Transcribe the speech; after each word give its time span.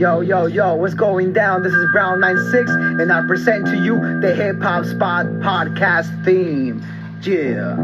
Yo, 0.00 0.22
yo, 0.22 0.46
yo, 0.46 0.76
what's 0.76 0.94
going 0.94 1.30
down? 1.34 1.62
This 1.62 1.74
is 1.74 1.84
Brown96, 1.94 3.02
and 3.02 3.12
I 3.12 3.20
present 3.26 3.66
to 3.66 3.76
you 3.76 4.00
the 4.22 4.34
Hip 4.34 4.58
Hop 4.62 4.86
Spot 4.86 5.26
podcast 5.26 6.24
theme. 6.24 6.82
Yeah. 7.22 7.76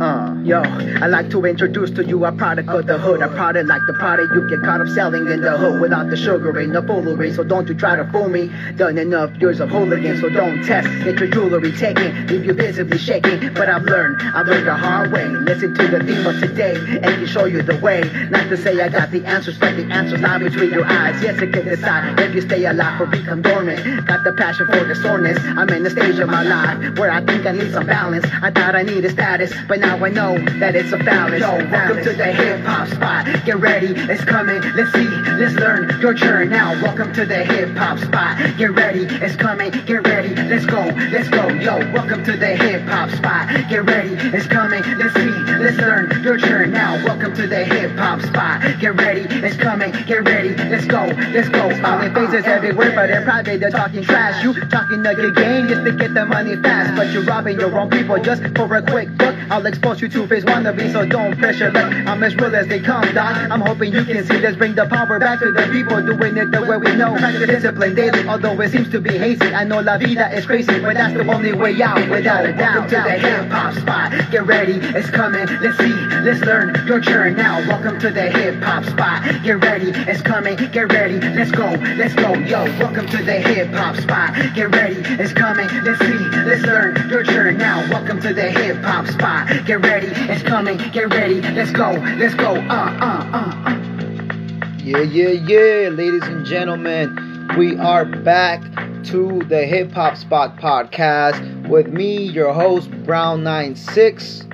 Uh, 0.00 0.34
yo, 0.42 0.62
I 0.62 1.06
like 1.06 1.30
to 1.30 1.44
introduce 1.44 1.90
to 1.92 2.04
you 2.04 2.24
a 2.24 2.32
product 2.32 2.68
of 2.68 2.86
the 2.86 2.98
hood. 2.98 3.22
A 3.22 3.28
product 3.28 3.68
like 3.68 3.82
the 3.86 3.92
product 3.94 4.32
you 4.34 4.48
get 4.48 4.62
caught 4.62 4.80
up 4.80 4.88
selling 4.88 5.26
in 5.28 5.40
the 5.40 5.56
hood 5.56 5.80
without 5.80 6.10
the 6.10 6.16
sugar 6.16 6.56
and 6.58 6.74
the 6.74 6.82
foolery. 6.82 7.32
So 7.32 7.44
don't 7.44 7.68
you 7.68 7.74
try 7.74 7.96
to 7.96 8.04
fool 8.10 8.28
me. 8.28 8.50
Done 8.76 8.98
enough 8.98 9.30
years 9.40 9.60
of 9.60 9.70
hooligan, 9.70 10.20
so 10.20 10.28
don't 10.30 10.64
test. 10.64 10.88
Get 11.04 11.18
your 11.18 11.28
jewelry 11.28 11.72
taken, 11.72 12.26
leave 12.28 12.44
you 12.44 12.52
visibly 12.52 12.98
shaking. 12.98 13.52
But 13.54 13.68
I've 13.68 13.82
learned, 13.84 14.20
I've 14.22 14.46
learned 14.46 14.66
the 14.66 14.74
hard 14.74 15.12
way. 15.12 15.26
Listen 15.28 15.74
to 15.74 15.88
the 15.88 16.04
theme 16.04 16.26
of 16.26 16.40
today, 16.40 16.74
and 16.74 17.04
can 17.04 17.26
show 17.26 17.44
you 17.44 17.62
the 17.62 17.78
way. 17.78 18.02
Not 18.30 18.48
to 18.48 18.56
say 18.56 18.80
I 18.80 18.88
got 18.88 19.10
the 19.10 19.24
answers, 19.26 19.58
but 19.58 19.76
the 19.76 19.84
answers 19.92 20.20
lie 20.20 20.38
between 20.38 20.70
your 20.70 20.84
eyes. 20.84 21.20
Yes, 21.22 21.40
it 21.40 21.52
can 21.52 21.64
decide 21.64 22.18
if 22.20 22.34
you 22.34 22.42
stay 22.42 22.64
alive 22.64 23.00
or 23.00 23.06
become 23.06 23.42
dormant. 23.42 24.06
Got 24.06 24.24
the 24.24 24.32
passion 24.32 24.66
for 24.66 24.84
the 24.84 24.94
soreness. 24.94 25.38
I'm 25.40 25.68
in 25.70 25.82
the 25.82 25.90
stage 25.90 26.18
of 26.18 26.28
my 26.28 26.42
life 26.42 26.98
where 26.98 27.10
I 27.10 27.24
think 27.24 27.44
I 27.46 27.52
need 27.52 27.72
some 27.72 27.86
balance. 27.86 28.24
I 28.42 28.50
thought 28.50 28.74
I 28.74 28.83
needed 28.84 29.10
status, 29.10 29.52
but 29.66 29.80
now 29.80 29.96
I 30.04 30.10
know 30.10 30.38
that 30.60 30.76
it's 30.76 30.92
a 30.92 30.98
balance. 30.98 31.40
Yo, 31.40 31.56
welcome 31.70 32.04
to 32.04 32.12
the 32.12 32.26
hip 32.26 32.60
hop 32.60 32.88
spot. 32.88 33.26
Get 33.44 33.58
ready, 33.58 33.88
it's 33.88 34.24
coming. 34.24 34.60
Let's 34.74 34.92
see, 34.92 35.08
let's 35.38 35.54
learn 35.54 36.00
your 36.00 36.14
turn 36.14 36.50
now. 36.50 36.80
Welcome 36.82 37.12
to 37.14 37.24
the 37.24 37.44
hip 37.44 37.70
hop 37.76 37.98
spot. 37.98 38.38
Get 38.58 38.74
ready, 38.74 39.06
it's 39.24 39.36
coming. 39.36 39.70
Get 39.86 40.06
ready, 40.06 40.34
let's 40.34 40.66
go, 40.66 40.80
let's 41.10 41.28
go. 41.28 41.48
Yo, 41.48 41.78
welcome 41.92 42.24
to 42.24 42.36
the 42.36 42.56
hip 42.56 42.82
hop 42.82 43.10
spot. 43.10 43.48
Get 43.68 43.84
ready, 43.84 44.14
it's 44.36 44.46
coming. 44.46 44.82
Let's 44.98 45.14
see, 45.14 45.30
let's 45.58 45.76
learn 45.78 46.22
your 46.22 46.38
turn 46.38 46.72
now. 46.72 47.02
Welcome 47.04 47.34
to 47.34 47.46
the 47.46 47.64
hip 47.64 47.92
hop 47.92 48.20
spot. 48.20 48.60
Get 48.80 48.94
ready, 49.00 49.22
it's 49.22 49.56
coming. 49.56 49.92
Get 50.06 50.24
ready, 50.24 50.54
let's 50.54 50.86
go, 50.86 51.06
let's 51.32 51.48
go. 51.48 51.72
Smiling 51.74 52.14
faces 52.14 52.44
everywhere, 52.44 52.92
but 52.94 53.10
in 53.10 53.24
private 53.24 53.60
they're 53.60 53.70
talking 53.70 54.02
trash. 54.02 54.42
You 54.42 54.52
talking 54.68 55.04
a 55.06 55.14
good 55.14 55.34
game 55.36 55.68
just 55.68 55.84
to 55.84 55.92
get 55.92 56.12
the 56.12 56.26
money 56.26 56.56
fast, 56.56 56.94
but 56.96 57.10
you're 57.12 57.24
robbing 57.24 57.58
your 57.58 57.76
own 57.78 57.88
people 57.88 58.18
just 58.22 58.42
for 58.54 58.73
a 58.74 58.82
quick 58.82 59.16
buck. 59.16 59.34
I'll 59.50 59.66
expose 59.66 60.00
you 60.00 60.08
to 60.08 60.26
face 60.26 60.44
wannabe, 60.44 60.90
so 60.92 61.06
don't 61.06 61.38
pressure 61.38 61.70
luck. 61.70 61.92
I'm 61.92 62.22
as 62.24 62.34
real 62.34 62.54
as 62.56 62.66
they 62.66 62.80
come, 62.80 63.02
doc. 63.14 63.36
I'm 63.50 63.60
hoping 63.60 63.92
you 63.92 64.04
can 64.04 64.24
see. 64.24 64.38
Let's 64.38 64.56
bring 64.56 64.74
the 64.74 64.86
power 64.86 65.18
back 65.20 65.38
to 65.40 65.52
the 65.52 65.68
people 65.70 66.02
doing 66.02 66.36
it 66.36 66.50
the 66.50 66.62
way 66.62 66.78
we 66.78 66.96
know. 66.96 67.14
Practice 67.14 67.46
discipline 67.46 67.94
daily, 67.94 68.26
although 68.26 68.60
it 68.60 68.72
seems 68.72 68.90
to 68.90 69.00
be 69.00 69.16
hazy. 69.16 69.54
I 69.54 69.64
know 69.64 69.80
la 69.80 69.98
vida 69.98 70.34
is 70.36 70.46
crazy, 70.46 70.80
but 70.80 70.94
that's 70.94 71.14
the 71.14 71.30
only 71.32 71.52
way 71.52 71.80
out, 71.82 72.08
without 72.08 72.46
a 72.46 72.52
doubt. 72.52 72.74
Welcome 72.74 72.90
to 72.90 72.96
the 72.96 73.18
hip 73.18 73.50
hop 73.50 73.74
spot. 73.74 74.30
Get 74.32 74.46
ready, 74.46 74.74
it's 74.98 75.10
coming. 75.10 75.46
Let's 75.60 75.78
see, 75.78 75.94
let's 76.26 76.40
learn 76.40 76.74
your 76.86 77.00
turn 77.00 77.36
now. 77.36 77.60
Welcome 77.68 78.00
to 78.00 78.10
the 78.10 78.30
hip 78.30 78.60
hop 78.62 78.84
spot. 78.86 79.22
Get 79.44 79.62
ready, 79.62 79.90
it's 80.10 80.22
coming. 80.22 80.56
Get 80.56 80.92
ready, 80.92 81.20
let's 81.20 81.52
go, 81.52 81.70
let's 81.96 82.14
go, 82.14 82.34
yo. 82.34 82.64
Welcome 82.80 83.06
to 83.06 83.22
the 83.22 83.34
hip 83.34 83.68
hop 83.68 83.96
spot. 83.96 84.34
Get 84.54 84.74
ready, 84.74 84.96
it's 85.22 85.32
coming. 85.32 85.68
Let's 85.84 86.00
see, 86.00 86.18
let's 86.48 86.62
learn 86.62 87.08
your 87.08 87.22
turn 87.22 87.58
now. 87.58 87.88
Welcome 87.90 88.20
to 88.22 88.34
the 88.34 88.50
hip 88.50 88.63
hop 88.72 89.06
spot. 89.06 89.66
Get 89.66 89.82
ready, 89.82 90.06
it's 90.06 90.42
coming. 90.42 90.78
Get 90.92 91.12
ready, 91.12 91.42
let's 91.42 91.70
go, 91.70 91.90
let's 92.16 92.34
go. 92.34 92.54
Uh, 92.54 92.96
uh, 92.98 93.30
uh, 93.32 93.68
uh. 93.68 94.74
Yeah, 94.82 95.02
yeah, 95.02 95.28
yeah, 95.28 95.88
ladies 95.90 96.22
and 96.24 96.46
gentlemen, 96.46 97.48
we 97.58 97.76
are 97.76 98.06
back 98.06 98.62
to 99.04 99.42
the 99.48 99.66
Hip 99.66 99.92
Hop 99.92 100.16
Spot 100.16 100.56
podcast 100.56 101.68
with 101.68 101.88
me, 101.88 102.24
your 102.24 102.54
host, 102.54 102.90
Brown96. 102.90 104.50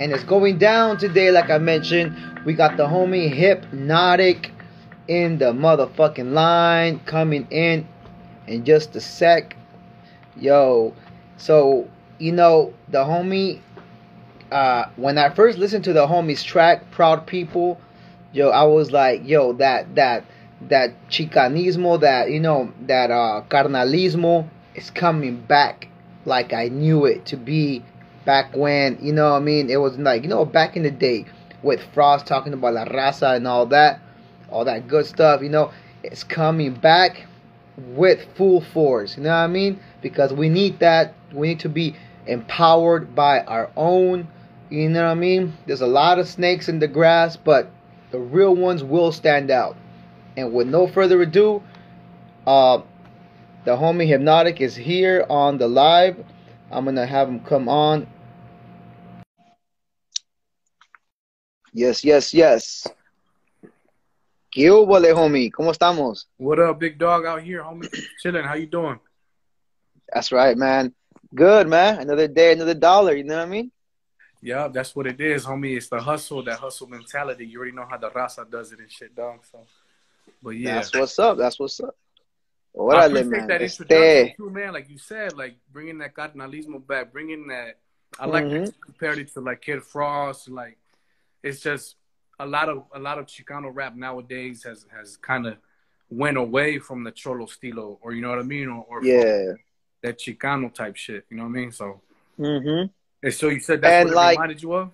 And 0.00 0.10
it's 0.12 0.24
going 0.24 0.58
down 0.58 0.98
today, 0.98 1.30
like 1.30 1.48
I 1.48 1.58
mentioned. 1.58 2.16
We 2.44 2.54
got 2.54 2.76
the 2.76 2.86
homie 2.86 3.32
Hypnotic 3.32 4.50
in 5.06 5.38
the 5.38 5.52
motherfucking 5.52 6.32
line 6.32 6.98
coming 7.00 7.46
in 7.50 7.86
in 8.48 8.64
just 8.64 8.96
a 8.96 9.00
sec. 9.00 9.56
Yo, 10.36 10.94
so, 11.36 11.88
you 12.18 12.32
know, 12.32 12.72
the 12.92 12.98
homie, 12.98 13.60
uh, 14.52 14.84
when 14.96 15.18
I 15.18 15.34
first 15.34 15.58
listened 15.58 15.84
to 15.84 15.92
the 15.92 16.06
homie's 16.06 16.44
track, 16.44 16.90
Proud 16.90 17.26
People, 17.26 17.80
yo, 18.32 18.50
I 18.50 18.64
was 18.64 18.92
like, 18.92 19.26
yo, 19.26 19.54
that 19.54 19.94
that 19.96 20.24
that 20.68 20.90
chicanismo, 21.08 22.00
that 22.00 22.30
you 22.30 22.38
know, 22.38 22.72
that 22.82 23.10
uh 23.10 23.42
carnalismo 23.48 24.48
is 24.74 24.90
coming 24.90 25.40
back 25.40 25.88
like 26.24 26.52
I 26.52 26.68
knew 26.68 27.06
it 27.06 27.26
to 27.26 27.36
be 27.36 27.82
back 28.24 28.54
when, 28.54 28.98
you 29.00 29.12
know 29.12 29.30
what 29.32 29.38
I 29.38 29.40
mean? 29.40 29.70
It 29.70 29.78
was 29.78 29.98
like, 29.98 30.22
you 30.22 30.28
know, 30.28 30.44
back 30.44 30.76
in 30.76 30.84
the 30.84 30.90
day 30.90 31.26
with 31.62 31.80
Frost 31.94 32.26
talking 32.26 32.52
about 32.52 32.74
La 32.74 32.84
Raza 32.84 33.36
and 33.36 33.48
all 33.48 33.66
that, 33.66 34.00
all 34.50 34.64
that 34.66 34.86
good 34.86 35.06
stuff, 35.06 35.42
you 35.42 35.48
know, 35.48 35.72
it's 36.04 36.22
coming 36.22 36.74
back 36.74 37.26
with 37.76 38.24
full 38.36 38.60
force, 38.60 39.16
you 39.16 39.24
know 39.24 39.30
what 39.30 39.36
I 39.36 39.46
mean? 39.48 39.80
Because 40.00 40.32
we 40.32 40.48
need 40.48 40.78
that. 40.80 41.14
We 41.32 41.48
need 41.48 41.60
to 41.60 41.68
be 41.68 41.96
empowered 42.26 43.14
by 43.14 43.40
our 43.40 43.70
own, 43.76 44.28
you 44.70 44.88
know 44.88 45.04
what 45.04 45.10
I 45.10 45.14
mean? 45.14 45.52
There's 45.66 45.80
a 45.80 45.86
lot 45.86 46.18
of 46.18 46.28
snakes 46.28 46.68
in 46.68 46.78
the 46.78 46.88
grass, 46.88 47.36
but 47.36 47.70
the 48.10 48.18
real 48.18 48.54
ones 48.54 48.84
will 48.84 49.12
stand 49.12 49.50
out. 49.50 49.76
And 50.36 50.52
with 50.52 50.66
no 50.66 50.86
further 50.86 51.20
ado, 51.22 51.62
uh, 52.46 52.80
the 53.64 53.72
homie 53.72 54.06
Hypnotic 54.06 54.60
is 54.60 54.74
here 54.74 55.26
on 55.28 55.58
the 55.58 55.68
live. 55.68 56.16
I'm 56.70 56.84
gonna 56.84 57.06
have 57.06 57.28
him 57.28 57.40
come 57.40 57.68
on. 57.68 58.06
Yes, 61.72 62.04
yes, 62.04 62.34
yes. 62.34 62.86
¿Qué 64.54 64.68
homie? 64.68 65.50
¿Cómo 65.50 65.70
estamos? 65.70 66.26
What 66.36 66.58
up, 66.58 66.78
big 66.78 66.98
dog 66.98 67.24
out 67.24 67.42
here, 67.42 67.62
homie? 67.62 67.88
Chilling. 68.22 68.44
How 68.44 68.54
you 68.54 68.66
doing? 68.66 69.00
That's 70.12 70.30
right, 70.32 70.56
man. 70.56 70.92
Good, 71.34 71.68
man. 71.68 72.00
Another 72.00 72.28
day, 72.28 72.52
another 72.52 72.74
dollar. 72.74 73.14
You 73.14 73.24
know 73.24 73.36
what 73.36 73.46
I 73.46 73.50
mean? 73.50 73.70
Yeah, 74.42 74.68
that's 74.68 74.94
what 74.94 75.06
it 75.06 75.20
is, 75.20 75.44
homie. 75.46 75.76
It's 75.76 75.88
the 75.88 76.00
hustle, 76.00 76.42
that 76.44 76.58
hustle 76.58 76.88
mentality. 76.88 77.46
You 77.46 77.58
already 77.58 77.72
know 77.72 77.86
how 77.88 77.96
the 77.96 78.10
raza 78.10 78.50
does 78.50 78.72
it 78.72 78.80
and 78.80 78.90
shit, 78.90 79.14
dog. 79.14 79.40
So, 79.50 79.60
but 80.42 80.50
yeah, 80.50 80.74
That's 80.74 80.94
what's 80.94 81.18
up. 81.18 81.38
That's 81.38 81.58
what's 81.58 81.78
up. 81.80 81.96
What 82.72 82.96
I 82.96 83.06
appreciate 83.06 83.30
man. 83.30 83.46
that 83.48 83.62
Este, 83.62 83.80
introduction 83.82 84.36
too, 84.36 84.50
man. 84.50 84.72
Like 84.72 84.90
you 84.90 84.98
said, 84.98 85.36
like 85.36 85.56
bringing 85.72 85.98
that 85.98 86.14
carnalismo 86.14 86.84
back, 86.86 87.12
bringing 87.12 87.46
that. 87.48 87.78
I 88.18 88.26
like 88.26 88.44
Mhm. 88.44 88.50
that 88.50 88.66
you 88.66 88.72
compared 88.84 89.18
it 89.18 89.32
to 89.34 89.40
like 89.40 89.60
Kid 89.60 89.82
Frost. 89.82 90.48
Like, 90.48 90.78
it's 91.42 91.60
just 91.60 91.96
a 92.40 92.46
lot 92.46 92.68
of 92.68 92.84
a 92.92 92.98
lot 92.98 93.18
of 93.18 93.26
Chicano 93.26 93.70
rap 93.72 93.94
nowadays 93.94 94.64
has 94.64 94.86
has 94.90 95.16
kind 95.16 95.46
of 95.46 95.56
went 96.10 96.36
away 96.36 96.78
from 96.78 97.04
the 97.04 97.12
cholo 97.12 97.46
stilo, 97.46 97.98
or 98.02 98.12
you 98.12 98.20
know 98.20 98.30
what 98.30 98.38
I 98.38 98.42
mean, 98.42 98.68
or, 98.68 98.84
or 98.88 99.00
from 99.00 99.08
yeah. 99.08 99.52
That 100.02 100.18
Chicano 100.18 100.72
type 100.72 100.96
shit. 100.96 101.24
You 101.30 101.36
know 101.38 101.44
what 101.44 101.50
I 101.50 101.52
mean? 101.52 101.72
So, 101.72 102.00
Mm-hmm. 102.38 102.86
and 103.22 103.34
so 103.34 103.48
you 103.50 103.60
said 103.60 103.82
that's 103.82 103.92
And, 103.92 104.06
what 104.08 104.12
it 104.12 104.16
like- 104.16 104.36
reminded 104.38 104.62
you 104.62 104.72
of. 104.74 104.90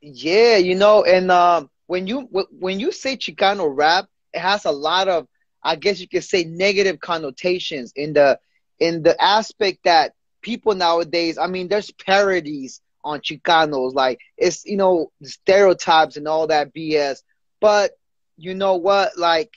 Yeah, 0.00 0.56
you 0.56 0.74
know, 0.74 1.04
and 1.04 1.30
um, 1.30 1.70
when 1.86 2.06
you 2.06 2.22
when 2.58 2.78
you 2.78 2.92
say 2.92 3.16
Chicano 3.16 3.70
rap, 3.74 4.06
it 4.34 4.40
has 4.40 4.64
a 4.66 4.70
lot 4.70 5.08
of, 5.08 5.26
I 5.62 5.76
guess 5.76 5.98
you 6.00 6.08
could 6.08 6.24
say, 6.24 6.44
negative 6.44 7.00
connotations 7.00 7.92
in 7.96 8.12
the 8.12 8.38
in 8.78 9.02
the 9.02 9.20
aspect 9.22 9.78
that 9.84 10.12
people 10.42 10.74
nowadays. 10.74 11.38
I 11.38 11.46
mean, 11.46 11.68
there's 11.68 11.90
parodies 11.92 12.82
on 13.02 13.20
Chicanos, 13.20 13.94
like 13.94 14.18
it's 14.36 14.64
you 14.66 14.76
know 14.76 15.10
stereotypes 15.22 16.16
and 16.18 16.28
all 16.28 16.48
that 16.48 16.74
BS. 16.74 17.22
But 17.60 17.92
you 18.36 18.54
know 18.54 18.74
what? 18.76 19.16
Like 19.16 19.54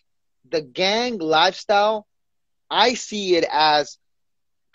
the 0.50 0.62
gang 0.62 1.18
lifestyle, 1.18 2.08
I 2.70 2.94
see 2.94 3.36
it 3.36 3.46
as 3.52 3.98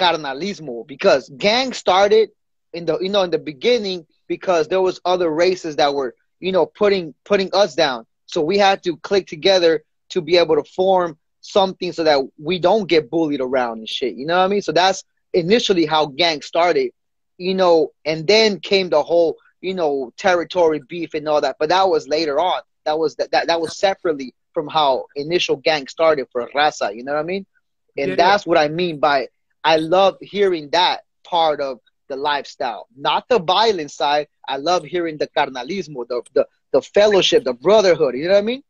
carnalismo 0.02 0.86
because 0.86 1.30
gang 1.38 1.72
started 1.72 2.30
in 2.72 2.84
the 2.86 2.98
you 3.00 3.08
know 3.08 3.22
in 3.22 3.30
the 3.30 3.38
beginning 3.38 4.06
because 4.28 4.68
there 4.68 4.80
was 4.80 5.00
other 5.04 5.30
races 5.30 5.76
that 5.76 5.94
were 5.94 6.14
you 6.40 6.52
know 6.52 6.66
putting 6.66 7.14
putting 7.24 7.50
us 7.54 7.74
down. 7.74 8.06
So 8.26 8.42
we 8.42 8.58
had 8.58 8.82
to 8.84 8.96
click 8.98 9.26
together 9.26 9.82
to 10.10 10.20
be 10.22 10.36
able 10.38 10.56
to 10.56 10.64
form 10.64 11.18
something 11.40 11.92
so 11.92 12.04
that 12.04 12.20
we 12.38 12.58
don't 12.58 12.88
get 12.88 13.10
bullied 13.10 13.40
around 13.40 13.78
and 13.78 13.88
shit. 13.88 14.14
You 14.14 14.26
know 14.26 14.38
what 14.38 14.44
i 14.44 14.48
mean? 14.48 14.62
So 14.62 14.72
that's 14.72 15.04
initially 15.32 15.86
how 15.86 16.06
gang 16.06 16.42
started 16.42 16.90
you 17.38 17.54
know 17.54 17.88
and 18.04 18.26
then 18.26 18.60
came 18.60 18.90
the 18.90 19.02
whole 19.02 19.36
you 19.60 19.74
know 19.74 20.12
territory 20.16 20.80
beef 20.88 21.14
and 21.14 21.28
all 21.28 21.40
that. 21.40 21.56
But 21.58 21.70
that 21.70 21.88
was 21.88 22.08
later 22.08 22.38
on. 22.40 22.60
That 22.84 22.98
was 22.98 23.16
that 23.16 23.30
that, 23.32 23.46
that 23.48 23.60
was 23.60 23.76
separately 23.76 24.34
from 24.52 24.68
how 24.68 25.06
initial 25.16 25.56
gang 25.56 25.86
started 25.88 26.26
for 26.32 26.48
raza. 26.54 26.94
You 26.94 27.04
know 27.04 27.12
what 27.14 27.20
i 27.20 27.24
mean? 27.24 27.46
And 27.96 28.16
Yeah. 28.16 28.16
that's 28.16 28.46
what 28.46 28.58
i 28.58 28.68
mean 28.68 28.98
by 29.00 29.28
i 29.64 29.76
love 29.76 30.16
hearing 30.20 30.68
that 30.70 31.02
part 31.24 31.60
of 31.60 31.78
the 32.08 32.16
lifestyle, 32.16 32.88
not 32.96 33.26
the 33.28 33.38
violent 33.38 33.90
side. 33.90 34.26
I 34.46 34.56
love 34.58 34.84
hearing 34.84 35.16
the 35.16 35.28
carnalismo, 35.28 36.06
the, 36.06 36.20
the 36.34 36.46
the 36.72 36.82
fellowship, 36.82 37.44
the 37.44 37.54
brotherhood. 37.54 38.14
You 38.16 38.24
know 38.28 38.34
what 38.34 38.38
I 38.38 38.42
mean? 38.42 38.62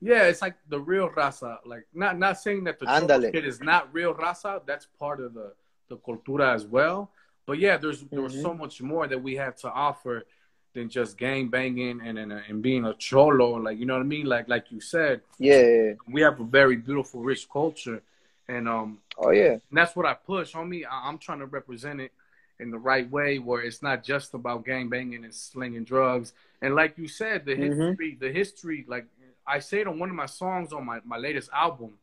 Yeah, 0.00 0.24
it's 0.24 0.42
like 0.42 0.56
the 0.68 0.80
real 0.80 1.08
raza. 1.08 1.58
Like 1.64 1.86
not 1.94 2.18
not 2.18 2.38
saying 2.40 2.64
that 2.64 2.78
the 2.80 2.86
Ándale. 2.86 3.32
shit 3.32 3.46
is 3.46 3.60
not 3.60 3.92
real 3.94 4.12
raza. 4.14 4.60
That's 4.66 4.86
part 4.98 5.20
of 5.20 5.32
the 5.34 5.52
the 5.88 5.96
cultura 5.96 6.52
as 6.54 6.66
well. 6.66 7.10
But 7.46 7.58
yeah, 7.58 7.76
there's 7.76 8.02
there 8.10 8.20
was 8.22 8.34
Mhm. 8.34 8.42
so 8.42 8.54
much 8.54 8.82
more 8.82 9.06
that 9.06 9.22
we 9.22 9.36
have 9.36 9.56
to 9.64 9.70
offer 9.70 10.24
than 10.74 10.88
just 10.88 11.16
gang 11.16 11.48
banging 11.48 12.00
and 12.06 12.18
and, 12.18 12.32
and 12.32 12.60
being 12.60 12.84
a 12.84 12.94
cholo. 12.94 13.52
Like 13.66 13.78
you 13.78 13.86
know 13.86 13.94
what 13.94 14.00
I 14.02 14.06
mean? 14.16 14.26
Like 14.26 14.48
like 14.48 14.70
you 14.72 14.80
said, 14.80 15.22
Yeah. 15.38 15.92
we 16.08 16.20
have 16.22 16.40
a 16.40 16.44
very 16.44 16.76
beautiful, 16.76 17.20
rich 17.22 17.48
culture, 17.48 18.02
and 18.48 18.68
um, 18.68 18.98
Oh 19.18 19.30
yeah. 19.30 19.52
and 19.52 19.60
that's 19.72 19.94
what 19.94 20.06
I 20.06 20.14
push, 20.14 20.52
homie. 20.54 20.84
I- 20.86 21.08
I'm 21.08 21.18
trying 21.18 21.40
to 21.40 21.46
represent 21.46 22.00
it 22.00 22.12
in 22.58 22.70
the 22.70 22.78
right 22.78 23.10
way, 23.10 23.38
where 23.38 23.62
it's 23.62 23.82
not 23.82 24.04
just 24.04 24.34
about 24.34 24.64
gang 24.64 24.88
banging 24.88 25.24
and 25.24 25.34
slinging 25.34 25.84
drugs. 25.84 26.32
And 26.60 26.74
like 26.74 26.96
you 26.96 27.08
said, 27.08 27.44
the 27.44 27.54
Mhm. 27.56 27.88
history, 27.90 28.14
the 28.20 28.30
history, 28.32 28.84
like 28.88 29.06
I 29.46 29.58
say 29.58 29.80
it 29.80 29.88
on 29.88 29.98
one 29.98 30.08
of 30.10 30.14
my 30.14 30.26
songs 30.26 30.72
on 30.72 30.86
my, 30.86 31.00
my 31.04 31.16
latest 31.16 31.50
album, 31.52 31.98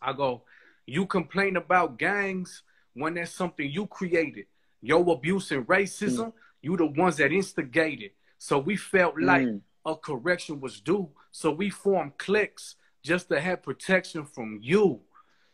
I 0.00 0.12
go, 0.12 0.42
you 0.86 1.06
complain 1.06 1.56
about 1.56 1.98
gangs 1.98 2.62
when 2.94 3.14
that's 3.14 3.32
something 3.32 3.68
you 3.70 3.86
created. 3.86 4.46
Your 4.80 5.08
abuse 5.12 5.50
and 5.50 5.66
racism, 5.66 6.32
you 6.62 6.76
the 6.76 6.86
ones 6.86 7.16
that 7.18 7.32
instigated. 7.32 8.12
So 8.38 8.58
we 8.58 8.76
felt 8.76 9.20
like 9.20 9.46
Mm. 9.46 9.60
a 9.84 9.96
correction 9.96 10.60
was 10.60 10.80
due. 10.80 11.10
So 11.32 11.50
we 11.50 11.70
formed 11.70 12.16
cliques 12.18 12.76
just 13.02 13.28
to 13.28 13.40
have 13.40 13.62
protection 13.62 14.24
from 14.24 14.58
you. 14.62 15.00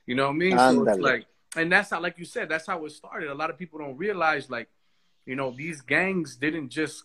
You 0.07 0.15
know 0.15 0.27
what 0.27 0.35
I 0.35 0.35
mean? 0.35 0.59
So 0.59 0.87
it's 0.87 0.99
like, 1.01 1.27
and 1.57 1.71
that's 1.71 1.91
how, 1.91 2.01
like 2.01 2.19
you 2.19 2.25
said, 2.25 2.49
that's 2.49 2.67
how 2.67 2.85
it 2.85 2.91
started. 2.93 3.29
A 3.31 3.35
lot 3.35 3.51
of 3.51 3.59
people 3.59 3.79
don't 3.79 3.97
realize, 3.97 4.49
like, 4.49 4.69
you 5.25 5.35
know, 5.37 5.51
these 5.51 5.81
gangs 5.81 6.37
didn't 6.37 6.69
just 6.69 7.05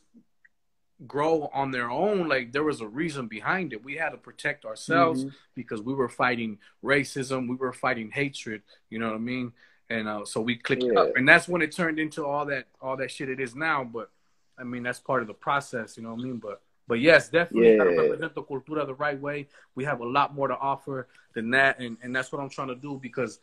grow 1.08 1.50
on 1.54 1.72
their 1.72 1.90
own. 1.90 2.28
Like, 2.28 2.52
there 2.52 2.64
was 2.64 2.82
a 2.82 2.88
reason 2.88 3.28
behind 3.28 3.74
it. 3.74 3.84
We 3.84 3.96
had 3.96 4.10
to 4.10 4.18
protect 4.18 4.66
ourselves 4.66 5.26
Mhm. 5.26 5.34
because 5.56 5.82
we 5.82 5.94
were 5.96 6.10
fighting 6.10 6.60
racism, 6.84 7.48
we 7.50 7.56
were 7.56 7.74
fighting 7.74 8.12
hatred. 8.12 8.62
You 8.90 9.00
know 9.00 9.08
what 9.08 9.16
I 9.16 9.20
mean? 9.20 9.54
And 9.90 10.08
uh, 10.08 10.26
so 10.26 10.40
we 10.42 10.56
clicked 10.56 10.84
Yeah. 10.84 11.00
up, 11.00 11.16
and 11.16 11.28
that's 11.28 11.48
when 11.50 11.62
it 11.62 11.72
turned 11.72 12.00
into 12.00 12.26
all 12.26 12.46
that 12.46 12.68
all 12.82 12.96
that 12.98 13.12
shit 13.12 13.28
it 13.30 13.40
is 13.42 13.56
now. 13.56 13.84
But 13.84 14.10
I 14.58 14.64
mean, 14.64 14.84
that's 14.84 15.00
part 15.00 15.22
of 15.22 15.28
the 15.28 15.34
process. 15.34 15.98
You 15.98 16.04
know 16.04 16.14
what 16.14 16.22
I 16.22 16.24
mean? 16.24 16.38
But 16.38 16.62
but 16.92 17.00
yes, 17.00 17.30
definitely 17.30 17.78
gotta 17.78 17.92
Yeah. 17.92 18.02
represent 18.04 18.32
the 18.36 18.44
cultura 18.44 18.86
the 18.86 19.00
right 19.06 19.20
way. 19.28 19.48
We 19.78 19.84
have 19.92 20.00
a 20.02 20.10
lot 20.18 20.36
more 20.38 20.50
to 20.54 20.58
offer 20.72 21.08
than 21.36 21.48
that, 21.58 21.80
and 21.84 21.94
and 22.04 22.10
that's 22.16 22.30
what 22.32 22.40
I'm 22.42 22.50
trying 22.58 22.68
to 22.76 22.80
do 22.88 23.00
because. 23.08 23.40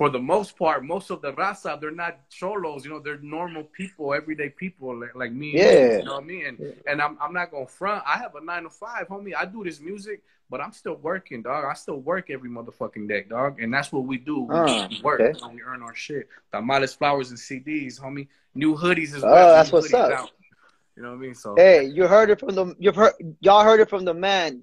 For 0.00 0.08
the 0.10 0.18
most 0.34 0.58
part, 0.58 0.78
most 0.94 1.08
of 1.14 1.22
the 1.22 1.32
raza, 1.34 1.80
they're 1.80 1.92
not 2.04 2.14
cholos, 2.28 2.84
you 2.84 2.90
know, 2.90 2.98
they're 2.98 3.18
normal 3.38 3.62
people, 3.80 4.12
everyday 4.20 4.48
people 4.48 4.88
like, 5.02 5.14
like 5.14 5.32
me. 5.42 5.50
and 5.54 5.62
Yeah. 5.62 5.98
You 6.00 6.04
know 6.06 6.14
what 6.14 6.24
I 6.24 6.32
mean? 6.32 6.44
And 6.48 6.56
and 6.90 6.96
I'm 7.04 7.14
I'm 7.22 7.32
not 7.40 7.52
gonna 7.52 7.68
front. 7.80 8.02
I 8.04 8.16
have 8.24 8.34
a 8.34 8.42
nine 8.50 8.64
to 8.64 8.70
five, 8.70 9.04
homie. 9.06 9.34
I 9.42 9.44
do 9.44 9.60
this 9.62 9.78
music, 9.90 10.18
but 10.50 10.58
I'm 10.64 10.72
still 10.72 10.96
working, 11.10 11.42
dog. 11.42 11.62
I 11.72 11.74
still 11.84 12.00
work 12.12 12.24
every 12.36 12.50
motherfucking 12.56 13.06
day, 13.12 13.22
dog. 13.36 13.60
And 13.62 13.72
that's 13.74 13.90
what 13.94 14.04
we 14.10 14.16
do. 14.30 14.36
We 14.40 14.58
Ah, 14.58 14.88
work. 15.08 15.20
okay. 15.20 15.34
We 15.54 15.62
earn 15.70 15.80
our 15.86 15.94
shit. 16.06 16.24
Tamales, 16.52 16.92
flowers, 17.00 17.28
and 17.30 17.38
CDs, 17.38 17.94
homie. 18.04 18.26
New 18.62 18.72
hoodies 18.82 19.12
as 19.18 19.22
Oh, 19.22 19.30
well. 19.34 19.54
that's 19.54 19.70
what's 19.70 19.94
up. 19.94 20.10
out. 20.10 20.30
You 20.96 21.02
know 21.02 21.10
what 21.10 21.16
I 21.16 21.20
mean? 21.20 21.34
So 21.34 21.54
Hey, 21.56 21.84
you 21.84 22.06
heard 22.06 22.30
it 22.30 22.38
from 22.38 22.54
the 22.54 22.74
you've 22.78 22.96
heard 22.96 23.12
y'all 23.40 23.64
heard 23.64 23.80
it 23.80 23.90
from 23.90 24.04
the 24.04 24.14
man. 24.14 24.62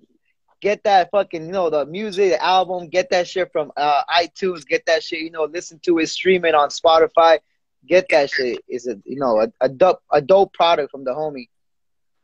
Get 0.62 0.84
that 0.84 1.10
fucking 1.12 1.46
you 1.46 1.52
know 1.52 1.70
the 1.70 1.86
music, 1.86 2.32
the 2.32 2.44
album. 2.44 2.88
Get 2.88 3.10
that 3.10 3.28
shit 3.28 3.52
from 3.52 3.72
uh, 3.76 4.04
iTunes. 4.10 4.66
Get 4.66 4.86
that 4.86 5.04
shit. 5.04 5.20
You 5.20 5.32
know, 5.32 5.44
listen 5.46 5.80
to 5.80 6.00
it, 6.00 6.08
stream 6.08 6.46
it 6.46 6.56
on 6.56 6.70
Spotify. 6.70 7.40
Get 7.86 8.08
that 8.10 8.30
shit. 8.30 8.64
Is 8.70 8.88
a 8.88 8.98
you 9.06 9.20
know 9.20 9.42
a, 9.42 9.52
a 9.60 9.68
dope 9.68 10.02
a 10.12 10.22
dope 10.22 10.54
product 10.54 10.92
from 10.92 11.04
the 11.04 11.12
homie. 11.12 11.50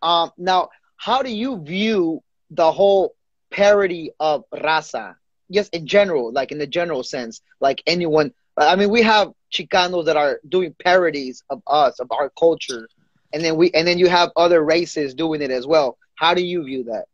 Um, 0.02 0.32
now 0.38 0.70
how 0.96 1.22
do 1.22 1.32
you 1.32 1.62
view 1.64 2.24
the 2.52 2.72
whole 2.72 3.16
parody 3.52 4.12
of 4.20 4.46
raza? 4.54 5.16
Just 5.52 5.74
in 5.74 5.88
general, 5.88 6.32
like 6.32 6.52
in 6.52 6.60
the 6.60 6.68
general 6.68 7.04
sense, 7.04 7.42
like 7.60 7.82
anyone. 7.88 8.34
I 8.58 8.76
mean, 8.76 8.90
we 8.90 9.04
have 9.04 9.34
Chicanos 9.52 10.06
that 10.06 10.18
are 10.18 10.40
doing 10.48 10.76
parodies 10.84 11.44
of 11.50 11.62
us, 11.68 12.00
of 12.00 12.12
our 12.12 12.32
culture 12.38 12.88
and 13.34 13.44
then 13.44 13.56
we 13.56 13.72
and 13.72 13.88
then 13.88 13.98
you 13.98 14.08
have 14.08 14.32
other 14.36 14.64
races 14.64 15.14
doing 15.14 15.42
it 15.42 15.52
as 15.52 15.68
well. 15.68 15.98
How 16.16 16.34
do 16.34 16.44
you 16.44 16.64
view 16.64 16.84
that? 16.86 17.06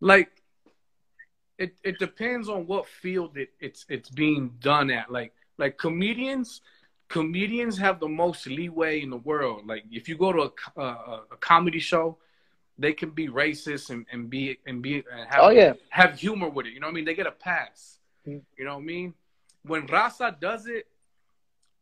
like 0.00 0.30
it 1.58 1.74
it 1.82 1.98
depends 1.98 2.48
on 2.48 2.66
what 2.66 2.86
field 2.86 3.36
it, 3.36 3.50
it's 3.60 3.86
it's 3.88 4.10
being 4.10 4.52
done 4.60 4.90
at. 4.90 5.10
Like 5.10 5.32
like 5.58 5.78
comedians 5.78 6.60
comedians 7.08 7.78
have 7.78 8.00
the 8.00 8.08
most 8.08 8.46
leeway 8.46 9.02
in 9.02 9.10
the 9.10 9.16
world. 9.16 9.66
Like 9.66 9.84
if 9.90 10.08
you 10.08 10.16
go 10.16 10.32
to 10.32 10.52
a, 10.76 10.80
a, 10.80 11.22
a 11.32 11.36
comedy 11.40 11.78
show 11.78 12.18
they 12.78 12.92
can 12.92 13.08
be 13.08 13.26
racist 13.26 13.88
and, 13.88 14.04
and 14.12 14.28
be 14.28 14.58
and 14.66 14.82
be 14.82 14.96
and 14.96 15.28
have 15.30 15.40
Oh 15.40 15.48
yeah, 15.48 15.72
have 15.88 16.18
humor 16.18 16.48
with 16.50 16.66
it. 16.66 16.74
You 16.74 16.80
know 16.80 16.88
what 16.88 16.92
i 16.92 16.94
mean? 16.94 17.04
They 17.06 17.14
get 17.14 17.26
a 17.26 17.32
pass. 17.32 17.98
Mm. 18.26 18.42
you 18.58 18.64
know 18.64 18.74
what 18.74 18.82
i 18.82 18.84
mean? 18.84 19.14
When 19.62 19.86
Raza 19.86 20.38
does 20.38 20.66
it 20.66 20.86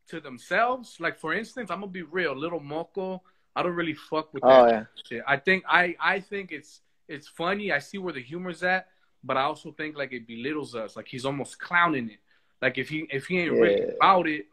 to 0.07 0.21
themselves 0.21 0.99
like 1.01 1.19
for 1.19 1.33
instance 1.33 1.71
i'm 1.71 1.81
gonna 1.81 1.91
be 1.91 2.03
real 2.03 2.37
little 2.37 2.61
moco 2.61 3.23
i 3.57 3.63
don't 3.63 3.75
really 3.75 3.95
fuck 3.95 4.33
with 4.35 4.43
that 4.43 4.61
oh 4.61 4.67
yeah, 4.67 4.85
shit. 5.07 5.23
I 5.27 5.37
think 5.37 5.65
I 5.69 5.95
I 6.01 6.21
think 6.21 6.53
it's 6.53 6.81
it's 7.09 7.29
funny. 7.29 7.73
I 7.73 7.79
see 7.79 7.99
where 7.99 8.13
the 8.13 8.23
humor's 8.23 8.63
at, 8.63 8.89
but 9.23 9.37
I 9.37 9.43
also 9.43 9.73
think 9.73 9.97
like 9.97 10.13
it 10.13 10.27
belittles 10.27 10.75
us. 10.75 10.97
Like 10.97 11.09
he's 11.09 11.25
almost 11.25 11.59
clowning 11.59 12.11
it. 12.11 12.19
Like 12.63 12.79
if 12.79 12.89
he 12.89 13.07
if 13.11 13.27
he 13.27 13.41
ain't 13.41 13.53
really 13.53 13.83
about 13.97 14.27
it, 14.27 14.47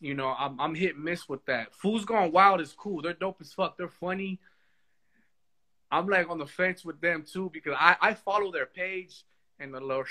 you 0.00 0.14
know, 0.14 0.34
I'm 0.38 0.60
I'm 0.60 0.74
hit 0.74 0.96
miss 0.96 1.28
with 1.28 1.44
that. 1.46 1.74
Fools 1.74 2.04
Gone 2.04 2.32
Wild 2.32 2.60
is 2.60 2.72
cool. 2.72 3.02
They're 3.02 3.12
dope 3.12 3.38
as 3.40 3.52
fuck. 3.52 3.76
They're 3.76 3.88
funny. 3.88 4.40
I'm 5.90 6.08
like 6.08 6.30
on 6.30 6.38
the 6.38 6.46
fence 6.46 6.84
with 6.84 7.00
them 7.00 7.24
too 7.30 7.50
because 7.52 7.74
I 7.78 7.96
I 8.00 8.14
follow 8.14 8.50
their 8.50 8.66
page 8.66 9.24
and 9.60 9.74
the 9.74 9.80
little 9.80 10.04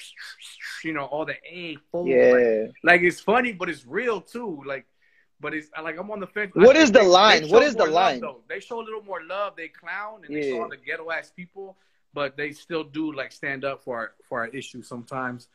you 0.83 0.93
know 0.93 1.05
all 1.05 1.25
the 1.25 1.35
a 1.45 1.77
fool 1.91 2.05
like, 2.05 2.41
yeah. 2.41 2.65
like 2.83 3.01
it's 3.01 3.19
funny 3.19 3.51
but 3.51 3.67
it's 3.67 3.85
real 3.85 4.21
too 4.21 4.61
like 4.67 4.85
but 5.41 5.53
it's 5.53 5.69
like 5.83 5.97
I'm 5.97 6.09
on 6.11 6.19
the 6.19 6.27
fence. 6.27 6.51
What 6.53 6.75
is 6.75 6.91
the 6.91 7.03
line? 7.03 7.49
What 7.49 7.63
is 7.63 7.73
the 7.73 7.85
more 7.85 7.93
love, 7.93 8.21
line? 8.21 8.33
They 8.47 8.59
show 8.59 8.79
a 8.79 8.83
little 8.83 9.01
more 9.01 9.23
love. 9.23 9.55
They 9.57 9.67
clown 9.67 10.21
and 10.25 10.35
they 10.35 10.41
show 10.49 10.61
all 10.61 10.69
the 10.69 10.77
ghetto 10.77 11.09
ass 11.11 11.31
people, 11.35 11.75
but 12.13 12.37
they 12.37 12.51
still 12.51 12.83
do 12.83 13.11
like 13.11 13.31
stand 13.31 13.65
up 13.65 13.83
for 13.83 13.97
our 13.97 14.11
for 14.29 14.39
our 14.39 14.47
issues 14.47 14.87
sometimes. 14.87 15.47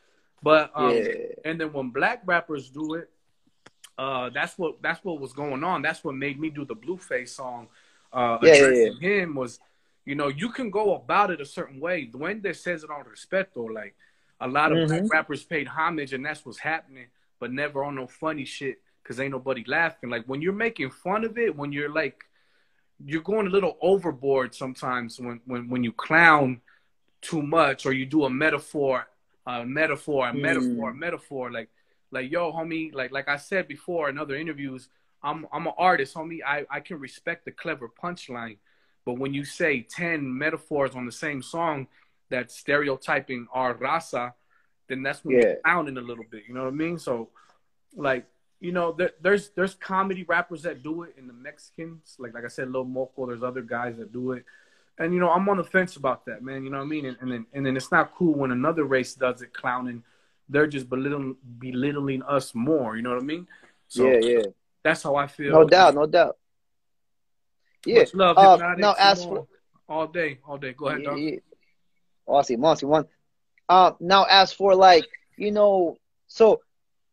But 0.43 0.71
um, 0.75 0.97
Yeah. 0.97 1.13
and 1.45 1.59
then 1.59 1.71
when 1.73 1.89
black 1.89 2.21
rappers 2.25 2.69
do 2.69 2.95
it, 2.95 3.09
uh, 3.97 4.29
that's 4.29 4.57
what 4.57 4.81
that's 4.81 5.03
what 5.03 5.19
was 5.19 5.33
going 5.33 5.63
on. 5.63 5.81
That's 5.81 6.03
what 6.03 6.15
made 6.15 6.39
me 6.39 6.49
do 6.49 6.65
the 6.65 6.75
Blueface 6.75 7.29
song. 7.29 7.67
Uh, 8.13 8.37
Yeah, 8.41 8.49
yeah, 8.49 8.53
addressing 8.63 8.99
him 8.99 9.35
was, 9.35 9.59
you 10.05 10.15
know, 10.15 10.27
you 10.27 10.49
can 10.49 10.69
go 10.69 10.95
about 10.95 11.31
it 11.31 11.41
a 11.41 11.45
certain 11.45 11.79
way. 11.79 12.05
Duende 12.05 12.55
says 12.55 12.83
it 12.83 12.89
on 12.89 13.03
Respeto, 13.03 13.73
like 13.73 13.95
a 14.39 14.47
lot 14.47 14.71
of 14.71 14.87
black 14.87 15.01
Mhm. 15.01 15.09
rappers 15.09 15.43
paid 15.43 15.67
homage, 15.67 16.13
and 16.13 16.25
that's 16.25 16.45
what's 16.45 16.59
happening, 16.59 17.07
but 17.39 17.51
never 17.51 17.83
on 17.83 17.95
no 17.95 18.07
funny 18.07 18.45
shit 18.45 18.81
because 19.07 19.21
ain't 19.21 19.31
nobody 19.31 19.63
laughing. 19.67 20.09
Like 20.09 20.25
when 20.25 20.41
you're 20.41 20.51
making 20.53 20.89
fun 20.91 21.23
of 21.23 21.37
it, 21.37 21.55
when 21.55 21.71
you're 21.71 21.89
like, 21.93 22.23
you're 23.05 23.21
going 23.21 23.47
a 23.47 23.49
little 23.49 23.77
overboard 23.81 24.53
sometimes 24.53 25.19
when 25.19 25.39
when 25.45 25.69
when 25.69 25.83
you 25.83 25.93
clown 25.93 26.59
too 27.21 27.41
much 27.41 27.85
or 27.85 27.93
you 27.93 28.05
do 28.05 28.25
a 28.25 28.29
metaphor, 28.29 29.07
a 29.45 29.65
metaphor, 29.65 30.27
a 30.27 30.33
Mm. 30.33 30.41
metaphor, 30.41 30.89
a 30.89 30.93
metaphor, 30.93 31.51
like 31.51 31.69
like 32.11 32.29
yo, 32.31 32.51
homie, 32.51 32.93
like 32.93 33.11
like 33.11 33.29
I 33.29 33.37
said 33.37 33.67
before 33.67 34.09
in 34.09 34.17
other 34.17 34.35
interviews, 34.35 34.89
I'm 35.23 35.47
I'm 35.53 35.67
an 35.67 35.73
artist, 35.77 36.15
homie. 36.15 36.39
I 36.45 36.65
I 36.69 36.81
can 36.81 36.99
respect 36.99 37.45
the 37.45 37.51
clever 37.51 37.89
punchline, 38.03 38.57
but 39.05 39.13
when 39.19 39.33
you 39.33 39.45
say 39.45 39.81
ten 39.81 40.37
metaphors 40.37 40.95
on 40.95 41.05
the 41.05 41.11
same 41.13 41.41
song 41.41 41.87
that's 42.29 42.57
stereotyping 42.57 43.47
our 43.53 43.73
raza, 43.75 44.33
then 44.89 45.01
that's 45.01 45.23
when 45.23 45.37
Yeah. 45.37 45.39
you're 45.39 45.61
clowning 45.63 45.97
a 45.97 46.01
little 46.01 46.25
bit. 46.29 46.43
You 46.47 46.53
know 46.55 46.63
what 46.63 46.73
I 46.73 46.75
mean? 46.75 46.97
So, 46.99 47.29
like 47.95 48.25
you 48.59 48.71
know, 48.71 48.91
there, 48.91 49.11
there's 49.21 49.49
there's 49.49 49.75
comedy 49.75 50.23
rappers 50.23 50.63
that 50.63 50.81
do 50.83 51.03
it 51.03 51.15
in 51.17 51.27
the 51.27 51.33
Mexicans, 51.33 52.15
like 52.19 52.33
like 52.33 52.45
I 52.45 52.47
said, 52.47 52.71
Lil 52.71 52.85
Moco. 52.85 53.25
There's 53.27 53.43
other 53.43 53.61
guys 53.61 53.97
that 53.97 54.11
do 54.11 54.31
it, 54.31 54.45
and 54.97 55.13
you 55.13 55.19
know, 55.19 55.29
I'm 55.29 55.47
on 55.49 55.57
the 55.57 55.63
fence 55.63 55.95
about 55.95 56.25
that, 56.25 56.41
man. 56.43 56.63
You 56.63 56.69
know 56.71 56.77
what 56.77 56.83
I 56.85 56.87
mean? 56.87 57.05
And, 57.05 57.17
and 57.21 57.31
then 57.31 57.45
and 57.53 57.65
then 57.65 57.77
it's 57.77 57.91
not 57.91 58.15
cool 58.15 58.33
when 58.33 58.51
another 58.51 58.83
race 58.83 59.13
does 59.13 59.41
it, 59.41 59.53
clowning. 59.53 60.03
They're 60.49 60.67
just 60.67 60.89
belittling 60.89 61.35
belittling 61.59 62.23
us 62.23 62.55
more. 62.55 62.95
You 62.95 63.03
know 63.03 63.11
what 63.11 63.21
I 63.21 63.25
mean? 63.25 63.47
So 63.89 64.07
yeah, 64.07 64.19
yeah. 64.21 64.41
that's 64.83 65.03
how 65.03 65.15
I 65.15 65.27
feel. 65.27 65.51
No 65.53 65.67
doubt, 65.67 65.93
no 65.93 66.05
doubt. 66.07 66.37
Yeah. 67.85 67.99
Much 67.99 68.13
love, 68.15 68.37
Uh, 68.37 68.51
Hypnotic, 68.57 68.79
now, 68.79 68.95
as 68.97 69.21
Simone. 69.21 69.47
all 69.87 70.07
day, 70.07 70.39
all 70.45 70.57
day. 70.57 70.73
Go 70.73 70.87
ahead, 70.87 71.03
Yeah, 71.03 71.09
dog. 71.09 71.19
yeah. 71.19 71.37
Awesome, 72.25 72.65
awesome 72.65 72.89
one. 72.89 73.05
Uh, 73.69 73.91
now 73.99 74.25
as 74.29 74.51
for 74.51 74.73
like 74.75 75.05
you 75.37 75.51
know, 75.51 75.97
so 76.27 76.61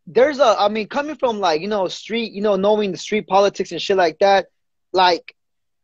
there's 0.06 0.38
a 0.38 0.56
I 0.58 0.68
mean 0.68 0.86
coming 0.88 1.16
from 1.16 1.40
like 1.40 1.60
you 1.60 1.68
know 1.68 1.88
street 1.88 2.32
you 2.32 2.42
know 2.42 2.56
knowing 2.56 2.92
the 2.92 2.98
street 2.98 3.26
politics 3.26 3.72
and 3.72 3.80
shit 3.80 3.96
like 3.96 4.18
that, 4.18 4.46
like 4.92 5.34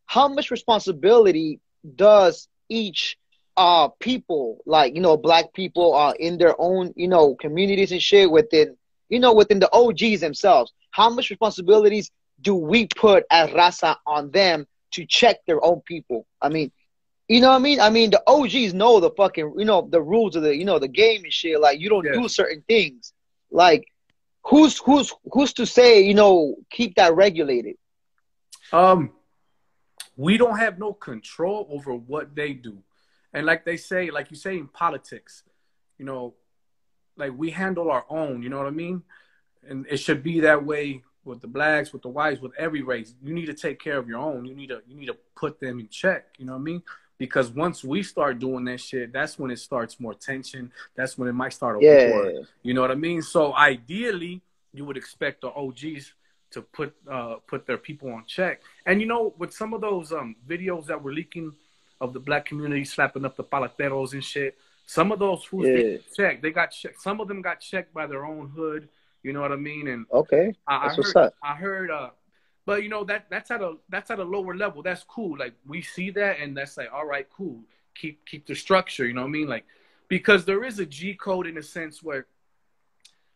how 0.07 0.29
much 0.29 0.51
responsibility 0.51 1.61
does 1.97 2.49
each 2.69 3.17
uh 3.57 3.89
people 3.99 4.59
like 4.67 4.95
you 4.95 5.01
know 5.01 5.17
black 5.17 5.53
people 5.55 5.95
uh 5.95 6.13
in 6.21 6.39
their 6.39 6.55
own 6.61 6.93
you 6.97 7.09
know 7.09 7.35
communities 7.35 7.93
and 7.93 8.03
shit 8.03 8.31
within 8.31 8.77
you 9.09 9.19
know 9.19 9.33
within 9.35 9.59
the 9.59 9.71
OGs 9.73 10.21
themselves 10.21 10.73
how 10.91 11.09
much 11.11 11.31
responsibilities 11.31 12.11
do 12.43 12.55
we 12.55 12.87
put 12.97 13.25
as 13.31 13.51
raza 13.51 13.97
on 14.07 14.31
them 14.31 14.67
to 14.93 15.05
check 15.07 15.37
their 15.47 15.63
own 15.65 15.81
people 15.87 16.27
I 16.41 16.49
mean 16.49 16.71
you 17.29 17.41
know 17.41 17.51
what 17.51 17.57
I 17.57 17.61
mean? 17.61 17.79
I 17.81 17.91
mean, 17.91 18.11
the 18.11 18.21
OGs 18.27 18.75
know 18.75 18.99
the 18.99 19.13
fucking, 19.13 19.55
you 19.57 19.65
know, 19.65 19.87
the 19.89 20.03
rules 20.03 20.35
of 20.35 20.43
the, 20.43 20.57
you 20.57 20.65
know, 20.65 20.81
the 20.81 20.89
game 20.89 21.23
and 21.23 21.33
shit. 21.33 21.61
Like, 21.61 21.79
you 21.79 21.89
don't 21.89 22.05
Yeah. 22.05 22.15
do 22.15 22.27
certain 22.27 22.65
things. 22.67 23.13
Like, 23.53 23.87
who's 24.45 24.79
who's 24.79 25.13
who's 25.33 25.53
to 25.55 25.67
say, 25.67 26.01
you 26.03 26.15
know, 26.15 26.57
keep 26.71 26.95
that 26.97 27.15
regulated? 27.15 27.77
Um, 28.73 29.13
we 30.17 30.37
don't 30.37 30.59
have 30.59 30.79
no 30.79 30.93
control 30.93 31.67
over 31.71 31.95
what 31.95 32.35
they 32.35 32.53
do. 32.53 32.79
And 33.33 33.47
like 33.47 33.65
they 33.65 33.77
say, 33.77 34.11
like 34.11 34.31
you 34.31 34.37
say 34.37 34.59
in 34.59 34.69
politics, 34.69 35.45
you 35.99 36.05
know, 36.05 36.35
like 37.17 37.33
we 37.37 37.51
handle 37.51 37.91
our 37.91 38.05
own, 38.09 38.43
you 38.43 38.49
know 38.49 38.59
what 38.59 38.67
I 38.67 38.71
mean? 38.71 39.03
And 39.69 39.87
it 39.89 39.99
should 39.99 40.23
be 40.23 40.41
that 40.41 40.65
way 40.65 41.03
with 41.25 41.41
the 41.41 41.47
blacks, 41.47 41.93
with 41.93 42.03
the 42.03 42.09
whites, 42.09 42.41
with 42.41 42.53
every 42.59 42.83
race. 42.83 43.15
You 43.23 43.35
need 43.35 43.47
to 43.47 43.55
take 43.55 43.79
care 43.79 43.99
of 43.99 44.09
your 44.09 44.19
own. 44.19 44.47
You 44.47 44.55
need 44.55 44.69
to 44.69 44.83
you 44.89 44.97
need 44.97 45.07
to 45.07 45.17
put 45.37 45.61
them 45.61 45.81
in 45.81 45.89
check, 45.89 46.35
you 46.39 46.47
know 46.47 46.53
what 46.53 46.59
I 46.59 46.63
mean? 46.63 46.83
Because 47.21 47.51
once 47.51 47.85
we 47.85 48.03
start 48.03 48.39
doing 48.39 48.65
that 48.65 48.81
shit, 48.81 49.13
that's 49.13 49.39
when 49.39 49.51
it 49.51 49.59
starts 49.59 50.01
more 50.01 50.15
tension. 50.15 50.73
That's 50.97 51.19
when 51.19 51.29
it 51.29 51.35
might 51.35 51.53
start 51.53 51.77
a 51.77 51.81
Yeah. 51.81 52.09
war. 52.09 52.33
You 52.63 52.73
know 52.73 52.81
what 52.81 52.91
I 52.91 52.95
mean? 52.95 53.21
So 53.21 53.55
ideally, 53.55 54.41
you 54.73 54.87
would 54.87 54.97
expect 54.97 55.43
the 55.43 55.49
OGs 55.49 56.15
to 56.53 56.63
put 56.63 56.95
uh, 57.07 57.35
put 57.47 57.67
their 57.67 57.77
people 57.77 58.11
on 58.11 58.25
check. 58.27 58.63
And 58.87 59.03
you 59.03 59.07
know, 59.07 59.35
with 59.37 59.53
some 59.53 59.75
of 59.75 59.83
those 59.83 60.13
um, 60.13 60.35
videos 60.49 60.87
that 60.87 61.01
were 61.03 61.13
leaking 61.13 61.53
of 62.01 62.15
the 62.15 62.21
black 62.21 62.47
community 62.47 62.87
slapping 62.87 63.27
up 63.27 63.37
the 63.37 63.45
paleteros 63.45 64.15
and 64.15 64.25
shit, 64.25 64.57
some 64.87 65.13
of 65.13 65.19
those 65.19 65.45
fools 65.45 65.67
Yeah. 65.69 65.99
checked. 66.17 66.41
They 66.41 66.53
got 66.53 66.69
checked. 66.69 67.03
Some 67.03 67.21
of 67.21 67.29
them 67.29 67.43
got 67.43 67.61
checked 67.61 67.93
by 67.93 68.07
their 68.07 68.25
own 68.25 68.49
hood. 68.49 68.89
You 69.23 69.35
know 69.35 69.43
what 69.43 69.53
I 69.53 69.57
mean? 69.57 69.89
And 69.89 70.07
Okay. 70.11 70.55
I, 70.67 70.77
I 70.77 70.83
That's 70.85 70.97
what's 70.97 71.13
heard, 71.13 71.25
up. 71.27 71.35
I 71.43 71.55
heard, 71.55 71.91
uh, 71.91 72.11
but 72.67 72.83
you 72.83 72.89
know 72.89 73.05
that 73.05 73.27
that's 73.31 73.51
at 73.51 73.61
a 73.63 73.77
that's 73.89 74.11
at 74.11 74.19
a 74.19 74.25
lower 74.25 74.55
level. 74.57 74.83
That's 74.83 75.03
cool. 75.05 75.37
Like 75.39 75.55
we 75.67 75.83
see 75.83 76.11
that, 76.11 76.39
and 76.41 76.57
that's 76.57 76.77
like, 76.77 76.93
all 76.93 77.07
right, 77.07 77.27
cool. 77.37 77.61
Keep 77.95 78.27
keep 78.27 78.47
the 78.47 78.55
structure. 78.55 79.07
You 79.07 79.15
know 79.15 79.23
what 79.23 79.29
I 79.29 79.31
mean? 79.31 79.49
Like 79.49 79.65
because 80.09 80.45
there 80.45 80.65
is 80.65 80.79
a 80.79 80.87
G 80.87 81.15
code 81.15 81.47
in 81.47 81.57
a 81.59 81.63
sense 81.63 82.03
where, 82.03 82.27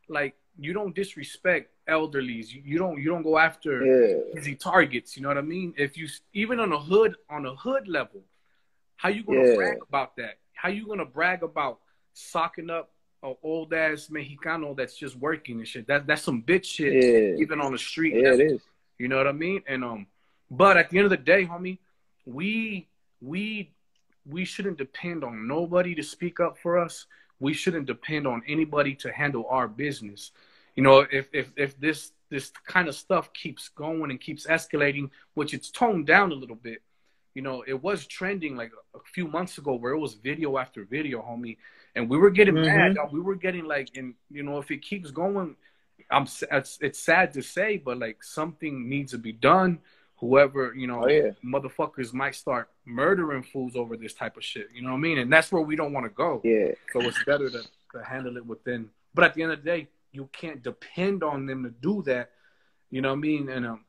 like, 0.08 0.34
you 0.58 0.72
don't 0.72 0.94
disrespect 0.94 1.70
elderlies. 1.88 2.52
You, 2.52 2.62
you 2.64 2.78
don't 2.78 2.98
you 3.00 3.08
don't 3.10 3.22
go 3.22 3.38
after 3.38 3.84
Yeah. 3.84 4.38
easy 4.40 4.54
targets. 4.54 5.16
You 5.16 5.22
know 5.22 5.28
what 5.28 5.38
I 5.38 5.42
mean? 5.42 5.74
If 5.76 5.96
you 5.96 6.06
even 6.32 6.60
on 6.60 6.72
a 6.72 6.78
hood 6.78 7.16
on 7.28 7.46
a 7.46 7.54
hood 7.54 7.88
level, 7.88 8.22
how 8.96 9.08
you 9.08 9.22
gonna 9.24 9.48
Yeah. 9.48 9.56
brag 9.56 9.78
about 9.88 10.16
that? 10.16 10.38
How 10.52 10.68
you 10.68 10.86
gonna 10.86 11.04
brag 11.04 11.42
about 11.42 11.80
socking 12.12 12.70
up 12.70 12.92
an 13.22 13.34
old 13.42 13.72
ass 13.74 14.08
Mexicano 14.08 14.76
that's 14.76 14.96
just 14.96 15.16
working 15.16 15.58
and 15.58 15.66
shit? 15.68 15.86
That 15.88 16.06
that's 16.06 16.22
some 16.22 16.42
bitch 16.42 16.64
shit. 16.66 16.92
Yeah. 16.92 17.42
Even 17.42 17.60
on 17.60 17.72
the 17.72 17.78
street. 17.78 18.14
Yeah, 18.14 18.34
it 18.34 18.36
That's- 18.38 18.52
is. 18.52 18.62
You 18.98 19.08
know 19.08 19.16
what 19.16 19.26
I 19.26 19.32
mean? 19.32 19.62
And 19.66 19.84
um, 19.84 20.06
but 20.50 20.76
at 20.76 20.90
the 20.90 20.98
end 20.98 21.04
of 21.06 21.10
the 21.10 21.16
day, 21.16 21.46
homie, 21.46 21.78
we 22.26 22.88
we 23.20 23.72
we 24.26 24.44
shouldn't 24.44 24.78
depend 24.78 25.24
on 25.24 25.46
nobody 25.46 25.94
to 25.94 26.02
speak 26.02 26.40
up 26.40 26.58
for 26.58 26.78
us. 26.78 27.06
We 27.40 27.52
shouldn't 27.52 27.86
depend 27.86 28.26
on 28.26 28.42
anybody 28.46 28.94
to 28.96 29.12
handle 29.12 29.46
our 29.48 29.68
business. 29.68 30.30
You 30.76 30.82
know, 30.82 31.06
if 31.10 31.28
if 31.32 31.52
if 31.56 31.78
this 31.80 32.12
this 32.30 32.50
kind 32.66 32.88
of 32.88 32.94
stuff 32.94 33.32
keeps 33.32 33.68
going 33.68 34.10
and 34.10 34.20
keeps 34.20 34.46
escalating, 34.46 35.10
which 35.34 35.54
it's 35.54 35.70
toned 35.70 36.06
down 36.06 36.32
a 36.32 36.34
little 36.34 36.56
bit. 36.56 36.82
You 37.34 37.42
know, 37.42 37.64
it 37.66 37.82
was 37.82 38.06
trending 38.06 38.56
like 38.56 38.70
a, 38.94 38.98
a 38.98 39.00
few 39.12 39.26
months 39.26 39.58
ago 39.58 39.74
where 39.74 39.92
it 39.92 39.98
was 39.98 40.14
video 40.14 40.56
after 40.56 40.84
video, 40.84 41.20
homie, 41.20 41.56
and 41.96 42.08
we 42.08 42.16
were 42.16 42.30
getting 42.30 42.54
Mhm. 42.54 42.64
mad. 42.64 42.96
We 43.12 43.20
were 43.20 43.34
getting 43.34 43.64
like, 43.64 43.90
and 43.96 44.14
you 44.30 44.42
know, 44.42 44.58
if 44.58 44.70
it 44.70 44.82
keeps 44.82 45.10
going, 45.10 45.56
I'm 46.10 46.24
it's, 46.50 46.78
it's 46.80 46.98
sad 46.98 47.32
to 47.34 47.42
say, 47.42 47.76
but 47.78 47.98
like 47.98 48.22
something 48.22 48.88
needs 48.88 49.12
to 49.12 49.18
be 49.18 49.32
done. 49.32 49.78
Whoever 50.18 50.72
you 50.74 50.86
know, 50.86 51.04
Oh, 51.04 51.08
yeah. 51.08 51.30
motherfuckers 51.44 52.12
might 52.14 52.34
start 52.34 52.70
murdering 52.84 53.42
fools 53.42 53.76
over 53.76 53.96
this 53.96 54.14
type 54.14 54.36
of 54.36 54.44
shit. 54.44 54.68
You 54.74 54.82
know 54.82 54.90
what 54.90 54.98
I 54.98 55.00
mean? 55.00 55.18
And 55.18 55.32
that's 55.32 55.50
where 55.52 55.62
we 55.62 55.76
don't 55.76 55.92
want 55.92 56.06
to 56.06 56.10
go. 56.10 56.40
Yeah. 56.44 56.72
So 56.92 57.00
it's 57.00 57.22
better 57.24 57.50
to, 57.50 57.62
to 57.92 58.04
handle 58.04 58.36
it 58.36 58.46
within. 58.46 58.88
But 59.12 59.24
at 59.24 59.34
the 59.34 59.42
end 59.42 59.52
of 59.52 59.62
the 59.62 59.70
day, 59.70 59.88
you 60.12 60.28
can't 60.32 60.62
depend 60.62 61.22
on 61.24 61.46
them 61.46 61.64
to 61.64 61.70
do 61.70 62.02
that. 62.06 62.30
You 62.90 63.02
know 63.02 63.08
what 63.10 63.16
I 63.18 63.20
mean? 63.20 63.48
And 63.48 63.66
um, 63.66 63.84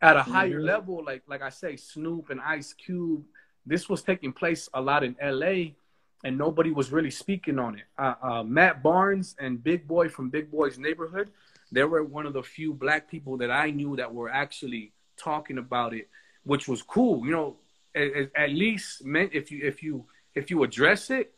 at 0.00 0.16
a 0.16 0.22
higher 0.22 0.60
Mhm. 0.60 0.64
level, 0.64 1.04
like 1.04 1.22
like 1.28 1.42
I 1.42 1.50
say, 1.50 1.76
Snoop 1.76 2.30
and 2.30 2.40
Ice 2.40 2.72
Cube, 2.72 3.24
this 3.66 3.88
was 3.88 4.02
taking 4.02 4.32
place 4.32 4.68
a 4.72 4.80
lot 4.80 5.04
in 5.04 5.14
L.A. 5.20 5.76
and 6.24 6.36
nobody 6.36 6.70
was 6.70 6.90
really 6.90 7.10
speaking 7.10 7.58
on 7.58 7.76
it. 7.76 7.84
Uh, 7.96 8.14
uh, 8.22 8.42
Matt 8.42 8.82
Barnes 8.82 9.36
and 9.38 9.62
Big 9.62 9.86
Boy 9.86 10.08
from 10.08 10.30
Big 10.30 10.50
Boy's 10.50 10.78
Neighborhood, 10.78 11.30
they 11.70 11.84
were 11.84 12.02
one 12.02 12.26
of 12.26 12.32
the 12.32 12.42
few 12.42 12.72
black 12.74 13.08
people 13.10 13.36
that 13.38 13.50
I 13.50 13.70
knew 13.70 13.96
that 13.96 14.12
were 14.12 14.28
actually 14.30 14.92
talking 15.16 15.58
about 15.58 15.94
it, 15.94 16.08
which 16.44 16.66
was 16.66 16.82
cool. 16.82 17.24
You 17.24 17.32
know, 17.32 17.56
at, 17.94 18.30
at- 18.34 18.50
least 18.50 19.04
meant 19.04 19.32
if 19.32 19.50
you 19.52 19.60
if 19.64 19.82
you 19.82 20.04
if 20.34 20.50
you 20.50 20.62
address 20.62 21.10
it, 21.10 21.32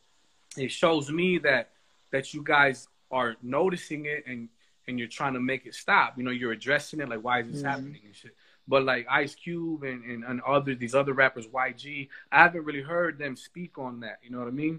it 0.57 0.71
shows 0.71 1.11
me 1.11 1.39
that 1.39 1.71
that 2.11 2.33
you 2.35 2.43
guys 2.43 2.89
are 3.11 3.37
noticing 3.43 4.07
it 4.07 4.25
and 4.27 4.49
and 4.89 4.99
you're 4.99 5.09
trying 5.09 5.35
to 5.35 5.41
make 5.41 5.67
it 5.67 5.75
stop. 5.75 6.17
You 6.17 6.25
know, 6.25 6.31
you're 6.31 6.53
addressing 6.53 7.01
it 7.01 7.09
like 7.09 7.23
why 7.23 7.41
is 7.41 7.53
this 7.53 7.63
Mhm. 7.63 7.67
happening 7.67 8.01
and 8.07 8.15
shit. 8.17 8.35
But 8.71 8.85
like 8.85 9.05
Ice 9.23 9.35
Cube 9.35 9.83
and, 9.83 10.01
and, 10.11 10.21
and 10.29 10.41
other 10.43 10.73
these 10.83 10.95
other 10.95 11.15
rappers, 11.23 11.47
YG, 11.49 12.09
I 12.31 12.39
haven't 12.45 12.65
really 12.69 12.83
heard 12.95 13.19
them 13.19 13.35
speak 13.49 13.73
on 13.87 13.93
that. 14.05 14.19
You 14.23 14.31
know 14.31 14.39
what 14.39 14.49
I 14.49 14.53
mean? 14.65 14.77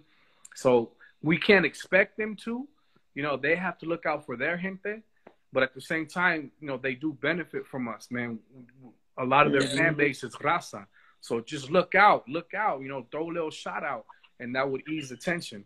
So 0.56 0.72
we 1.22 1.36
can't 1.38 1.66
expect 1.72 2.12
them 2.18 2.32
to. 2.46 2.54
You 3.16 3.24
know, 3.24 3.36
they 3.36 3.56
have 3.56 3.78
to 3.80 3.86
look 3.92 4.06
out 4.06 4.26
for 4.26 4.36
their 4.38 4.58
gente. 4.58 4.94
But 5.54 5.64
at 5.64 5.74
the 5.76 5.82
same 5.92 6.06
time, 6.08 6.52
you 6.62 6.68
know, 6.70 6.78
they 6.78 6.96
do 6.96 7.10
benefit 7.30 7.64
from 7.68 7.90
us, 7.90 8.08
man. 8.10 8.40
A 9.18 9.26
lot 9.26 9.46
of 9.46 9.52
their 9.52 9.68
Mhm. 9.68 9.78
fan 9.78 9.94
base 9.96 10.24
is 10.24 10.34
raza. 10.38 10.88
So 11.20 11.42
just 11.42 11.70
look 11.70 11.94
out, 11.94 12.22
look 12.30 12.54
out, 12.54 12.82
you 12.82 12.88
know, 12.88 13.06
throw 13.12 13.26
a 13.30 13.34
little 13.38 13.52
shout 13.52 13.84
out, 13.84 14.06
and 14.40 14.56
that 14.56 14.70
would 14.70 14.84
ease 14.88 15.10
the 15.10 15.18
tension. 15.18 15.66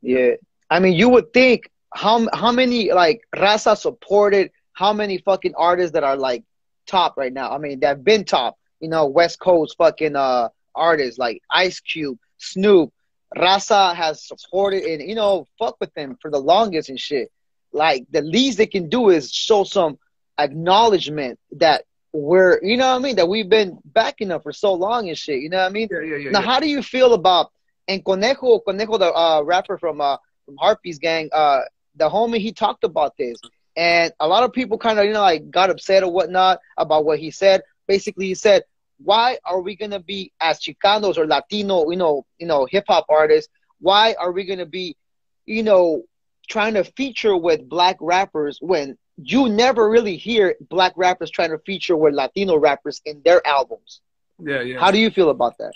Yeah. 0.00 0.34
I 0.70 0.78
mean, 0.78 0.94
you 0.94 1.08
would 1.08 1.32
think 1.32 1.70
how 1.92 2.14
how 2.32 2.52
many 2.52 2.92
like 2.92 3.18
Raza 3.34 3.76
supported 3.76 4.52
how 4.72 4.92
many 4.92 5.18
fucking 5.18 5.54
artists 5.56 5.92
that 5.94 6.04
are 6.04 6.16
like 6.16 6.44
top 6.86 7.16
right 7.16 7.32
now. 7.32 7.50
I 7.50 7.58
mean, 7.58 7.80
that 7.80 7.88
have 7.88 8.04
been 8.04 8.24
top. 8.24 8.58
You 8.80 8.88
know, 8.88 9.06
West 9.06 9.40
Coast 9.40 9.76
fucking 9.78 10.16
uh 10.16 10.48
artists 10.74 11.18
like 11.18 11.42
Ice 11.50 11.80
Cube, 11.80 12.18
Snoop, 12.38 12.92
Raza 13.34 13.94
has 13.94 14.26
supported 14.26 14.84
and 14.84 15.08
you 15.08 15.14
know 15.14 15.46
fuck 15.58 15.76
with 15.80 15.92
them 15.94 16.16
for 16.20 16.30
the 16.30 16.38
longest 16.38 16.88
and 16.88 17.00
shit. 17.00 17.30
Like 17.72 18.06
the 18.10 18.22
least 18.22 18.58
they 18.58 18.66
can 18.66 18.88
do 18.88 19.10
is 19.10 19.32
show 19.32 19.64
some 19.64 19.98
acknowledgement 20.38 21.38
that 21.52 21.84
we're 22.12 22.58
you 22.62 22.76
know 22.76 22.88
what 22.88 22.96
I 22.96 23.02
mean 23.02 23.16
that 23.16 23.28
we've 23.28 23.48
been 23.48 23.78
backing 23.84 24.28
them 24.28 24.40
for 24.40 24.52
so 24.52 24.74
long 24.74 25.08
and 25.08 25.18
shit. 25.18 25.40
You 25.40 25.50
know 25.50 25.58
what 25.58 25.66
I 25.66 25.70
mean? 25.70 25.88
Yeah, 25.90 26.00
yeah, 26.00 26.16
yeah. 26.16 26.30
Now, 26.30 26.40
yeah. 26.40 26.46
how 26.46 26.60
do 26.60 26.68
you 26.68 26.82
feel 26.82 27.14
about 27.14 27.50
and 27.88 28.04
Conejo, 28.04 28.60
Conejo, 28.60 28.98
the 28.98 29.12
uh, 29.12 29.42
rapper 29.42 29.78
from 29.78 30.00
uh, 30.00 30.16
from 30.44 30.56
Harpys 30.56 30.98
gang, 30.98 31.28
uh, 31.32 31.60
the 31.96 32.08
homie, 32.08 32.38
he 32.38 32.52
talked 32.52 32.84
about 32.84 33.16
this, 33.16 33.38
and 33.76 34.12
a 34.20 34.26
lot 34.26 34.42
of 34.42 34.52
people 34.52 34.78
kind 34.78 34.98
of 34.98 35.04
you 35.04 35.12
know 35.12 35.20
like 35.20 35.50
got 35.50 35.70
upset 35.70 36.02
or 36.02 36.10
whatnot 36.10 36.58
about 36.76 37.04
what 37.04 37.18
he 37.18 37.30
said. 37.30 37.62
Basically, 37.86 38.26
he 38.26 38.34
said, 38.34 38.64
"Why 38.98 39.38
are 39.44 39.60
we 39.60 39.76
gonna 39.76 40.00
be 40.00 40.32
as 40.40 40.60
Chicanos 40.60 41.18
or 41.18 41.26
Latino, 41.26 41.88
you 41.90 41.96
know, 41.96 42.26
you 42.38 42.46
know, 42.46 42.66
hip 42.66 42.84
hop 42.88 43.06
artists? 43.08 43.52
Why 43.80 44.14
are 44.18 44.32
we 44.32 44.44
gonna 44.44 44.66
be, 44.66 44.96
you 45.44 45.62
know, 45.62 46.02
trying 46.48 46.74
to 46.74 46.84
feature 46.84 47.36
with 47.36 47.68
black 47.68 47.96
rappers 48.00 48.58
when 48.60 48.96
you 49.16 49.48
never 49.48 49.88
really 49.88 50.16
hear 50.16 50.56
black 50.68 50.92
rappers 50.96 51.30
trying 51.30 51.50
to 51.50 51.58
feature 51.58 51.96
with 51.96 52.14
Latino 52.14 52.56
rappers 52.58 53.00
in 53.04 53.22
their 53.24 53.46
albums? 53.46 54.00
yeah, 54.38 54.60
yeah. 54.62 54.78
How 54.78 54.90
do 54.90 54.98
you 54.98 55.10
feel 55.10 55.30
about 55.30 55.58
that?" 55.58 55.74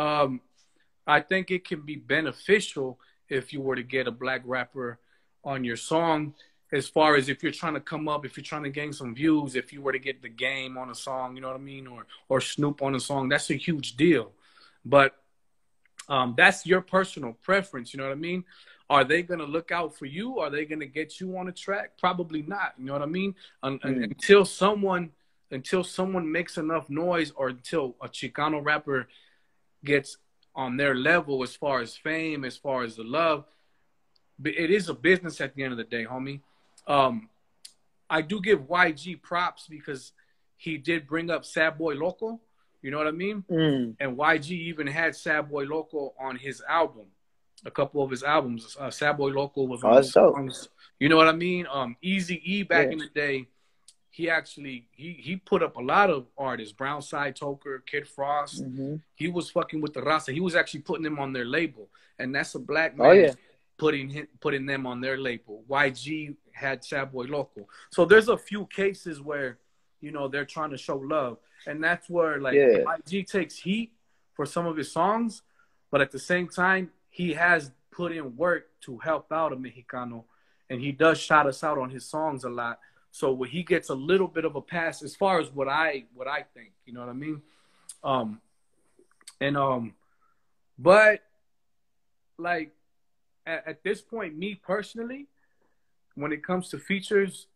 Um, 0.00 0.40
I 1.06 1.20
think 1.20 1.50
it 1.50 1.66
can 1.66 1.80
be 1.80 1.96
beneficial 1.96 3.00
if 3.28 3.52
you 3.52 3.60
were 3.60 3.76
to 3.76 3.82
get 3.82 4.06
a 4.06 4.12
black 4.12 4.42
rapper 4.44 5.00
on 5.44 5.64
your 5.64 5.76
song. 5.76 6.34
As 6.72 6.88
far 6.88 7.16
as 7.16 7.28
if 7.28 7.42
you're 7.42 7.52
trying 7.52 7.74
to 7.74 7.80
come 7.80 8.08
up, 8.08 8.24
if 8.24 8.36
you're 8.36 8.44
trying 8.44 8.62
to 8.62 8.70
gain 8.70 8.92
some 8.92 9.14
views, 9.14 9.56
if 9.56 9.72
you 9.72 9.82
were 9.82 9.92
to 9.92 9.98
get 9.98 10.22
the 10.22 10.28
game 10.28 10.78
on 10.78 10.90
a 10.90 10.94
song, 10.94 11.34
you 11.34 11.40
know 11.42 11.48
what 11.48 11.56
I 11.56 11.60
mean, 11.60 11.86
or 11.86 12.06
or 12.28 12.40
Snoop 12.40 12.80
on 12.82 12.94
a 12.94 13.00
song, 13.00 13.28
that's 13.28 13.50
a 13.50 13.54
huge 13.54 13.96
deal. 13.96 14.32
But 14.84 15.16
um, 16.08 16.34
that's 16.36 16.66
your 16.66 16.80
personal 16.80 17.32
preference. 17.42 17.92
You 17.92 17.98
know 17.98 18.04
what 18.04 18.12
I 18.12 18.16
mean? 18.16 18.44
Are 18.88 19.04
they 19.04 19.22
gonna 19.22 19.44
look 19.44 19.70
out 19.70 19.96
for 19.96 20.06
you? 20.06 20.38
Are 20.38 20.50
they 20.50 20.64
gonna 20.64 20.86
get 20.86 21.20
you 21.20 21.36
on 21.38 21.48
a 21.48 21.52
track? 21.52 21.98
Probably 21.98 22.42
not. 22.42 22.74
You 22.78 22.86
know 22.86 22.92
what 22.94 23.02
I 23.02 23.06
mean? 23.06 23.34
Un- 23.62 23.78
Mm. 23.80 24.04
Until 24.04 24.44
someone 24.44 25.10
until 25.52 25.82
someone 25.82 26.30
makes 26.30 26.56
enough 26.58 26.88
noise, 26.88 27.32
or 27.32 27.48
until 27.48 27.96
a 28.00 28.08
Chicano 28.08 28.64
rapper 28.64 29.08
gets 29.84 30.18
on 30.54 30.76
their 30.76 30.94
level 30.94 31.42
as 31.42 31.56
far 31.56 31.80
as 31.80 31.96
fame, 31.96 32.44
as 32.44 32.56
far 32.56 32.84
as 32.84 32.96
the 32.96 33.04
love. 33.04 33.44
But 34.38 34.52
it 34.54 34.70
is 34.70 34.88
a 34.88 34.94
business 34.94 35.40
at 35.40 35.54
the 35.54 35.62
end 35.64 35.72
of 35.72 35.78
the 35.78 35.84
day, 35.84 36.04
homie. 36.04 36.40
Um, 36.86 37.28
I 38.08 38.22
do 38.22 38.40
give 38.40 38.60
YG 38.62 39.20
props 39.22 39.66
because 39.68 40.12
he 40.56 40.76
did 40.78 41.06
bring 41.06 41.30
up 41.30 41.44
Sad 41.44 41.78
Boy 41.78 41.94
Loco. 41.94 42.40
You 42.82 42.90
know 42.90 42.98
what 42.98 43.06
I 43.06 43.12
mean? 43.12 43.44
Mm. 43.50 43.96
And 44.00 44.16
YG 44.16 44.50
even 44.52 44.86
had 44.86 45.14
Sad 45.14 45.48
Boy 45.50 45.64
Loco 45.64 46.14
on 46.18 46.36
his 46.36 46.62
album, 46.68 47.06
a 47.64 47.70
couple 47.70 48.02
of 48.02 48.10
his 48.10 48.22
albums. 48.22 48.76
Uh, 48.78 48.90
Sad 48.90 49.16
Boy 49.18 49.28
Loco 49.28 49.64
was 49.64 49.84
Oh, 49.84 49.88
on 49.88 49.96
his 49.98 50.12
songs. 50.12 50.68
You 50.98 51.08
know 51.08 51.16
what 51.16 51.28
I 51.28 51.32
mean? 51.32 51.66
Um, 51.72 51.96
Easy 52.02 52.40
E 52.44 52.62
back 52.62 52.86
Yeah. 52.86 52.92
in 52.92 52.98
the 52.98 53.08
day, 53.08 53.48
he 54.12 54.28
actually 54.28 54.88
he 54.92 55.12
he 55.12 55.36
put 55.36 55.62
up 55.62 55.76
a 55.76 55.80
lot 55.80 56.10
of 56.10 56.26
artists. 56.36 56.72
Brownside 56.72 57.36
Toker, 57.36 57.84
Kid 57.86 58.08
Frost. 58.08 58.64
hmm 58.64 58.96
He 59.14 59.28
was 59.28 59.50
fucking 59.50 59.80
with 59.80 59.92
the 59.94 60.02
Rasta. 60.02 60.32
He 60.32 60.40
was 60.40 60.56
actually 60.56 60.80
putting 60.80 61.04
them 61.04 61.18
on 61.18 61.32
their 61.32 61.44
label, 61.44 61.88
and 62.18 62.34
that's 62.34 62.54
a 62.54 62.58
black 62.58 62.96
man 62.96 63.06
Oh, 63.06 63.12
yeah. 63.12 63.32
putting 63.78 64.08
him, 64.08 64.26
putting 64.40 64.66
them 64.66 64.86
on 64.86 65.00
their 65.00 65.16
label. 65.16 65.64
YG 65.68 66.34
had 66.60 66.84
Sad 66.84 67.12
Boy 67.12 67.24
Loco. 67.24 67.66
So 67.90 68.04
there's 68.04 68.28
a 68.28 68.36
few 68.36 68.66
cases 68.66 69.20
where 69.20 69.58
you 70.00 70.10
know 70.12 70.28
they're 70.28 70.44
trying 70.44 70.70
to 70.70 70.78
show 70.78 70.96
love, 70.96 71.38
And 71.66 71.82
that's 71.82 72.08
where 72.08 72.40
like 72.40 72.54
Yeah. 72.54 72.84
YG 72.96 73.26
takes 73.26 73.56
heat 73.58 73.92
for 74.34 74.46
some 74.46 74.66
of 74.66 74.76
his 74.76 74.90
songs, 74.92 75.42
but 75.90 76.00
at 76.00 76.10
the 76.10 76.18
same 76.18 76.48
time, 76.48 76.90
he 77.10 77.34
has 77.34 77.72
put 77.90 78.12
in 78.12 78.36
work 78.36 78.68
to 78.82 78.98
help 78.98 79.30
out 79.32 79.52
a 79.52 79.56
Mexicano, 79.56 80.24
and 80.70 80.80
he 80.80 80.92
does 80.92 81.18
shout 81.18 81.46
us 81.46 81.62
out 81.62 81.76
on 81.78 81.90
his 81.90 82.06
songs 82.06 82.44
a 82.44 82.48
lot. 82.48 82.78
So 83.10 83.32
when 83.32 83.50
he 83.50 83.62
gets 83.62 83.88
a 83.90 83.94
little 83.94 84.28
bit 84.28 84.44
of 84.44 84.54
a 84.56 84.62
pass 84.62 85.02
as 85.02 85.16
far 85.16 85.40
as 85.40 85.48
what 85.50 85.68
I 85.68 86.04
what 86.14 86.28
I 86.28 86.44
think, 86.54 86.72
you 86.86 86.92
know 86.94 87.00
what 87.00 87.08
I 87.08 87.14
mean? 87.14 87.42
Um, 88.04 88.40
and 89.40 89.56
um, 89.56 89.94
but 90.78 91.22
like 92.38 92.70
at, 93.44 93.66
at 93.66 93.82
this 93.82 94.00
point, 94.00 94.38
me 94.38 94.54
personally, 94.54 95.26
when 96.20 96.32
it 96.32 96.44
comes 96.44 96.68
to 96.70 96.78
features, 96.78 97.46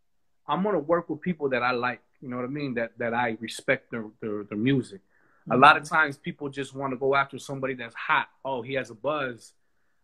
I'm 0.46 0.62
gonna 0.62 0.78
work 0.78 1.08
with 1.08 1.20
people 1.20 1.48
that 1.50 1.62
I 1.62 1.72
like. 1.72 2.00
You 2.20 2.28
know 2.28 2.36
what 2.36 2.44
I 2.44 2.48
mean? 2.48 2.74
That 2.74 2.96
that 2.98 3.14
I 3.14 3.36
respect 3.40 3.90
their 3.90 4.06
their, 4.20 4.44
their 4.44 4.58
music. 4.58 5.00
A 5.50 5.56
lot 5.56 5.76
of 5.76 5.82
mm-hmm. 5.82 5.94
times, 5.94 6.16
people 6.16 6.48
just 6.48 6.74
want 6.74 6.92
to 6.92 6.96
go 6.96 7.14
after 7.14 7.38
somebody 7.38 7.74
that's 7.74 7.94
hot. 7.94 8.28
Oh, 8.44 8.62
he 8.62 8.74
has 8.74 8.90
a 8.90 8.94
buzz. 8.94 9.52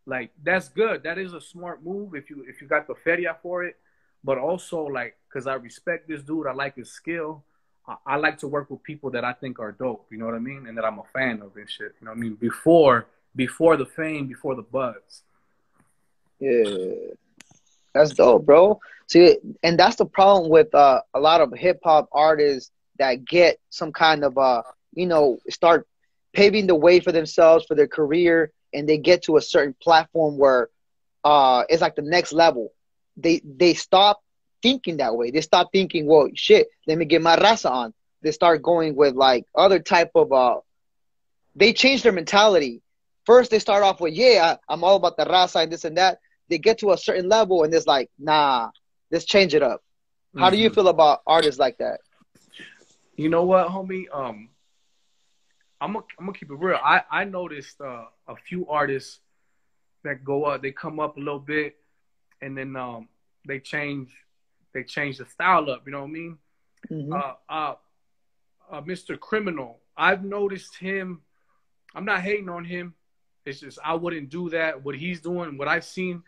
Like 0.06 0.32
that's 0.42 0.68
good. 0.68 1.02
That 1.04 1.18
is 1.18 1.32
a 1.32 1.40
smart 1.40 1.84
move 1.84 2.14
if 2.14 2.28
you 2.30 2.44
if 2.48 2.60
you 2.60 2.68
got 2.68 2.86
the 2.86 2.94
feria 2.94 3.36
for 3.42 3.64
it. 3.64 3.76
But 4.22 4.36
also 4.36 4.82
like, 4.84 5.16
cause 5.32 5.46
I 5.46 5.54
respect 5.54 6.08
this 6.08 6.22
dude. 6.22 6.46
I 6.46 6.52
like 6.52 6.76
his 6.76 6.90
skill. 6.90 7.42
I, 7.88 7.96
I 8.06 8.16
like 8.16 8.38
to 8.38 8.48
work 8.48 8.68
with 8.70 8.82
people 8.82 9.10
that 9.12 9.24
I 9.24 9.32
think 9.32 9.58
are 9.58 9.72
dope. 9.72 10.06
You 10.10 10.18
know 10.18 10.26
what 10.26 10.34
I 10.34 10.40
mean? 10.40 10.66
And 10.66 10.76
that 10.76 10.84
I'm 10.84 10.98
a 10.98 11.04
fan 11.14 11.40
of 11.40 11.56
and 11.56 11.70
shit. 11.70 11.94
You 12.00 12.04
know 12.04 12.10
what 12.10 12.18
I 12.18 12.20
mean? 12.20 12.34
Before 12.34 13.06
before 13.34 13.76
the 13.76 13.86
fame, 13.86 14.26
before 14.26 14.54
the 14.54 14.62
buzz. 14.62 15.22
Yeah, 16.38 17.14
that's 17.94 18.14
dope, 18.14 18.46
bro. 18.46 18.80
See, 19.08 19.38
and 19.62 19.78
that's 19.78 19.96
the 19.96 20.06
problem 20.06 20.50
with 20.50 20.74
uh, 20.74 21.02
a 21.14 21.20
lot 21.20 21.40
of 21.40 21.52
hip 21.52 21.80
hop 21.82 22.08
artists 22.12 22.70
that 22.98 23.24
get 23.24 23.58
some 23.70 23.92
kind 23.92 24.24
of 24.24 24.38
uh, 24.38 24.62
you 24.94 25.06
know, 25.06 25.38
start 25.48 25.86
paving 26.32 26.66
the 26.66 26.74
way 26.74 27.00
for 27.00 27.12
themselves 27.12 27.64
for 27.66 27.74
their 27.74 27.88
career, 27.88 28.52
and 28.72 28.88
they 28.88 28.98
get 28.98 29.24
to 29.24 29.36
a 29.36 29.42
certain 29.42 29.74
platform 29.82 30.38
where 30.38 30.68
uh, 31.24 31.64
it's 31.68 31.82
like 31.82 31.96
the 31.96 32.02
next 32.02 32.32
level. 32.32 32.72
They 33.16 33.40
they 33.44 33.74
stop 33.74 34.22
thinking 34.62 34.98
that 34.98 35.16
way. 35.16 35.30
They 35.30 35.40
stop 35.40 35.70
thinking, 35.72 36.06
well, 36.06 36.28
shit, 36.34 36.68
let 36.86 36.98
me 36.98 37.04
get 37.04 37.22
my 37.22 37.36
raza 37.36 37.70
on. 37.70 37.94
They 38.22 38.32
start 38.32 38.62
going 38.62 38.94
with 38.94 39.14
like 39.14 39.46
other 39.54 39.78
type 39.80 40.12
of 40.14 40.32
uh. 40.32 40.60
They 41.56 41.72
change 41.72 42.02
their 42.04 42.12
mentality. 42.12 42.80
First, 43.24 43.50
they 43.50 43.58
start 43.58 43.82
off 43.82 44.00
with, 44.00 44.14
yeah, 44.14 44.56
I'm 44.68 44.84
all 44.84 44.96
about 44.96 45.16
the 45.16 45.24
raza 45.24 45.62
and 45.62 45.72
this 45.72 45.84
and 45.84 45.96
that 45.98 46.20
they 46.50 46.58
get 46.58 46.78
to 46.78 46.90
a 46.90 46.98
certain 46.98 47.28
level 47.28 47.62
and 47.64 47.72
it's 47.72 47.86
like, 47.86 48.10
nah, 48.18 48.70
let's 49.10 49.24
change 49.24 49.54
it 49.54 49.62
up. 49.62 49.82
How 50.36 50.50
do 50.50 50.56
you 50.56 50.68
Mhm. 50.70 50.74
feel 50.74 50.88
about 50.88 51.22
artists 51.26 51.58
like 51.58 51.78
that? 51.78 52.00
You 53.16 53.28
know 53.28 53.44
what, 53.44 53.68
homie? 53.68 54.04
Um, 54.12 54.50
I'm 55.80 55.94
gonna 55.94 56.04
I'm 56.18 56.26
gonna 56.26 56.38
keep 56.38 56.50
it 56.50 56.54
real. 56.54 56.78
I 56.82 57.02
I 57.10 57.24
noticed 57.24 57.80
uh, 57.80 58.04
a 58.28 58.36
few 58.36 58.66
artists 58.68 59.20
that 60.02 60.24
go 60.24 60.44
up, 60.44 60.62
they 60.62 60.72
come 60.72 61.00
up 61.00 61.16
a 61.16 61.20
little 61.20 61.38
bit, 61.40 61.76
and 62.42 62.56
then 62.56 62.76
um 62.76 63.08
they 63.46 63.60
change 63.60 64.10
they 64.72 64.84
change 64.84 65.18
the 65.18 65.26
style 65.26 65.70
up. 65.70 65.82
You 65.86 65.92
know 65.92 66.00
what 66.00 66.06
I 66.08 66.10
mean? 66.10 66.38
Mhm. 66.90 67.12
uh, 67.12 67.34
uh, 67.48 67.74
uh, 68.70 68.80
Mr. 68.82 69.18
Criminal. 69.18 69.80
I've 69.96 70.24
noticed 70.24 70.76
him. 70.76 71.22
I'm 71.94 72.04
not 72.04 72.20
hating 72.22 72.48
on 72.48 72.64
him. 72.64 72.94
It's 73.44 73.60
just 73.60 73.78
I 73.84 73.94
wouldn't 73.94 74.28
do 74.30 74.50
that. 74.50 74.82
What 74.84 74.94
he's 74.96 75.20
doing, 75.20 75.58
what 75.58 75.66
I've 75.68 75.84
seen, 75.84 76.22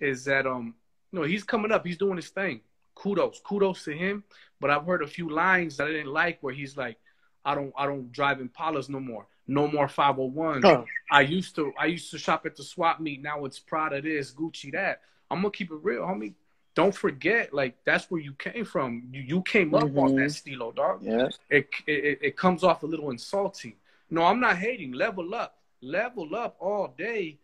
is 0.00 0.24
that 0.24 0.46
um, 0.46 0.74
you 1.12 1.18
know, 1.20 1.24
he's 1.24 1.44
coming 1.44 1.72
up. 1.72 1.86
He's 1.86 1.96
doing 1.98 2.16
his 2.16 2.28
thing. 2.28 2.60
Kudos, 2.94 3.40
kudos 3.44 3.84
to 3.84 3.92
him. 3.92 4.24
But 4.60 4.70
I've 4.70 4.84
heard 4.84 5.02
a 5.02 5.06
few 5.06 5.30
lines 5.30 5.76
that 5.76 5.86
I 5.86 5.90
didn't 5.92 6.12
like, 6.12 6.38
where 6.42 6.52
he's 6.54 6.76
like, 6.76 6.98
"I 7.44 7.54
don't, 7.54 7.72
I 7.76 7.86
don't 7.86 8.10
drive 8.12 8.38
Impalas 8.38 8.88
no 8.88 8.98
more. 9.00 9.26
No 9.46 9.66
more 9.68 9.88
501. 9.88 10.62
Huh. 10.62 10.84
I 11.10 11.22
used 11.22 11.54
to, 11.56 11.72
I 11.78 11.86
used 11.86 12.10
to 12.10 12.18
shop 12.18 12.44
at 12.44 12.56
the 12.56 12.62
swap 12.64 13.00
meet. 13.00 13.22
Now 13.22 13.44
it's 13.44 13.58
Prada 13.58 14.02
this, 14.02 14.32
Gucci 14.32 14.72
that. 14.72 15.00
I'm 15.30 15.38
gonna 15.38 15.50
keep 15.50 15.70
it 15.70 15.78
real, 15.82 16.02
homie. 16.02 16.34
Don't 16.74 16.94
forget, 16.94 17.52
like 17.54 17.76
that's 17.84 18.10
where 18.10 18.20
you 18.20 18.34
came 18.34 18.64
from. 18.64 19.08
You, 19.12 19.22
you 19.22 19.42
came 19.42 19.74
up 19.74 19.84
on 19.84 19.90
Mhm. 19.90 20.16
that 20.18 20.30
stilo, 20.32 20.72
dog 20.72 21.02
Yeah. 21.02 21.28
it, 21.50 21.68
it 21.86 22.18
it 22.22 22.36
comes 22.36 22.62
off 22.62 22.82
a 22.82 22.86
little 22.86 23.10
insulting. 23.10 23.76
No, 24.10 24.24
I'm 24.24 24.40
not 24.40 24.56
hating. 24.58 24.92
Level 24.92 25.34
up, 25.34 25.58
level 25.80 26.34
up 26.34 26.56
all 26.60 26.88
day, 26.96 27.38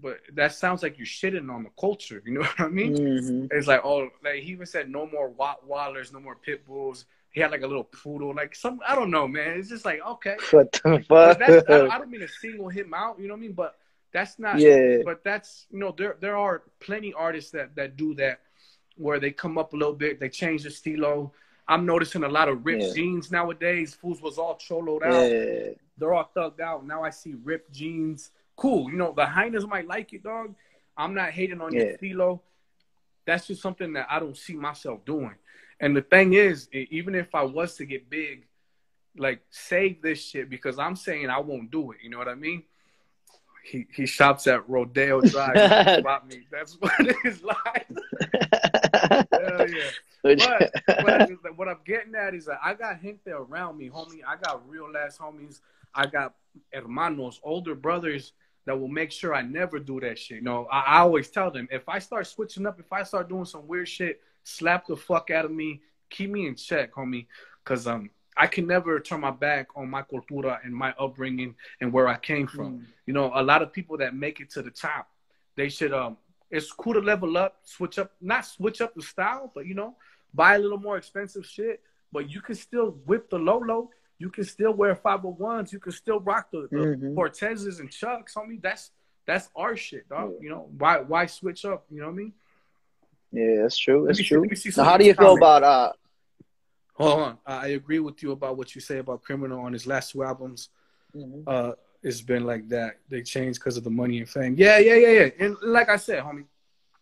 but 0.00 0.18
that 0.34 0.52
sounds 0.54 0.82
like 0.82 0.98
you're 0.98 1.06
shitting 1.06 1.52
on 1.52 1.62
the 1.64 1.70
culture. 1.78 2.22
You 2.26 2.34
know 2.34 2.40
what 2.56 2.60
I 2.60 2.68
mean? 2.68 2.96
Mhm. 2.96 3.48
It's 3.52 3.66
like 3.66 3.80
oh, 3.84 4.08
like 4.24 4.36
he 4.42 4.52
even 4.52 4.66
said 4.66 4.90
no 4.90 5.06
more 5.06 5.28
Wat 5.28 5.66
Wallers, 5.68 6.12
no 6.12 6.20
more 6.20 6.36
pit 6.36 6.66
bulls. 6.66 7.06
He 7.30 7.40
had 7.40 7.50
like 7.50 7.62
a 7.62 7.66
little 7.66 7.84
poodle, 7.84 8.34
like 8.34 8.54
some 8.54 8.80
I 8.86 8.94
don't 8.94 9.10
know, 9.10 9.28
man. 9.28 9.58
It's 9.58 9.68
just 9.68 9.84
like 9.84 10.00
okay, 10.06 10.36
What 10.50 10.72
the 10.72 11.36
that's, 11.38 11.68
I, 11.68 11.78
don't, 11.78 11.90
I 11.90 11.98
don't 11.98 12.10
mean 12.10 12.20
to 12.22 12.28
single 12.28 12.68
him 12.68 12.94
out. 12.94 13.18
You 13.18 13.28
know 13.28 13.34
what 13.34 13.38
I 13.38 13.40
mean? 13.42 13.52
But 13.52 13.76
that's 14.12 14.38
not. 14.38 14.58
Yeah. 14.58 14.98
But 15.04 15.22
that's 15.24 15.66
you 15.70 15.78
know 15.78 15.94
there 15.96 16.16
there 16.20 16.36
are 16.36 16.62
plenty 16.80 17.12
artists 17.12 17.50
that 17.52 17.74
that 17.76 17.96
do 17.96 18.14
that, 18.14 18.40
where 18.96 19.20
they 19.20 19.30
come 19.30 19.58
up 19.58 19.72
a 19.74 19.76
little 19.76 19.94
bit, 19.94 20.20
they 20.20 20.28
change 20.28 20.62
the 20.62 20.70
stilo. 20.70 21.32
I'm 21.68 21.84
noticing 21.84 22.22
a 22.22 22.28
lot 22.28 22.48
of 22.48 22.64
ripped 22.64 22.82
Yeah. 22.84 22.92
jeans 22.94 23.30
nowadays. 23.32 23.92
Fools 23.94 24.22
was 24.22 24.38
all 24.38 24.56
choloed 24.56 25.02
out. 25.02 25.30
Yeah. 25.30 25.72
They're 25.98 26.14
all 26.14 26.30
thugged 26.34 26.60
out. 26.60 26.86
Now 26.86 27.02
I 27.02 27.10
see 27.10 27.34
ripped 27.42 27.72
jeans. 27.72 28.30
Cool. 28.56 28.90
You 28.90 28.96
know, 28.96 29.12
the 29.14 29.26
hyenas 29.26 29.66
might 29.66 29.86
like 29.86 30.12
it, 30.12 30.22
dog. 30.22 30.54
I'm 30.96 31.14
not 31.14 31.30
hating 31.30 31.60
on 31.60 31.72
your 31.74 31.90
Yeah. 31.90 31.96
stilo. 31.96 32.42
That's 33.26 33.46
just 33.46 33.60
something 33.60 33.92
that 33.94 34.06
I 34.10 34.18
don't 34.18 34.36
see 34.36 34.54
myself 34.54 35.04
doing. 35.04 35.34
And 35.80 35.94
the 35.96 36.02
thing 36.02 36.32
is, 36.32 36.68
even 36.72 37.14
if 37.14 37.34
I 37.34 37.42
was 37.42 37.76
to 37.76 37.84
get 37.84 38.08
big, 38.08 38.46
like 39.18 39.40
save 39.50 40.00
this 40.02 40.22
shit 40.24 40.48
because 40.48 40.78
I'm 40.78 40.96
saying 40.96 41.28
I 41.28 41.40
won't 41.40 41.70
do 41.70 41.92
it. 41.92 41.98
You 42.02 42.10
know 42.10 42.18
what 42.18 42.28
I 42.28 42.34
mean? 42.34 42.62
He 43.64 43.86
he 43.92 44.06
shops 44.06 44.46
at 44.46 44.68
Rodeo 44.68 45.20
Drive. 45.32 45.54
That's 45.54 46.74
what 46.80 46.92
it 47.00 47.16
is 47.24 47.42
like. 47.42 47.86
Hell 49.32 49.68
yeah. 49.68 49.90
But, 50.22 50.72
but 50.86 51.56
what 51.56 51.68
I'm 51.68 51.78
getting 51.84 52.14
at 52.14 52.34
is 52.34 52.46
that 52.46 52.58
I 52.62 52.74
got 52.74 53.02
gente 53.02 53.30
around 53.30 53.76
me, 53.78 53.90
homie. 53.90 54.20
I 54.26 54.36
got 54.36 54.68
real 54.68 54.92
ass 54.96 55.18
homies. 55.18 55.60
I 55.94 56.06
got 56.06 56.34
hermanos, 56.72 57.40
older 57.42 57.74
brothers 57.74 58.32
that 58.66 58.78
will 58.78 58.88
make 58.88 59.10
sure 59.10 59.34
I 59.34 59.42
never 59.42 59.78
do 59.78 60.00
that 60.00 60.18
shit. 60.18 60.38
You 60.38 60.42
know, 60.42 60.66
I, 60.70 60.80
I 60.80 60.98
always 60.98 61.30
tell 61.30 61.50
them 61.50 61.68
if 61.70 61.88
I 61.88 61.98
start 61.98 62.26
switching 62.26 62.66
up, 62.66 62.78
if 62.78 62.92
I 62.92 63.04
start 63.04 63.28
doing 63.28 63.44
some 63.44 63.66
weird 63.66 63.88
shit, 63.88 64.20
slap 64.42 64.86
the 64.86 64.96
fuck 64.96 65.30
out 65.30 65.44
of 65.44 65.50
me, 65.50 65.80
keep 66.10 66.30
me 66.30 66.46
in 66.46 66.56
check, 66.56 66.92
homie. 66.94 67.26
Cause 67.64 67.86
um 67.86 68.10
I 68.36 68.46
can 68.46 68.66
never 68.66 69.00
turn 69.00 69.20
my 69.20 69.30
back 69.30 69.68
on 69.74 69.88
my 69.88 70.02
cultura 70.02 70.58
and 70.62 70.74
my 70.74 70.94
upbringing 70.98 71.54
and 71.80 71.90
where 71.90 72.06
I 72.06 72.18
came 72.18 72.46
from. 72.46 72.86
You 73.06 73.14
know, 73.14 73.32
a 73.34 73.42
lot 73.42 73.62
of 73.62 73.72
people 73.72 73.96
that 73.98 74.14
make 74.14 74.40
it 74.40 74.50
to 74.50 74.62
the 74.62 74.70
top, 74.70 75.08
they 75.56 75.68
should 75.68 75.94
um 75.94 76.18
it's 76.50 76.70
cool 76.70 76.94
to 76.94 77.00
level 77.00 77.36
up, 77.36 77.60
switch 77.64 77.98
up, 77.98 78.12
not 78.20 78.46
switch 78.46 78.80
up 78.80 78.94
the 78.94 79.02
style, 79.02 79.50
but 79.54 79.66
you 79.66 79.74
know, 79.74 79.96
buy 80.34 80.54
a 80.54 80.58
little 80.58 80.78
more 80.78 80.96
expensive 80.96 81.46
shit, 81.46 81.80
but 82.12 82.30
you 82.30 82.40
can 82.40 82.54
still 82.54 82.90
whip 83.06 83.30
the 83.30 83.38
Lolo. 83.38 83.90
You 84.18 84.30
can 84.30 84.44
still 84.44 84.72
wear 84.72 84.94
501s. 84.94 85.72
You 85.72 85.78
can 85.78 85.92
still 85.92 86.20
rock 86.20 86.50
the, 86.50 86.68
the 86.70 86.76
Mhm. 86.78 87.14
Cortezes 87.14 87.80
and 87.80 87.90
Chucks, 87.90 88.34
homie. 88.34 88.60
That's 88.60 88.90
that's 89.26 89.50
our 89.56 89.76
shit, 89.76 90.08
dog. 90.08 90.34
You 90.40 90.50
know, 90.50 90.70
why 90.78 91.00
why 91.00 91.26
switch 91.26 91.64
up? 91.64 91.84
You 91.90 92.00
know 92.00 92.06
what 92.06 92.12
I 92.12 92.16
mean? 92.16 92.32
Yeah, 93.32 93.62
that's 93.62 93.76
true. 93.76 94.00
Let 94.02 94.08
That's 94.08 94.18
see- 94.20 94.24
true. 94.24 94.54
see 94.54 94.70
Now, 94.76 94.84
how 94.84 94.96
do 94.96 95.02
these 95.04 95.08
you 95.08 95.14
feel 95.14 95.36
about 95.36 95.62
uh? 95.62 95.92
Hold 96.94 97.20
on. 97.20 97.38
I 97.44 97.68
agree 97.68 97.98
with 97.98 98.22
you 98.22 98.32
about 98.32 98.56
what 98.56 98.74
you 98.74 98.80
say 98.80 98.98
about 98.98 99.22
Criminal 99.22 99.60
on 99.60 99.72
his 99.72 99.86
last 99.86 100.12
two 100.12 100.22
albums. 100.24 100.70
mhm. 101.14 101.42
uh, 101.46 101.72
it's 102.02 102.20
been 102.22 102.44
like 102.44 102.68
that. 102.68 102.98
They 103.08 103.22
changed 103.22 103.58
because 103.58 103.76
of 103.76 103.82
the 103.84 103.90
money 103.90 104.18
and 104.18 104.28
fame. 104.28 104.54
Yeah, 104.56 104.78
yeah, 104.78 104.94
yeah, 104.94 105.08
yeah. 105.20 105.28
And 105.40 105.56
like 105.62 105.88
I 105.88 105.96
said, 105.96 106.22
homie, 106.22 106.44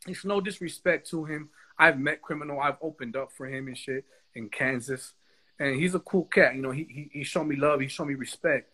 it's 0.07 0.25
no 0.25 0.41
disrespect 0.41 1.09
to 1.11 1.25
him. 1.25 1.51
I've 1.79 1.99
met 1.99 2.23
criminal. 2.23 2.59
I've 2.61 2.79
opened 2.81 3.17
up 3.17 3.31
for 3.33 3.47
him 3.47 3.67
and 3.69 3.77
shit 3.77 4.05
in 4.35 4.49
Kansas, 4.49 5.13
and 5.59 5.77
he's 5.77 5.95
a 5.95 6.01
cool 6.01 6.25
cat. 6.25 6.55
You 6.55 6.63
know, 6.63 6.71
he 6.71 6.85
he, 6.91 7.11
he 7.19 7.25
showed 7.25 7.45
me 7.45 7.57
love. 7.57 7.81
He 7.81 7.89
showed 7.89 8.07
me 8.07 8.15
respect. 8.15 8.71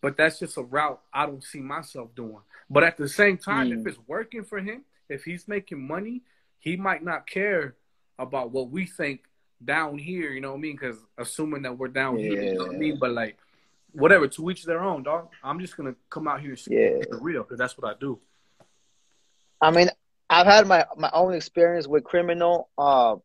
But 0.00 0.16
that's 0.16 0.40
just 0.40 0.56
a 0.56 0.62
route 0.62 1.00
I 1.12 1.26
don't 1.26 1.44
see 1.44 1.60
myself 1.60 2.14
doing. 2.16 2.40
But 2.68 2.82
at 2.82 2.96
the 2.96 3.08
same 3.08 3.38
time, 3.38 3.70
Mm. 3.70 3.80
if 3.80 3.86
it's 3.86 3.98
working 4.08 4.42
for 4.44 4.58
him, 4.58 4.84
if 5.08 5.22
he's 5.24 5.46
making 5.46 5.86
money, 5.86 6.22
he 6.58 6.76
might 6.76 7.04
not 7.04 7.26
care 7.26 7.76
about 8.18 8.50
what 8.50 8.70
we 8.70 8.84
think 8.86 9.20
down 9.64 9.98
here. 9.98 10.30
You 10.32 10.40
know 10.40 10.50
what 10.52 10.58
I 10.58 10.60
mean? 10.60 10.76
Because 10.76 10.96
assuming 11.18 11.62
that 11.62 11.78
we're 11.78 11.88
down 11.88 12.16
here, 12.16 12.42
you 12.42 12.54
know 12.54 12.66
what 12.66 12.74
I 12.74 12.78
mean. 12.78 12.98
But 12.98 13.12
like, 13.12 13.38
whatever, 13.92 14.26
to 14.26 14.50
each 14.50 14.64
their 14.64 14.82
own, 14.82 15.02
dog. 15.04 15.28
I'm 15.44 15.60
just 15.60 15.76
gonna 15.76 15.94
come 16.10 16.26
out 16.26 16.40
here 16.40 16.50
and 16.50 16.58
speak 16.58 16.78
Yeah. 16.78 16.98
the 17.08 17.18
real 17.20 17.42
because 17.44 17.58
that's 17.58 17.78
what 17.78 17.88
I 17.88 17.98
do. 17.98 18.18
I 19.60 19.70
mean, 19.70 19.88
I've 20.28 20.46
had 20.46 20.66
my 20.66 20.84
my 20.96 21.10
own 21.12 21.34
experience 21.34 21.86
with 21.86 22.02
criminal. 22.04 22.70
Uh, 22.76 23.16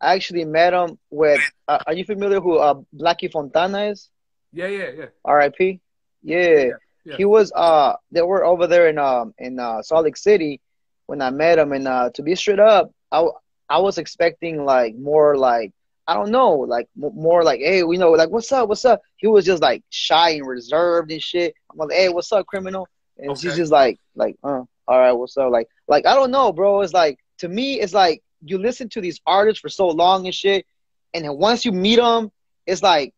I 0.00 0.14
actually 0.14 0.44
met 0.44 0.72
him 0.72 0.98
with. 1.10 1.40
Uh, 1.68 1.78
are 1.86 1.94
you 1.94 2.04
familiar 2.04 2.40
who 2.40 2.58
uh, 2.58 2.74
Blackie 2.96 3.30
Fontana 3.30 3.84
is? 3.90 4.10
Yeah, 4.52 4.68
yeah, 4.68 4.90
yeah. 4.96 5.06
R.I.P. 5.24 5.80
Yeah. 6.22 6.70
yeah. 7.04 7.16
he 7.16 7.24
was. 7.24 7.52
Uh, 7.54 7.94
they 8.10 8.22
were 8.22 8.44
over 8.44 8.66
there 8.66 8.88
in 8.88 8.98
um 8.98 9.34
in 9.38 9.58
uh, 9.58 9.82
Salt 9.82 10.04
Lake 10.04 10.16
City 10.16 10.60
when 11.06 11.22
I 11.22 11.30
met 11.30 11.58
him, 11.58 11.72
and 11.72 11.86
uh, 11.86 12.10
to 12.14 12.22
be 12.22 12.34
straight 12.34 12.58
up, 12.58 12.90
I 13.12 13.18
w- 13.18 13.34
I 13.68 13.78
was 13.78 13.98
expecting 13.98 14.64
like 14.64 14.96
more 14.96 15.36
like 15.36 15.72
I 16.08 16.14
don't 16.14 16.30
know, 16.30 16.52
like 16.52 16.88
m- 17.02 17.12
more 17.14 17.42
like, 17.42 17.60
hey, 17.60 17.82
we 17.82 17.96
know, 17.96 18.12
like, 18.12 18.30
what's 18.30 18.52
up, 18.52 18.68
what's 18.68 18.84
up? 18.84 19.00
He 19.16 19.26
was 19.26 19.44
just 19.44 19.60
like 19.62 19.82
shy 19.90 20.30
and 20.30 20.46
reserved 20.46 21.10
and 21.10 21.22
shit. 21.22 21.54
I'm 21.70 21.78
like, 21.78 21.92
hey, 21.92 22.08
what's 22.08 22.30
up, 22.32 22.46
criminal? 22.46 22.88
And 23.18 23.30
Okay. 23.30 23.40
she's 23.40 23.56
just 23.56 23.72
like, 23.72 23.98
like, 24.14 24.36
uh, 24.44 24.62
all 24.88 24.98
right, 25.00 25.12
what's 25.12 25.36
up? 25.36 25.50
Like, 25.50 25.68
like 25.88 26.06
I 26.06 26.14
don't 26.14 26.30
know, 26.30 26.52
bro. 26.52 26.80
It's 26.82 26.92
like 26.92 27.18
to 27.38 27.48
me, 27.48 27.80
it's 27.80 27.94
like 27.94 28.22
you 28.44 28.58
listen 28.58 28.88
to 28.90 29.00
these 29.00 29.20
artists 29.26 29.60
for 29.60 29.68
so 29.68 29.88
long 29.88 30.26
and 30.26 30.34
shit, 30.34 30.66
and 31.14 31.24
then 31.24 31.36
once 31.36 31.64
you 31.64 31.72
meet 31.72 31.96
them, 31.96 32.30
it's 32.66 32.82
like, 32.82 33.14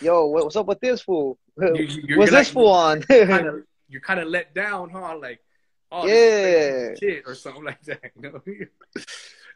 yo, 0.00 0.26
what's 0.26 0.56
up 0.56 0.66
with 0.66 0.80
this 0.80 1.00
fool? 1.02 1.38
You- 1.58 1.74
you- 1.76 2.02
you're 2.08 2.18
What's 2.18 2.32
like- 2.32 2.40
this 2.42 2.50
fool 2.50 2.68
on? 2.68 3.02
you're 3.88 4.00
kind 4.02 4.20
of 4.20 4.28
let 4.28 4.54
down, 4.54 4.90
huh? 4.90 5.16
Like, 5.18 5.40
oh, 5.90 6.06
this 6.06 6.98
shit 6.98 7.22
or 7.26 7.34
something 7.34 7.64
like 7.64 7.82
that. 7.84 8.00
You 8.22 8.30
know? 8.32 8.40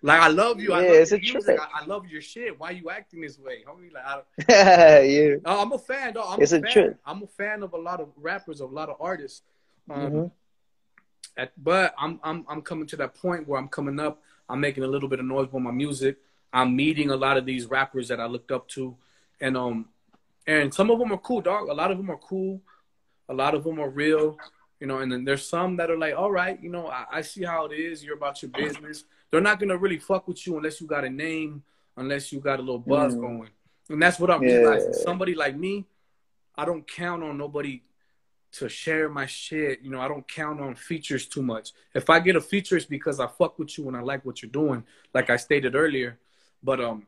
like 0.02 0.20
I 0.22 0.28
love 0.28 0.60
you. 0.60 0.72
I 0.72 0.76
love 0.78 0.84
it's 0.94 1.10
your 1.10 1.18
a 1.18 1.22
music. 1.22 1.58
I, 1.60 1.82
I 1.82 1.84
love 1.84 2.06
your 2.06 2.22
shit. 2.22 2.58
Why 2.58 2.70
you 2.70 2.88
acting 2.88 3.20
this 3.20 3.38
way, 3.38 3.64
homie? 3.68 3.92
Like, 3.92 4.24
I, 4.48 5.00
yeah. 5.02 5.34
oh, 5.44 5.60
I'm 5.60 5.72
a 5.72 5.78
fan, 5.78 6.14
though. 6.14 6.22
I'm 6.22 6.40
It's 6.40 6.52
a, 6.52 6.58
a 6.60 6.62
fan. 6.62 6.94
I'm 7.04 7.22
a 7.22 7.26
fan 7.26 7.62
of 7.62 7.74
a 7.74 7.76
lot 7.78 8.00
of 8.00 8.08
rappers, 8.16 8.62
of 8.62 8.70
a 8.70 8.74
lot 8.74 8.88
of 8.88 8.96
artists. 8.98 9.42
Um, 9.90 10.00
Mhm. 10.12 10.30
at, 11.36 11.52
but 11.62 11.94
I'm 11.98 12.18
I'm 12.22 12.46
I'm 12.48 12.62
coming 12.62 12.86
to 12.88 12.96
that 12.96 13.14
point 13.14 13.46
where 13.46 13.58
I'm 13.60 13.68
coming 13.68 14.00
up. 14.00 14.22
I'm 14.50 14.60
making 14.60 14.84
a 14.84 14.88
little 14.88 15.08
bit 15.08 15.20
of 15.20 15.24
noise 15.26 15.48
with 15.52 15.62
my 15.62 15.70
music. 15.70 16.18
I'm 16.52 16.74
meeting 16.74 17.10
a 17.10 17.16
lot 17.16 17.36
of 17.36 17.46
these 17.46 17.66
rappers 17.66 18.08
that 18.08 18.18
I 18.20 18.26
looked 18.26 18.50
up 18.50 18.66
to, 18.68 18.96
and 19.40 19.56
um, 19.56 19.88
and 20.46 20.74
some 20.74 20.90
of 20.90 20.98
them 20.98 21.12
are 21.12 21.18
cool, 21.18 21.40
dog. 21.40 21.68
A 21.68 21.74
lot 21.74 21.90
of 21.92 21.96
them 21.96 22.10
are 22.10 22.16
cool. 22.18 22.60
A 23.28 23.34
lot 23.34 23.54
of 23.54 23.62
them 23.62 23.78
are 23.78 23.88
real, 23.88 24.36
you 24.80 24.88
know. 24.88 24.98
And 24.98 25.12
then 25.12 25.24
there's 25.24 25.46
some 25.48 25.76
that 25.76 25.90
are 25.90 25.96
like, 25.96 26.16
all 26.16 26.32
right, 26.32 26.60
you 26.60 26.70
know, 26.70 26.88
I, 26.88 27.04
I 27.12 27.20
see 27.22 27.44
how 27.44 27.66
it 27.66 27.72
is. 27.72 28.02
You're 28.02 28.16
about 28.16 28.42
your 28.42 28.50
business. 28.50 29.04
They're 29.30 29.40
not 29.40 29.60
gonna 29.60 29.76
really 29.76 29.98
fuck 29.98 30.26
with 30.26 30.44
you 30.46 30.56
unless 30.56 30.80
you 30.80 30.88
got 30.88 31.04
a 31.04 31.10
name, 31.10 31.62
unless 31.96 32.32
you 32.32 32.40
got 32.40 32.58
a 32.58 32.62
little 32.62 32.80
buzz 32.80 33.14
Mm. 33.14 33.20
going. 33.20 33.50
And 33.88 34.02
that's 34.02 34.18
what 34.18 34.30
I'm 34.30 34.42
Yeah. 34.42 34.56
realizing. 34.56 34.92
Somebody 34.94 35.34
like 35.36 35.56
me, 35.56 35.86
I 36.56 36.64
don't 36.64 36.84
count 36.86 37.22
on 37.22 37.38
nobody 37.38 37.82
to 38.52 38.68
share 38.68 39.08
my 39.08 39.26
shit. 39.26 39.80
You 39.82 39.90
know, 39.90 40.00
I 40.00 40.08
don't 40.08 40.26
count 40.26 40.60
on 40.60 40.74
features 40.74 41.26
too 41.26 41.42
much. 41.42 41.72
If 41.94 42.10
I 42.10 42.18
get 42.20 42.36
a 42.36 42.40
feature, 42.40 42.76
it's 42.76 42.86
because 42.86 43.20
I 43.20 43.26
fuck 43.26 43.58
with 43.58 43.76
you 43.78 43.88
and 43.88 43.96
I 43.96 44.00
like 44.00 44.24
what 44.24 44.42
you're 44.42 44.50
doing, 44.50 44.84
like 45.14 45.30
I 45.30 45.36
stated 45.36 45.74
earlier. 45.74 46.18
But 46.62 46.80
um, 46.80 47.06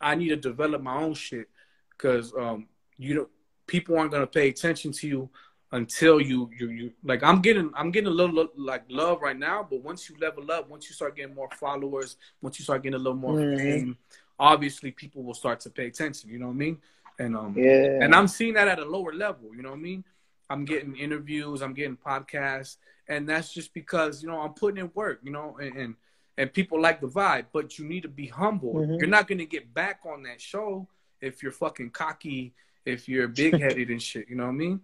I 0.00 0.14
need 0.14 0.28
to 0.28 0.36
develop 0.36 0.82
my 0.82 0.96
own 0.96 1.14
shit 1.14 1.48
because 1.90 2.32
um, 2.38 2.66
you 2.96 3.14
know, 3.14 3.28
people 3.66 3.98
aren't 3.98 4.12
gonna 4.12 4.26
pay 4.26 4.48
attention 4.48 4.92
to 4.92 5.08
you 5.08 5.28
until 5.72 6.20
you 6.20 6.48
you 6.56 6.68
you 6.68 6.92
like. 7.02 7.22
I'm 7.24 7.42
getting 7.42 7.70
I'm 7.74 7.90
getting 7.90 8.06
a 8.08 8.10
little 8.12 8.48
like 8.56 8.84
love 8.88 9.20
right 9.20 9.36
now, 9.38 9.66
but 9.68 9.82
once 9.82 10.08
you 10.08 10.16
level 10.20 10.50
up, 10.52 10.68
once 10.70 10.88
you 10.88 10.94
start 10.94 11.16
getting 11.16 11.34
more 11.34 11.48
followers, 11.58 12.16
once 12.40 12.58
you 12.58 12.62
start 12.62 12.82
getting 12.84 12.94
a 12.94 12.98
little 12.98 13.18
more 13.18 13.34
Mhm. 13.34 13.58
fame, 13.58 13.96
obviously 14.38 14.92
people 14.92 15.24
will 15.24 15.34
start 15.34 15.60
to 15.60 15.70
pay 15.70 15.86
attention. 15.88 16.30
You 16.30 16.38
know 16.38 16.46
what 16.46 16.52
I 16.52 16.56
mean? 16.56 16.78
And 17.18 17.36
um, 17.36 17.56
Yeah. 17.58 17.98
and 18.02 18.14
I'm 18.14 18.28
seeing 18.28 18.54
that 18.54 18.68
at 18.68 18.78
a 18.78 18.84
lower 18.84 19.12
level. 19.12 19.54
You 19.54 19.62
know 19.62 19.70
what 19.70 19.78
I 19.78 19.82
mean? 19.82 20.04
I'm 20.48 20.64
getting 20.64 20.96
interviews, 20.96 21.62
I'm 21.62 21.74
getting 21.74 21.96
podcasts, 21.96 22.76
and 23.08 23.28
that's 23.28 23.52
just 23.52 23.74
because 23.74 24.22
you 24.22 24.28
know 24.28 24.40
I'm 24.40 24.54
putting 24.54 24.78
in 24.78 24.90
work. 24.94 25.20
You 25.22 25.32
know, 25.32 25.56
and 25.60 25.76
and, 25.76 25.94
and 26.38 26.52
people 26.52 26.80
like 26.80 27.00
the 27.00 27.08
vibe, 27.08 27.46
but 27.52 27.78
you 27.78 27.84
need 27.84 28.02
to 28.02 28.08
be 28.08 28.26
humble. 28.26 28.74
Mhm. 28.74 28.98
You're 28.98 29.08
not 29.08 29.26
gonna 29.28 29.44
get 29.46 29.72
back 29.74 30.00
on 30.04 30.22
that 30.24 30.40
show 30.40 30.86
if 31.20 31.42
you're 31.42 31.52
fucking 31.52 31.90
cocky, 31.90 32.54
if 32.84 33.08
you're 33.08 33.28
big 33.28 33.58
headed 33.58 33.90
and 33.90 34.02
shit. 34.02 34.28
You 34.28 34.36
know 34.36 34.44
what 34.44 34.50
I 34.50 34.54
mean? 34.64 34.80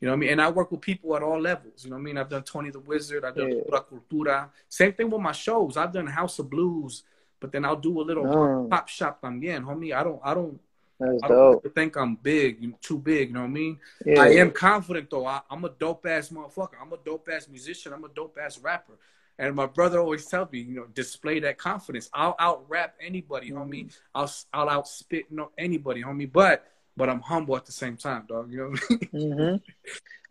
You 0.00 0.06
know 0.06 0.12
what 0.12 0.16
I 0.16 0.20
mean? 0.20 0.30
And 0.30 0.42
I 0.42 0.50
work 0.50 0.72
with 0.72 0.80
people 0.80 1.14
at 1.14 1.22
all 1.22 1.38
levels. 1.40 1.84
You 1.84 1.90
know 1.90 1.96
what 1.96 2.00
I 2.00 2.04
mean? 2.04 2.18
I've 2.18 2.28
done 2.28 2.42
Tony 2.42 2.70
the 2.70 2.80
Wizard. 2.80 3.24
I've 3.24 3.36
done 3.36 3.52
Yeah. 3.52 3.62
Pura 3.68 3.84
Cultura. 3.84 4.50
Same 4.68 4.92
thing 4.94 5.08
with 5.08 5.20
my 5.20 5.30
shows. 5.30 5.76
I've 5.76 5.92
done 5.92 6.08
House 6.08 6.40
of 6.40 6.50
Blues, 6.50 7.04
but 7.38 7.52
then 7.52 7.64
I'll 7.64 7.76
do 7.76 8.00
a 8.00 8.02
little 8.02 8.66
pop 8.68 8.88
shop 8.88 9.20
también, 9.22 9.62
homie. 9.62 9.94
I 9.94 10.02
don't, 10.02 10.20
I 10.24 10.34
don't, 10.34 10.58
That's 11.02 11.22
I 11.22 11.28
don't 11.28 11.52
dope. 11.52 11.64
ever 11.64 11.72
think 11.74 11.96
I'm 11.96 12.16
big, 12.16 12.62
you 12.62 12.74
too 12.80 12.98
big. 12.98 13.28
You 13.28 13.34
know 13.34 13.40
what 13.40 13.46
I 13.46 13.50
mean? 13.50 13.78
Yeah. 14.04 14.22
I 14.22 14.28
am 14.34 14.50
confident 14.50 15.10
though. 15.10 15.26
I, 15.26 15.40
I'm 15.50 15.64
a 15.64 15.70
dope 15.70 16.06
ass 16.06 16.28
motherfucker. 16.28 16.74
I'm 16.80 16.92
a 16.92 16.98
dope 17.04 17.28
ass 17.32 17.48
musician. 17.48 17.92
I'm 17.92 18.04
a 18.04 18.08
dope 18.08 18.38
ass 18.42 18.58
rapper. 18.58 18.94
And 19.38 19.56
my 19.56 19.66
brother 19.66 19.98
always 19.98 20.26
tells 20.26 20.52
me, 20.52 20.60
you 20.60 20.74
know, 20.74 20.86
display 20.94 21.40
that 21.40 21.58
confidence. 21.58 22.10
I'll 22.12 22.36
out 22.38 22.64
rap 22.68 22.94
anybody, 23.00 23.50
homie. 23.50 23.92
I'll 24.14 24.30
I'll 24.52 24.68
out 24.68 24.88
spit 24.88 25.30
no 25.30 25.50
anybody, 25.58 26.02
homie. 26.02 26.30
But 26.30 26.64
but 26.96 27.08
I'm 27.08 27.20
humble 27.20 27.56
at 27.56 27.64
the 27.66 27.72
same 27.72 27.96
time, 27.96 28.24
dog. 28.28 28.52
You 28.52 28.58
know 28.58 28.68
what 28.68 28.82
I 28.90 29.16
mean? 29.16 29.60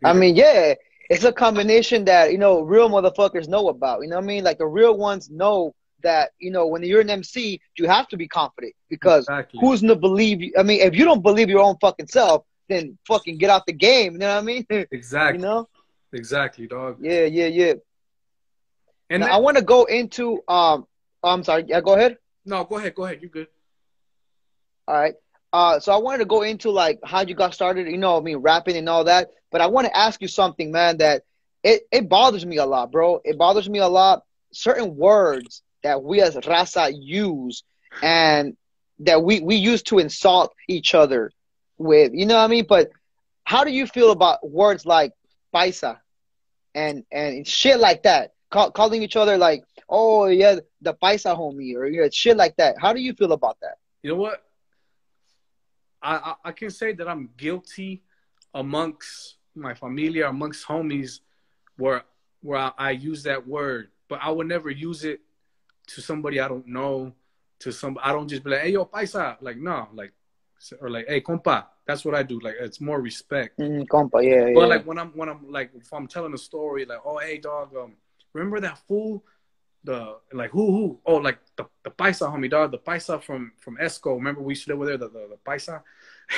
hmm 0.02 0.06
I 0.06 0.12
mean, 0.12 0.34
yeah, 0.36 0.74
it's 1.10 1.24
a 1.24 1.32
combination 1.32 2.04
that 2.06 2.32
you 2.32 2.38
know 2.38 2.62
real 2.62 2.88
motherfuckers 2.88 3.48
know 3.48 3.68
about. 3.68 4.02
You 4.02 4.08
know 4.08 4.16
what 4.16 4.24
I 4.24 4.28
mean? 4.28 4.44
Like 4.44 4.58
the 4.58 4.66
real 4.66 4.96
ones 4.96 5.30
know 5.30 5.74
that 6.02 6.30
you 6.38 6.50
know 6.50 6.66
when 6.66 6.82
you're 6.82 7.00
an 7.00 7.10
MC, 7.10 7.60
you 7.78 7.86
have 7.86 8.08
to 8.08 8.16
be 8.16 8.28
confident 8.28 8.74
because 8.88 9.24
Exactly. 9.24 9.60
who's 9.60 9.80
gonna 9.80 9.96
believe 9.96 10.40
you? 10.42 10.52
I 10.58 10.62
mean, 10.62 10.80
if 10.80 10.94
you 10.94 11.04
don't 11.04 11.22
believe 11.22 11.48
your 11.48 11.60
own 11.62 11.76
fucking 11.80 12.06
self, 12.08 12.44
then 12.68 12.98
fucking 13.06 13.38
get 13.38 13.50
out 13.50 13.66
the 13.66 13.72
game. 13.72 14.12
You 14.14 14.18
know 14.18 14.34
what 14.34 14.42
I 14.42 14.44
mean? 14.44 14.66
Exactly. 14.90 15.38
you 15.38 15.42
know? 15.46 15.68
Exactly, 16.12 16.66
dog. 16.66 16.98
Yeah, 17.00 17.24
yeah, 17.24 17.46
yeah. 17.46 17.72
And 19.10 19.22
that- 19.22 19.32
I 19.32 19.38
want 19.38 19.56
to 19.56 19.62
go 19.64 19.84
into 19.84 20.40
um. 20.48 20.86
I'm 21.24 21.44
sorry. 21.44 21.64
Yeah, 21.68 21.80
go 21.80 21.94
ahead. 21.94 22.18
no, 22.44 22.64
go 22.64 22.76
ahead, 22.78 22.94
go 22.94 23.04
ahead. 23.04 23.18
You're 23.22 23.30
good. 23.30 23.46
All 24.88 24.94
right. 24.96 25.14
Uh, 25.52 25.78
so 25.78 25.92
I 25.92 25.98
wanted 25.98 26.18
to 26.18 26.24
go 26.24 26.42
into 26.42 26.70
like 26.70 26.98
how 27.04 27.20
you 27.20 27.34
got 27.34 27.54
started, 27.54 27.86
you 27.86 27.98
know, 27.98 28.16
I 28.16 28.20
mean, 28.20 28.38
rapping 28.38 28.76
and 28.76 28.88
all 28.88 29.04
that. 29.04 29.30
But 29.50 29.60
I 29.60 29.66
want 29.66 29.86
to 29.86 29.96
ask 29.96 30.20
you 30.20 30.28
something, 30.28 30.72
man, 30.72 30.96
that 30.98 31.22
it, 31.62 31.82
it 31.92 32.08
bothers 32.08 32.44
me 32.44 32.56
a 32.56 32.64
lot, 32.66 32.90
bro. 32.90 33.20
It 33.24 33.38
bothers 33.38 33.68
me 33.68 33.78
a 33.78 33.86
lot. 33.86 34.24
Certain 34.52 34.96
words 34.96 35.62
that 35.82 36.02
we 36.02 36.20
as 36.20 36.36
raza 36.36 36.92
use 36.94 37.64
and 38.02 38.56
that 39.00 39.22
we, 39.22 39.40
we 39.40 39.56
use 39.56 39.82
to 39.84 39.98
insult 39.98 40.54
each 40.68 40.94
other 40.94 41.30
with, 41.78 42.12
you 42.14 42.26
know 42.26 42.36
what 42.36 42.44
I 42.44 42.48
mean? 42.48 42.66
But 42.68 42.90
how 43.44 43.64
do 43.64 43.70
you 43.70 43.86
feel 43.86 44.10
about 44.10 44.48
words 44.48 44.86
like 44.86 45.12
paisa 45.54 45.98
and, 46.74 47.04
and 47.10 47.46
shit 47.46 47.78
like 47.80 48.04
that? 48.04 48.32
Call, 48.50 48.70
calling 48.70 49.02
each 49.02 49.16
other 49.16 49.36
like, 49.36 49.64
oh, 49.88 50.26
yeah, 50.26 50.56
the 50.80 50.94
paisa 50.94 51.36
homie 51.36 51.74
or 51.74 51.86
yeah, 51.86 52.08
shit 52.12 52.36
like 52.36 52.56
that. 52.56 52.76
How 52.80 52.92
do 52.92 53.00
you 53.00 53.14
feel 53.14 53.32
about 53.32 53.58
that? 53.60 53.78
You 54.02 54.10
know 54.10 54.16
what? 54.16 54.42
I, 56.02 56.16
I 56.16 56.34
I 56.46 56.52
can 56.52 56.70
say 56.70 56.92
that 56.92 57.08
I'm 57.08 57.30
guilty 57.36 58.02
amongst 58.54 59.36
my 59.54 59.74
familia, 59.74 60.28
amongst 60.28 60.66
homies, 60.66 61.20
where 61.76 62.02
where 62.42 62.58
I, 62.58 62.72
I 62.76 62.90
use 62.90 63.22
that 63.22 63.46
word, 63.46 63.88
but 64.08 64.18
I 64.20 64.30
would 64.30 64.48
never 64.48 64.70
use 64.70 65.04
it 65.04 65.20
to 65.88 66.00
somebody 66.00 66.40
I 66.40 66.48
don't 66.48 66.66
know. 66.66 67.12
To 67.60 67.70
some, 67.72 67.96
I 68.02 68.10
don't 68.10 68.26
just 68.26 68.42
be 68.42 68.50
like, 68.50 68.62
"Hey, 68.62 68.70
yo, 68.70 68.84
paisa," 68.84 69.36
like 69.40 69.56
no, 69.56 69.88
like 69.94 70.12
or 70.80 70.90
like, 70.90 71.06
"Hey, 71.06 71.20
compa." 71.20 71.66
That's 71.86 72.04
what 72.04 72.14
I 72.14 72.24
do. 72.24 72.40
Like 72.40 72.56
it's 72.58 72.80
more 72.80 73.00
respect. 73.00 73.58
Mm, 73.60 73.86
compa, 73.86 74.22
yeah, 74.24 74.48
yeah. 74.48 74.54
But 74.54 74.68
like 74.68 74.84
when 74.84 74.98
I'm 74.98 75.10
when 75.10 75.28
I'm 75.28 75.48
like 75.48 75.70
if 75.74 75.92
I'm 75.92 76.08
telling 76.08 76.34
a 76.34 76.38
story, 76.38 76.84
like, 76.84 76.98
"Oh, 77.04 77.18
hey, 77.18 77.38
dog, 77.38 77.76
um, 77.76 77.92
remember 78.32 78.58
that 78.60 78.78
fool?" 78.88 79.24
The 79.84 80.16
like 80.32 80.50
who 80.50 80.70
who 80.72 81.00
oh 81.06 81.16
like 81.16 81.38
the, 81.56 81.66
the 81.82 81.90
paisa 81.90 82.32
homie 82.32 82.48
dog 82.50 82.70
the 82.70 82.78
paisa 82.78 83.20
from 83.20 83.52
from 83.58 83.76
Esco 83.78 84.14
remember 84.14 84.40
we 84.40 84.52
used 84.52 84.64
to 84.66 84.70
live 84.70 84.78
over 84.80 84.86
there 84.86 84.96
the 84.96 85.08
the, 85.08 85.28
the 85.30 85.38
paisa 85.44 85.82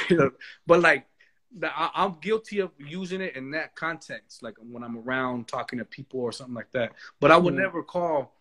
but 0.66 0.80
like 0.80 1.06
the, 1.56 1.68
I, 1.68 1.90
I'm 1.94 2.14
guilty 2.22 2.60
of 2.60 2.70
using 2.78 3.20
it 3.20 3.36
in 3.36 3.50
that 3.50 3.76
context 3.76 4.42
like 4.42 4.54
when 4.58 4.82
I'm 4.82 4.96
around 4.96 5.46
talking 5.46 5.78
to 5.78 5.84
people 5.84 6.20
or 6.20 6.32
something 6.32 6.54
like 6.54 6.72
that 6.72 6.92
but 7.20 7.30
I 7.30 7.36
would 7.36 7.52
Mhm. 7.52 7.58
never 7.58 7.82
call 7.82 8.33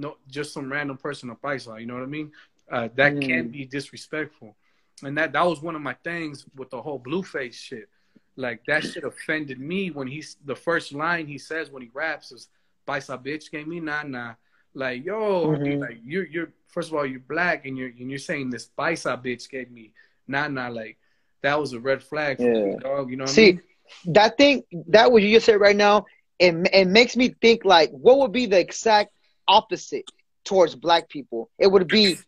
no 0.00 0.16
just 0.28 0.52
some 0.52 0.70
random 0.72 0.96
person 0.96 1.30
a 1.30 1.34
paisa 1.36 1.80
you 1.80 1.86
know 1.86 1.94
what 1.94 2.02
I 2.02 2.06
mean 2.06 2.32
uh, 2.70 2.88
that 2.96 3.16
Mm. 3.16 3.26
can 3.26 3.48
be 3.48 3.64
disrespectful 3.64 4.56
and 5.02 5.16
that 5.18 5.32
that 5.32 5.46
was 5.46 5.62
one 5.62 5.74
of 5.76 5.82
my 5.82 5.94
things 6.04 6.46
with 6.56 6.70
the 6.70 6.80
whole 6.80 6.98
blueface 6.98 7.54
shit 7.54 7.88
like 8.36 8.64
that 8.66 8.84
shit 8.84 9.04
offended 9.04 9.58
me 9.60 9.90
when 9.90 10.06
he's 10.06 10.36
the 10.44 10.54
first 10.54 10.92
line 10.92 11.26
he 11.26 11.38
says 11.38 11.70
when 11.70 11.82
he 11.82 11.90
raps 11.92 12.32
is 12.32 12.48
paisa 12.86 13.16
bitch 13.22 13.50
gave 13.50 13.66
me 13.66 13.80
nah 13.80 14.02
nah 14.02 14.34
like 14.74 15.04
yo 15.04 15.18
homie, 15.48 15.76
Mhm. 15.76 15.80
like 15.80 15.98
you're 16.04 16.26
you're 16.26 16.52
first 16.68 16.90
of 16.90 16.94
all 16.96 17.06
you're 17.06 17.20
black 17.20 17.66
and 17.66 17.76
you're 17.76 17.88
and 17.88 18.08
you're 18.10 18.18
saying 18.18 18.50
this 18.50 18.68
paisa 18.78 19.16
bitch 19.22 19.48
gave 19.50 19.70
me 19.70 19.92
nah 20.28 20.46
nah 20.48 20.68
like 20.68 20.96
that 21.42 21.58
was 21.58 21.72
a 21.72 21.80
red 21.80 22.02
flag 22.02 22.38
for 22.38 22.44
Yeah. 22.44 22.64
me 22.64 22.76
dog 22.80 23.10
you 23.10 23.16
know 23.16 23.24
what 23.24 23.30
I 23.30 23.34
See, 23.34 23.52
mean 23.52 23.62
that 24.06 24.36
thing, 24.38 24.62
that 24.88 25.10
what 25.10 25.22
you 25.22 25.34
just 25.34 25.46
said 25.46 25.60
right 25.60 25.76
now, 25.76 26.06
it, 26.38 26.54
it 26.72 26.86
makes 26.86 27.16
me 27.16 27.34
think 27.42 27.64
like, 27.64 27.90
what 27.90 28.18
would 28.18 28.32
be 28.32 28.46
the 28.46 28.58
exact 28.58 29.10
opposite 29.50 30.08
towards 30.44 30.74
black 30.74 31.08
people? 31.08 31.50
It 31.58 31.66
would 31.66 31.88
be 31.88 32.18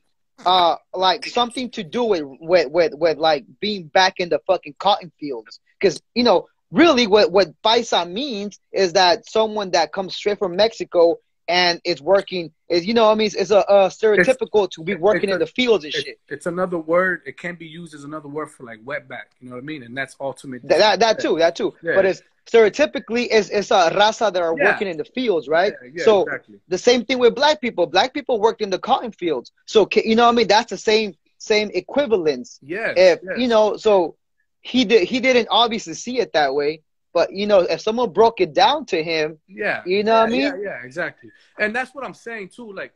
uh 0.44 0.76
like 0.92 1.24
something 1.26 1.70
to 1.70 1.82
do 1.84 2.02
with 2.04 2.22
with 2.40 2.68
with, 2.70 2.92
with 2.94 3.18
like 3.18 3.44
being 3.60 3.84
back 3.86 4.14
in 4.18 4.28
the 4.28 4.40
fucking 4.46 4.74
cotton 4.78 5.12
fields. 5.20 5.60
Because 5.78 6.02
you 6.14 6.24
know 6.24 6.48
really 6.72 7.06
what 7.06 7.30
what 7.30 7.48
paisa 7.62 8.10
means 8.10 8.58
is 8.72 8.94
that 8.94 9.28
someone 9.28 9.70
that 9.72 9.92
comes 9.92 10.16
straight 10.16 10.38
from 10.38 10.56
mexico 10.56 11.18
and 11.48 11.80
is 11.84 12.00
working 12.00 12.50
is 12.70 12.86
you 12.86 12.94
know 12.94 13.04
what 13.06 13.12
i 13.12 13.14
mean? 13.14 13.26
It's, 13.26 13.34
it's 13.34 13.50
a, 13.50 13.64
a 13.68 13.88
stereotypical 13.88 14.70
to 14.70 14.82
be 14.82 14.94
working 14.94 15.28
it's 15.28 15.34
in 15.34 15.38
the 15.40 15.46
fields 15.46 15.84
and 15.84 15.94
It- 15.94 16.04
shit. 16.04 16.18
it's 16.28 16.46
another 16.46 16.78
word 16.78 17.20
it 17.26 17.36
can 17.36 17.56
be 17.56 17.66
used 17.66 17.94
as 17.94 18.04
another 18.04 18.28
word 18.28 18.50
for 18.50 18.64
like 18.64 18.80
wetback 18.84 19.26
you 19.40 19.50
know 19.50 19.56
what 19.56 19.62
I 19.62 19.66
mean? 19.66 19.82
And 19.82 19.94
that's 19.96 20.16
ultimate 20.18 20.62
that, 20.68 20.78
that, 20.78 21.00
that 21.00 21.20
too 21.20 21.36
that 21.38 21.54
too. 21.56 21.74
Yeah. 21.82 21.94
but 21.96 22.06
it's 22.06 22.22
stereotypically 22.46 23.28
it's, 23.30 23.48
it's 23.50 23.70
a 23.70 23.90
raza 23.90 24.32
that 24.32 24.42
are 24.42 24.54
Yeah. 24.56 24.72
working 24.72 24.88
in 24.88 24.96
the 24.96 25.04
fields 25.04 25.48
right 25.48 25.72
Yeah, 25.82 25.90
yeah, 25.94 26.04
so 26.04 26.22
exactly 26.22 26.58
the 26.68 26.78
same 26.78 27.04
thing 27.04 27.18
with 27.18 27.34
black 27.34 27.60
people 27.60 27.86
black 27.86 28.12
people 28.12 28.40
worked 28.40 28.60
in 28.62 28.70
the 28.70 28.78
cotton 28.78 29.12
fields 29.12 29.52
so 29.66 29.88
you 29.94 30.16
know 30.16 30.24
what 30.24 30.32
i 30.32 30.36
mean 30.36 30.48
that's 30.48 30.70
the 30.70 30.76
same 30.78 31.14
same 31.42 31.70
equivalence. 31.74 32.60
Yeah. 32.62 32.92
If 32.96 33.18
yes. 33.22 33.38
you 33.38 33.48
know, 33.48 33.76
so 33.76 34.16
he 34.60 34.84
did 34.84 35.08
he 35.08 35.18
didn't 35.18 35.48
obviously 35.50 35.94
see 35.94 36.20
it 36.20 36.32
that 36.34 36.54
way, 36.54 36.82
but 37.12 37.32
you 37.32 37.46
know, 37.46 37.60
if 37.60 37.80
someone 37.80 38.12
broke 38.12 38.40
it 38.40 38.54
down 38.54 38.86
to 38.86 39.02
him, 39.02 39.38
Yeah. 39.48 39.82
You 39.84 40.04
know 40.04 40.20
what 40.20 40.28
I 40.28 40.32
mean? 40.32 40.40
Yeah, 40.42 40.56
yeah, 40.62 40.84
exactly. 40.84 41.30
And 41.58 41.74
that's 41.74 41.94
what 41.94 42.04
I'm 42.04 42.14
saying 42.14 42.50
too. 42.50 42.72
Like 42.72 42.94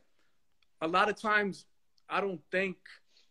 a 0.81 0.87
lot 0.87 1.09
of 1.09 1.21
times 1.21 1.65
I 2.09 2.21
don't 2.21 2.41
think 2.53 2.77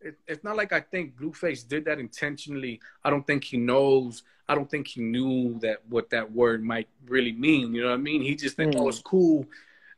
it, 0.02 0.16
it's 0.28 0.44
not 0.44 0.58
like 0.58 0.74
I 0.74 0.82
think 0.82 1.16
Blueface 1.16 1.64
did 1.64 1.86
that 1.86 1.98
intentionally. 1.98 2.82
I 3.04 3.10
don't 3.10 3.26
think 3.26 3.46
he 3.46 3.58
knows. 3.58 4.24
I 4.48 4.56
don't 4.56 4.70
think 4.70 4.88
he 4.88 5.02
knew 5.02 5.58
that 5.60 5.82
what 5.90 6.10
that 6.12 6.32
word 6.32 6.64
might 6.64 6.88
really 7.08 7.32
mean. 7.32 7.74
You 7.74 7.82
know 7.84 7.90
what 7.90 7.96
I 7.96 7.98
mean? 7.98 8.22
He 8.22 8.36
just 8.36 8.56
think, 8.56 8.74
Mm. 8.74 8.82
oh, 8.82 8.90
it's 8.90 9.02
cool. 9.02 9.48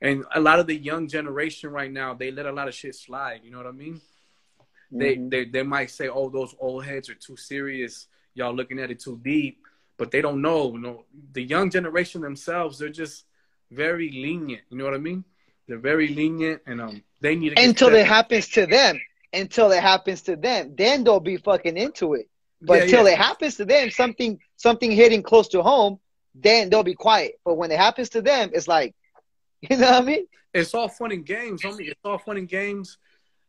And 0.01 0.25
a 0.33 0.39
lot 0.39 0.59
of 0.59 0.67
the 0.67 0.75
young 0.75 1.07
generation 1.07 1.71
right 1.71 1.91
now, 1.91 2.13
they 2.13 2.31
let 2.31 2.45
a 2.45 2.51
lot 2.51 2.67
of 2.67 2.73
shit 2.73 2.95
slide. 2.95 3.41
You 3.43 3.51
know 3.51 3.57
what 3.57 3.67
I 3.67 3.71
mean? 3.71 3.99
They, 4.91 5.17
Mhm. 5.17 5.29
they 5.29 5.45
they 5.45 5.63
might 5.63 5.89
say, 5.91 6.07
"Oh, 6.07 6.29
those 6.29 6.55
old 6.59 6.85
heads 6.85 7.09
are 7.09 7.15
too 7.15 7.35
serious. 7.35 8.07
Y'all 8.35 8.53
looking 8.53 8.79
at 8.79 8.89
it 8.89 9.01
too 9.01 9.19
deep," 9.21 9.65
but 9.97 10.11
they 10.11 10.21
don't 10.21 10.41
know. 10.41 10.71
You 10.71 10.79
know, 10.79 11.05
the 11.33 11.43
young 11.43 11.69
generation 11.69 12.21
themselves, 12.21 12.79
they're 12.79 12.87
just 12.87 13.25
very 13.69 14.09
lenient. 14.09 14.63
You 14.69 14.77
know 14.77 14.85
what 14.85 14.93
I 14.93 14.99
mean? 14.99 15.25
They're 15.67 15.77
very 15.77 16.07
lenient, 16.07 16.61
and 16.65 16.79
um, 16.79 17.03
they 17.19 17.35
need 17.35 17.57
to 17.57 17.61
until 17.61 17.93
it 17.95 18.05
happens 18.05 18.47
to 18.49 18.65
them. 18.65 19.01
Until 19.33 19.71
it 19.73 19.81
happens 19.81 20.21
to 20.23 20.37
them, 20.37 20.73
then 20.77 21.03
they'll 21.03 21.19
be 21.19 21.35
fucking 21.35 21.75
into 21.75 22.13
it. 22.13 22.29
But 22.61 22.77
Yeah, 22.77 22.83
until 22.83 23.05
yeah. 23.07 23.13
it 23.13 23.17
happens 23.17 23.55
to 23.55 23.65
them, 23.65 23.89
something 23.91 24.39
something 24.55 24.91
hitting 24.91 25.21
close 25.23 25.47
to 25.49 25.61
home, 25.61 25.99
then 26.33 26.69
they'll 26.69 26.83
be 26.83 26.95
quiet. 26.95 27.39
But 27.45 27.55
when 27.55 27.71
it 27.71 27.77
happens 27.79 28.09
to 28.09 28.21
them, 28.21 28.49
it's 28.53 28.67
like, 28.67 28.95
you 29.61 29.77
know 29.77 29.91
what 29.91 30.03
I 30.03 30.05
mean? 30.05 30.25
it's 30.53 30.73
all 30.73 30.87
fun 30.87 31.11
and 31.11 31.25
games, 31.25 31.61
homie. 31.61 31.89
It's 31.89 31.99
all 32.03 32.17
fun 32.17 32.37
and 32.37 32.47
games. 32.49 32.97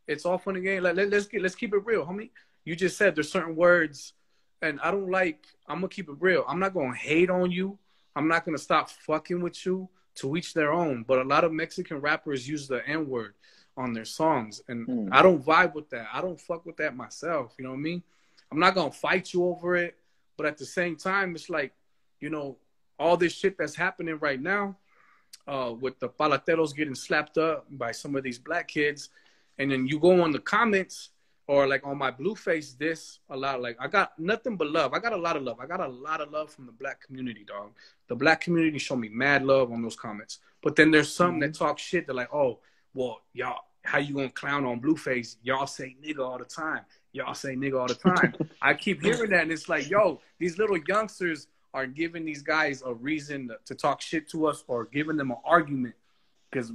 It's 0.07 0.25
all 0.25 0.37
fun 0.37 0.55
and 0.55 0.63
games. 0.63 0.83
Like 0.83 0.95
let, 0.95 1.09
let's 1.09 1.25
get 1.27 1.41
let's 1.41 1.55
keep 1.55 1.73
it 1.73 1.85
real, 1.85 2.05
homie. 2.05 2.29
You 2.65 2.75
just 2.75 2.97
said 2.97 3.15
there's 3.15 3.31
certain 3.31 3.55
words, 3.55 4.13
and 4.61 4.79
I 4.81 4.91
don't 4.91 5.09
like. 5.09 5.45
I'm 5.67 5.77
gonna 5.77 5.87
keep 5.89 6.09
it 6.09 6.15
real. 6.19 6.43
I'm 6.47 6.59
not 6.59 6.73
gonna 6.73 6.95
hate 6.95 7.29
on 7.29 7.51
you. 7.51 7.77
I'm 8.15 8.27
not 8.27 8.45
gonna 8.45 8.57
stop 8.57 8.89
fucking 8.89 9.41
with 9.41 9.65
you. 9.65 9.89
To 10.15 10.35
each 10.35 10.53
their 10.53 10.73
own. 10.73 11.03
But 11.07 11.19
a 11.19 11.23
lot 11.23 11.45
of 11.45 11.53
Mexican 11.53 12.01
rappers 12.01 12.45
use 12.47 12.67
the 12.67 12.85
N 12.85 13.07
word 13.07 13.35
on 13.77 13.93
their 13.93 14.03
songs, 14.05 14.61
and 14.67 14.85
Hmm. 14.85 15.09
I 15.13 15.21
don't 15.21 15.41
vibe 15.43 15.73
with 15.73 15.89
that. 15.91 16.07
I 16.13 16.19
don't 16.21 16.39
fuck 16.41 16.65
with 16.65 16.75
that 16.77 16.93
myself. 16.95 17.53
You 17.57 17.63
know 17.63 17.69
what 17.71 17.77
I 17.77 17.81
mean? 17.81 18.03
I'm 18.51 18.59
not 18.59 18.75
gonna 18.75 18.91
fight 18.91 19.33
you 19.33 19.45
over 19.45 19.75
it, 19.75 19.97
but 20.37 20.45
at 20.45 20.57
the 20.57 20.65
same 20.65 20.95
time, 20.95 21.35
it's 21.35 21.49
like, 21.49 21.73
you 22.19 22.29
know, 22.29 22.57
all 22.97 23.17
this 23.17 23.33
shit 23.33 23.57
that's 23.57 23.75
happening 23.75 24.17
right 24.19 24.41
now 24.41 24.75
uh, 25.47 25.73
with 25.79 25.99
the 25.99 26.09
paleteros 26.09 26.75
getting 26.75 26.95
slapped 26.95 27.37
up 27.37 27.65
by 27.71 27.91
some 27.91 28.15
of 28.15 28.23
these 28.23 28.39
black 28.39 28.67
kids, 28.67 29.09
and 29.57 29.71
then 29.71 29.87
you 29.87 29.99
go 29.99 30.21
on 30.21 30.31
the 30.31 30.39
comments 30.39 31.09
or 31.49 31.67
like 31.67 31.85
on 31.85 31.97
my 31.97 32.11
Blueface 32.11 32.77
this 32.77 33.19
a 33.31 33.35
lot. 33.35 33.59
Like 33.59 33.75
I 33.79 33.87
got 33.87 34.17
nothing 34.19 34.55
but 34.55 34.69
love. 34.69 34.93
I 34.93 34.99
got 34.99 35.13
a 35.13 35.17
lot 35.17 35.35
of 35.35 35.41
love. 35.41 35.59
I 35.59 35.65
got 35.65 35.79
a 35.79 35.87
lot 35.87 36.21
of 36.21 36.31
love 36.31 36.51
from 36.51 36.67
the 36.67 36.71
black 36.71 37.01
community, 37.01 37.43
dog. 37.43 37.71
The 38.07 38.15
black 38.15 38.41
community 38.41 38.77
show 38.77 38.95
me 38.95 39.09
mad 39.09 39.43
love 39.43 39.71
on 39.71 39.81
those 39.81 39.95
comments. 39.95 40.39
But 40.61 40.75
then 40.75 40.91
there's 40.91 41.11
some 41.11 41.39
that 41.39 41.55
talk 41.55 41.79
shit. 41.79 42.05
They're 42.05 42.15
like, 42.15 42.31
oh, 42.31 42.59
well, 42.93 43.21
y'all, 43.33 43.63
how 43.83 43.97
you 43.97 44.13
gonna 44.13 44.29
clown 44.29 44.63
on 44.63 44.79
Blueface? 44.79 45.37
Y'all 45.41 45.65
say 45.65 45.95
nigga 46.05 46.19
all 46.19 46.37
the 46.37 46.45
time. 46.45 46.81
Y'all 47.11 47.33
say 47.33 47.55
nigga 47.55 47.79
all 47.79 47.87
the 47.87 47.95
time. 47.95 48.35
I 48.61 48.73
keep 48.73 49.01
hearing 49.01 49.31
that, 49.31 49.43
and 49.43 49.51
it's 49.51 49.67
like, 49.67 49.89
yo, 49.89 50.21
these 50.37 50.57
little 50.57 50.77
youngsters 50.87 51.47
are 51.73 51.85
giving 51.85 52.25
these 52.25 52.41
guys 52.41 52.83
a 52.85 52.93
reason 52.93 53.49
to 53.65 53.75
talk 53.75 54.01
shit 54.01 54.29
to 54.29 54.47
us 54.47 54.63
or 54.67 54.85
giving 54.85 55.17
them 55.17 55.31
an 55.31 55.37
argument 55.45 55.95
because 56.49 56.71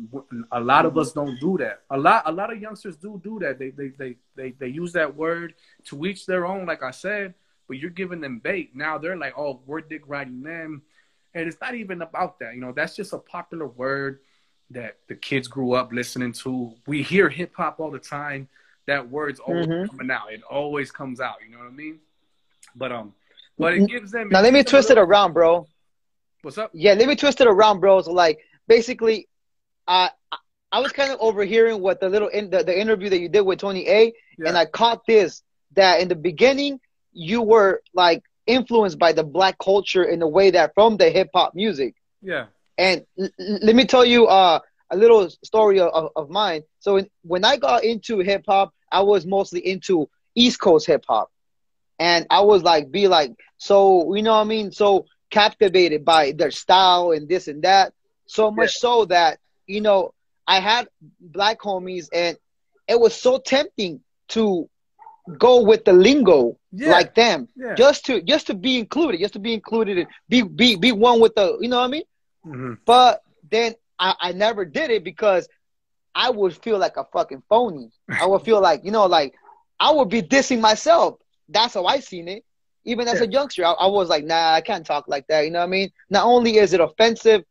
a 0.53 0.61
lot 0.61 0.87
of 0.87 0.97
us 0.97 1.12
don't 1.12 1.38
do 1.40 1.59
that. 1.59 1.83
A 1.90 1.99
lot, 1.99 2.23
a 2.27 2.33
lot 2.33 2.53
of 2.53 2.61
youngsters 2.61 2.97
do 2.97 3.20
do 3.23 3.38
that. 3.40 3.59
They, 3.59 3.70
they, 3.70 3.88
they, 3.88 4.16
they, 4.37 4.51
they 4.53 4.68
use 4.68 4.92
that 4.92 5.16
word 5.16 5.55
to 5.87 6.07
each 6.07 6.27
their 6.27 6.47
own, 6.47 6.66
like 6.66 6.83
I 6.83 6.92
said. 6.92 7.35
But 7.66 7.79
you're 7.79 7.90
giving 7.90 8.20
them 8.20 8.40
bait. 8.40 8.77
Now 8.77 8.99
they're 8.99 9.16
like, 9.16 9.35
oh, 9.38 9.61
we're 9.66 9.81
dick 9.81 10.03
riding 10.07 10.42
them, 10.42 10.83
and 11.33 11.49
it's 11.49 11.61
not 11.61 11.75
even 11.75 12.03
about 12.03 12.38
that. 12.40 12.55
You 12.55 12.61
know, 12.61 12.73
that's 12.73 12.94
just 12.94 13.14
a 13.14 13.18
popular 13.18 13.66
word 13.66 14.20
that 14.70 14.99
the 15.09 15.14
kids 15.14 15.49
grew 15.49 15.73
up 15.73 15.90
listening 15.90 16.33
to. 16.33 16.75
We 16.87 17.03
hear 17.03 17.29
hip 17.29 17.55
hop 17.57 17.81
all 17.81 17.90
the 17.90 17.99
time. 17.99 18.49
That 18.87 19.09
word's 19.09 19.40
always 19.40 19.66
Mhm. 19.66 19.88
coming 19.88 20.11
out. 20.11 20.33
It 20.33 20.42
always 20.42 20.90
comes 20.92 21.20
out. 21.20 21.37
You 21.44 21.53
know 21.53 21.59
what 21.59 21.68
I 21.68 21.70
mean? 21.70 22.01
But 22.77 22.92
um, 22.92 23.14
but 23.59 23.75
it 23.75 23.87
gives 23.88 24.11
them. 24.12 24.29
Now 24.31 24.40
let 24.42 24.53
me 24.53 24.62
twist 24.62 24.90
it 24.90 24.99
around, 24.99 25.33
bro. 25.33 25.66
What's 26.42 26.59
up? 26.59 26.70
Yeah, 26.75 26.92
let 26.94 27.09
me 27.09 27.16
twist 27.16 27.40
it 27.40 27.47
around, 27.47 27.81
bro. 27.81 28.03
So 28.03 28.12
like 28.12 28.38
basically, 28.68 29.29
I- 29.87 30.11
I 30.73 30.81
was 30.81 30.90
kind 30.92 31.12
of 31.12 31.18
overhearing 31.20 31.81
what 31.81 32.01
the 32.01 32.09
little 32.09 32.27
in, 32.29 32.51
the, 32.51 32.64
the 32.64 32.77
interview 32.79 33.09
that 33.11 33.20
you 33.20 33.29
did 33.29 33.42
with 33.42 33.61
Tony 33.61 33.88
A, 33.88 34.12
Yeah. 34.38 34.49
and 34.49 34.59
I 34.59 34.66
caught 34.66 35.07
this 35.07 35.42
that 35.77 36.01
in 36.01 36.09
the 36.09 36.16
beginning 36.16 36.81
you 37.12 37.42
were 37.42 37.81
like 37.94 38.23
influenced 38.47 38.99
by 38.99 39.12
the 39.12 39.23
black 39.23 39.57
culture 39.59 40.03
in 40.05 40.20
a 40.20 40.27
way 40.29 40.51
that 40.51 40.75
from 40.75 40.97
the 40.97 41.09
hip 41.11 41.31
hop 41.33 41.55
music. 41.55 41.94
Yeah. 42.23 42.47
And 42.77 43.07
l- 43.18 43.31
let 43.38 43.77
me 43.77 43.85
tell 43.87 44.05
you 44.05 44.27
uh, 44.27 44.59
a 44.94 44.96
little 44.96 45.28
story 45.44 45.80
of, 45.80 46.11
of 46.16 46.30
mine. 46.30 46.62
So 46.80 46.96
in, 46.96 47.09
when 47.22 47.44
I 47.44 47.57
got 47.57 47.85
into 47.85 48.18
hip 48.20 48.44
hop, 48.48 48.72
I 48.90 49.02
was 49.02 49.26
mostly 49.26 49.61
into 49.66 50.09
East 50.35 50.61
Coast 50.61 50.87
hip 50.87 51.04
hop, 51.09 51.30
and 51.98 52.26
I 52.30 52.40
was 52.42 52.62
like, 52.62 52.90
be 52.90 53.09
like, 53.09 53.33
so 53.59 54.14
you 54.14 54.22
know 54.22 54.33
what 54.35 54.40
I 54.40 54.44
mean? 54.44 54.72
So 54.72 55.07
captivated 55.30 56.04
by 56.04 56.33
their 56.33 56.50
style 56.50 57.12
and 57.12 57.28
this 57.28 57.48
and 57.48 57.62
that, 57.62 57.92
so 58.26 58.50
much 58.50 58.76
so 58.78 59.04
that 59.07 59.38
you 59.66 59.80
know 59.80 60.12
I 60.46 60.61
had 60.61 60.88
black 61.20 61.61
homies, 61.61 62.09
and 62.12 62.37
it 62.88 62.98
was 63.00 63.14
so 63.14 63.38
tempting 63.38 64.00
to 64.28 64.68
go 65.38 65.62
with 65.62 65.85
the 65.85 65.92
lingo 65.92 66.57
Yeah. 66.72 66.90
like 66.92 67.14
them, 67.14 67.48
Yeah. 67.57 67.74
just 67.74 68.07
to 68.07 68.20
just 68.22 68.46
to 68.48 68.54
be 68.54 68.78
included, 68.78 69.20
just 69.20 69.35
to 69.35 69.38
be 69.40 69.54
included 69.54 69.98
and 69.98 70.09
be 70.28 70.42
be 70.42 70.76
be 70.76 70.92
one 70.92 71.20
with 71.20 71.35
the, 71.35 71.57
you 71.61 71.68
know 71.68 71.78
what 71.78 71.85
I 71.85 71.88
mean? 71.88 72.02
Mhm. 72.46 72.78
But 72.85 73.22
then 73.50 73.74
I, 74.04 74.14
I 74.20 74.32
never 74.32 74.66
did 74.66 74.90
it 74.90 75.02
because 75.02 75.48
I 76.14 76.28
would 76.28 76.54
feel 76.62 76.78
like 76.78 76.98
a 76.98 77.04
fucking 77.04 77.42
phony. 77.48 77.90
I 78.10 78.26
would 78.26 78.42
feel 78.42 78.60
like, 78.60 78.84
you 78.84 78.90
know, 78.90 79.06
like 79.06 79.34
I 79.80 79.90
would 79.90 80.10
be 80.10 80.20
dissing 80.20 80.60
myself. 80.60 81.16
That's 81.48 81.72
how 81.72 81.86
I 81.86 82.00
seen 82.00 82.28
it. 82.28 82.44
Even 82.84 83.08
as 83.08 83.22
a 83.22 83.26
youngster, 83.26 83.64
I, 83.64 83.72
I 83.72 83.86
was 83.86 84.10
like, 84.10 84.24
nah, 84.24 84.52
I 84.52 84.60
can't 84.60 84.84
talk 84.84 85.08
like 85.08 85.26
that. 85.28 85.46
You 85.46 85.50
know 85.50 85.60
what 85.60 85.64
I 85.64 85.70
mean? 85.70 85.90
Not 86.10 86.26
only 86.26 86.58
is 86.58 86.74
it 86.74 86.80
offensive, 86.80 87.44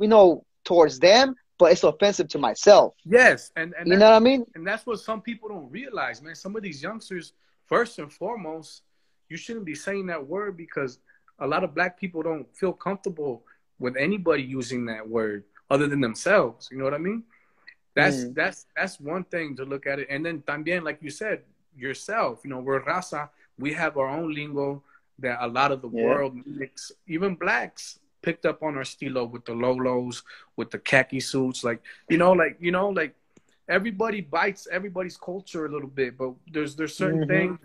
you 0.00 0.08
know, 0.08 0.44
towards 0.64 0.98
them, 0.98 1.36
but 1.60 1.70
it's 1.70 1.84
offensive 1.84 2.26
to 2.30 2.38
myself. 2.38 2.94
Yes, 3.04 3.52
and 3.54 3.72
and 3.78 3.86
You 3.86 3.96
know 3.96 4.06
what 4.10 4.16
I 4.16 4.18
mean? 4.18 4.44
and 4.56 4.66
that's 4.66 4.84
what 4.84 4.98
some 4.98 5.22
people 5.22 5.48
don't 5.48 5.70
realize, 5.70 6.20
man. 6.20 6.34
Some 6.34 6.56
of 6.56 6.62
these 6.62 6.82
youngsters, 6.82 7.32
first 7.66 8.00
and 8.00 8.12
foremost, 8.12 8.82
you 9.28 9.36
shouldn't 9.36 9.64
be 9.64 9.76
saying 9.76 10.06
that 10.06 10.26
word 10.26 10.56
because 10.56 10.98
a 11.38 11.46
lot 11.46 11.62
of 11.62 11.72
black 11.72 11.98
people 11.98 12.22
don't 12.22 12.46
feel 12.56 12.72
comfortable 12.72 13.44
with 13.78 13.96
anybody 13.96 14.42
using 14.42 14.86
that 14.86 15.08
word 15.08 15.44
other 15.70 15.86
than 15.86 16.00
themselves. 16.00 16.68
You 16.70 16.78
know 16.78 16.84
what 16.84 16.94
I 16.94 16.98
mean? 16.98 17.24
That's 17.94 18.26
Mm. 18.26 18.34
that's 18.34 18.66
that's 18.76 19.00
one 19.00 19.24
thing 19.24 19.56
to 19.56 19.64
look 19.64 19.86
at 19.86 19.98
it. 19.98 20.06
And 20.10 20.24
then 20.24 20.42
también, 20.42 20.82
like 20.84 20.98
you 21.02 21.10
said, 21.10 21.42
yourself. 21.76 22.40
You 22.44 22.50
know, 22.50 22.60
we're 22.60 22.82
raza. 22.82 23.28
We 23.58 23.72
have 23.74 23.96
our 23.96 24.08
own 24.08 24.32
lingo 24.34 24.82
that 25.18 25.38
a 25.40 25.48
lot 25.48 25.72
of 25.72 25.82
the 25.82 25.88
Yeah. 25.88 26.04
world 26.04 26.34
mix, 26.46 26.92
even 27.06 27.34
blacks 27.34 27.98
picked 28.22 28.46
up 28.46 28.62
on 28.62 28.76
our 28.76 28.84
stilo 28.84 29.24
with 29.24 29.44
the 29.44 29.52
lolos, 29.52 30.22
with 30.56 30.70
the 30.70 30.78
khaki 30.78 31.20
suits, 31.20 31.64
like 31.64 31.82
you 32.08 32.18
know, 32.18 32.32
like 32.32 32.56
you 32.60 32.70
know, 32.70 32.88
like 32.90 33.14
everybody 33.68 34.20
bites 34.20 34.66
everybody's 34.70 35.16
culture 35.16 35.66
a 35.66 35.68
little 35.68 35.88
bit, 35.88 36.16
but 36.16 36.34
there's 36.52 36.76
there's 36.76 36.94
certain 36.96 37.20
Mhm. 37.20 37.28
things 37.28 37.58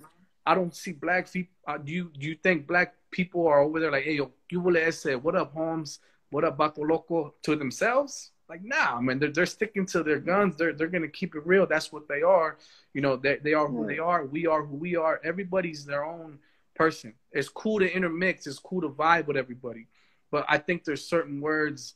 I 0.45 0.55
don't 0.55 0.75
see 0.75 0.91
black 0.93 1.31
people. 1.31 1.53
Uh, 1.67 1.77
do 1.77 1.91
you 1.91 2.11
do 2.17 2.27
you 2.27 2.35
think 2.35 2.67
black 2.67 2.95
people 3.11 3.47
are 3.47 3.61
over 3.61 3.79
there 3.79 3.91
like, 3.91 4.03
hey, 4.03 4.15
yo, 4.15 4.31
you 4.49 4.59
will 4.59 4.91
say, 4.91 5.15
what 5.15 5.35
up, 5.35 5.53
Holmes? 5.53 5.99
What 6.33 6.43
up, 6.43 6.57
Vato 6.57 6.79
Loco? 6.79 7.35
To 7.43 7.55
themselves? 7.55 8.31
Like, 8.49 8.63
nah, 8.63 8.99
man, 8.99 9.19
they're, 9.19 9.31
they're 9.31 9.45
sticking 9.45 9.85
to 9.87 10.01
their 10.01 10.19
guns. 10.19 10.57
They're 10.57 10.73
they're 10.73 10.87
gonna 10.87 11.07
keep 11.07 11.35
it 11.35 11.45
real. 11.45 11.67
That's 11.67 11.91
what 11.91 12.07
they 12.07 12.23
are. 12.23 12.57
You 12.93 13.01
know, 13.01 13.15
they 13.15 13.37
they 13.37 13.53
are 13.53 13.67
who 13.67 13.85
they 13.85 13.99
are. 13.99 14.25
We 14.25 14.47
are 14.47 14.63
who 14.65 14.75
we 14.75 14.95
are. 14.95 15.21
Everybody's 15.23 15.85
their 15.85 16.03
own 16.03 16.39
person. 16.75 17.13
It's 17.31 17.49
cool 17.49 17.79
to 17.79 17.91
intermix. 17.91 18.47
It's 18.47 18.57
cool 18.59 18.81
to 18.81 18.89
vibe 18.89 19.27
with 19.27 19.37
everybody, 19.37 19.87
but 20.31 20.43
I 20.49 20.57
think 20.57 20.83
there's 20.83 21.07
certain 21.07 21.39
words 21.39 21.95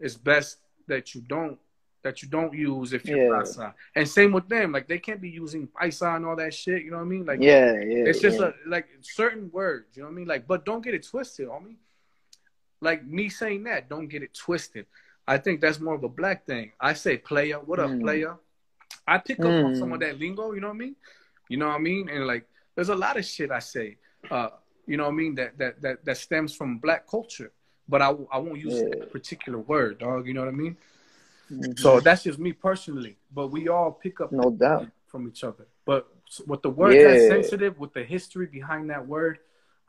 it's 0.00 0.16
best 0.16 0.58
that 0.88 1.14
you 1.14 1.20
don't 1.22 1.58
that 2.02 2.22
you 2.22 2.28
don't 2.28 2.52
use 2.52 2.92
if 2.92 3.04
you're 3.06 3.18
Yeah. 3.18 3.40
Raza. 3.40 3.74
And 3.94 4.08
same 4.08 4.32
with 4.32 4.48
them. 4.48 4.72
Like 4.72 4.88
they 4.88 4.98
can't 4.98 5.20
be 5.20 5.30
using 5.30 5.68
paisa 5.68 6.16
and 6.16 6.26
all 6.26 6.36
that 6.36 6.54
shit. 6.54 6.82
You 6.82 6.90
know 6.90 6.98
what 6.98 7.04
I 7.04 7.14
mean? 7.14 7.24
Like 7.24 7.40
Yeah, 7.40 7.72
yeah. 7.72 8.04
it's 8.10 8.20
just 8.20 8.38
yeah. 8.40 8.50
a 8.66 8.68
like 8.68 8.86
certain 9.00 9.50
words, 9.52 9.96
you 9.96 10.02
know 10.02 10.08
what 10.08 10.14
I 10.14 10.16
mean? 10.16 10.28
Like, 10.28 10.46
but 10.46 10.64
don't 10.64 10.82
get 10.84 10.94
it 10.94 11.06
twisted, 11.06 11.48
homie. 11.48 11.76
Like 12.86 13.04
me 13.04 13.28
saying 13.28 13.64
that, 13.64 13.88
don't 13.88 14.06
get 14.06 14.22
it 14.22 14.32
twisted. 14.32 14.86
I 15.26 15.38
think 15.38 15.60
that's 15.60 15.80
more 15.80 15.94
of 15.94 16.04
a 16.04 16.08
black 16.08 16.46
thing. 16.46 16.70
I 16.80 16.92
say 16.92 17.16
player, 17.18 17.58
what 17.58 17.80
up, 17.80 17.90
Mm. 17.90 18.00
player? 18.00 18.36
I 19.08 19.18
pick 19.18 19.40
up 19.40 19.46
on 19.64 19.72
Mm. 19.72 19.78
some 19.80 19.92
of 19.92 19.98
that 20.04 20.20
lingo, 20.20 20.52
you 20.52 20.60
know 20.60 20.68
what 20.68 20.74
I 20.82 20.84
mean? 20.86 20.96
You 21.48 21.56
know 21.56 21.66
what 21.66 21.74
I 21.74 21.78
mean? 21.90 22.08
And 22.08 22.28
like 22.28 22.44
there's 22.76 22.90
a 22.90 22.94
lot 22.94 23.16
of 23.16 23.24
shit 23.24 23.50
I 23.50 23.58
say, 23.58 23.96
uh, 24.30 24.50
you 24.86 24.96
know 24.96 25.02
what 25.08 25.14
I 25.18 25.22
mean, 25.22 25.34
that 25.34 25.58
that 25.58 25.82
that, 25.82 26.04
that 26.04 26.16
stems 26.16 26.54
from 26.54 26.78
black 26.78 27.08
culture. 27.14 27.50
But 27.88 28.02
I, 28.02 28.10
I 28.34 28.38
won't 28.44 28.60
use 28.60 28.78
Yeah. 28.80 28.88
that 28.90 29.10
particular 29.16 29.58
word, 29.58 29.98
dog. 29.98 30.28
You 30.28 30.34
know 30.34 30.44
what 30.44 30.54
I 30.56 30.62
mean? 30.64 30.76
Mhm. 31.50 31.76
So 31.84 31.98
that's 32.06 32.22
just 32.22 32.38
me 32.38 32.52
personally. 32.52 33.16
But 33.34 33.48
we 33.48 33.66
all 33.66 33.90
pick 34.04 34.20
up 34.20 34.30
No 34.30 34.50
doubt. 34.64 34.86
from 35.10 35.26
each 35.26 35.42
other. 35.42 35.66
But 35.84 36.02
with 36.46 36.62
the 36.62 36.70
word 36.70 36.94
Yeah. 36.94 37.04
that's 37.08 37.26
sensitive, 37.34 37.80
with 37.82 37.92
the 37.98 38.04
history 38.04 38.46
behind 38.58 38.90
that 38.90 39.04
word, 39.14 39.36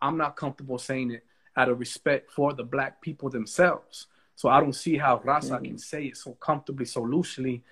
I'm 0.01 0.17
not 0.17 0.35
comfortable 0.35 0.79
saying 0.79 1.11
it 1.17 1.23
out 1.57 1.69
of 1.69 1.79
respect 1.79 2.31
for 2.31 2.53
the 2.53 2.63
black 2.63 3.01
people 3.01 3.29
themselves. 3.29 4.07
So 4.35 4.49
I 4.49 4.59
don't 4.61 4.73
see 4.73 4.97
how 4.97 5.17
Raza 5.17 5.55
Mm-hmm. 5.55 5.65
can 5.65 5.77
say 5.79 6.05
it 6.05 6.17
so 6.17 6.33
comfortably, 6.33 6.85
so 6.85 7.01
loosely, 7.01 7.63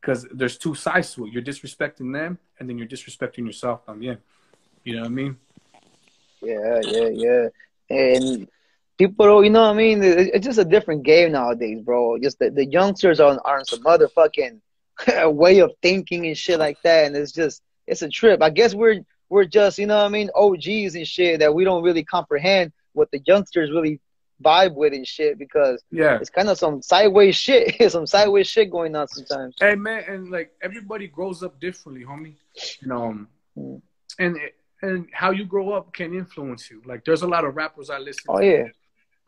because 0.00 0.26
there's 0.32 0.58
two 0.58 0.74
sides 0.74 1.14
to 1.14 1.26
it. 1.26 1.32
You're 1.32 1.42
disrespecting 1.42 2.12
them, 2.12 2.38
and 2.58 2.68
then 2.68 2.76
you're 2.76 2.88
disrespecting 2.88 3.46
yourself 3.46 3.86
también. 3.86 4.18
You 4.82 4.96
know 4.96 5.02
what 5.02 5.06
I 5.06 5.10
mean? 5.10 5.36
Yeah, 6.42 6.80
yeah, 6.84 7.08
yeah. 7.08 7.48
And 7.88 8.48
people, 8.98 9.44
you 9.44 9.50
know 9.50 9.62
what 9.62 9.74
I 9.74 9.74
mean? 9.74 10.02
It's 10.02 10.44
just 10.44 10.58
a 10.58 10.64
different 10.64 11.04
game 11.04 11.30
nowadays, 11.32 11.80
bro. 11.80 12.18
Just 12.18 12.40
the, 12.40 12.50
the 12.50 12.66
youngsters 12.66 13.20
are, 13.20 13.38
are 13.44 13.58
on 13.58 13.64
some 13.64 13.84
motherfucking 13.84 14.60
way 15.32 15.60
of 15.60 15.70
thinking 15.82 16.26
and 16.26 16.36
shit 16.36 16.58
like 16.58 16.78
that. 16.82 17.06
And 17.06 17.16
it's 17.16 17.30
just, 17.30 17.62
it's 17.86 18.02
a 18.02 18.08
trip. 18.08 18.42
I 18.42 18.50
guess 18.50 18.74
we're, 18.74 19.02
we're 19.28 19.44
just, 19.44 19.78
you 19.78 19.86
know 19.86 19.98
what 19.98 20.06
I 20.06 20.08
mean? 20.08 20.30
OGs 20.34 20.96
and 20.96 21.06
shit 21.06 21.38
that 21.38 21.54
we 21.54 21.62
don't 21.62 21.84
really 21.84 22.02
comprehend 22.02 22.72
what 22.94 23.10
the 23.10 23.20
youngsters 23.26 23.70
really 23.70 24.00
vibe 24.42 24.74
with 24.74 24.92
and 24.92 25.06
shit 25.06 25.38
because 25.38 25.82
Yeah. 25.90 26.16
it's 26.20 26.30
kind 26.30 26.48
of 26.48 26.58
some 26.58 26.82
sideways 26.82 27.36
shit, 27.36 27.76
some 27.92 28.06
sideways 28.06 28.48
shit 28.48 28.70
going 28.70 28.94
on 28.96 29.06
sometimes. 29.08 29.54
Hey 29.60 29.74
man, 29.76 30.04
and 30.08 30.30
like 30.30 30.52
everybody 30.62 31.06
grows 31.06 31.42
up 31.42 31.60
differently, 31.60 32.04
homie. 32.04 32.34
You 32.80 32.88
know, 32.88 33.04
um, 33.04 33.28
Mm. 33.56 33.82
and 34.18 34.38
and 34.80 35.06
how 35.12 35.30
you 35.30 35.44
grow 35.44 35.72
up 35.72 35.92
can 35.92 36.12
influence 36.14 36.68
you. 36.70 36.82
Like, 36.84 37.04
there's 37.04 37.22
a 37.22 37.26
lot 37.28 37.44
of 37.44 37.54
rappers 37.54 37.88
I 37.90 37.98
listen. 37.98 38.24
Oh, 38.28 38.40
to. 38.40 38.46
yeah. 38.46 38.64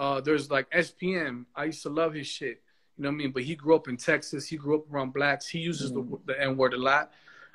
Uh, 0.00 0.20
there's 0.20 0.50
like 0.50 0.68
SPM. 0.72 1.44
I 1.55 1.66
used 1.66 1.83
to 1.85 1.90
love 1.90 2.14
his 2.14 2.27
shit. 2.27 2.61
You 2.96 3.05
know 3.05 3.11
what 3.11 3.14
I 3.14 3.16
mean? 3.18 3.31
But 3.33 3.44
he 3.44 3.55
grew 3.55 3.77
up 3.77 3.87
in 3.87 3.96
Texas. 3.96 4.46
He 4.48 4.57
grew 4.57 4.77
up 4.79 4.92
around 4.92 5.12
blacks. 5.12 5.46
He 5.46 5.59
uses 5.61 5.92
the 5.92 6.03
the 6.27 6.40
N 6.40 6.57
word 6.57 6.72
a 6.74 6.79
lot. 6.79 7.12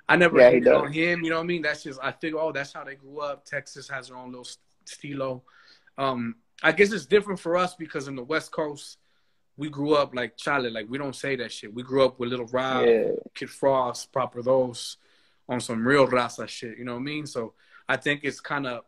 I 0.07 0.15
never 0.15 0.37
Mm. 0.37 0.63
Yeah, 0.65 0.73
on 0.75 0.93
him. 0.93 1.23
You 1.23 1.31
know 1.31 1.37
what 1.37 1.43
I 1.43 1.47
mean? 1.47 1.61
That's 1.63 1.83
just 1.83 1.99
I 2.01 2.11
think. 2.11 2.35
Oh, 2.37 2.51
that's 2.53 2.71
how 2.71 2.83
they 2.85 2.95
grew 2.95 3.19
up. 3.19 3.43
Texas 3.45 3.89
has 3.89 4.07
their 4.07 4.17
own 4.17 4.29
little 4.29 4.47
stilo. 4.85 5.43
Um, 5.99 6.35
I 6.63 6.71
guess 6.71 6.91
it's 6.91 7.05
different 7.05 7.39
for 7.39 7.55
us 7.57 7.75
because 7.75 8.07
in 8.07 8.15
the 8.15 8.23
West 8.23 8.51
Coast, 8.51 8.97
we 9.57 9.69
grew 9.69 9.93
up 9.93 10.15
like 10.15 10.37
Charlie. 10.37 10.69
Like 10.69 10.89
we 10.89 10.97
don't 10.97 11.15
say 11.15 11.35
that 11.35 11.51
shit. 11.51 11.73
We 11.73 11.83
grew 11.83 12.03
up 12.05 12.19
with 12.19 12.29
Little 12.29 12.47
Rob, 12.47 12.85
Yeah. 12.85 13.11
Kid 13.35 13.49
Frost, 13.49 14.11
Proper 14.11 14.41
Dos, 14.41 14.97
on 15.47 15.59
some 15.59 15.85
real 15.85 16.07
Raza 16.07 16.47
shit. 16.47 16.77
You 16.77 16.85
know 16.85 16.93
what 16.93 17.01
I 17.01 17.03
mean? 17.03 17.25
So 17.27 17.53
I 17.87 17.97
think 17.97 18.21
it's 18.23 18.39
kind 18.39 18.65
of, 18.65 18.83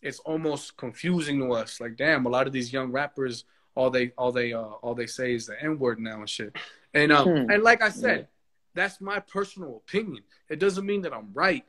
it's 0.00 0.20
almost 0.20 0.76
confusing 0.76 1.38
to 1.40 1.52
us. 1.52 1.80
Like, 1.80 1.96
damn, 1.96 2.26
a 2.26 2.28
lot 2.28 2.46
of 2.46 2.52
these 2.52 2.72
young 2.72 2.90
rappers, 2.92 3.44
all 3.74 3.90
they, 3.90 4.12
all 4.18 4.30
they, 4.32 4.52
uh, 4.52 4.60
all 4.62 4.94
they 4.94 5.06
say 5.06 5.34
is 5.34 5.46
the 5.46 5.60
N 5.62 5.78
word 5.78 5.98
now 5.98 6.20
and 6.20 6.28
shit. 6.30 6.54
And 6.94 7.10
um, 7.12 7.26
Hmm. 7.28 7.50
and 7.50 7.62
like 7.62 7.82
I 7.82 7.88
said, 7.88 8.28
that's 8.74 9.00
my 9.00 9.18
personal 9.20 9.76
opinion. 9.76 10.22
It 10.48 10.58
doesn't 10.58 10.86
mean 10.86 11.02
that 11.02 11.12
I'm 11.12 11.30
right. 11.34 11.64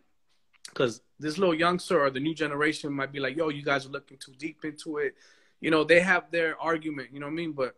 Because 0.69 1.01
this 1.19 1.37
little 1.37 1.53
youngster 1.53 2.01
or 2.01 2.09
the 2.09 2.19
new 2.19 2.33
generation 2.33 2.91
might 2.91 3.11
be 3.11 3.19
like, 3.19 3.35
yo, 3.35 3.49
you 3.49 3.63
guys 3.63 3.85
are 3.85 3.89
looking 3.89 4.17
too 4.17 4.33
deep 4.37 4.65
into 4.65 4.97
it. 4.97 5.15
You 5.61 5.71
know, 5.71 5.83
they 5.83 5.99
have 6.01 6.31
their 6.31 6.59
argument, 6.59 7.09
you 7.13 7.19
know 7.19 7.27
what 7.27 7.33
I 7.33 7.35
mean? 7.35 7.51
But 7.53 7.75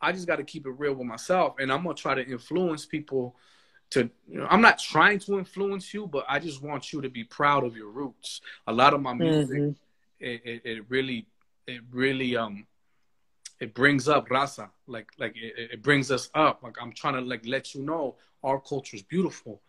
I 0.00 0.12
just 0.12 0.26
got 0.26 0.36
to 0.36 0.44
keep 0.44 0.66
it 0.66 0.70
real 0.70 0.94
with 0.94 1.06
myself. 1.06 1.56
And 1.58 1.70
I'm 1.70 1.82
going 1.84 1.94
to 1.94 2.00
try 2.02 2.14
to 2.14 2.26
influence 2.26 2.86
people 2.86 3.36
to, 3.90 4.08
you 4.28 4.38
know, 4.38 4.46
I'm 4.48 4.62
not 4.62 4.78
trying 4.78 5.18
to 5.20 5.38
influence 5.38 5.92
you, 5.92 6.06
but 6.06 6.24
I 6.28 6.38
just 6.38 6.62
want 6.62 6.92
you 6.92 7.00
to 7.02 7.10
be 7.10 7.24
proud 7.24 7.64
of 7.64 7.76
your 7.76 7.90
roots. 7.90 8.40
A 8.66 8.72
lot 8.72 8.94
of 8.94 9.02
my 9.02 9.12
music, 9.12 9.58
Mhm. 9.58 9.76
it, 10.20 10.40
it, 10.44 10.62
it 10.64 10.84
really, 10.88 11.26
it 11.66 11.82
really, 11.92 12.36
um, 12.36 12.66
it 13.60 13.74
brings 13.74 14.08
up 14.08 14.28
raza, 14.28 14.70
like, 14.86 15.08
like 15.18 15.36
it, 15.36 15.72
it 15.72 15.82
brings 15.82 16.10
us 16.10 16.30
up. 16.34 16.62
Like 16.62 16.76
I'm 16.80 16.92
trying 16.92 17.14
to 17.14 17.20
like 17.20 17.44
let 17.46 17.74
you 17.74 17.82
know 17.82 18.16
our 18.42 18.58
culture 18.58 18.96
is 18.96 19.02
beautiful. 19.02 19.60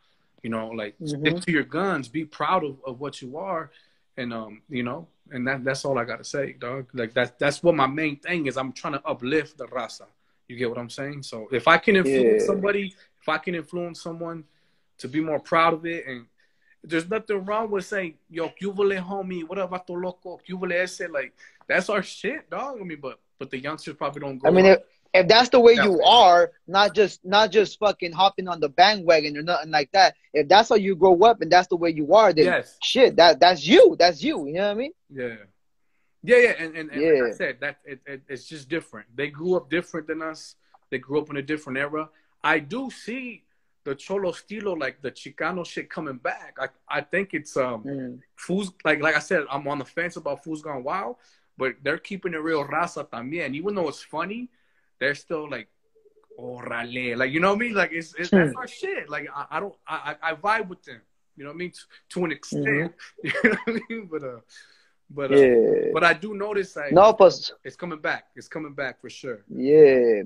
You 0.43 0.49
know, 0.49 0.67
like 0.69 0.95
stick 1.05 1.21
Mhm. 1.35 1.43
to 1.45 1.51
your 1.51 1.63
guns, 1.63 2.07
be 2.07 2.25
proud 2.25 2.63
of, 2.63 2.77
of 2.85 2.99
what 2.99 3.21
you 3.21 3.37
are, 3.37 3.69
and 4.17 4.33
um, 4.33 4.61
you 4.69 4.81
know, 4.83 5.07
and 5.31 5.47
that 5.47 5.63
that's 5.63 5.85
all 5.85 5.97
I 5.99 6.05
gotta 6.05 6.23
say, 6.23 6.53
dog. 6.53 6.87
Like 6.93 7.13
that's 7.13 7.31
that's 7.37 7.61
what 7.61 7.75
my 7.75 7.87
main 7.87 8.17
thing 8.17 8.47
is. 8.47 8.57
I'm 8.57 8.71
trying 8.73 8.93
to 8.93 9.05
uplift 9.05 9.57
the 9.57 9.67
raza. 9.67 10.07
You 10.47 10.57
get 10.57 10.69
what 10.69 10.79
I'm 10.79 10.89
saying? 10.89 11.23
So 11.23 11.47
if 11.51 11.67
I 11.67 11.77
can 11.77 11.95
influence 11.95 12.41
Yeah. 12.41 12.47
somebody, 12.47 12.95
if 13.21 13.29
I 13.29 13.37
can 13.37 13.53
influence 13.55 14.01
someone 14.01 14.43
to 14.97 15.07
be 15.07 15.21
more 15.21 15.39
proud 15.39 15.73
of 15.73 15.85
it, 15.85 16.05
and 16.07 16.25
there's 16.83 17.07
nothing 17.07 17.45
wrong 17.45 17.69
with 17.69 17.85
saying, 17.85 18.17
"Yo, 18.29 18.49
cubole 18.49 18.99
homie, 18.99 19.47
what 19.47 19.59
up, 19.59 19.69
vato 19.71 19.95
loco, 20.01 20.39
cubole 20.47 20.73
ese," 20.73 21.07
like 21.07 21.33
that's 21.67 21.87
our 21.89 22.01
shit, 22.01 22.49
dog. 22.49 22.81
I 22.81 22.83
mean, 22.83 22.99
but 22.99 23.19
but 23.37 23.51
the 23.51 23.59
youngsters 23.59 23.95
probably 23.95 24.21
don't. 24.21 24.39
Grow 24.39 24.49
I 24.49 24.53
mean, 24.53 24.65
up. 24.65 24.83
If, 25.13 25.27
that's 25.27 25.49
the 25.49 25.59
way 25.59 25.73
Yeah. 25.73 25.85
you 25.85 26.01
are, 26.03 26.51
not 26.67 26.95
just 26.95 27.23
not 27.25 27.51
just 27.51 27.77
fucking 27.79 28.13
hopping 28.13 28.47
on 28.47 28.59
the 28.59 28.69
bandwagon 28.69 29.37
or 29.37 29.41
nothing 29.41 29.71
like 29.71 29.91
that. 29.91 30.15
If 30.33 30.47
that's 30.47 30.69
how 30.69 30.75
you 30.75 30.95
grow 30.95 31.19
up 31.21 31.41
and 31.41 31.51
that's 31.51 31.67
the 31.67 31.75
way 31.75 31.89
you 31.89 32.13
are, 32.15 32.31
then 32.33 32.45
Yes. 32.45 32.77
shit, 32.81 33.15
that 33.17 33.39
that's 33.39 33.65
you. 33.67 33.95
That's 33.99 34.23
you. 34.23 34.47
You 34.47 34.53
know 34.53 34.67
what 34.67 34.71
I 34.71 34.73
mean? 34.75 34.91
Yeah. 35.09 35.35
Yeah, 36.23 36.37
yeah, 36.37 36.53
and, 36.59 36.75
and, 36.77 36.91
and 36.91 37.01
like 37.19 37.33
I 37.33 37.35
said, 37.35 37.57
that 37.61 37.79
it, 37.83 37.99
it, 38.05 38.21
it's 38.29 38.45
just 38.45 38.69
different. 38.69 39.07
They 39.15 39.29
grew 39.29 39.55
up 39.55 39.71
different 39.71 40.05
than 40.07 40.21
us. 40.21 40.55
They 40.91 40.99
grew 40.99 41.19
up 41.19 41.31
in 41.31 41.37
a 41.37 41.41
different 41.41 41.79
era. 41.79 42.09
I 42.43 42.59
do 42.59 42.91
see 42.91 43.43
the 43.85 43.95
cholo 43.95 44.31
stilo, 44.31 44.73
like 44.73 45.01
the 45.01 45.09
Chicano 45.11 45.65
shit, 45.65 45.89
coming 45.89 46.17
back. 46.17 46.55
I 46.59 46.67
I 46.87 47.01
think 47.01 47.33
it's 47.33 47.57
um 47.57 47.83
Mm. 47.83 48.19
fools 48.35 48.71
like 48.85 49.01
like 49.01 49.15
I 49.15 49.19
said, 49.19 49.45
I'm 49.49 49.67
on 49.67 49.79
the 49.79 49.85
fence 49.85 50.15
about 50.15 50.43
Fools 50.43 50.61
Gone 50.61 50.83
Wild, 50.83 51.15
but 51.57 51.75
they're 51.83 51.97
keeping 51.97 52.33
it 52.35 52.41
real 52.41 52.63
raza 52.65 53.03
también. 53.09 53.55
Even 53.55 53.73
though 53.73 53.89
it's 53.89 54.03
funny, 54.03 54.47
they're 55.01 55.15
still 55.15 55.49
like, 55.49 55.67
orale, 56.39 57.17
like 57.17 57.31
you 57.31 57.39
know 57.41 57.49
what 57.49 57.55
I 57.57 57.59
mean? 57.59 57.73
Like 57.73 57.91
it's, 57.91 58.13
it's 58.17 58.29
that's 58.29 58.53
Hmm. 58.53 58.57
our 58.57 58.67
shit. 58.67 59.09
Like 59.09 59.27
I, 59.35 59.45
I 59.51 59.59
don't 59.59 59.75
I, 59.87 60.15
I 60.23 60.33
vibe 60.35 60.69
with 60.69 60.81
them. 60.83 61.01
You 61.35 61.43
know 61.43 61.49
what 61.51 61.55
I 61.55 61.57
mean? 61.57 61.71
To, 61.71 61.79
to 62.11 62.25
an 62.25 62.31
extent. 62.31 62.65
Mm-hmm. 62.65 62.87
You 63.23 63.31
know 63.43 63.57
what 63.65 63.75
I 63.75 63.79
mean? 63.89 64.07
But 64.11 64.23
uh, 64.23 64.39
but 65.09 65.31
uh, 65.31 65.35
Yeah. 65.37 65.91
but 65.93 66.03
I 66.03 66.13
do 66.13 66.33
notice 66.33 66.75
like 66.75 66.93
No, 66.93 67.13
plus 67.13 67.51
it's 67.63 67.75
coming 67.75 67.99
back. 67.99 68.25
It's 68.35 68.47
coming 68.47 68.73
back 68.73 69.01
for 69.01 69.09
sure. 69.09 69.43
yeah. 69.49 70.23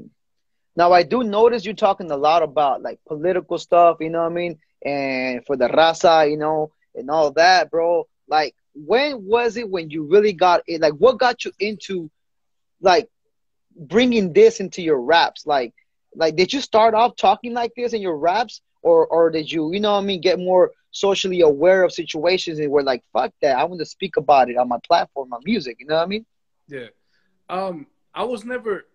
Now 0.78 0.92
I 0.92 1.04
do 1.04 1.24
notice 1.24 1.66
you 1.66 1.74
talking 1.74 2.12
a 2.12 2.18
lot 2.18 2.44
about 2.44 2.82
like 2.82 3.00
political 3.08 3.58
stuff. 3.58 3.98
You 4.02 4.10
know 4.10 4.24
what 4.24 4.32
I 4.32 4.36
mean? 4.36 4.60
And 4.84 5.46
for 5.46 5.56
the 5.56 5.68
raza, 5.70 6.30
you 6.30 6.38
know, 6.38 6.72
and 6.94 7.10
all 7.10 7.32
that, 7.32 7.72
bro. 7.72 8.08
Like, 8.28 8.54
when 8.74 9.24
was 9.26 9.56
it 9.58 9.70
when 9.70 9.90
you 9.90 10.04
really 10.04 10.34
got 10.34 10.62
it? 10.68 10.82
Like, 10.82 10.94
what 10.94 11.18
got 11.18 11.46
you 11.46 11.52
into 11.60 12.10
like 12.82 13.08
bringing 13.76 14.34
this 14.34 14.60
into 14.60 14.82
your 14.82 15.00
raps? 15.02 15.46
Like, 15.46 15.74
like 16.16 16.36
did 16.36 16.54
you 16.54 16.62
start 16.62 16.94
off 16.94 17.16
talking 17.16 17.54
like 17.54 17.72
this 17.76 17.94
in 17.94 18.02
your 18.02 18.18
raps, 18.18 18.62
or 18.82 19.08
or 19.08 19.30
did 19.30 19.52
you, 19.52 19.74
you 19.74 19.80
know 19.80 19.94
what 19.94 20.04
I 20.04 20.06
mean, 20.06 20.22
get 20.22 20.40
more 20.40 20.72
socially 20.92 21.42
aware 21.42 21.84
of 21.84 21.92
situations 21.92 22.58
and 22.60 22.72
were 22.72 22.84
like, 22.84 23.04
fuck 23.12 23.34
that, 23.42 23.58
I 23.58 23.66
want 23.66 23.80
to 23.80 23.86
speak 23.86 24.16
about 24.16 24.50
it 24.50 24.58
on 24.58 24.70
my 24.70 24.80
platform, 24.88 25.30
my 25.30 25.40
music. 25.44 25.78
You 25.80 25.88
know 25.88 25.96
what 25.96 26.04
I 26.04 26.08
mean? 26.08 26.26
Yeah. 26.68 26.88
Um, 27.50 27.88
I 28.14 28.24
was 28.24 28.46
never 28.46 28.86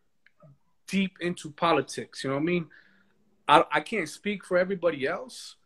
deep 0.88 1.18
into 1.20 1.50
politics. 1.50 2.24
You 2.24 2.30
know 2.30 2.36
what 2.36 2.42
I 2.42 2.44
mean? 2.44 2.66
I 3.46 3.64
I 3.72 3.80
can't 3.80 4.08
speak 4.08 4.44
for 4.44 4.56
everybody 4.56 5.06
else, 5.06 5.56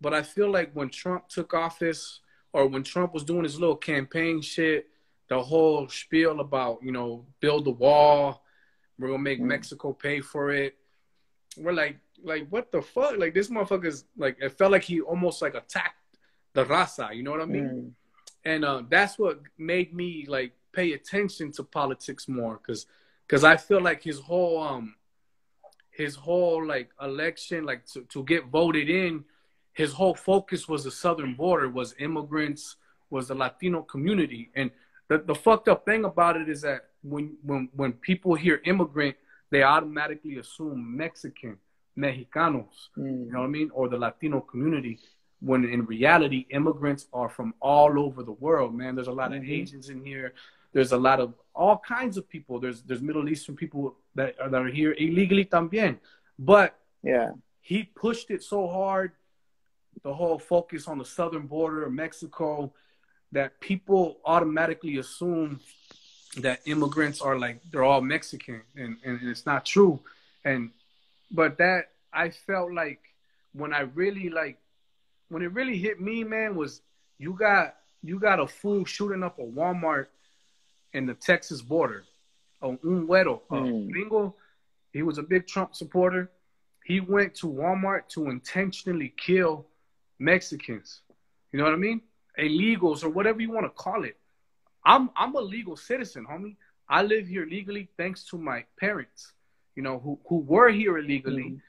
but 0.00 0.14
I 0.14 0.22
feel 0.22 0.50
like 0.50 0.72
when 0.72 0.88
Trump 0.88 1.28
took 1.28 1.52
office 1.54 2.20
or 2.52 2.66
when 2.66 2.82
Trump 2.82 3.12
was 3.12 3.24
doing 3.24 3.44
his 3.44 3.58
little 3.58 3.76
campaign 3.76 4.40
shit, 4.40 4.88
the 5.28 5.42
whole 5.42 5.88
spiel 5.88 6.40
about 6.40 6.78
you 6.82 6.92
know 6.92 7.26
build 7.40 7.64
the 7.64 7.70
wall, 7.70 8.43
we're 8.98 9.08
gonna 9.08 9.18
make 9.18 9.40
Mm. 9.40 9.46
Mexico 9.46 9.92
pay 9.92 10.20
for 10.20 10.50
it. 10.52 10.76
We're 11.56 11.72
like, 11.72 11.98
like 12.22 12.48
what 12.48 12.70
the 12.72 12.82
fuck? 12.82 13.16
Like 13.18 13.34
this 13.34 13.48
motherfucker's 13.48 14.04
like 14.16 14.36
it 14.40 14.50
felt 14.58 14.72
like 14.72 14.84
he 14.84 15.00
almost 15.00 15.42
like 15.42 15.54
attacked 15.54 15.96
the 16.52 16.64
raza. 16.64 17.14
You 17.14 17.22
know 17.22 17.30
what 17.32 17.40
I 17.42 17.46
mean? 17.46 17.64
Mm. 17.64 17.92
and 18.44 18.64
uh, 18.64 18.82
that's 18.88 19.18
what 19.18 19.40
made 19.58 19.94
me 19.94 20.26
like 20.28 20.52
pay 20.72 20.92
attention 20.92 21.52
to 21.52 21.62
politics 21.62 22.28
more 22.28 22.58
because 22.58 22.86
because 23.26 23.44
I 23.44 23.56
feel 23.56 23.80
like 23.80 24.02
his 24.02 24.18
whole 24.20 24.62
um 24.62 24.94
his 25.90 26.14
whole 26.16 26.64
like 26.66 26.90
election 27.00 27.64
like 27.64 27.86
to, 27.86 28.02
to 28.02 28.22
get 28.24 28.46
voted 28.48 28.90
in 28.90 29.24
his 29.72 29.92
whole 29.92 30.14
focus 30.14 30.68
was 30.68 30.84
the 30.84 30.90
southern 30.90 31.34
border 31.34 31.68
was 31.68 31.94
immigrants 31.98 32.76
was 33.10 33.28
the 33.28 33.34
Latino 33.34 33.82
community 33.82 34.50
and 34.54 34.70
the, 35.08 35.18
the 35.18 35.34
fucked 35.34 35.68
up 35.68 35.84
thing 35.84 36.04
about 36.04 36.36
it 36.36 36.48
is 36.48 36.62
that 36.62 36.86
when 37.02 37.36
when 37.42 37.68
when 37.74 37.92
people 37.92 38.34
hear 38.34 38.60
immigrant 38.64 39.16
they 39.50 39.62
automatically 39.62 40.36
assume 40.38 40.96
Mexican 40.96 41.58
Mexicanos 41.98 42.88
Mm. 42.98 43.26
you 43.26 43.32
know 43.32 43.40
what 43.40 43.46
I 43.46 43.48
mean, 43.58 43.70
or 43.72 43.88
the 43.88 43.98
Latino 43.98 44.40
community, 44.40 44.98
when 45.40 45.64
in 45.64 45.84
reality, 45.84 46.46
immigrants 46.50 47.06
are 47.12 47.28
from 47.28 47.54
all 47.60 47.98
over 47.98 48.22
the 48.22 48.32
world, 48.32 48.74
man. 48.74 48.94
There's 48.96 49.08
a 49.08 49.12
lot 49.22 49.32
of 49.32 49.42
Mhm. 49.42 49.50
Asians 49.60 49.88
in 49.90 50.04
here. 50.04 50.32
There's 50.72 50.92
a 50.92 50.98
lot 51.08 51.20
of 51.20 51.34
all 51.54 51.78
kinds 51.78 52.16
of 52.16 52.28
people. 52.28 52.58
There's 52.58 52.82
there's 52.82 53.02
Middle 53.02 53.28
Eastern 53.28 53.54
people 53.54 53.96
that 54.16 54.34
are, 54.40 54.48
that 54.48 54.62
are 54.62 54.74
here 54.80 54.92
illegally 54.98 55.44
también. 55.44 55.98
But 56.38 56.70
Yeah. 57.02 57.32
he 57.60 57.84
pushed 57.84 58.30
it 58.30 58.42
so 58.42 58.66
hard, 58.66 59.12
the 60.02 60.14
whole 60.14 60.38
focus 60.38 60.88
on 60.88 60.98
the 60.98 61.04
southern 61.04 61.46
border 61.46 61.84
of 61.84 61.92
Mexico, 61.92 62.72
that 63.34 63.60
people 63.60 64.18
automatically 64.24 64.98
assume 64.98 65.60
that 66.38 66.60
immigrants 66.66 67.20
are 67.20 67.38
like 67.38 67.60
they're 67.70 67.84
all 67.84 68.00
Mexican, 68.00 68.62
and, 68.76 68.96
and 69.04 69.20
it's 69.22 69.44
not 69.44 69.64
true. 69.66 70.00
And 70.44 70.70
but 71.30 71.58
that 71.58 71.90
I 72.12 72.30
felt 72.30 72.72
like 72.72 73.00
when 73.52 73.72
I 73.74 73.80
really 73.80 74.30
like 74.30 74.58
when 75.28 75.42
it 75.42 75.52
really 75.52 75.76
hit 75.78 76.00
me, 76.00 76.24
man, 76.24 76.54
was 76.54 76.80
you 77.18 77.32
got 77.34 77.76
you 78.02 78.18
got 78.18 78.40
a 78.40 78.46
fool 78.46 78.84
shooting 78.84 79.22
up 79.22 79.38
a 79.38 79.42
Walmart 79.42 80.06
in 80.92 81.06
the 81.06 81.14
Texas 81.14 81.60
border. 81.60 82.04
Un 82.62 82.78
güero, 82.78 83.40
a 83.50 83.54
Mm. 83.54 83.90
gringo. 83.90 84.34
He 84.92 85.02
was 85.02 85.18
a 85.18 85.22
big 85.22 85.46
Trump 85.46 85.74
supporter. 85.74 86.30
He 86.84 87.00
went 87.00 87.34
to 87.36 87.46
Walmart 87.46 88.08
to 88.10 88.30
intentionally 88.30 89.12
kill 89.16 89.66
Mexicans. 90.18 91.00
You 91.52 91.58
know 91.58 91.64
what 91.64 91.72
I 91.74 91.78
mean? 91.78 92.00
Illegals 92.38 93.04
or 93.04 93.10
whatever 93.10 93.40
you 93.40 93.50
want 93.50 93.66
to 93.66 93.70
call 93.70 94.04
it. 94.04 94.16
I'm 94.84 95.10
I'm 95.16 95.34
a 95.34 95.40
legal 95.40 95.76
citizen, 95.76 96.26
homie. 96.30 96.56
I 96.88 97.02
live 97.02 97.26
here 97.26 97.46
legally 97.46 97.88
thanks 97.96 98.24
to 98.30 98.36
my 98.38 98.64
parents, 98.78 99.32
you 99.76 99.82
know, 99.82 99.98
who 99.98 100.18
who 100.28 100.38
were 100.38 100.68
here 100.70 100.98
illegally, 100.98 101.44
Mhm. 101.50 101.60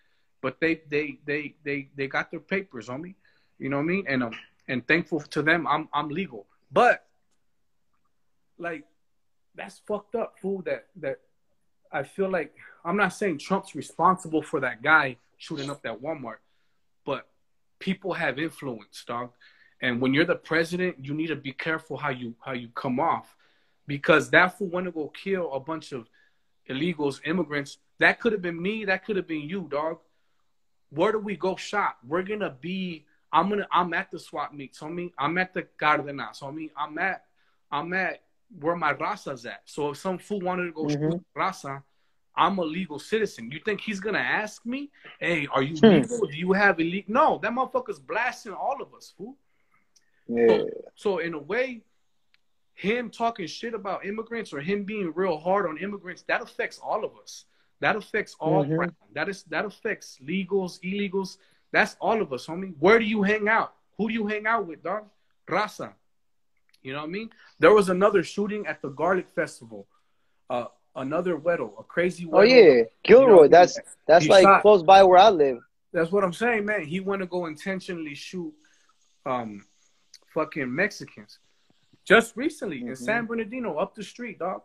but 0.41 0.59
they 0.59 0.81
they 0.89 1.19
they 1.25 1.55
they 1.63 1.89
they 1.95 2.07
got 2.07 2.31
their 2.31 2.39
papers, 2.41 2.87
homie. 2.87 3.15
You 3.59 3.69
know 3.69 3.77
what 3.77 3.83
I 3.83 3.85
mean? 3.85 4.05
And 4.07 4.23
um 4.23 4.33
and 4.67 4.85
thankful 4.87 5.19
to 5.21 5.41
them, 5.41 5.65
I'm 5.67 5.87
I'm 5.93 6.09
legal. 6.09 6.45
But 6.71 7.07
like 8.57 8.85
that's 9.55 9.79
fucked 9.87 10.15
up, 10.15 10.39
fool. 10.39 10.61
That 10.63 10.87
that 10.97 11.19
I 11.91 12.03
feel 12.03 12.29
like 12.29 12.53
I'm 12.83 12.97
not 12.97 13.09
saying 13.13 13.37
Trump's 13.39 13.75
responsible 13.75 14.41
for 14.41 14.59
that 14.61 14.81
guy 14.81 15.17
shooting 15.37 15.69
up 15.69 15.81
that 15.83 16.01
Walmart, 16.01 16.37
but 17.05 17.27
people 17.79 18.13
have 18.13 18.39
influence, 18.39 19.03
dog. 19.05 19.31
And 19.81 20.01
when 20.01 20.13
you're 20.13 20.25
the 20.25 20.35
president, 20.35 20.97
you 21.03 21.13
need 21.13 21.27
to 21.27 21.35
be 21.35 21.51
careful 21.51 21.97
how 21.97 22.09
you 22.09 22.33
how 22.43 22.53
you 22.53 22.69
come 22.69 22.99
off, 22.99 23.35
because 23.87 24.29
that 24.31 24.57
fool 24.57 24.67
went 24.69 24.85
to 24.85 24.91
go 24.91 25.09
kill 25.09 25.51
a 25.53 25.59
bunch 25.59 25.91
of 25.91 26.09
illegals, 26.69 27.19
immigrants. 27.25 27.77
That 27.99 28.19
could 28.19 28.31
have 28.31 28.41
been 28.41 28.61
me. 28.61 28.85
That 28.85 29.05
could 29.05 29.15
have 29.15 29.27
been 29.27 29.41
you, 29.41 29.67
dog. 29.69 29.99
Where 30.89 31.11
do 31.11 31.19
we 31.19 31.35
go 31.35 31.55
shop? 31.55 31.97
We're 32.07 32.23
gonna 32.23 32.55
be. 32.59 33.05
I'm 33.31 33.49
gonna. 33.49 33.67
I'm 33.71 33.93
at 33.93 34.11
the 34.11 34.19
swap 34.19 34.53
meet. 34.53 34.75
So 34.75 34.87
I 34.87 34.89
mean, 34.89 35.11
I'm 35.17 35.37
at 35.37 35.53
the 35.53 35.63
Cardenas. 35.63 36.39
So 36.39 36.47
I 36.47 36.51
mean, 36.51 36.71
I'm 36.77 36.97
at. 36.97 37.25
I'm 37.71 37.91
at 37.93 38.23
where 38.59 38.75
my 38.75 38.93
raza's 38.93 39.45
at. 39.45 39.61
So 39.65 39.89
if 39.89 39.97
some 39.97 40.17
fool 40.17 40.39
wanted 40.39 40.65
to 40.65 40.71
go 40.71 40.87
shoot 40.87 40.99
Mhm. 41.01 41.23
raza, 41.35 41.83
I'm 42.35 42.57
a 42.59 42.63
legal 42.63 42.99
citizen. 42.99 43.51
You 43.51 43.59
think 43.59 43.81
he's 43.81 43.99
gonna 43.99 44.19
ask 44.19 44.65
me, 44.65 44.89
"Hey, 45.19 45.47
are 45.47 45.63
you 45.63 45.75
Hmm. 45.77 46.01
legal? 46.01 46.27
Do 46.27 46.37
you 46.37 46.53
have 46.53 46.79
illegal?" 46.79 47.13
No, 47.13 47.39
that 47.39 47.51
motherfucker's 47.51 47.99
blasting 47.99 48.53
all 48.53 48.81
of 48.81 48.93
us, 48.93 49.13
fool. 49.17 49.37
Yeah. 50.27 50.63
So 50.95 51.19
in 51.19 51.33
a 51.33 51.39
way, 51.39 51.81
him 52.73 53.09
talking 53.09 53.47
shit 53.47 53.73
about 53.73 54.05
immigrants 54.05 54.53
or 54.53 54.59
him 54.59 54.83
being 54.83 55.11
real 55.15 55.37
hard 55.37 55.65
on 55.67 55.77
immigrants, 55.77 56.23
that 56.23 56.41
affects 56.41 56.77
all 56.79 57.05
of 57.05 57.11
us. 57.21 57.45
That 57.79 57.95
affects 57.95 58.35
all 58.39 58.63
Mhm. 58.65 58.75
ground. 58.77 58.95
That 59.13 59.29
is 59.29 59.43
that 59.45 59.65
affects 59.65 60.19
legals, 60.23 60.79
illegals. 60.81 61.37
That's 61.71 61.95
all 61.99 62.21
of 62.21 62.31
us, 62.33 62.47
homie. 62.47 62.73
Where 62.79 62.99
do 62.99 63.05
you 63.05 63.21
hang 63.23 63.47
out? 63.47 63.73
Who 63.97 64.07
do 64.07 64.13
you 64.13 64.25
hang 64.27 64.45
out 64.47 64.65
with, 64.67 64.81
dog? 64.83 65.05
Raza. 65.47 65.93
You 66.81 66.93
know 66.93 66.99
what 66.99 67.07
I 67.07 67.11
mean? 67.11 67.29
There 67.59 67.73
was 67.73 67.89
another 67.89 68.23
shooting 68.23 68.65
at 68.67 68.81
the 68.81 68.89
Garlic 68.89 69.27
Festival. 69.29 69.87
Uh, 70.49 70.67
another 70.95 71.37
güero, 71.37 71.79
a 71.79 71.83
crazy 71.83 72.25
Oh 72.31 72.37
güero. 72.39 72.49
yeah, 72.49 72.83
Gilroy. 73.03 73.25
You 73.25 73.35
know, 73.43 73.47
that's 73.47 73.79
that's 74.05 74.25
he 74.25 74.29
like 74.31 74.43
shot- 74.43 74.61
close 74.61 74.83
by 74.83 75.03
where 75.03 75.17
I 75.19 75.29
live. 75.29 75.59
That's 75.91 76.11
what 76.11 76.23
I'm 76.23 76.33
saying, 76.33 76.65
man. 76.65 76.83
He 76.85 76.99
went 76.99 77.21
to 77.21 77.25
go 77.27 77.45
intentionally 77.45 78.15
shoot 78.15 78.53
um 79.25 79.65
fucking 80.35 80.69
Mexicans. 80.83 81.39
Just 82.03 82.35
recently 82.35 82.81
in 82.81 82.89
Mhm. 82.89 82.97
San 83.07 83.25
Bernardino, 83.25 83.69
up 83.83 83.95
the 83.95 84.03
street, 84.03 84.37
dog, 84.39 84.61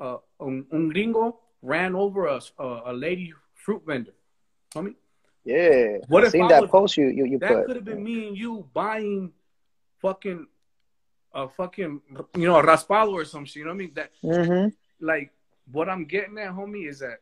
uh, 0.00 0.18
un, 0.40 0.66
un 0.72 0.88
gringo 0.90 1.40
ran 1.62 1.94
over 1.94 2.28
us, 2.36 2.52
uh, 2.58 2.80
a 2.84 2.92
lady 2.92 3.32
fruit 3.54 3.82
vendor. 3.86 4.14
Homie, 4.74 4.96
Yeah. 5.44 5.98
What 6.08 6.24
I 6.24 6.26
if 6.26 6.32
seen 6.32 6.44
I 6.44 6.48
that 6.48 6.62
was- 6.62 6.70
post 6.70 6.96
you 6.98 7.06
you, 7.18 7.24
you 7.32 7.38
that 7.38 7.64
could 7.66 7.76
have 7.76 7.84
been 7.84 8.02
me 8.10 8.16
and 8.28 8.36
you 8.36 8.68
buying 8.74 9.32
fucking 10.04 10.46
a 11.32 11.48
fucking 11.48 11.92
you 12.40 12.46
know 12.48 12.56
a 12.58 12.62
raspado 12.62 13.12
or 13.12 13.24
some 13.24 13.44
shit. 13.44 13.56
You 13.60 13.64
know 13.64 13.70
what 13.70 13.82
I 13.82 13.84
mean? 13.84 13.94
That 13.94 14.10
hmm 14.20 14.68
like 15.10 15.30
what 15.76 15.88
I'm 15.88 16.04
getting 16.14 16.36
at, 16.38 16.52
homie, 16.58 16.86
is 16.92 16.98
that 17.06 17.18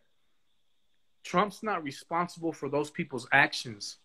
Trump's 1.22 1.62
not 1.62 1.82
responsible 1.84 2.52
for 2.52 2.68
those 2.68 2.90
people's 2.90 3.26
actions, 3.32 3.98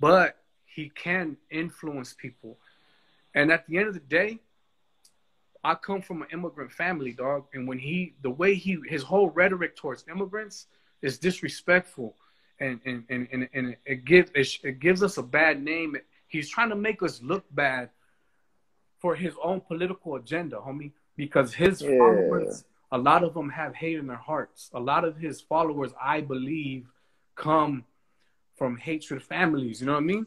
but 0.00 0.28
he 0.66 0.88
can 0.90 1.36
influence 1.50 2.12
people. 2.14 2.58
And 3.34 3.50
at 3.50 3.66
the 3.66 3.78
end 3.78 3.88
of 3.88 3.94
the 3.94 4.00
day, 4.00 4.40
I 5.64 5.74
come 5.74 6.02
from 6.02 6.22
an 6.22 6.28
immigrant 6.32 6.70
family, 6.72 7.12
dog. 7.12 7.46
And 7.54 7.66
when 7.66 7.78
he, 7.78 8.14
the 8.22 8.30
way 8.30 8.54
he, 8.54 8.78
his 8.86 9.02
whole 9.02 9.30
rhetoric 9.30 9.76
towards 9.76 10.04
immigrants 10.08 10.66
is 11.02 11.18
disrespectful, 11.18 12.16
and 12.60 12.80
and 12.84 13.04
and 13.08 13.28
and, 13.32 13.48
and 13.52 13.76
it 13.84 14.04
gives 14.04 14.30
it, 14.34 14.48
it 14.62 14.78
gives 14.78 15.02
us 15.02 15.16
a 15.18 15.22
bad 15.22 15.62
name. 15.62 15.96
He's 16.28 16.48
trying 16.48 16.68
to 16.70 16.76
make 16.76 17.02
us 17.02 17.22
look 17.22 17.44
bad 17.50 17.90
for 19.00 19.14
his 19.14 19.34
own 19.42 19.60
political 19.60 20.16
agenda, 20.16 20.56
homie. 20.56 20.92
Because 21.16 21.54
his 21.54 21.80
Yeah. 21.80 21.96
followers, 21.98 22.64
a 22.90 22.98
lot 22.98 23.22
of 23.22 23.34
them 23.34 23.48
have 23.50 23.74
hate 23.74 23.98
in 23.98 24.06
their 24.06 24.16
hearts. 24.16 24.70
A 24.74 24.80
lot 24.80 25.04
of 25.04 25.16
his 25.16 25.40
followers, 25.40 25.92
I 26.00 26.20
believe, 26.20 26.86
come 27.36 27.84
from 28.56 28.76
hatred 28.76 29.22
families. 29.22 29.80
You 29.80 29.86
know 29.86 29.92
what 29.94 29.98
I 30.02 30.06
mean? 30.06 30.26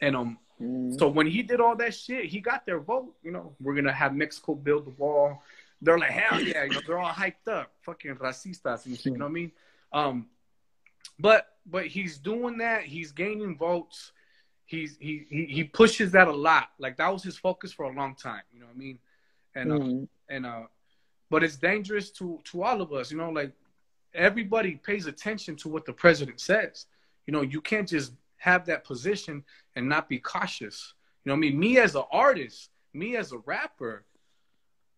And 0.00 0.16
um, 0.16 0.38
Mm-hmm. 0.60 0.98
so 0.98 1.08
when 1.08 1.26
he 1.26 1.42
did 1.42 1.60
all 1.60 1.76
that 1.76 1.94
shit, 1.94 2.24
he 2.26 2.40
got 2.40 2.66
their 2.66 2.80
vote. 2.80 3.14
You 3.22 3.30
know, 3.30 3.54
we're 3.60 3.74
gonna 3.74 3.92
have 3.92 4.14
Mexico 4.14 4.54
build 4.54 4.86
the 4.86 4.90
wall. 4.90 5.42
They're 5.80 5.98
like, 5.98 6.10
hell 6.10 6.40
yeah, 6.40 6.64
you 6.64 6.70
know, 6.70 6.80
they're 6.86 6.98
all 6.98 7.12
hyped 7.12 7.46
up, 7.48 7.70
fucking 7.82 8.16
racistas 8.16 8.86
and 8.86 8.96
shit. 8.96 9.12
You 9.12 9.18
know 9.18 9.26
what 9.26 9.30
I 9.30 9.32
mean? 9.34 9.52
Um, 9.92 10.26
but 11.18 11.46
but 11.66 11.86
he's 11.86 12.18
doing 12.18 12.58
that. 12.58 12.82
He's 12.82 13.12
gaining 13.12 13.56
votes. 13.56 14.12
He's 14.66 14.96
he 15.00 15.26
he 15.30 15.44
he 15.46 15.64
pushes 15.64 16.12
that 16.12 16.28
a 16.28 16.32
lot. 16.32 16.68
Like 16.78 16.96
that 16.96 17.12
was 17.12 17.22
his 17.22 17.36
focus 17.38 17.72
for 17.72 17.84
a 17.86 17.92
long 17.92 18.14
time. 18.14 18.42
You 18.52 18.60
know 18.60 18.66
what 18.66 18.74
I 18.74 18.78
mean? 18.78 18.98
And 19.54 19.72
uh, 19.72 19.76
Mhm. 19.76 20.08
and 20.28 20.46
uh, 20.46 20.62
but 21.30 21.42
it's 21.44 21.56
dangerous 21.56 22.10
to 22.12 22.40
to 22.50 22.62
all 22.62 22.80
of 22.82 22.92
us. 22.92 23.10
You 23.10 23.18
know, 23.18 23.30
like 23.30 23.52
everybody 24.14 24.74
pays 24.76 25.06
attention 25.06 25.56
to 25.56 25.68
what 25.68 25.84
the 25.86 25.92
president 25.92 26.40
says. 26.40 26.86
You 27.26 27.32
know, 27.32 27.42
you 27.42 27.60
can't 27.60 27.88
just 27.88 28.12
have 28.38 28.66
that 28.66 28.84
position 28.84 29.44
and 29.76 29.88
not 29.88 30.08
be 30.08 30.18
cautious. 30.18 30.94
You 31.24 31.30
know 31.30 31.34
what 31.34 31.38
I 31.38 31.50
mean? 31.50 31.58
Me 31.58 31.78
as 31.78 31.94
an 31.94 32.04
artist, 32.10 32.70
me 32.94 33.16
as 33.16 33.32
a 33.32 33.38
rapper, 33.38 34.04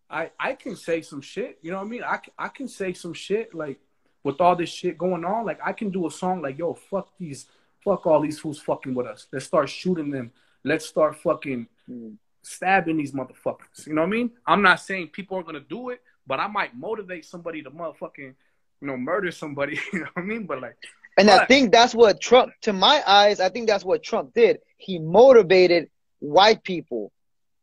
I 0.09 0.31
I 0.39 0.53
can 0.53 0.75
say 0.75 1.01
some 1.01 1.21
shit. 1.21 1.59
You 1.61 1.71
know 1.71 1.77
what 1.77 1.85
I 1.85 1.89
mean? 1.89 2.03
I 2.03 2.19
I 2.37 2.47
can 2.49 2.67
say 2.67 2.93
some 2.93 3.13
shit 3.13 3.53
like 3.53 3.79
with 4.23 4.39
all 4.39 4.55
this 4.55 4.69
shit 4.69 4.97
going 4.97 5.25
on. 5.25 5.45
Like 5.45 5.59
I 5.63 5.73
can 5.73 5.89
do 5.89 6.07
a 6.07 6.11
song 6.11 6.41
like, 6.41 6.57
yo, 6.57 6.73
fuck 6.73 7.09
these, 7.17 7.47
fuck 7.83 8.05
all 8.05 8.21
these 8.21 8.39
fools 8.39 8.59
fucking 8.59 8.93
with 8.93 9.07
us. 9.07 9.27
Let's 9.31 9.45
start 9.45 9.69
shooting 9.69 10.11
them. 10.11 10.31
Let's 10.63 10.85
start 10.85 11.15
fucking 11.17 11.67
Mm. 11.89 12.17
stabbing 12.43 12.97
these 12.97 13.11
motherfuckers. 13.11 13.87
You 13.87 13.93
know 13.95 14.01
what 14.01 14.07
I 14.07 14.11
mean? 14.11 14.31
I'm 14.45 14.61
not 14.61 14.79
saying 14.79 15.07
people 15.09 15.35
are 15.37 15.43
gonna 15.43 15.59
do 15.59 15.89
it, 15.89 16.01
but 16.27 16.39
I 16.39 16.47
might 16.47 16.75
motivate 16.75 17.25
somebody 17.25 17.61
to 17.63 17.71
motherfucking, 17.71 18.35
you 18.81 18.87
know, 18.87 18.95
murder 18.97 19.31
somebody. 19.31 19.79
You 19.93 19.99
know 20.01 20.07
what 20.13 20.21
I 20.23 20.25
mean? 20.25 20.45
But 20.45 20.61
like, 20.61 20.77
And 21.21 21.29
I 21.29 21.45
think 21.45 21.71
that's 21.71 21.93
what 21.93 22.19
Trump, 22.19 22.51
to 22.61 22.73
my 22.73 23.03
eyes, 23.05 23.39
I 23.39 23.49
think 23.49 23.67
that's 23.67 23.85
what 23.85 24.01
Trump 24.01 24.33
did. 24.33 24.57
He 24.77 24.97
motivated 24.97 25.89
white 26.19 26.63
people 26.63 27.11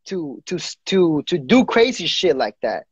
to 0.05 0.41
to 0.45 0.57
to 0.85 1.21
to 1.27 1.37
do 1.37 1.65
crazy 1.65 2.07
shit 2.07 2.37
like 2.37 2.55
that. 2.61 2.85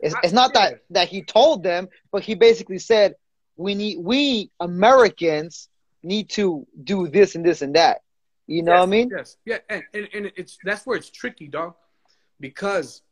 It's, 0.00 0.14
it's 0.24 0.32
not 0.32 0.54
that 0.54 0.80
that 0.90 1.08
he 1.08 1.22
told 1.22 1.62
them, 1.62 1.88
but 2.10 2.24
he 2.24 2.34
basically 2.34 2.78
said 2.78 3.14
we 3.56 3.74
need 3.74 3.98
we 4.00 4.50
Americans 4.58 5.68
need 6.02 6.30
to 6.30 6.66
do 6.82 7.08
this 7.08 7.36
and 7.36 7.44
this 7.44 7.62
and 7.62 7.76
that. 7.76 8.00
You 8.48 8.62
know 8.62 8.72
yes, 8.72 8.78
what 8.80 8.88
I 8.88 8.90
mean? 8.90 9.10
Yes, 9.16 9.36
yeah, 9.44 9.58
and, 9.68 9.82
and 9.94 10.08
and 10.14 10.32
it's 10.36 10.58
that's 10.64 10.84
where 10.84 10.96
it's 10.96 11.10
tricky, 11.10 11.46
dog, 11.46 11.74
because 12.40 13.02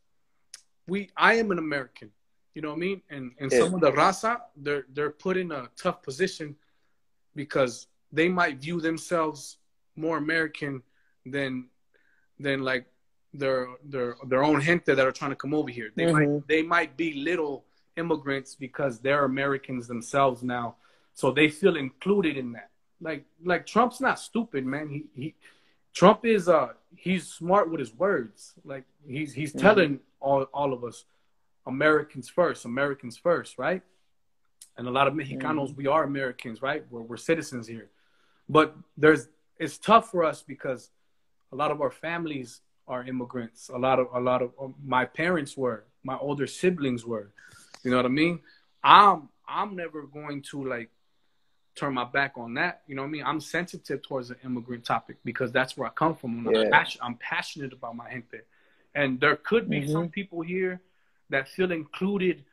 we 0.87 1.09
I 1.15 1.35
am 1.35 1.51
an 1.51 1.59
American. 1.59 2.11
You 2.53 2.63
know 2.63 2.69
what 2.69 2.77
I 2.77 2.79
mean? 2.79 3.01
And 3.09 3.31
and 3.39 3.51
Yeah. 3.51 3.59
some 3.59 3.73
of 3.75 3.81
the 3.81 3.91
raza, 3.91 4.41
they're 4.57 4.85
they're 4.93 5.11
put 5.11 5.37
in 5.37 5.51
a 5.51 5.69
tough 5.77 6.01
position 6.01 6.55
because 7.37 7.87
they 8.11 8.27
might 8.27 8.57
view 8.57 8.81
themselves 8.81 9.59
more 9.95 10.17
American 10.17 10.81
than 11.25 11.69
than 12.39 12.61
like 12.71 12.85
their 13.33 13.67
their 13.93 14.15
their 14.31 14.43
own 14.43 14.59
gente 14.59 14.93
that 14.93 15.05
are 15.09 15.17
trying 15.19 15.31
to 15.35 15.41
come 15.43 15.53
over 15.53 15.71
here. 15.77 15.89
They 15.95 16.05
Mhm. 16.07 16.13
might 16.17 16.47
they 16.53 16.61
might 16.75 16.91
be 16.97 17.09
little 17.29 17.55
immigrants 17.95 18.55
because 18.55 18.99
they're 18.99 19.25
Americans 19.25 19.87
themselves 19.87 20.43
now, 20.43 20.75
so 21.13 21.31
they 21.31 21.49
feel 21.49 21.75
included 21.77 22.35
in 22.37 22.51
that. 22.57 22.69
Like 22.99 23.23
like 23.51 23.63
Trump's 23.65 24.01
not 24.01 24.19
stupid, 24.19 24.65
man. 24.65 24.89
He 24.89 24.99
he 25.21 25.27
Trump 25.93 26.25
is 26.25 26.43
uh 26.49 26.73
he's 27.05 27.25
smart 27.39 27.69
with 27.71 27.79
his 27.85 27.93
words. 28.05 28.39
Like 28.71 28.85
he's 29.15 29.31
he's 29.39 29.53
Mhm. 29.53 29.61
telling 29.65 29.91
all 30.19 30.43
all 30.59 30.71
of 30.73 30.83
us 30.89 31.05
Americans 31.65 32.27
first, 32.29 32.65
Americans 32.65 33.17
first, 33.17 33.57
right? 33.57 33.83
And 34.77 34.87
a 34.87 34.91
lot 34.91 35.07
of 35.07 35.13
Mexicanos, 35.13 35.75
we 35.75 35.87
are 35.87 36.03
Americans, 36.03 36.61
right? 36.61 36.83
We're 36.89 37.01
we're 37.01 37.17
citizens 37.17 37.67
here. 37.67 37.89
But 38.47 38.75
there's 38.95 39.27
it's 39.57 39.77
tough 39.77 40.11
for 40.11 40.23
us 40.23 40.43
because 40.43 40.91
a 41.51 41.55
lot 41.55 41.71
of 41.71 41.81
our 41.81 41.89
families 41.91 42.61
are 42.87 43.03
immigrants. 43.03 43.69
A 43.69 43.77
lot 43.77 43.99
of 43.99 44.07
a 44.13 44.19
lot 44.19 44.41
of 44.41 44.51
um, 44.61 44.75
my 44.85 45.05
parents 45.05 45.57
were, 45.57 45.85
my 46.03 46.17
older 46.17 46.47
siblings 46.47 47.05
were. 47.05 47.31
You 47.83 47.91
know 47.91 47.97
what 47.97 48.05
I 48.05 48.09
mean? 48.09 48.39
I'm 48.83 49.29
I'm 49.47 49.75
never 49.75 50.03
going 50.03 50.41
to 50.51 50.63
like 50.63 50.89
turn 51.75 51.93
my 51.93 52.03
back 52.03 52.33
on 52.37 52.53
that. 52.55 52.81
You 52.87 52.95
know 52.95 53.03
what 53.03 53.09
I 53.09 53.11
mean? 53.11 53.23
I'm 53.25 53.39
sensitive 53.39 54.01
towards 54.01 54.29
the 54.29 54.37
immigrant 54.43 54.83
topic 54.85 55.17
because 55.23 55.51
that's 55.51 55.77
where 55.77 55.87
I 55.87 55.91
come 55.91 56.15
from. 56.15 56.49
Yeah. 56.51 56.61
I'm, 56.61 56.71
passion, 56.71 57.01
I'm 57.03 57.15
passionate 57.15 57.73
about 57.73 57.95
my 57.95 58.09
gente. 58.09 58.41
And 58.95 59.19
there 59.19 59.35
could 59.35 59.69
be 59.69 59.81
Mhm. 59.81 59.91
some 59.91 60.09
people 60.09 60.41
here 60.41 60.81
that 61.29 61.47
feel 61.47 61.71
included 61.71 62.45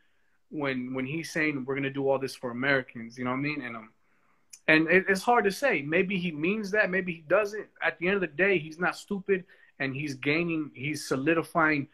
when 0.51 0.95
when 0.95 1.07
he's 1.07 1.33
saying 1.33 1.65
we're 1.65 1.75
gonna 1.75 1.91
do 1.91 2.09
all 2.09 2.19
this 2.19 2.35
for 2.35 2.51
Americans. 2.51 3.19
You 3.19 3.25
know 3.25 3.31
what 3.31 3.39
I 3.39 3.41
mean? 3.41 3.63
And 3.63 3.77
um, 3.77 3.91
and 4.69 4.89
it, 4.89 5.05
it's 5.09 5.23
hard 5.23 5.45
to 5.45 5.51
say. 5.51 5.83
Maybe 5.83 6.19
he 6.19 6.31
means 6.31 6.71
that. 6.71 6.91
Maybe 6.91 7.13
he 7.13 7.25
doesn't. 7.29 7.67
At 7.83 7.99
the 7.99 8.07
end 8.07 8.17
of 8.17 8.21
the 8.23 8.29
day, 8.29 8.59
he's 8.59 8.79
not 8.79 8.97
stupid, 8.97 9.45
and 9.79 9.95
he's 9.95 10.15
gaining. 10.15 10.71
He's 10.75 11.07
solidifying. 11.07 11.89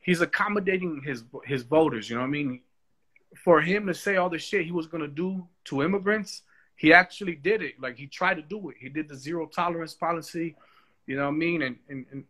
He's 0.00 0.20
accommodating 0.20 1.02
his 1.04 1.24
his 1.44 1.62
voters. 1.62 2.10
You 2.10 2.16
know 2.16 2.22
what 2.22 2.28
I 2.28 2.30
mean? 2.30 2.60
For 3.44 3.60
him 3.60 3.86
to 3.86 3.94
say 3.94 4.16
all 4.16 4.30
the 4.30 4.38
shit 4.38 4.64
he 4.64 4.72
was 4.72 4.86
gonna 4.86 5.08
do 5.08 5.46
to 5.64 5.82
immigrants, 5.82 6.42
he 6.76 6.92
actually 6.92 7.34
did 7.34 7.62
it. 7.62 7.80
Like 7.80 7.96
he 7.96 8.06
tried 8.06 8.34
to 8.34 8.42
do 8.42 8.70
it. 8.70 8.76
He 8.78 8.88
did 8.88 9.08
the 9.08 9.16
zero 9.16 9.46
tolerance 9.46 9.94
policy. 9.94 10.56
You 11.06 11.16
know 11.16 11.22
what 11.22 11.28
I 11.28 11.32
mean? 11.32 11.62
And 11.62 11.76
and 11.88 12.06
and, 12.12 12.24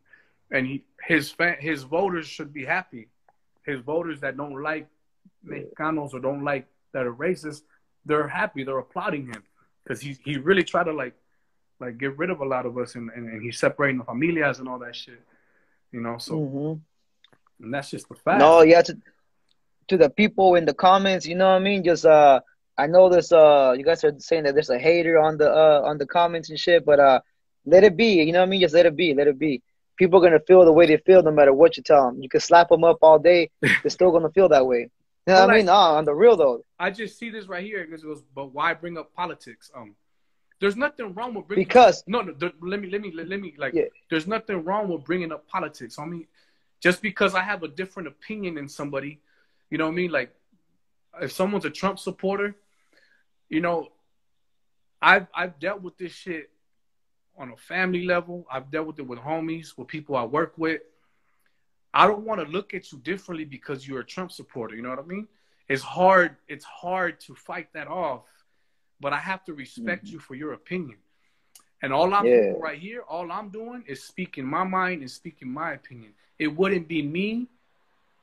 and 0.50 0.66
he 0.66 0.84
his 1.04 1.30
fan, 1.30 1.56
his 1.60 1.82
voters 1.82 2.26
should 2.26 2.52
be 2.52 2.64
happy. 2.64 3.08
His 3.64 3.80
voters 3.80 4.20
that 4.20 4.36
don't 4.36 4.62
like 4.62 4.86
Mexicanos 5.46 6.12
or 6.14 6.20
don't 6.20 6.44
like 6.44 6.66
that 6.92 7.06
are 7.06 7.14
racist, 7.14 7.62
they're 8.04 8.28
happy. 8.28 8.64
They're 8.64 8.78
applauding 8.78 9.26
him 9.26 9.42
because 9.82 10.00
he 10.00 10.16
he 10.24 10.36
really 10.38 10.64
tried 10.64 10.84
to 10.84 10.92
like 10.92 11.14
like 11.80 11.98
get 11.98 12.16
rid 12.16 12.30
of 12.30 12.40
a 12.40 12.44
lot 12.44 12.64
of 12.66 12.78
us 12.78 12.94
and, 12.94 13.10
and, 13.10 13.28
and 13.28 13.42
he's 13.42 13.58
separating 13.58 13.98
the 13.98 14.04
familias 14.04 14.58
and 14.60 14.68
all 14.68 14.78
that 14.78 14.96
shit. 14.96 15.20
You 15.92 16.00
know, 16.00 16.16
so 16.18 16.34
Mhm. 16.34 16.80
and 17.62 17.74
that's 17.74 17.90
just 17.90 18.08
the 18.08 18.14
fact. 18.14 18.38
No, 18.38 18.62
yeah, 18.62 18.82
to, 18.82 18.96
to 19.88 19.96
the 19.96 20.10
people 20.10 20.54
in 20.56 20.64
the 20.64 20.74
comments, 20.74 21.26
you 21.26 21.34
know 21.34 21.46
what 21.50 21.56
I 21.56 21.58
mean? 21.60 21.84
Just 21.84 22.04
uh 22.06 22.40
I 22.78 22.86
know 22.86 23.08
this 23.08 23.30
uh 23.32 23.74
you 23.76 23.84
guys 23.84 24.02
are 24.04 24.12
saying 24.18 24.44
that 24.44 24.54
there's 24.54 24.70
a 24.70 24.78
hater 24.78 25.18
on 25.18 25.36
the 25.38 25.50
uh 25.50 25.82
on 25.84 25.98
the 25.98 26.06
comments 26.06 26.50
and 26.50 26.58
shit, 26.58 26.84
but 26.84 26.98
uh 27.00 27.20
let 27.64 27.84
it 27.84 27.96
be, 27.96 28.22
you 28.22 28.32
know 28.32 28.40
what 28.40 28.46
I 28.46 28.50
mean? 28.50 28.60
Just 28.60 28.74
let 28.74 28.86
it 28.86 28.96
be, 28.96 29.12
let 29.14 29.26
it 29.26 29.38
be. 29.38 29.62
People 29.96 30.18
are 30.20 30.22
gonna 30.28 30.40
feel 30.46 30.64
the 30.64 30.72
way 30.72 30.86
they 30.86 30.98
feel 30.98 31.22
no 31.22 31.30
matter 31.30 31.52
what 31.52 31.76
you 31.76 31.82
tell 31.82 32.06
them. 32.06 32.22
You 32.22 32.28
can 32.28 32.40
slap 32.40 32.68
them 32.68 32.84
up 32.84 32.98
all 33.02 33.18
day, 33.18 33.50
they're 33.60 33.90
still 33.90 34.10
gonna 34.12 34.30
feel 34.30 34.48
that 34.50 34.66
way. 34.66 34.90
You 35.26 35.34
know 35.34 35.40
what 35.40 35.50
I 35.50 35.56
mean? 35.56 35.66
Nah, 35.66 35.94
on 35.96 36.04
the 36.04 36.14
real 36.14 36.36
though. 36.36 36.62
I 36.78 36.90
just 36.90 37.18
see 37.18 37.30
this 37.30 37.46
right 37.48 37.64
here. 37.64 37.84
Because 37.84 38.04
it 38.04 38.06
goes, 38.06 38.22
but 38.34 38.52
why 38.52 38.74
bring 38.74 38.96
up 38.96 39.12
politics? 39.14 39.70
Um, 39.74 39.96
there's 40.60 40.76
nothing 40.76 41.12
wrong 41.14 41.34
with 41.34 41.48
bringing 41.48 41.66
Because 41.66 42.04
no, 42.06 42.22
no. 42.22 42.32
there- 42.32 42.52
let 42.62 42.80
me, 42.80 42.88
let 42.88 43.00
me, 43.00 43.10
let, 43.12 43.28
let 43.28 43.40
me. 43.40 43.54
Like, 43.58 43.74
Yeah. 43.74 43.84
there's 44.08 44.26
nothing 44.28 44.62
wrong 44.64 44.88
with 44.88 45.04
bringing 45.04 45.32
up 45.32 45.46
politics. 45.48 45.98
I 45.98 46.04
mean, 46.06 46.26
just 46.80 47.02
because 47.02 47.34
I 47.34 47.40
have 47.42 47.62
a 47.64 47.68
different 47.68 48.06
opinion 48.08 48.54
than 48.54 48.68
somebody, 48.68 49.20
you 49.70 49.78
know 49.78 49.86
what 49.86 49.92
I 49.92 49.96
mean? 49.96 50.10
Like, 50.12 50.34
if 51.20 51.32
someone's 51.32 51.64
a 51.64 51.70
Trump 51.70 51.98
supporter, 51.98 52.54
you 53.48 53.60
know, 53.60 53.88
I've 55.02 55.26
I've 55.34 55.58
dealt 55.58 55.82
with 55.82 55.98
this 55.98 56.12
shit 56.12 56.50
on 57.36 57.50
a 57.50 57.56
family 57.56 58.04
level. 58.06 58.46
I've 58.50 58.70
dealt 58.70 58.86
with 58.86 58.98
it 59.00 59.06
with 59.06 59.18
homies, 59.18 59.76
with 59.76 59.88
people 59.88 60.14
I 60.16 60.24
work 60.24 60.54
with. 60.56 60.82
I 61.96 62.06
don't 62.06 62.26
want 62.26 62.40
to 62.42 62.46
look 62.46 62.74
at 62.74 62.92
you 62.92 62.98
differently 62.98 63.46
because 63.46 63.88
you're 63.88 64.00
a 64.00 64.04
Trump 64.04 64.30
supporter. 64.30 64.76
You 64.76 64.82
know 64.82 64.90
what 64.90 64.98
I 64.98 65.02
mean? 65.02 65.26
It's 65.66 65.82
hard. 65.82 66.36
It's 66.46 66.64
hard 66.64 67.18
to 67.20 67.34
fight 67.34 67.72
that 67.72 67.88
off, 67.88 68.24
but 69.00 69.14
I 69.14 69.18
have 69.18 69.42
to 69.44 69.54
respect 69.54 70.04
mm-hmm. 70.04 70.14
you 70.14 70.18
for 70.20 70.34
your 70.34 70.52
opinion. 70.52 70.98
And 71.82 71.94
all 71.94 72.12
I'm 72.12 72.26
Yeah. 72.26 72.42
doing 72.42 72.60
right 72.60 72.78
here, 72.78 73.00
all 73.00 73.32
I'm 73.32 73.48
doing 73.48 73.82
is 73.86 74.04
speaking 74.04 74.44
my 74.44 74.62
mind 74.64 75.00
and 75.00 75.10
speaking 75.10 75.48
my 75.48 75.72
opinion. 75.72 76.12
It 76.38 76.48
wouldn't 76.48 76.86
be 76.86 77.00
me 77.00 77.48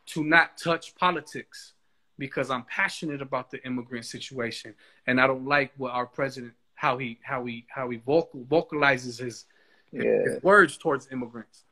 to 0.07 0.24
not 0.24 0.55
touch 0.57 0.93
politics 0.93 1.74
because 2.19 2.51
I'm 2.51 2.65
passionate 2.65 3.24
about 3.24 3.49
the 3.49 3.65
immigrant 3.65 4.05
situation 4.05 4.76
and 5.07 5.19
I 5.19 5.26
don't 5.26 5.45
like 5.45 5.74
what 5.78 5.93
our 5.93 6.05
president 6.05 6.53
how 6.76 6.97
he 6.97 7.17
how 7.24 7.45
he 7.45 7.65
how 7.69 7.89
he 7.89 7.97
vocal 7.97 8.43
vocalizes 8.43 9.17
his 9.17 9.45
his, 9.91 10.05
Yeah. 10.05 10.21
his 10.26 10.43
words 10.43 10.78
towards 10.78 11.11
immigrants. 11.11 11.63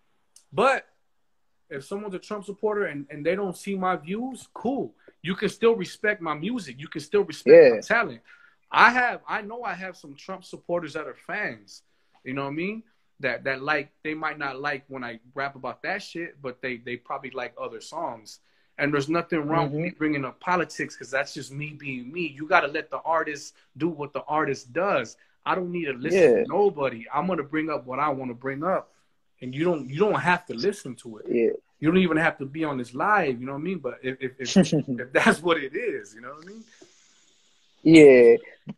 But 0.51 0.90
if 1.71 1.85
someone's 1.85 2.13
a 2.13 2.19
Trump 2.19 2.45
supporter 2.45 2.85
and, 2.85 3.05
and 3.09 3.25
they 3.25 3.35
don't 3.35 3.57
see 3.57 3.75
my 3.75 3.95
views, 3.95 4.47
cool. 4.53 4.93
You 5.23 5.35
can 5.35 5.49
still 5.49 5.75
respect 5.75 6.21
my 6.21 6.33
music. 6.33 6.75
You 6.79 6.87
can 6.87 7.01
still 7.01 7.23
respect 7.23 7.73
my 7.75 7.79
talent. 7.79 8.21
I 8.71 8.91
have 8.91 9.21
I 9.27 9.41
know 9.41 9.63
I 9.63 9.73
have 9.73 9.97
some 9.97 10.15
Trump 10.15 10.43
supporters 10.43 10.93
that 10.93 11.07
are 11.07 11.15
fans. 11.15 11.83
You 12.23 12.33
know 12.33 12.43
what 12.43 12.51
I 12.51 12.53
mean? 12.53 12.83
That 13.19 13.43
that 13.45 13.61
like 13.61 13.91
they 14.03 14.13
might 14.13 14.37
not 14.37 14.59
like 14.59 14.83
when 14.87 15.03
I 15.03 15.19
rap 15.33 15.55
about 15.55 15.81
that 15.83 16.03
shit, 16.03 16.41
but 16.41 16.61
they 16.61 16.77
they 16.77 16.97
probably 16.97 17.31
like 17.31 17.53
other 17.59 17.81
songs. 17.81 18.39
And 18.77 18.93
there's 18.93 19.09
nothing 19.09 19.47
wrong 19.47 19.71
with 19.71 19.81
me 19.81 19.89
mm-hmm. 19.89 19.97
bringing 19.97 20.25
up 20.25 20.39
politics 20.39 20.95
because 20.95 21.11
that's 21.11 21.33
just 21.33 21.51
me 21.51 21.75
being 21.77 22.11
me. 22.11 22.33
You 22.35 22.47
got 22.47 22.61
to 22.61 22.67
let 22.67 22.89
the 22.89 22.99
artist 22.99 23.53
do 23.77 23.89
what 23.89 24.11
the 24.11 24.23
artist 24.23 24.73
does. 24.73 25.17
I 25.45 25.55
don't 25.55 25.71
need 25.71 25.85
to 25.85 25.93
listen 25.93 26.19
Yeah. 26.19 26.43
to 26.43 26.47
nobody. 26.47 27.05
I'm 27.13 27.27
gonna 27.27 27.43
bring 27.43 27.69
up 27.69 27.85
what 27.85 27.99
I 27.99 28.09
want 28.09 28.31
to 28.31 28.35
bring 28.35 28.63
up, 28.63 28.91
and 29.41 29.53
you 29.55 29.63
don't 29.63 29.89
you 29.89 29.99
don't 29.99 30.19
have 30.19 30.45
to 30.47 30.53
listen 30.53 30.95
to 30.97 31.17
it. 31.17 31.25
Yeah. 31.29 31.51
You 31.79 31.89
don't 31.89 31.97
even 31.97 32.17
have 32.17 32.37
to 32.37 32.45
be 32.45 32.63
on 32.63 32.77
this 32.77 32.93
live. 32.93 33.39
You 33.39 33.47
know 33.47 33.53
what 33.53 33.59
I 33.59 33.61
mean? 33.61 33.79
But 33.79 33.99
if 34.03 34.17
if, 34.21 34.57
if, 34.57 34.73
if 34.73 35.13
that's 35.13 35.41
what 35.41 35.57
it 35.57 35.75
is, 35.75 36.13
you 36.13 36.21
know 36.21 36.29
what 36.29 36.45
I 36.45 36.47
mean? 36.47 36.63
Yeah. 37.83 38.35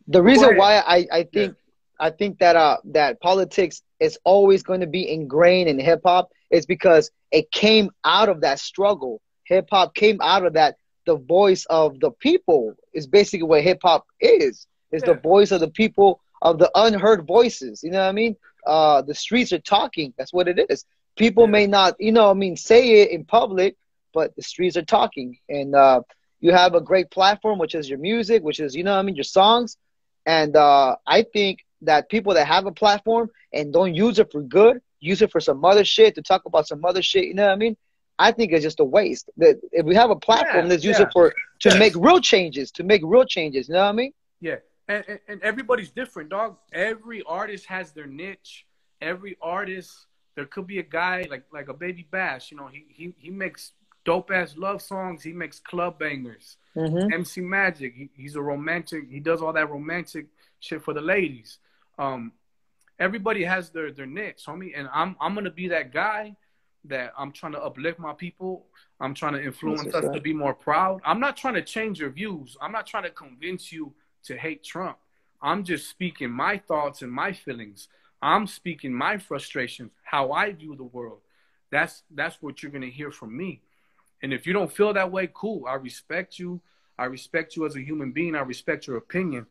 The 0.08 0.22
reason 0.22 0.56
why 0.56 0.78
I, 0.80 1.08
I 1.12 1.24
think 1.24 1.56
I 2.00 2.10
think 2.10 2.40
that 2.40 2.56
uh 2.56 2.78
that 2.86 3.20
politics 3.22 3.82
is 4.00 4.18
always 4.24 4.64
going 4.64 4.82
to 4.82 4.88
be 4.88 5.10
ingrained 5.10 5.70
in 5.70 5.80
hip 5.80 6.02
hop 6.06 6.30
is 6.50 6.66
because 6.66 7.12
it 7.32 7.52
came 7.52 7.90
out 8.06 8.30
of 8.30 8.42
that 8.42 8.60
struggle. 8.60 9.22
Hip 9.46 9.68
hop 9.70 9.94
came 9.94 10.22
out 10.22 10.46
of 10.46 10.54
that 10.54 10.78
the 11.06 11.18
voice 11.18 11.66
of 11.66 12.00
the 12.00 12.12
people 12.12 12.76
is 12.94 13.08
basically 13.08 13.44
what 13.44 13.62
hip 13.62 13.80
hop 13.82 14.06
is. 14.20 14.68
Is 14.92 15.02
the 15.02 15.16
voice 15.16 15.52
of 15.52 15.60
the 15.60 15.70
people 15.72 16.22
of 16.44 16.54
the 16.62 16.70
unheard 16.86 17.22
voices. 17.26 17.76
You 17.84 17.92
know 17.92 18.04
what 18.04 18.10
I 18.16 18.22
mean? 18.22 18.36
Uh 18.76 19.02
the 19.10 19.16
streets 19.26 19.52
are 19.56 19.66
talking. 19.78 20.14
That's 20.18 20.34
what 20.38 20.48
it 20.48 20.58
is. 20.70 20.86
People 21.24 21.46
may 21.58 21.66
not, 21.78 21.92
you 22.00 22.12
know, 22.18 22.28
I 22.30 22.36
mean, 22.44 22.56
say 22.72 22.82
it 23.02 23.12
in 23.16 23.22
public, 23.26 23.72
but 24.18 24.36
the 24.36 24.44
streets 24.52 24.78
are 24.78 24.88
talking. 24.98 25.30
And 25.58 25.70
uh 25.86 26.02
you 26.46 26.52
have 26.52 26.74
a 26.76 26.82
great 26.92 27.10
platform, 27.18 27.58
which 27.64 27.76
is 27.80 27.90
your 27.92 28.00
music, 28.12 28.40
which 28.48 28.60
is, 28.66 28.76
you 28.78 28.84
know 28.84 28.94
what 28.96 29.00
I 29.00 29.08
mean, 29.08 29.16
your 29.16 29.32
songs. 29.40 29.78
And 30.26 30.56
uh, 30.56 30.96
I 31.18 31.20
think 31.36 31.56
that 31.90 32.10
people 32.10 32.34
that 32.34 32.48
have 32.48 32.66
a 32.66 32.72
platform 32.72 33.26
and 33.54 33.72
don't 33.78 33.94
use 34.06 34.20
it 34.20 34.30
for 34.32 34.42
good, 34.42 34.76
use 35.00 35.22
it 35.22 35.32
for 35.32 35.40
some 35.40 35.64
other 35.72 35.86
shit, 35.86 36.16
to 36.16 36.22
talk 36.22 36.44
about 36.46 36.68
some 36.68 36.84
other 36.90 37.02
shit, 37.02 37.26
you 37.30 37.34
know 37.34 37.46
what 37.46 37.54
I 37.54 37.56
mean? 37.66 37.76
I 38.20 38.32
think 38.34 38.52
it's 38.52 38.64
just 38.70 38.80
a 38.82 38.84
waste. 38.98 39.30
That 39.38 39.56
if 39.72 39.86
we 39.86 39.96
have 39.96 40.10
a 40.10 40.16
platform, 40.28 40.66
Yeah, 40.66 40.72
let's 40.72 40.84
use 40.84 41.00
yeah. 41.00 41.06
it 41.06 41.14
for 41.14 41.34
to 41.62 41.70
make 41.80 41.94
real 41.96 42.20
changes, 42.20 42.72
to 42.78 42.84
make 42.84 43.02
real 43.14 43.26
changes, 43.26 43.68
you 43.70 43.76
know 43.76 43.82
what 43.84 43.90
I 43.90 43.94
mean? 44.02 44.14
Yeah, 44.42 44.58
and, 44.94 45.06
and 45.08 45.20
and 45.28 45.42
everybody's 45.42 45.92
different, 45.92 46.30
dog. 46.30 46.58
Every 46.72 47.24
artist 47.24 47.66
has 47.68 47.92
their 47.92 48.08
niche. 48.08 48.66
Every 49.02 49.38
artist, 49.42 50.06
there 50.36 50.46
could 50.46 50.68
be 50.68 50.80
a 50.80 50.84
guy 50.84 51.26
like 51.30 51.44
like 51.52 51.70
a 51.70 51.74
Baby 51.74 52.08
Bash. 52.10 52.52
You 52.52 52.58
know, 52.58 52.68
he 52.68 52.86
he 52.90 53.14
he 53.18 53.30
makes 53.30 53.74
dope 54.06 54.32
ass 54.32 54.56
love 54.58 54.82
songs. 54.82 55.24
He 55.24 55.34
makes 55.34 55.60
club 55.60 56.00
bangers. 56.00 56.58
Mm-hmm. 56.76 57.14
MC 57.14 57.42
Magic, 57.42 57.94
he, 57.96 58.10
he's 58.16 58.36
a 58.36 58.42
romantic. 58.42 59.10
He 59.10 59.20
does 59.20 59.42
all 59.42 59.54
that 59.54 59.70
romantic 59.70 60.28
shit 60.60 60.84
for 60.84 60.94
the 60.94 61.02
ladies. 61.02 61.60
Um, 62.00 62.32
everybody 63.00 63.44
has 63.44 63.70
their 63.70 63.92
their 63.92 64.06
niche, 64.06 64.44
homie, 64.48 64.72
and 64.76 64.88
I'm 64.94 65.16
I'm 65.22 65.36
gonna 65.36 65.52
be 65.52 65.68
that 65.70 65.94
guy 65.94 66.36
that 66.86 67.14
I'm 67.18 67.32
trying 67.32 67.54
to 67.54 67.62
uplift 67.62 68.00
my 68.00 68.14
people. 68.14 68.66
I'm 69.00 69.14
trying 69.14 69.34
to 69.34 69.44
influence 69.44 69.94
us 69.94 70.06
to 70.14 70.20
be 70.20 70.34
more 70.34 70.54
proud. 70.54 71.02
I'm 71.06 71.20
not 71.20 71.38
trying 71.38 71.54
to 71.56 71.62
change 71.62 72.00
your 72.00 72.10
views. 72.10 72.58
I'm 72.62 72.72
not 72.72 72.86
trying 72.86 73.04
to 73.04 73.10
convince 73.10 73.72
you 73.72 73.94
to 74.26 74.38
hate 74.38 74.64
Trump. 74.64 74.98
I'm 75.42 75.64
just 75.64 75.90
speaking 75.90 76.32
my 76.32 76.58
thoughts 76.58 77.02
and 77.02 77.12
my 77.12 77.34
feelings. 77.34 77.90
I'm 78.22 78.48
speaking 78.48 78.94
my 78.94 79.18
frustrations, 79.18 79.92
how 80.04 80.32
I 80.32 80.54
view 80.54 80.76
the 80.76 80.84
world. 80.84 81.20
That's 81.72 82.04
that's 82.14 82.42
what 82.42 82.64
you're 82.64 82.72
gonna 82.72 82.88
hear 82.88 83.12
from 83.12 83.36
me. 83.36 83.62
And 84.22 84.32
if 84.32 84.48
you 84.48 84.54
don't 84.54 84.72
feel 84.72 84.94
that 84.94 85.12
way, 85.12 85.30
cool. 85.34 85.66
I 85.68 85.74
respect 85.74 86.40
you. 86.40 86.62
I 86.98 87.06
respect 87.06 87.56
you 87.58 87.66
as 87.66 87.76
a 87.76 87.82
human 87.82 88.12
being. 88.12 88.36
I 88.36 88.40
respect 88.42 88.88
your 88.88 88.98
opinion. 88.98 89.46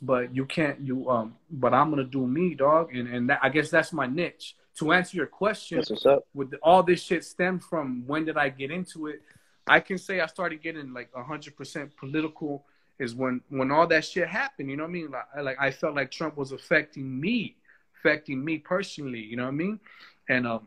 But 0.00 0.34
you 0.34 0.46
can't 0.46 0.80
you 0.80 1.08
um 1.08 1.36
but 1.50 1.72
I'm 1.72 1.90
gonna 1.90 2.04
do 2.04 2.26
me, 2.26 2.54
dog. 2.54 2.94
And 2.94 3.06
and 3.06 3.30
that, 3.30 3.38
I 3.42 3.48
guess 3.50 3.70
that's 3.70 3.92
my 3.92 4.06
niche. 4.06 4.56
To 4.78 4.92
answer 4.92 5.16
your 5.18 5.26
question, 5.26 5.78
what's 5.86 6.06
up. 6.06 6.24
with 6.34 6.50
the, 6.50 6.56
all 6.56 6.82
this 6.82 7.02
shit 7.02 7.24
stemmed 7.24 7.62
from 7.62 8.04
when 8.06 8.24
did 8.24 8.36
I 8.38 8.48
get 8.48 8.70
into 8.70 9.06
it? 9.06 9.22
I 9.66 9.78
can 9.78 9.98
say 9.98 10.20
I 10.20 10.26
started 10.26 10.62
getting 10.62 10.92
like 10.92 11.14
hundred 11.14 11.56
percent 11.56 11.96
political 11.96 12.64
is 13.02 13.14
when 13.14 13.40
when 13.48 13.70
all 13.70 13.86
that 13.88 14.04
shit 14.04 14.28
happened. 14.28 14.70
You 14.70 14.76
know 14.76 14.84
what 14.84 14.90
I 14.90 14.92
mean? 14.92 15.10
Like, 15.10 15.44
like 15.44 15.56
I 15.60 15.70
felt 15.70 15.94
like 15.94 16.10
Trump 16.10 16.36
was 16.36 16.52
affecting 16.52 17.20
me, 17.20 17.56
affecting 17.98 18.42
me 18.44 18.58
personally. 18.58 19.20
You 19.20 19.36
know 19.36 19.44
what 19.44 19.48
I 19.58 19.64
mean? 19.64 19.80
And 20.28 20.46
um, 20.46 20.66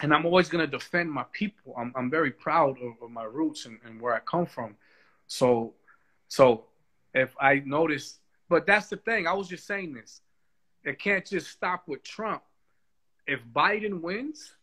and 0.00 0.12
I'm 0.14 0.24
always 0.24 0.48
gonna 0.48 0.66
defend 0.66 1.10
my 1.12 1.24
people. 1.32 1.74
I'm 1.78 1.92
I'm 1.94 2.10
very 2.10 2.30
proud 2.30 2.78
of, 2.82 2.92
of 3.02 3.10
my 3.10 3.24
roots 3.24 3.66
and, 3.66 3.78
and 3.84 4.00
where 4.00 4.14
I 4.14 4.20
come 4.20 4.46
from. 4.46 4.76
So 5.26 5.74
so 6.28 6.64
if 7.14 7.34
I 7.40 7.62
notice, 7.66 8.18
but 8.48 8.66
that's 8.66 8.88
the 8.88 8.96
thing. 8.96 9.26
I 9.26 9.34
was 9.34 9.48
just 9.48 9.66
saying 9.66 9.92
this. 9.92 10.22
It 10.84 10.98
can't 10.98 11.24
just 11.24 11.48
stop 11.50 11.86
with 11.86 12.02
Trump. 12.02 12.42
If 13.26 13.40
Biden 13.54 14.00
wins, 14.00 14.56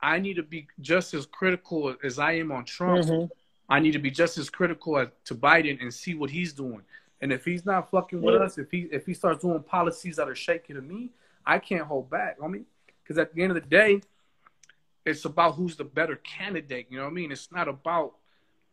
I 0.00 0.18
need 0.20 0.34
to 0.34 0.42
be 0.42 0.68
just 0.80 1.12
as 1.12 1.26
critical 1.26 1.94
as 2.04 2.18
I 2.18 2.32
am 2.32 2.52
on 2.52 2.64
Trump. 2.64 3.04
Mhm. 3.04 3.30
I 3.68 3.80
need 3.80 3.92
to 3.92 3.98
be 3.98 4.10
just 4.10 4.38
as 4.38 4.48
critical 4.48 4.98
as, 4.98 5.08
to 5.24 5.34
Biden 5.34 5.80
and 5.80 5.92
see 5.92 6.14
what 6.14 6.30
he's 6.30 6.52
doing. 6.52 6.82
And 7.20 7.32
if 7.32 7.44
he's 7.44 7.64
not 7.64 7.90
fucking 7.90 8.20
with 8.20 8.34
us, 8.34 8.58
if 8.58 8.70
he 8.70 8.88
if 8.92 9.06
he 9.06 9.14
starts 9.14 9.42
doing 9.42 9.62
policies 9.62 10.16
that 10.16 10.28
are 10.28 10.34
shaky 10.34 10.74
to 10.74 10.82
me, 10.82 11.10
I 11.46 11.58
can't 11.58 11.86
hold 11.86 12.10
back. 12.10 12.36
I 12.42 12.46
mean, 12.46 12.66
because 13.02 13.18
at 13.18 13.34
the 13.34 13.42
end 13.42 13.56
of 13.56 13.62
the 13.62 13.68
day, 13.68 14.02
it's 15.04 15.24
about 15.24 15.54
who's 15.54 15.76
the 15.76 15.84
better 15.84 16.16
candidate. 16.16 16.86
You 16.90 16.98
know 16.98 17.04
what 17.04 17.10
I 17.10 17.14
mean? 17.14 17.32
It's 17.32 17.50
not 17.50 17.68
about 17.68 18.14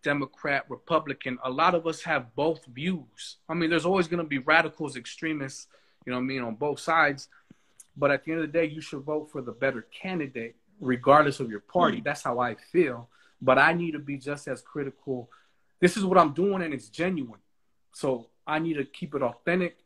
Democrat, 0.04 0.66
Republican. 0.68 1.38
A 1.44 1.50
lot 1.50 1.76
of 1.76 1.88
us 1.88 2.02
have 2.04 2.36
both 2.36 2.66
views. 2.66 3.38
I 3.48 3.54
mean, 3.54 3.70
there's 3.70 3.86
always 3.86 4.08
going 4.08 4.24
to 4.24 4.28
be 4.28 4.40
radicals, 4.40 4.98
extremists, 4.98 5.68
you 6.06 6.12
know 6.12 6.18
what 6.18 6.24
I 6.24 6.28
mean, 6.28 6.42
on 6.42 6.56
both 6.56 6.80
sides. 6.80 7.30
But 7.96 8.12
at 8.12 8.26
the 8.26 8.32
end 8.32 8.42
of 8.42 8.52
the 8.52 8.60
day, 8.60 8.66
you 8.66 8.82
should 8.82 9.02
vote 9.02 9.32
for 9.32 9.42
the 9.42 9.52
better 9.52 9.84
candidate, 9.84 10.56
regardless 10.82 11.40
of 11.40 11.50
your 11.50 11.62
party. 11.62 11.98
Mm-hmm. 11.98 12.04
That's 12.04 12.24
how 12.24 12.40
I 12.40 12.56
feel. 12.56 13.08
But 13.44 13.60
I 13.60 13.74
need 13.74 13.92
to 13.92 14.00
be 14.00 14.18
just 14.18 14.48
as 14.48 14.62
critical. 14.62 15.30
This 15.82 15.98
is 15.98 16.06
what 16.06 16.18
I'm 16.18 16.34
doing, 16.34 16.62
and 16.64 16.74
it's 16.74 16.88
genuine. 16.88 17.42
So 17.92 18.30
I 18.48 18.60
need 18.60 18.76
to 18.76 18.86
keep 18.86 19.14
it 19.16 19.22
authentic. 19.22 19.78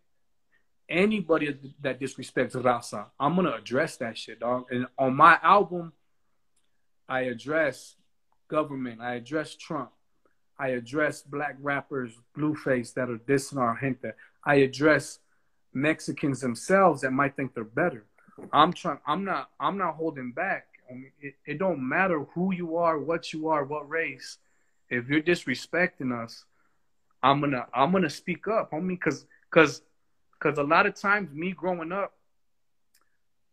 Anybody 0.87 1.57
that 1.81 1.99
disrespects 1.99 2.53
Raza, 2.53 3.07
I'm 3.19 3.35
gonna 3.35 3.51
address 3.51 3.97
that 3.97 4.17
shit, 4.17 4.39
dog. 4.39 4.67
And 4.71 4.85
on 4.97 5.15
my 5.15 5.37
album, 5.41 5.91
I 7.09 7.21
address 7.21 7.95
government. 8.47 9.01
I 9.01 9.15
address 9.15 9.55
Trump. 9.55 9.91
I 10.59 10.69
address 10.69 11.23
black 11.23 11.57
rappers, 11.61 12.13
Blueface, 12.37 12.93
that 12.93 13.09
are 13.09 13.17
dissing 13.17 13.57
our 13.57 13.77
gente. 13.79 14.11
I 14.45 14.55
address 14.55 15.19
Mexicans 15.73 16.41
themselves 16.41 17.01
that 17.01 17.11
might 17.11 17.35
think 17.35 17.53
they're 17.53 17.63
better. 17.63 18.05
I'm 18.53 18.71
trying. 18.71 18.99
I'm 19.05 19.25
not. 19.25 19.49
I'm 19.59 19.77
not 19.77 19.95
holding 19.95 20.31
back. 20.31 20.67
It, 21.19 21.35
it 21.45 21.57
don't 21.59 21.87
matter 21.87 22.25
who 22.33 22.53
you 22.53 22.77
are, 22.77 22.97
what 22.97 23.33
you 23.33 23.49
are, 23.49 23.63
what 23.63 23.89
race. 23.89 24.37
If 24.89 25.09
you're 25.09 25.21
disrespecting 25.21 26.13
us, 26.17 26.45
I'm 27.21 27.41
gonna. 27.41 27.65
I'm 27.73 27.91
gonna 27.91 28.09
speak 28.09 28.47
up, 28.47 28.71
homie. 28.71 28.89
Because, 28.89 29.25
because, 29.49 29.81
because 30.39 30.57
a 30.57 30.63
lot 30.63 30.85
of 30.85 30.95
times, 30.95 31.33
me 31.33 31.51
growing 31.51 31.91
up, 31.91 32.13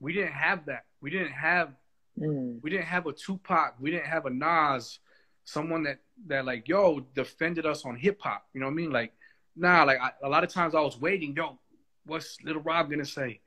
we 0.00 0.12
didn't 0.12 0.32
have 0.32 0.66
that. 0.66 0.84
We 1.00 1.10
didn't 1.10 1.32
have 1.32 1.70
Mm. 2.18 2.60
We 2.62 2.70
didn't 2.70 2.86
have 2.86 3.06
a 3.06 3.12
Tupac. 3.12 3.74
We 3.80 3.90
didn't 3.90 4.06
have 4.06 4.26
a 4.26 4.30
Nas. 4.30 4.98
Someone 5.44 5.82
that 5.84 5.98
that 6.26 6.44
like 6.44 6.68
yo 6.68 7.00
defended 7.14 7.66
us 7.66 7.84
on 7.84 7.96
hip 7.96 8.20
hop. 8.20 8.46
You 8.54 8.60
know 8.60 8.66
what 8.66 8.72
I 8.72 8.76
mean? 8.76 8.90
Like 8.90 9.12
nah. 9.56 9.84
Like 9.84 9.98
I, 10.00 10.10
a 10.22 10.28
lot 10.28 10.44
of 10.44 10.50
times 10.50 10.74
I 10.74 10.80
was 10.80 10.98
waiting. 10.98 11.34
Yo, 11.36 11.58
what's 12.06 12.38
Little 12.42 12.62
Rob 12.62 12.90
gonna 12.90 13.04
say? 13.04 13.40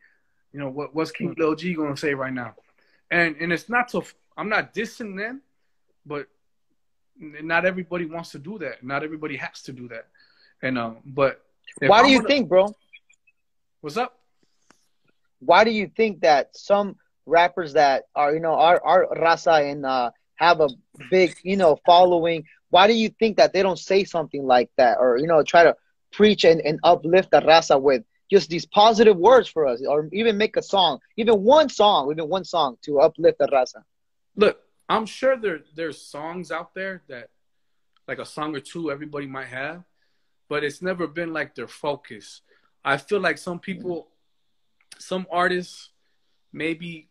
You 0.53 0.59
know 0.59 0.69
what? 0.69 0.93
What's 0.93 1.11
King 1.11 1.33
Lil 1.37 1.55
G 1.55 1.73
gonna 1.73 1.97
say 1.97 2.13
right 2.13 2.33
now? 2.33 2.55
And 3.11 3.35
and 3.39 3.53
it's 3.53 3.69
not 3.69 3.89
to. 3.89 4.03
I'm 4.37 4.49
not 4.49 4.73
dissing 4.73 5.17
them, 5.17 5.41
but 6.05 6.27
not 7.19 7.65
everybody 7.65 8.05
wants 8.05 8.31
to 8.31 8.39
do 8.39 8.57
that. 8.59 8.83
Not 8.83 9.03
everybody 9.03 9.37
has 9.37 9.61
to 9.63 9.71
do 9.71 9.87
that. 9.87 10.07
And 10.61 10.77
um, 10.77 10.97
but 11.05 11.41
why 11.79 12.03
do 12.03 12.09
you 12.09 12.19
gonna, 12.19 12.27
think, 12.27 12.49
bro? 12.49 12.75
What's 13.81 13.97
up? 13.97 14.19
Why 15.39 15.63
do 15.63 15.71
you 15.71 15.89
think 15.95 16.21
that 16.21 16.55
some 16.55 16.97
rappers 17.25 17.73
that 17.73 18.05
are 18.15 18.33
you 18.33 18.39
know 18.39 18.53
are 18.53 18.81
our 18.83 19.07
raza 19.15 19.69
and 19.69 19.85
uh, 19.85 20.11
have 20.35 20.61
a 20.61 20.69
big 21.11 21.35
you 21.43 21.57
know 21.57 21.77
following 21.85 22.43
why 22.69 22.87
do 22.87 22.93
you 22.93 23.09
think 23.19 23.37
that 23.37 23.53
they 23.53 23.61
don't 23.61 23.79
say 23.79 24.03
something 24.03 24.45
like 24.45 24.69
that 24.77 24.97
or 24.99 25.17
you 25.17 25.27
know 25.27 25.43
try 25.43 25.63
to 25.63 25.75
preach 26.11 26.45
and, 26.45 26.61
and 26.61 26.79
uplift 26.83 27.29
the 27.31 27.41
raza 27.41 27.79
with 27.79 28.03
just 28.29 28.49
these 28.49 28.65
positive 28.65 29.15
words 29.15 29.47
for 29.47 29.65
us 29.65 29.81
or 29.87 30.09
even 30.11 30.37
make 30.37 30.57
a 30.57 30.61
song 30.61 30.99
even 31.15 31.43
one 31.43 31.69
song 31.69 32.11
even 32.11 32.27
one 32.27 32.43
song 32.43 32.77
to 32.81 32.99
uplift 32.99 33.37
the 33.39 33.47
raza 33.47 33.83
look 34.35 34.59
i'm 34.89 35.05
sure 35.05 35.37
there 35.37 35.61
there's 35.75 36.01
songs 36.01 36.51
out 36.51 36.73
there 36.73 37.03
that 37.07 37.29
like 38.07 38.19
a 38.19 38.25
song 38.25 38.55
or 38.55 38.59
two 38.59 38.91
everybody 38.91 39.27
might 39.27 39.47
have 39.47 39.83
but 40.49 40.63
it's 40.63 40.81
never 40.81 41.07
been 41.07 41.33
like 41.33 41.55
their 41.55 41.67
focus 41.67 42.41
i 42.83 42.97
feel 42.97 43.19
like 43.19 43.37
some 43.37 43.59
people 43.59 44.07
some 44.97 45.25
artists 45.31 45.89
maybe 46.51 47.09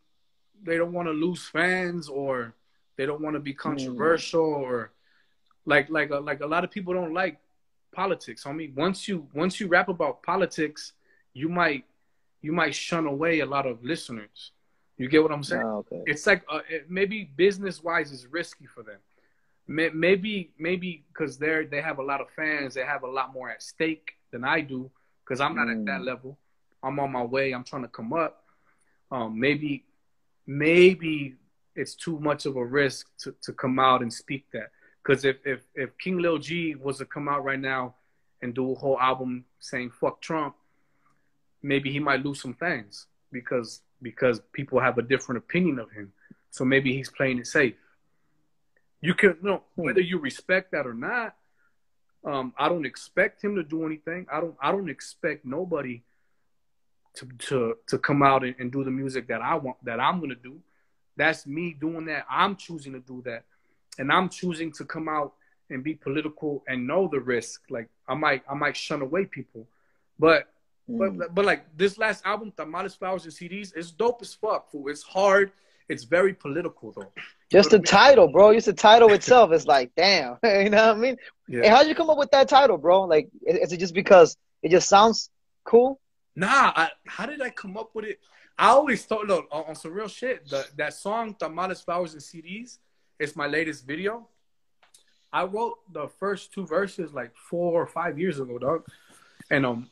they 0.63 0.77
don't 0.77 0.93
want 0.93 1.07
to 1.07 1.13
lose 1.13 1.47
fans 1.47 2.09
or 2.09 2.55
they 2.97 3.07
don't 3.07 3.21
want 3.21 3.35
to 3.35 3.41
be 3.41 3.53
mm. 3.53 3.59
controversial 3.59 4.47
mm. 4.47 4.63
or 4.63 4.93
like 5.67 5.91
like 5.91 6.11
a, 6.11 6.17
like 6.17 6.41
a 6.41 6.47
lot 6.47 6.65
of 6.65 6.71
people 6.71 6.95
don't 6.95 7.13
like 7.13 7.39
politics. 7.97 8.47
I 8.47 8.53
mean, 8.53 8.75
once 8.77 9.09
you 9.09 9.27
once 9.35 9.59
you 9.59 9.67
rap 9.67 9.89
about 9.89 10.23
politics, 10.23 10.93
you 11.37 11.51
might 11.51 11.85
you 12.41 12.53
might 12.53 12.75
shun 12.75 13.07
away 13.07 13.41
a 13.41 13.47
lot 13.47 13.67
of 13.67 13.85
listeners. 13.85 14.53
You 14.97 15.09
get 15.09 15.23
what 15.23 15.33
I'm 15.33 15.43
saying? 15.43 15.63
Oh, 15.63 15.85
okay. 15.85 16.03
It's 16.07 16.27
like 16.27 16.43
uh, 16.51 16.61
it, 16.69 16.91
maybe 16.91 17.31
business 17.37 17.83
wise 17.83 18.11
is 18.11 18.27
risky 18.27 18.67
for 18.67 18.83
them. 18.83 19.01
Maybe 19.69 20.53
maybe 20.59 21.05
because 21.09 21.37
they're 21.37 21.67
they 21.67 21.83
have 21.83 21.99
a 21.99 22.03
lot 22.03 22.21
of 22.23 22.29
fans, 22.31 22.73
they 22.75 22.85
have 22.85 23.03
a 23.03 23.11
lot 23.19 23.35
more 23.35 23.51
at 23.51 23.63
stake 23.63 24.13
than 24.33 24.45
I 24.45 24.63
do. 24.63 24.91
Because 25.23 25.41
I'm 25.41 25.55
not 25.57 25.67
mm. 25.67 25.81
at 25.81 25.87
that 25.87 26.01
mm. 26.01 26.07
level. 26.07 26.39
I'm 26.83 26.99
on 27.01 27.13
my 27.13 27.25
way. 27.25 27.53
I'm 27.53 27.65
trying 27.65 27.83
to 27.83 27.89
come 27.89 28.13
up. 28.13 28.45
Um, 29.11 29.39
maybe 29.39 29.85
maybe 30.47 31.35
it's 31.75 31.95
too 31.95 32.19
much 32.21 32.47
of 32.47 32.57
a 32.57 32.65
risk 32.65 33.09
to, 33.19 33.35
to 33.43 33.53
come 33.53 33.79
out 33.79 34.01
and 34.01 34.11
speak 34.11 34.47
that. 34.53 34.71
Because 35.03 35.25
if, 35.25 35.37
if, 35.45 35.61
if 35.75 35.99
King 35.99 36.19
Lil 36.19 36.39
G 36.39 36.75
was 36.75 36.99
to 36.99 37.05
come 37.05 37.29
out 37.29 37.45
right 37.45 37.61
now 37.61 37.97
and 38.41 38.55
do 38.55 38.73
a 38.73 38.75
whole 38.75 38.99
album 38.99 39.45
saying 39.61 39.91
fuck 40.01 40.21
Trump, 40.23 40.55
maybe 41.63 41.91
he 41.91 41.99
might 41.99 42.25
lose 42.25 42.41
some 42.41 42.55
fans 42.55 43.07
because 43.33 43.83
because 44.03 44.41
people 44.53 44.79
have 44.81 44.99
a 44.99 45.03
different 45.03 45.39
opinion 45.39 45.79
of 45.79 45.91
him. 45.91 46.13
So 46.51 46.65
maybe 46.65 46.95
he's 46.95 47.11
playing 47.11 47.39
it 47.39 47.47
safe. 47.47 47.75
You 49.01 49.15
can 49.15 49.37
you 49.43 49.49
know 49.49 49.63
whether 49.75 50.01
you 50.01 50.19
respect 50.19 50.73
that 50.73 50.87
or 50.87 50.95
not. 50.95 51.35
Um, 52.25 52.53
I 52.59 52.69
don't 52.69 52.87
expect 52.87 53.43
him 53.43 53.55
to 53.57 53.63
do 53.63 53.87
anything. 53.87 54.27
I 54.33 54.41
don't. 54.41 54.57
I 54.61 54.73
don't 54.73 54.91
expect 54.91 55.45
nobody 55.45 56.03
to 57.15 57.27
to 57.49 57.77
to 57.89 57.99
come 57.99 58.23
out 58.23 58.45
and, 58.45 58.55
and 58.59 58.73
do 58.73 58.85
the 58.85 58.91
music 58.91 59.29
that 59.29 59.43
I 59.43 59.55
want 59.55 59.77
that 59.85 60.01
I'm 60.01 60.21
gonna 60.21 60.35
do. 60.35 60.59
That's 61.17 61.47
me 61.47 61.77
doing 61.79 62.07
that. 62.07 62.27
I'm 62.29 62.57
choosing 62.57 62.93
to 62.95 63.01
do 63.01 63.23
that, 63.27 63.45
and 63.99 64.13
I'm 64.13 64.29
choosing 64.29 64.73
to 64.73 64.85
come 64.85 65.09
out 65.09 65.35
and 65.71 65.83
be 65.83 65.95
political 65.95 66.63
and 66.69 66.87
know 66.87 67.09
the 67.09 67.21
risk. 67.21 67.63
Like 67.71 67.89
I 68.09 68.15
might 68.15 68.43
I 68.51 68.55
might 68.55 68.77
shun 68.77 69.03
away 69.03 69.27
people, 69.27 69.67
but 70.19 70.49
mm. 70.91 71.19
but 71.19 71.35
but 71.35 71.45
like 71.45 71.77
this 71.77 71.99
last 71.99 72.25
album, 72.25 72.53
Tamales, 72.57 72.95
Flowers, 72.95 73.25
and 73.25 73.33
CDs, 73.33 73.73
it's 73.77 73.91
dope 73.91 74.23
as 74.23 74.35
fuck. 74.35 74.71
Fool. 74.71 74.89
It's 74.89 75.03
hard. 75.03 75.53
It's 75.89 76.05
very 76.05 76.35
political 76.35 76.93
though. 76.93 77.13
Just 77.51 77.71
the 77.71 77.79
title, 77.79 78.29
bro. 78.29 78.53
Just 78.55 78.67
the 78.67 78.73
title 78.73 79.13
itself 79.13 79.53
is 79.53 79.67
like, 79.67 79.93
damn. 79.97 80.37
you 80.45 80.71
know 80.71 80.89
what 80.89 80.97
I 80.97 80.99
mean? 80.99 81.17
Yeah. 81.49 81.63
Hey, 81.63 81.69
how'd 81.69 81.87
you 81.87 81.95
come 81.95 82.11
up 82.11 82.19
with 82.19 82.31
that 82.33 82.49
title, 82.49 82.77
bro? 82.77 83.03
Like, 83.05 83.29
is 83.47 83.73
it 83.73 83.79
just 83.79 83.95
because 83.95 84.37
it 84.63 84.71
just 84.71 84.89
sounds 84.89 85.31
cool? 85.65 86.01
Nah, 86.35 86.73
I, 86.75 86.91
how 87.07 87.27
did 87.27 87.41
I 87.41 87.51
come 87.51 87.77
up 87.77 87.91
with 87.95 88.05
it? 88.05 88.19
I 88.59 88.69
always 88.69 89.05
thought, 89.05 89.27
look, 89.27 89.47
on, 89.53 89.65
on 89.69 89.75
some 89.75 89.93
real 89.93 90.09
shit, 90.09 90.49
the, 90.49 90.67
that 90.77 90.95
song, 90.95 91.37
Tamales, 91.39 91.83
Flowers, 91.83 92.15
and 92.15 92.23
CDs, 92.23 92.79
is 93.19 93.37
my 93.37 93.47
latest 93.47 93.87
video. 93.87 94.29
I 95.33 95.45
wrote 95.45 95.79
the 95.93 96.09
first 96.09 96.53
two 96.53 96.67
verses 96.67 97.13
like 97.13 97.35
four 97.37 97.81
or 97.81 97.87
five 97.87 98.19
years 98.19 98.41
ago, 98.41 98.59
dog. 98.59 98.87
And, 99.51 99.65
um, 99.65 99.91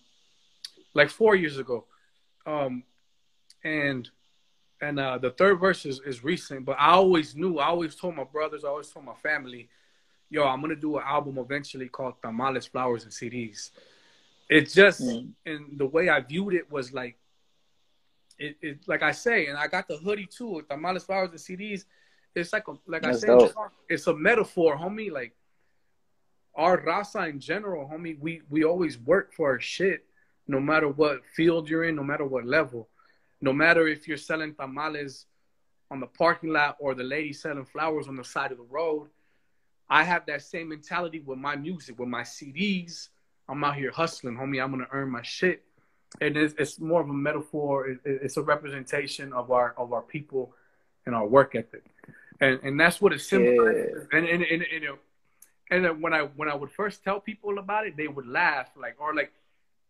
like 0.94 1.10
four 1.10 1.34
years 1.34 1.58
ago. 1.58 1.84
Um, 2.46 2.84
and, 3.62 4.08
and, 4.80 5.00
uh, 5.00 5.18
the 5.18 5.30
third 5.30 5.60
verse 5.60 5.86
is, 5.86 6.00
is 6.06 6.22
recent, 6.24 6.64
but 6.64 6.76
I 6.78 6.90
always 6.92 7.34
knew, 7.34 7.58
I 7.58 7.66
always 7.66 7.94
told 7.94 8.16
my 8.16 8.24
brothers, 8.24 8.64
I 8.64 8.68
always 8.68 8.90
told 8.90 9.06
my 9.06 9.14
family, 9.14 9.68
yo, 10.30 10.44
I'm 10.44 10.60
to 10.62 10.76
do 10.76 10.96
an 10.98 11.04
album 11.06 11.38
eventually 11.38 11.88
called 11.88 12.14
Tamales, 12.22 12.66
Flowers, 12.66 13.04
and 13.04 13.12
CDs 13.12 13.70
it 14.48 14.70
just 14.70 15.02
mm. 15.02 15.30
and 15.46 15.78
the 15.78 15.86
way 15.86 16.08
I 16.08 16.20
viewed 16.20 16.54
it 16.54 16.70
was 16.70 16.92
like 16.92 17.16
it, 18.38 18.56
it 18.60 18.78
like 18.86 19.02
I 19.02 19.12
say, 19.12 19.46
and 19.46 19.56
I 19.56 19.68
got 19.68 19.88
the 19.88 19.96
hoodie 19.96 20.26
too 20.26 20.54
with 20.54 20.68
tamales, 20.68 21.04
flowers, 21.04 21.30
and 21.30 21.38
CDs. 21.38 21.84
It's 22.34 22.52
like 22.52 22.66
a, 22.66 22.72
like 22.86 23.02
That's 23.02 23.22
I 23.22 23.38
say, 23.38 23.52
it's 23.88 24.06
a 24.08 24.14
metaphor, 24.14 24.76
homie. 24.76 25.10
Like 25.10 25.34
our 26.54 26.84
raza 26.84 27.30
in 27.30 27.38
general, 27.38 27.88
homie. 27.88 28.18
We 28.18 28.42
we 28.50 28.64
always 28.64 28.98
work 28.98 29.32
for 29.32 29.50
our 29.50 29.60
shit, 29.60 30.04
no 30.46 30.60
matter 30.60 30.88
what 30.88 31.24
field 31.34 31.68
you're 31.68 31.84
in, 31.84 31.96
no 31.96 32.02
matter 32.02 32.24
what 32.24 32.44
level, 32.44 32.88
no 33.40 33.52
matter 33.52 33.86
if 33.88 34.06
you're 34.06 34.16
selling 34.16 34.54
tamales 34.54 35.26
on 35.90 36.00
the 36.00 36.06
parking 36.06 36.50
lot 36.50 36.76
or 36.80 36.94
the 36.94 37.02
lady 37.02 37.32
selling 37.32 37.64
flowers 37.64 38.08
on 38.08 38.16
the 38.16 38.24
side 38.24 38.52
of 38.52 38.58
the 38.58 38.64
road. 38.64 39.08
I 39.88 40.02
have 40.02 40.24
that 40.26 40.42
same 40.42 40.70
mentality 40.70 41.20
with 41.20 41.38
my 41.38 41.56
music, 41.56 41.98
with 41.98 42.08
my 42.08 42.22
CDs, 42.22 43.08
I'm 43.48 43.62
out 43.62 43.76
here 43.76 43.90
hustling, 43.90 44.36
homie. 44.36 44.62
I'm 44.62 44.70
gonna 44.70 44.88
earn 44.90 45.10
my 45.10 45.22
shit, 45.22 45.62
and 46.20 46.36
it's, 46.36 46.54
it's 46.58 46.80
more 46.80 47.00
of 47.00 47.08
a 47.08 47.12
metaphor. 47.12 47.98
It's 48.04 48.36
a 48.36 48.42
representation 48.42 49.32
of 49.32 49.50
our 49.50 49.74
of 49.76 49.92
our 49.92 50.02
people 50.02 50.54
and 51.06 51.14
our 51.14 51.26
work 51.26 51.54
ethic, 51.54 51.84
and 52.40 52.58
and 52.62 52.80
that's 52.80 53.00
what 53.00 53.12
it 53.12 53.20
symbolizes. 53.20 54.06
Yeah. 54.12 54.18
And 54.18 54.28
and 54.28 54.42
and, 54.42 54.62
and, 54.62 54.84
and, 55.70 55.86
and 55.86 56.02
when 56.02 56.14
I 56.14 56.22
when 56.22 56.48
I 56.48 56.54
would 56.54 56.70
first 56.70 57.04
tell 57.04 57.20
people 57.20 57.58
about 57.58 57.86
it, 57.86 57.96
they 57.96 58.08
would 58.08 58.26
laugh 58.26 58.70
like 58.76 58.96
or 58.98 59.14
like 59.14 59.32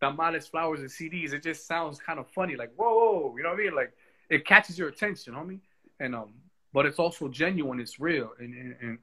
tamales, 0.09 0.47
flowers, 0.47 0.79
and 0.81 0.89
CDs. 0.89 1.33
It 1.33 1.43
just 1.43 1.67
sounds 1.67 1.99
kind 1.99 2.19
of 2.19 2.27
funny, 2.29 2.55
like 2.55 2.71
whoa, 2.75 3.33
you 3.37 3.43
know 3.43 3.49
what 3.49 3.59
I 3.59 3.63
mean? 3.63 3.75
Like 3.75 3.93
it 4.29 4.45
catches 4.45 4.77
your 4.77 4.89
attention, 4.89 5.33
homie. 5.33 5.59
And 5.99 6.15
um, 6.15 6.33
but 6.73 6.85
it's 6.85 6.99
also 6.99 7.27
genuine. 7.27 7.79
It's 7.79 7.99
real, 7.99 8.31
and 8.39 8.53
and 8.53 8.75
and, 8.81 8.97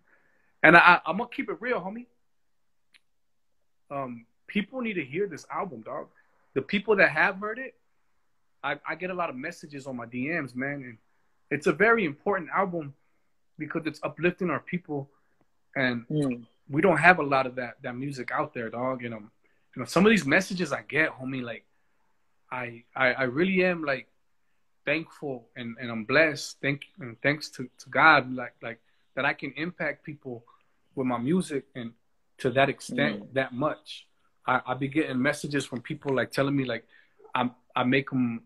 and 0.62 0.76
I, 0.76 1.00
I'm 1.07 1.16
gonna 1.18 1.28
keep 1.34 1.48
it 1.50 1.57
real, 1.61 1.80
homie. 1.80 2.07
Um, 3.90 4.26
people 4.46 4.80
need 4.80 4.94
to 4.94 5.05
hear 5.05 5.26
this 5.26 5.46
album, 5.50 5.82
dog. 5.82 6.09
The 6.55 6.62
people 6.62 6.96
that 6.96 7.11
have 7.11 7.36
heard 7.38 7.59
it, 7.59 7.74
I, 8.62 8.78
I 8.86 8.94
get 8.94 9.11
a 9.11 9.14
lot 9.14 9.30
of 9.30 9.36
messages 9.36 9.86
on 9.86 9.96
my 9.96 10.07
DMs, 10.07 10.55
man, 10.55 10.82
and 10.84 10.98
it's 11.50 11.66
a 11.66 11.72
very 11.72 12.05
important 12.05 12.50
album 12.55 12.94
because 13.59 13.82
it's 13.86 14.00
uplifting 14.03 14.50
our 14.50 14.61
people, 14.61 15.09
and 15.76 16.07
Mm. 16.09 16.44
we 16.68 16.80
don't 16.82 16.98
have 16.98 17.18
a 17.18 17.22
lot 17.22 17.46
of 17.46 17.55
that 17.57 17.80
that 17.82 17.96
music 17.96 18.30
out 18.30 18.53
there, 18.55 18.68
dog. 18.70 19.03
You 19.03 19.11
know, 19.11 19.22
you 19.75 19.81
know, 19.81 19.87
some 19.87 20.05
of 20.05 20.11
these 20.11 20.27
messages 20.27 20.73
I 20.73 20.83
get, 20.83 21.11
homie, 21.11 21.43
like 21.43 21.64
I 22.51 22.85
I, 22.95 23.12
I 23.12 23.23
really 23.25 23.64
am 23.64 23.85
like 23.85 24.09
thankful 24.85 25.49
and, 25.57 25.77
and 25.81 25.91
I'm 25.91 26.05
blessed. 26.05 26.59
Thank 26.61 26.83
and 27.01 27.16
thanks 27.23 27.49
to, 27.51 27.68
to 27.79 27.89
God, 27.89 28.33
like 28.35 28.55
like 28.62 28.81
that 29.14 29.25
I 29.25 29.33
can 29.33 29.53
impact 29.57 30.05
people 30.05 30.45
with 30.95 31.07
my 31.07 31.18
music 31.18 31.64
and 31.75 31.93
to 32.39 32.51
that 32.51 32.68
extent, 32.68 33.20
mm. 33.23 33.35
that 33.35 33.55
much. 33.55 34.07
I, 34.47 34.61
I 34.66 34.75
be 34.75 34.89
getting 34.89 35.23
messages 35.23 35.64
from 35.64 35.81
people 35.81 36.14
like 36.14 36.33
telling 36.33 36.57
me 36.57 36.64
like 36.64 36.85
I'm 37.35 37.53
I 37.75 37.85
make 37.85 38.11
them 38.11 38.43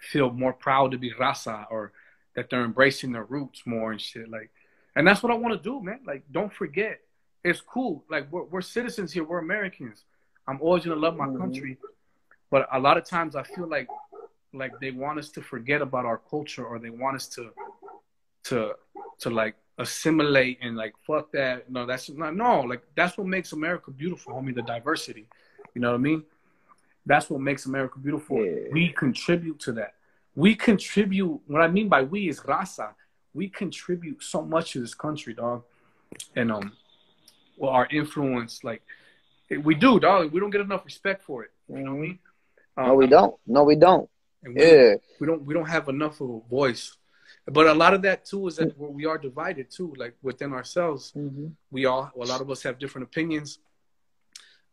feel 0.00 0.30
more 0.30 0.52
proud 0.52 0.92
to 0.92 0.98
be 0.98 1.12
raza 1.12 1.66
or 1.70 1.92
that 2.36 2.50
they're 2.50 2.64
embracing 2.64 3.12
their 3.12 3.24
roots 3.24 3.62
more 3.64 3.90
and 3.90 4.00
shit 4.00 4.28
like 4.28 4.50
and 4.94 5.06
that's 5.06 5.22
what 5.22 5.32
I 5.32 5.34
want 5.34 5.54
to 5.54 5.62
do 5.62 5.82
man 5.82 6.00
like 6.06 6.24
don't 6.30 6.52
forget 6.52 7.00
it's 7.42 7.60
cool 7.60 8.04
like 8.10 8.30
we're, 8.30 8.44
we're 8.44 8.60
citizens 8.60 9.12
here 9.12 9.24
we're 9.24 9.38
Americans 9.38 10.04
I'm 10.46 10.60
always 10.60 10.84
gonna 10.84 11.00
love 11.00 11.16
my 11.16 11.26
Mhm. 11.26 11.38
country 11.38 11.78
but 12.50 12.68
a 12.70 12.78
lot 12.78 12.96
of 12.96 13.04
times 13.04 13.34
I 13.36 13.42
feel 13.42 13.66
like 13.66 13.88
like 14.52 14.72
they 14.80 14.92
want 14.92 15.18
us 15.18 15.28
to 15.30 15.42
forget 15.42 15.82
about 15.82 16.04
our 16.04 16.18
culture 16.18 16.64
or 16.64 16.78
they 16.78 16.90
want 16.90 17.16
us 17.16 17.26
to 17.36 17.50
to 18.44 18.74
to 19.18 19.30
like 19.30 19.56
assimilate 19.78 20.58
and 20.62 20.76
like 20.76 20.94
fuck 21.06 21.32
that. 21.32 21.68
No 21.70 21.84
that's 21.86 22.08
not 22.10 22.36
no 22.36 22.60
like 22.60 22.82
that's 22.94 23.18
what 23.18 23.26
makes 23.26 23.52
America 23.52 23.90
beautiful 23.90 24.34
homie 24.34 24.54
the 24.54 24.62
diversity. 24.62 25.26
You 25.74 25.80
know 25.80 25.90
what 25.90 25.96
I 25.96 26.08
mean? 26.10 26.24
That's 27.06 27.28
what 27.28 27.40
makes 27.40 27.66
America 27.66 27.98
beautiful. 27.98 28.44
Yeah. 28.44 28.68
we 28.72 28.90
contribute 28.90 29.58
to 29.60 29.72
that. 29.72 29.94
We 30.36 30.54
contribute 30.54 31.40
what 31.46 31.60
I 31.60 31.68
mean 31.68 31.88
by 31.88 32.02
we 32.02 32.28
is 32.28 32.40
raza. 32.40 32.94
We 33.32 33.48
contribute 33.48 34.22
so 34.22 34.42
much 34.42 34.72
to 34.72 34.80
this 34.80 34.94
country 34.94 35.34
dog. 35.34 35.64
And 36.36 36.52
um 36.52 36.72
well 37.56 37.70
our 37.72 37.86
influence 37.90 38.62
like 38.62 38.82
we 39.62 39.74
do 39.74 40.00
dog 40.00 40.32
we 40.32 40.40
don't 40.40 40.50
get 40.50 40.60
enough 40.60 40.84
respect 40.84 41.22
for 41.22 41.44
it 41.44 41.50
you 41.68 41.78
know 41.78 41.92
what 41.92 41.98
I 41.98 42.06
mean 42.06 42.18
Um, 42.76 42.86
No, 42.88 42.94
we 42.94 43.06
don't. 43.06 43.34
No, 43.46 43.62
we 43.70 43.76
don't. 43.76 44.08
we, 44.42 44.54
Yeah. 44.62 44.94
we 45.20 45.26
don't 45.28 45.42
we 45.46 45.54
don't 45.54 45.68
have 45.76 45.88
enough 45.88 46.20
of 46.20 46.28
a 46.30 46.40
voice 46.48 46.96
but 47.46 47.66
a 47.66 47.74
lot 47.74 47.92
of 47.94 48.02
that 48.02 48.24
too 48.24 48.46
is 48.48 48.56
that 48.56 48.70
we 48.78 49.04
are 49.06 49.18
divided 49.18 49.66
too 49.70 49.90
like 50.02 50.14
within 50.22 50.52
ourselves 50.52 51.12
Mm-hmm. 51.16 51.48
we 51.70 51.80
all 51.90 52.10
a 52.24 52.26
lot 52.32 52.40
of 52.44 52.48
us 52.50 52.60
have 52.66 52.78
different 52.78 53.04
opinions 53.10 53.48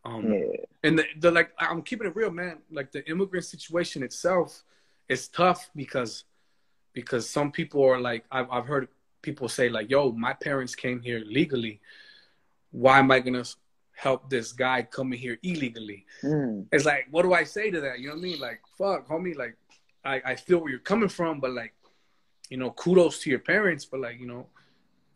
um 0.04 0.24
Yeah. 0.32 0.56
and 0.84 0.98
the, 0.98 1.04
the 1.22 1.30
like 1.38 1.50
i'm 1.58 1.82
keeping 1.82 2.06
it 2.08 2.16
real 2.16 2.30
man 2.42 2.54
like 2.78 2.90
the 2.96 3.02
immigrant 3.12 3.44
situation 3.54 4.02
itself 4.02 4.64
is 5.08 5.28
tough 5.28 5.70
because 5.82 6.24
because 6.98 7.24
some 7.36 7.50
people 7.58 7.80
are 7.90 8.00
like 8.00 8.24
i've, 8.36 8.48
I've 8.50 8.66
heard 8.72 8.88
people 9.28 9.48
say 9.48 9.68
like 9.68 9.88
yo 9.94 10.00
my 10.12 10.32
parents 10.32 10.74
came 10.74 11.00
here 11.08 11.20
legally 11.40 11.80
why 12.72 12.98
am 12.98 13.10
i 13.10 13.20
gonna 13.20 13.44
help 14.02 14.28
this 14.28 14.50
guy 14.52 14.82
coming 14.82 15.18
here 15.18 15.38
illegally 15.44 16.04
Mm. 16.24 16.66
it's 16.72 16.84
like, 16.84 17.06
what 17.12 17.22
do 17.22 17.32
I 17.32 17.44
say 17.44 17.70
to 17.70 17.80
that? 17.82 18.00
You 18.00 18.08
know 18.08 18.14
what 18.14 18.20
I 18.20 18.28
mean? 18.28 18.40
Like, 18.40 18.60
fuck, 18.78 19.08
homie. 19.08 19.36
Like, 19.36 19.54
I, 20.04 20.20
I 20.32 20.34
feel 20.34 20.58
where 20.58 20.70
you're 20.70 20.80
coming 20.92 21.08
from, 21.08 21.38
but 21.38 21.52
like, 21.52 21.72
you 22.50 22.56
know, 22.56 22.70
kudos 22.72 23.20
to 23.20 23.30
your 23.30 23.38
parents, 23.38 23.84
but 23.84 24.00
like, 24.00 24.18
you 24.18 24.26
know, 24.26 24.46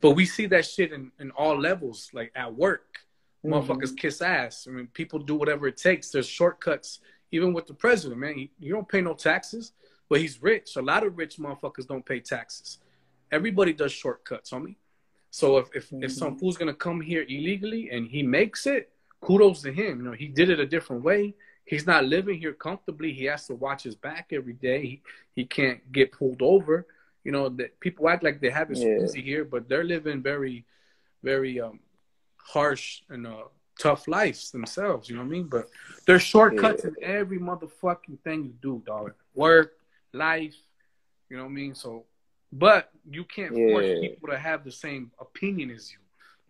but 0.00 0.12
we 0.12 0.24
see 0.24 0.46
that 0.46 0.64
shit 0.66 0.92
in, 0.92 1.10
in 1.18 1.30
all 1.32 1.58
levels, 1.58 2.10
like 2.18 2.30
at 2.36 2.54
work. 2.54 2.98
Mhm. 3.44 3.50
Motherfuckers 3.50 3.96
kiss 3.96 4.22
ass. 4.22 4.66
I 4.68 4.70
mean, 4.76 4.86
people 5.00 5.18
do 5.18 5.34
whatever 5.34 5.66
it 5.66 5.76
takes. 5.76 6.10
There's 6.10 6.28
shortcuts, 6.28 7.00
even 7.32 7.52
with 7.52 7.66
the 7.66 7.74
president, 7.74 8.20
man. 8.20 8.38
You, 8.38 8.48
you 8.60 8.72
don't 8.72 8.88
pay 8.88 9.00
no 9.00 9.14
taxes, 9.14 9.72
but 10.08 10.20
he's 10.20 10.40
rich. 10.42 10.76
A 10.76 10.82
lot 10.92 11.02
of 11.04 11.18
rich 11.18 11.38
motherfuckers 11.38 11.86
don't 11.88 12.06
pay 12.06 12.20
taxes. 12.20 12.78
Everybody 13.32 13.72
does 13.72 13.90
shortcuts, 13.92 14.50
homie. 14.52 14.76
So 15.30 15.58
if 15.58 15.68
if, 15.74 15.92
if 16.00 16.12
some 16.12 16.36
fool's 16.38 16.56
gonna 16.56 16.74
come 16.74 17.00
here 17.00 17.24
illegally 17.28 17.90
and 17.90 18.06
he 18.06 18.22
makes 18.22 18.66
it, 18.66 18.90
kudos 19.20 19.62
to 19.62 19.72
him. 19.72 19.98
You 19.98 20.04
know, 20.04 20.12
he 20.12 20.28
did 20.28 20.50
it 20.50 20.60
a 20.60 20.66
different 20.66 21.02
way. 21.02 21.34
He's 21.64 21.86
not 21.86 22.04
living 22.04 22.38
here 22.38 22.52
comfortably. 22.52 23.12
He 23.12 23.24
has 23.24 23.46
to 23.48 23.54
watch 23.54 23.82
his 23.82 23.96
back 23.96 24.28
every 24.32 24.52
day. 24.52 24.82
He, 24.86 25.02
he 25.34 25.44
can't 25.44 25.80
get 25.92 26.12
pulled 26.12 26.40
over. 26.40 26.86
You 27.24 27.32
know, 27.32 27.48
that 27.50 27.80
people 27.80 28.08
act 28.08 28.22
like 28.22 28.40
they 28.40 28.50
have 28.50 28.70
it 28.70 28.78
Yeah. 28.78 29.02
easy 29.04 29.20
here, 29.20 29.44
but 29.44 29.68
they're 29.68 29.82
living 29.82 30.22
very, 30.22 30.64
very 31.24 31.60
um, 31.60 31.80
harsh 32.36 33.02
and 33.08 33.26
uh, 33.26 33.44
tough 33.80 34.06
lives 34.06 34.52
themselves. 34.52 35.08
You 35.08 35.16
know 35.16 35.22
what 35.22 35.26
I 35.26 35.30
mean? 35.30 35.48
But 35.48 35.68
there's 36.06 36.22
shortcuts 36.22 36.84
in 36.84 36.94
every 37.02 37.38
motherfucking 37.38 38.20
thing 38.20 38.44
you 38.44 38.54
do, 38.62 38.80
dog. 38.86 39.14
Work, 39.34 39.72
life. 40.12 40.54
You 41.28 41.36
know 41.36 41.42
what 41.42 41.50
I 41.50 41.54
mean? 41.54 41.74
So, 41.74 42.04
but 42.58 42.90
you 43.08 43.24
can't 43.24 43.54
force 43.54 43.86
people 44.00 44.28
to 44.28 44.38
have 44.38 44.64
the 44.64 44.72
same 44.72 45.10
opinion 45.20 45.70
as 45.70 45.92
you. 45.92 45.98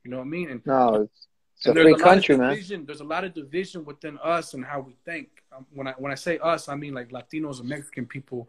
You 0.04 0.10
know 0.10 0.18
what 0.18 0.24
I 0.24 0.28
mean? 0.28 0.50
And 0.50 0.66
No, 0.66 1.02
it's, 1.02 1.28
it's 1.56 1.66
a 1.66 1.74
free 1.74 1.94
of 1.94 2.00
country, 2.00 2.36
man. 2.36 2.50
division, 2.50 2.86
There's 2.86 3.00
a 3.00 3.04
lot 3.04 3.24
of 3.24 3.34
division 3.34 3.84
within 3.84 4.18
us 4.22 4.54
and 4.54 4.64
how 4.64 4.80
we 4.80 4.94
think. 5.04 5.28
Um, 5.56 5.66
when 5.74 5.88
I 5.88 5.92
when 5.98 6.12
I 6.12 6.14
say 6.14 6.38
us, 6.38 6.68
I 6.68 6.76
mean 6.76 6.94
like 6.94 7.10
Latinos 7.10 7.60
and 7.60 7.68
Mexican 7.68 8.06
people. 8.06 8.48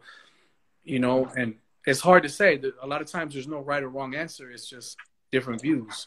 You 0.84 1.00
know, 1.00 1.30
and 1.36 1.54
it's 1.86 2.00
hard 2.00 2.22
to 2.22 2.28
say. 2.28 2.60
A 2.80 2.86
lot 2.86 3.00
of 3.00 3.08
times, 3.08 3.34
there's 3.34 3.48
no 3.48 3.60
right 3.60 3.82
or 3.82 3.88
wrong 3.88 4.14
answer. 4.14 4.50
It's 4.50 4.68
just 4.68 4.96
different 5.32 5.60
views. 5.60 6.06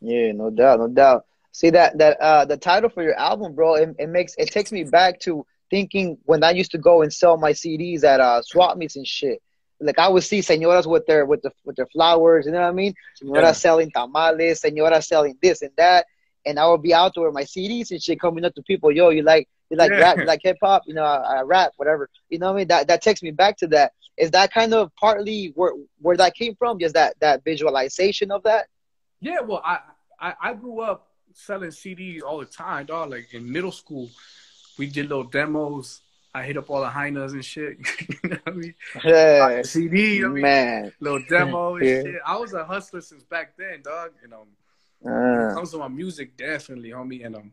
Yeah, 0.00 0.32
no 0.32 0.50
doubt, 0.50 0.80
no 0.80 0.88
doubt. 0.88 1.24
See 1.52 1.70
that 1.70 1.98
that 1.98 2.20
uh 2.20 2.44
the 2.44 2.56
title 2.56 2.90
for 2.90 3.02
your 3.02 3.14
album, 3.14 3.54
bro, 3.54 3.74
it, 3.76 3.94
it 3.98 4.08
makes 4.08 4.34
it 4.36 4.50
takes 4.50 4.72
me 4.72 4.84
back 4.84 5.20
to 5.20 5.46
thinking 5.70 6.18
when 6.24 6.44
I 6.44 6.50
used 6.50 6.72
to 6.72 6.78
go 6.78 7.02
and 7.02 7.12
sell 7.12 7.36
my 7.36 7.52
CDs 7.52 8.04
at 8.04 8.20
uh 8.20 8.42
swap 8.42 8.76
meets 8.76 8.96
and 8.96 9.06
shit. 9.06 9.40
Like 9.82 9.98
I 9.98 10.08
would 10.08 10.22
see 10.22 10.40
señoras 10.40 10.86
with 10.86 11.06
their 11.06 11.24
with 11.26 11.42
the 11.42 11.50
with 11.64 11.76
their 11.76 11.86
flowers, 11.86 12.46
you 12.46 12.52
know 12.52 12.60
what 12.60 12.68
I 12.68 12.72
mean? 12.72 12.94
Señoras 13.22 13.42
Yeah. 13.42 13.52
selling 13.52 13.90
tamales, 13.90 14.60
señoras 14.62 15.04
selling 15.04 15.36
this 15.42 15.62
and 15.62 15.72
that, 15.76 16.06
and 16.46 16.58
I 16.58 16.68
would 16.68 16.82
be 16.82 16.94
out 16.94 17.12
there 17.14 17.24
with 17.24 17.34
my 17.34 17.44
CDs 17.44 17.90
and 17.90 18.02
shit, 18.02 18.20
coming 18.20 18.44
up 18.44 18.54
to 18.54 18.62
people, 18.62 18.92
yo, 18.92 19.10
you 19.10 19.22
like 19.22 19.48
you 19.70 19.76
like 19.76 19.90
Yeah. 19.90 20.00
rap, 20.00 20.18
you 20.18 20.24
like 20.26 20.40
hip 20.42 20.58
hop, 20.62 20.82
you 20.86 20.94
know, 20.94 21.02
I, 21.04 21.38
I 21.38 21.40
rap, 21.42 21.72
whatever. 21.76 22.10
You 22.28 22.38
know 22.38 22.46
what 22.48 22.54
I 22.54 22.56
mean? 22.58 22.68
That 22.68 22.88
that 22.88 23.02
takes 23.02 23.22
me 23.22 23.30
back 23.32 23.56
to 23.58 23.66
that. 23.68 23.92
Is 24.18 24.30
that 24.32 24.52
kind 24.52 24.74
of 24.74 24.94
partly 24.94 25.52
where 25.54 25.72
where 26.00 26.16
that 26.18 26.34
came 26.34 26.54
from? 26.54 26.78
Just 26.78 26.94
that 26.94 27.16
that 27.20 27.42
visualization 27.44 28.30
of 28.30 28.42
that? 28.44 28.66
Yeah, 29.20 29.40
well, 29.40 29.62
I, 29.64 29.78
I 30.20 30.34
I 30.40 30.54
grew 30.54 30.80
up 30.80 31.08
selling 31.32 31.70
CDs 31.70 32.20
all 32.22 32.38
the 32.40 32.44
time, 32.44 32.84
dog. 32.86 33.10
Like 33.10 33.32
in 33.32 33.50
middle 33.50 33.72
school, 33.72 34.10
we 34.78 34.86
did 34.86 35.08
little 35.08 35.24
demos. 35.24 36.01
I 36.34 36.42
hit 36.44 36.56
up 36.56 36.70
all 36.70 36.80
the 36.80 36.88
Heinas 36.88 37.32
and 37.32 37.44
shit. 37.44 37.78
you 38.24 38.30
know 38.30 38.38
what 38.44 38.54
I 38.54 38.56
mean? 38.56 38.74
Yeah, 39.04 39.62
CD, 39.62 40.24
I 40.24 40.28
mean, 40.28 40.42
man. 40.42 40.92
little 41.00 41.18
demo 41.20 41.74
and 41.76 41.86
Yeah. 41.86 42.02
shit. 42.02 42.16
I 42.26 42.36
was 42.36 42.54
a 42.54 42.64
hustler 42.64 43.00
since 43.02 43.22
back 43.22 43.56
then, 43.56 43.82
dog. 43.82 44.12
You 44.22 44.28
know, 44.28 44.46
Uh, 45.04 45.54
comes 45.54 45.70
to 45.72 45.78
my 45.78 45.88
music, 45.88 46.36
definitely, 46.36 46.90
homie. 46.90 47.24
And 47.26 47.36
um, 47.36 47.52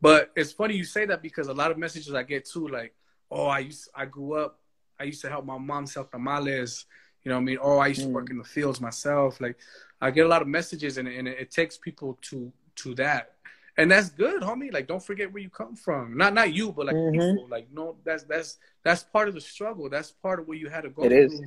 but 0.00 0.32
it's 0.34 0.52
funny 0.52 0.74
you 0.74 0.84
say 0.84 1.06
that 1.06 1.22
because 1.22 1.48
a 1.48 1.54
lot 1.54 1.70
of 1.70 1.78
messages 1.78 2.12
I 2.14 2.22
get 2.22 2.46
too, 2.46 2.66
like, 2.68 2.94
oh, 3.30 3.46
I 3.46 3.60
used, 3.60 3.88
I 3.94 4.06
grew 4.06 4.34
up, 4.34 4.58
I 4.98 5.04
used 5.04 5.20
to 5.22 5.28
help 5.30 5.44
my 5.44 5.58
mom 5.58 5.86
sell 5.86 6.04
tamales. 6.04 6.86
You 7.22 7.28
know 7.28 7.36
what 7.36 7.42
I 7.42 7.44
mean? 7.44 7.58
Oh, 7.62 7.78
I 7.78 7.88
used 7.88 8.02
to 8.02 8.08
Mm. 8.08 8.12
work 8.12 8.30
in 8.30 8.38
the 8.38 8.44
fields 8.44 8.80
myself. 8.80 9.40
Like, 9.40 9.56
I 10.00 10.10
get 10.10 10.24
a 10.24 10.28
lot 10.28 10.40
of 10.42 10.48
messages, 10.48 10.96
and, 10.98 11.06
and 11.06 11.28
it, 11.28 11.38
it 11.38 11.50
takes 11.50 11.76
people 11.78 12.18
to 12.22 12.50
to 12.76 12.94
that, 12.94 13.34
and 13.80 13.90
that's 13.90 14.10
good, 14.10 14.42
homie. 14.42 14.72
Like, 14.72 14.86
don't 14.86 15.02
forget 15.02 15.32
where 15.32 15.42
you 15.42 15.50
come 15.50 15.74
from. 15.74 16.16
Not 16.16 16.34
not 16.34 16.52
you, 16.52 16.72
but 16.72 16.86
like 16.86 16.96
Mhm. 16.96 17.12
people. 17.12 17.48
Like, 17.48 17.68
no, 17.72 17.96
that's 18.04 18.24
that's 18.24 18.58
that's 18.84 19.02
part 19.02 19.28
of 19.28 19.34
the 19.34 19.40
struggle. 19.40 19.88
That's 19.88 20.10
part 20.10 20.38
of 20.40 20.48
what 20.48 20.58
you 20.58 20.68
had 20.68 20.82
to 20.82 20.90
go 20.90 21.02
It 21.04 21.08
through 21.08 21.24
is. 21.24 21.42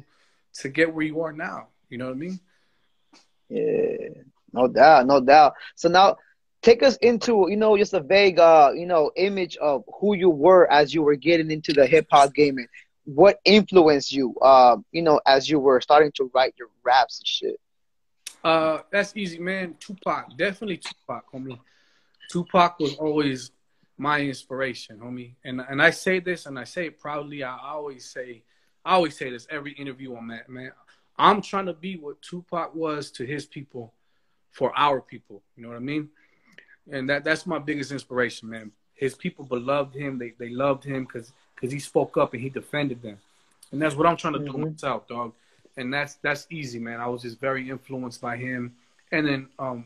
to 0.61 0.69
get 0.69 0.93
where 0.93 1.05
you 1.05 1.21
are 1.21 1.31
now. 1.34 1.67
You 1.89 1.97
know 1.99 2.05
what 2.05 2.15
I 2.15 2.17
mean? 2.17 2.39
yeah, 3.49 4.09
no 4.51 4.67
doubt, 4.67 5.05
no 5.05 5.19
doubt. 5.19 5.53
So 5.75 5.89
now, 5.89 6.17
take 6.61 6.81
us 6.84 6.97
into 6.97 7.47
you 7.49 7.57
know 7.57 7.77
just 7.77 7.93
a 7.93 7.99
vague 7.99 8.39
uh 8.39 8.71
you 8.73 8.86
know 8.86 9.11
image 9.15 9.57
of 9.57 9.84
who 9.99 10.15
you 10.15 10.29
were 10.29 10.71
as 10.71 10.93
you 10.93 11.03
were 11.03 11.15
getting 11.15 11.51
into 11.51 11.73
the 11.73 11.86
hip 11.86 12.07
hop 12.09 12.34
game 12.34 12.57
and 12.57 12.67
what 13.05 13.38
influenced 13.43 14.13
you 14.13 14.34
um 14.41 14.86
you 14.93 15.01
know 15.01 15.19
as 15.27 15.49
you 15.49 15.59
were 15.59 15.81
starting 15.81 16.11
to 16.15 16.31
write 16.34 16.53
your 16.57 16.69
raps 16.84 17.19
and 17.19 17.27
shit. 17.27 17.59
Uh, 18.43 18.79
that's 18.91 19.15
easy, 19.15 19.39
man. 19.39 19.75
Tupac, 19.79 20.36
definitely 20.38 20.77
Tupac, 20.77 21.23
homie. 21.34 21.59
Tupac 22.34 22.79
was 22.79 22.95
always 22.95 23.51
my 23.97 24.19
inspiration, 24.21 24.99
homie. 24.99 25.36
And 25.43 25.61
and 25.61 25.81
I 25.81 25.91
say 25.91 26.19
this, 26.19 26.47
and 26.47 26.57
I 26.57 26.63
say 26.63 26.88
it 26.88 26.99
proudly. 26.99 27.43
I 27.43 27.57
always 27.63 28.05
say, 28.05 28.41
I 28.84 28.93
always 28.95 29.15
say 29.15 29.29
this 29.29 29.45
every 29.51 29.73
interview 29.73 30.15
I'm 30.15 30.31
at, 30.31 30.49
man. 30.49 30.71
I'm 31.17 31.41
trying 31.41 31.67
to 31.67 31.73
be 31.73 31.97
what 31.97 32.21
Tupac 32.23 32.73
was 32.73 33.11
to 33.11 33.25
his 33.25 33.45
people, 33.45 33.93
for 34.49 34.73
our 34.75 34.99
people. 34.99 35.43
You 35.55 35.61
know 35.63 35.69
what 35.69 35.77
I 35.77 35.81
mean? 35.81 36.09
And 36.91 37.07
that 37.09 37.23
that's 37.23 37.45
my 37.45 37.59
biggest 37.59 37.91
inspiration, 37.91 38.49
man. 38.49 38.71
His 38.95 39.13
people 39.13 39.45
beloved 39.45 39.93
him. 39.93 40.17
They 40.17 40.34
they 40.39 40.49
loved 40.49 40.84
him 40.84 41.05
because 41.05 41.31
because 41.55 41.71
he 41.71 41.79
spoke 41.79 42.17
up 42.17 42.34
and 42.34 42.41
he 42.41 42.49
defended 42.49 43.01
them. 43.03 43.19
And 43.71 43.79
that's 43.79 43.95
what 43.95 44.07
I'm 44.07 44.17
trying 44.17 44.34
to 44.34 44.39
do 44.39 44.53
Mhm. 44.53 44.71
myself, 44.71 45.07
dog 45.07 45.34
and 45.77 45.93
that's 45.93 46.15
that's 46.15 46.47
easy, 46.49 46.79
man. 46.79 46.99
I 46.99 47.07
was 47.07 47.21
just 47.21 47.39
very 47.39 47.69
influenced 47.69 48.21
by 48.21 48.38
him, 48.38 48.75
and 49.11 49.27
then 49.27 49.49
um, 49.59 49.86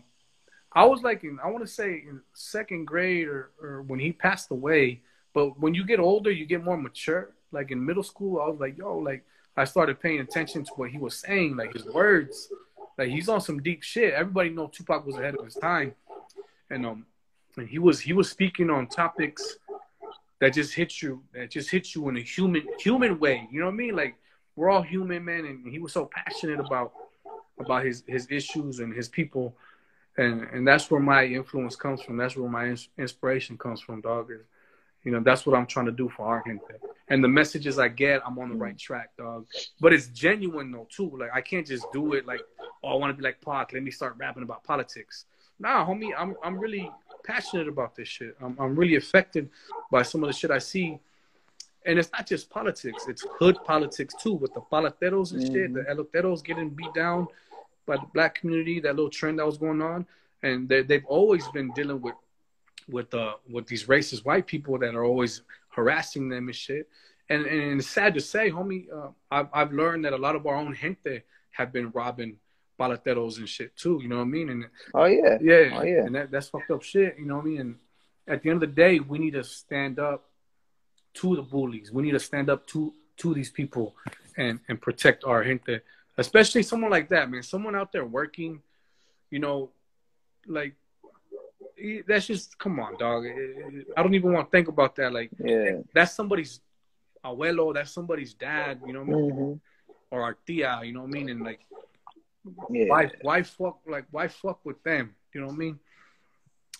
I 0.74 0.86
was 0.86 1.02
like 1.02 1.24
in 1.24 1.40
I 1.44 1.50
want 1.50 1.66
to 1.66 1.72
say 1.72 2.04
in 2.08 2.22
second 2.34 2.86
grade 2.86 3.28
or, 3.28 3.52
or 3.62 3.82
when 3.84 4.00
he 4.00 4.12
passed 4.12 4.52
away. 4.52 5.02
But 5.34 5.60
when 5.60 5.74
you 5.74 5.86
get 5.86 6.00
older, 6.00 6.32
you 6.32 6.46
get 6.46 6.64
more 6.64 6.78
mature. 6.78 7.32
Like 7.52 7.72
in 7.72 7.86
middle 7.86 8.04
school, 8.04 8.42
I 8.42 8.48
was 8.48 8.60
like, 8.60 8.78
yo, 8.78 8.98
like 8.98 9.24
I 9.56 9.66
started 9.66 10.00
paying 10.00 10.20
attention 10.20 10.64
to 10.66 10.72
what 10.76 10.90
he 10.90 10.98
was 10.98 11.16
saying, 11.18 11.56
like 11.56 11.74
his 11.74 11.86
words. 11.86 12.50
Like 12.98 13.10
he's 13.10 13.30
on 13.30 13.42
some 13.42 13.62
deep 13.62 13.84
shit. 13.84 14.14
Everybody 14.14 14.50
know 14.50 14.68
Tupac 14.68 15.06
was 15.06 15.16
ahead 15.16 15.36
of 15.36 15.46
his 15.46 15.56
time, 15.56 15.94
and 16.70 16.86
um, 16.86 17.06
and 17.58 17.68
he 17.68 17.80
was 17.80 18.00
he 18.00 18.14
was 18.14 18.30
speaking 18.30 18.70
on 18.70 18.88
topics 18.88 19.58
that 20.40 20.54
just 20.54 20.74
hit 20.74 21.02
you, 21.02 21.24
that 21.34 21.52
just 21.52 21.70
hit 21.70 21.96
you 21.96 22.10
in 22.10 22.18
a 22.18 22.22
human 22.22 22.68
human 22.80 23.20
way. 23.20 23.48
You 23.52 23.60
know 23.60 23.68
what 23.68 23.74
I 23.74 23.78
mean? 23.78 23.96
Like 23.96 24.16
we're 24.56 24.70
all 24.70 24.82
human, 24.82 25.24
man, 25.26 25.46
and 25.46 25.72
he 25.72 25.80
was 25.80 25.94
so 25.94 26.10
passionate 26.12 26.60
about 26.60 26.94
about 27.60 27.86
his 27.86 28.04
his 28.08 28.28
issues 28.30 28.80
and 28.80 28.94
his 28.94 29.08
people, 29.08 29.56
and 30.18 30.44
and 30.52 30.68
that's 30.68 30.90
where 30.90 31.00
my 31.00 31.26
influence 31.26 31.76
comes 31.76 32.02
from. 32.02 32.18
That's 32.18 32.36
where 32.36 32.50
my 32.50 32.76
inspiration 32.98 33.58
comes 33.58 33.82
from, 33.82 34.02
dog. 34.02 34.32
Is 34.32 34.42
you 35.04 35.12
know 35.12 35.22
that's 35.22 35.46
what 35.46 35.56
I'm 35.56 35.68
trying 35.68 35.86
to 35.86 35.92
do 35.92 36.10
for 36.10 36.26
our. 36.26 36.44
And 37.10 37.24
the 37.24 37.28
messages 37.28 37.80
I 37.80 37.88
get, 37.88 38.22
I'm 38.26 38.38
on 38.40 38.50
the 38.50 38.56
right 38.56 38.78
track, 38.78 39.12
dog. 39.18 39.46
But 39.80 39.94
it's 39.94 40.08
genuine 40.08 40.72
though 40.72 40.88
too. 40.90 41.16
Like 41.18 41.30
I 41.34 41.42
can't 41.42 41.66
just 41.66 41.86
do 41.94 42.14
it 42.14 42.26
like, 42.26 42.42
oh, 42.84 42.90
I 42.90 42.96
want 42.96 43.12
to 43.12 43.18
be 43.18 43.24
like 43.24 43.40
Pac. 43.42 43.74
Let 43.74 43.84
me 43.84 43.92
start 43.92 44.16
rapping 44.18 44.44
about 44.44 44.64
politics. 44.64 45.26
Nah, 45.60 45.86
homie, 45.86 46.12
I'm 46.18 46.36
I'm 46.44 46.58
really 46.60 46.92
passionate 47.24 47.68
about 47.68 47.96
this 47.96 48.08
shit. 48.08 48.36
I'm 48.42 48.58
I'm 48.60 48.76
really 48.76 48.96
affected 48.96 49.50
by 49.92 50.02
some 50.02 50.24
of 50.24 50.28
the 50.28 50.34
shit 50.34 50.52
I 50.52 50.60
see. 50.60 51.00
And 51.86 51.98
it's 51.98 52.12
not 52.12 52.28
just 52.28 52.50
politics; 52.50 53.06
it's 53.08 53.24
hood 53.40 53.58
politics 53.64 54.14
too, 54.20 54.34
with 54.34 54.54
the 54.54 54.60
paleteros 54.60 55.32
and 55.32 55.42
mm-hmm. 55.42 55.54
shit, 55.54 55.74
the 55.74 55.82
mm-hmm. 55.82 56.02
eloteros 56.02 56.44
getting 56.44 56.70
beat 56.70 56.94
down 56.94 57.28
by 57.88 57.96
the 57.96 58.06
black 58.14 58.36
community. 58.36 58.80
That 58.80 58.96
little 58.96 59.10
trend 59.10 59.40
that 59.40 59.46
was 59.46 59.58
going 59.58 59.82
on, 59.82 60.06
and 60.44 60.70
they, 60.70 60.84
they've 60.84 61.06
always 61.06 61.48
been 61.48 61.72
dealing 61.74 62.02
with 62.02 62.16
with 62.90 63.14
uh 63.14 63.34
with 63.50 63.68
these 63.68 63.86
racist 63.86 64.24
white 64.24 64.48
people 64.48 64.78
that 64.80 64.96
are 64.96 65.04
always 65.04 65.42
harassing 65.70 66.30
them 66.30 66.48
and 66.48 66.56
shit. 66.56 66.88
And 67.30 67.46
and 67.46 67.80
it's 67.80 67.90
sad 67.90 68.14
to 68.14 68.22
say, 68.22 68.52
homie, 68.52 68.86
uh, 68.94 69.10
I've 69.32 69.48
I've 69.54 69.74
learned 69.74 70.06
that 70.06 70.14
a 70.14 70.18
lot 70.18 70.36
of 70.36 70.46
our 70.46 70.56
own 70.56 70.76
gente 70.76 71.24
have 71.52 71.74
been 71.74 71.90
robbing 71.92 72.38
paleteros 72.80 73.38
and 73.38 73.50
shit 73.50 73.76
too. 73.76 74.00
You 74.02 74.10
know 74.10 74.18
what 74.18 74.24
I 74.24 74.26
mean? 74.26 74.50
And 74.50 74.66
oh 74.94 75.06
yeah, 75.06 75.38
yeah, 75.42 75.78
oh 75.78 75.84
yeah, 75.84 76.06
and 76.06 76.16
that, 76.16 76.32
that's 76.32 76.50
fucked 76.50 76.72
up 76.72 76.84
shit. 76.84 77.18
You 77.18 77.26
know 77.26 77.38
what 77.38 77.46
I 77.46 77.50
mean? 77.50 77.60
And 77.60 77.76
at 78.28 78.44
the 78.44 78.50
end 78.50 78.62
of 78.64 78.70
the 78.70 78.76
day, 78.76 79.00
we 79.00 79.18
need 79.20 79.34
to 79.34 79.44
stand 79.44 80.00
up 80.00 80.30
to 81.16 81.36
the 81.36 81.42
bullies. 81.42 81.92
We 81.92 82.04
need 82.04 82.12
to 82.12 82.20
stand 82.20 82.50
up 82.50 82.68
to 82.68 82.94
to 83.18 83.34
these 83.34 83.50
people 83.50 83.96
and 84.38 84.60
and 84.70 84.80
protect 84.80 85.24
our 85.24 85.44
gente, 85.44 85.82
especially 86.18 86.64
someone 86.64 86.92
like 86.92 87.10
that, 87.10 87.30
man. 87.30 87.44
Someone 87.44 87.76
out 87.76 87.92
there 87.92 88.06
working, 88.06 88.62
you 89.30 89.40
know, 89.40 89.70
like 90.48 90.76
that's 92.08 92.26
just 92.26 92.58
come 92.58 92.80
on, 92.80 92.98
dog. 92.98 93.26
I 93.96 94.02
don't 94.02 94.16
even 94.16 94.34
want 94.34 94.48
to 94.48 94.52
think 94.52 94.68
about 94.68 94.96
that. 94.96 95.14
Like, 95.14 95.30
yeah, 95.44 95.78
that's 95.94 96.14
somebody's 96.14 96.60
abuelo. 97.24 97.74
That's 97.74 97.92
somebody's 97.92 98.34
dad. 98.34 98.82
You 98.86 98.94
know 98.94 99.04
what 99.04 99.16
I 99.16 99.20
mean? 99.20 99.32
Mm-hmm. 99.32 99.54
Or 100.12 100.24
our 100.24 100.38
tia. 100.46 100.82
You 100.84 100.94
know 100.94 101.02
what 101.02 101.10
I 101.10 101.12
mean? 101.12 101.30
And 101.30 101.44
like, 101.44 101.60
yeah. 102.70 102.86
why 102.88 103.12
why 103.22 103.44
fuck 103.44 103.80
like 103.88 104.06
why 104.12 104.28
fuck 104.28 104.60
with 104.64 104.82
them? 104.84 105.16
You 105.34 105.42
know 105.42 105.48
what 105.48 105.54
I 105.54 105.58
mean? 105.58 105.80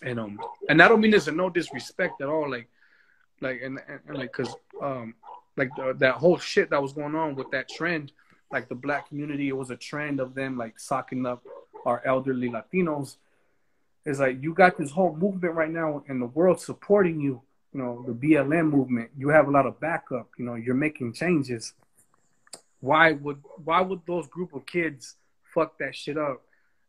And 0.02 0.20
um, 0.20 0.40
and 0.68 0.82
I 0.82 0.88
don't 0.88 1.00
mean 1.00 1.10
there's 1.10 1.28
no 1.28 1.50
disrespect 1.50 2.20
at 2.20 2.28
all. 2.28 2.50
Like, 2.50 2.68
like 3.40 3.60
and, 3.62 3.78
and, 3.88 4.00
and 4.08 4.18
like 4.18 4.32
because 4.32 4.54
um, 4.82 5.14
like 5.56 5.70
the, 5.76 5.94
that 5.98 6.14
whole 6.14 6.38
shit 6.38 6.70
that 6.70 6.82
was 6.82 6.92
going 6.92 7.14
on 7.14 7.34
with 7.34 7.50
that 7.50 7.68
trend, 7.68 8.12
like 8.50 8.68
the 8.68 8.74
black 8.74 9.08
community, 9.08 9.48
it 9.48 9.56
was 9.56 9.70
a 9.70 9.76
trend 9.76 10.20
of 10.20 10.34
them 10.34 10.56
like 10.56 10.78
socking 10.78 11.26
up 11.26 11.42
our 11.84 12.02
elderly 12.04 12.50
Latinos 12.50 13.16
It's 14.04 14.18
like 14.18 14.42
you 14.42 14.54
got 14.54 14.78
this 14.78 14.90
whole 14.90 15.14
movement 15.14 15.54
right 15.54 15.70
now 15.70 16.02
in 16.08 16.18
the 16.20 16.26
world 16.26 16.60
supporting 16.60 17.20
you. 17.20 17.42
You 17.72 17.80
know, 17.82 18.04
the 18.06 18.12
BLM 18.14 18.70
movement. 18.70 19.10
You 19.16 19.28
have 19.28 19.46
a 19.46 19.50
lot 19.50 19.66
of 19.66 19.78
backup. 19.78 20.30
You 20.38 20.46
know, 20.46 20.54
you're 20.54 20.74
making 20.74 21.12
changes. 21.12 21.74
Why 22.80 23.12
would 23.12 23.42
why 23.62 23.82
would 23.82 24.00
those 24.06 24.26
group 24.26 24.54
of 24.54 24.64
kids 24.64 25.16
fuck 25.54 25.78
that 25.78 25.94
shit 25.94 26.16
up? 26.16 26.42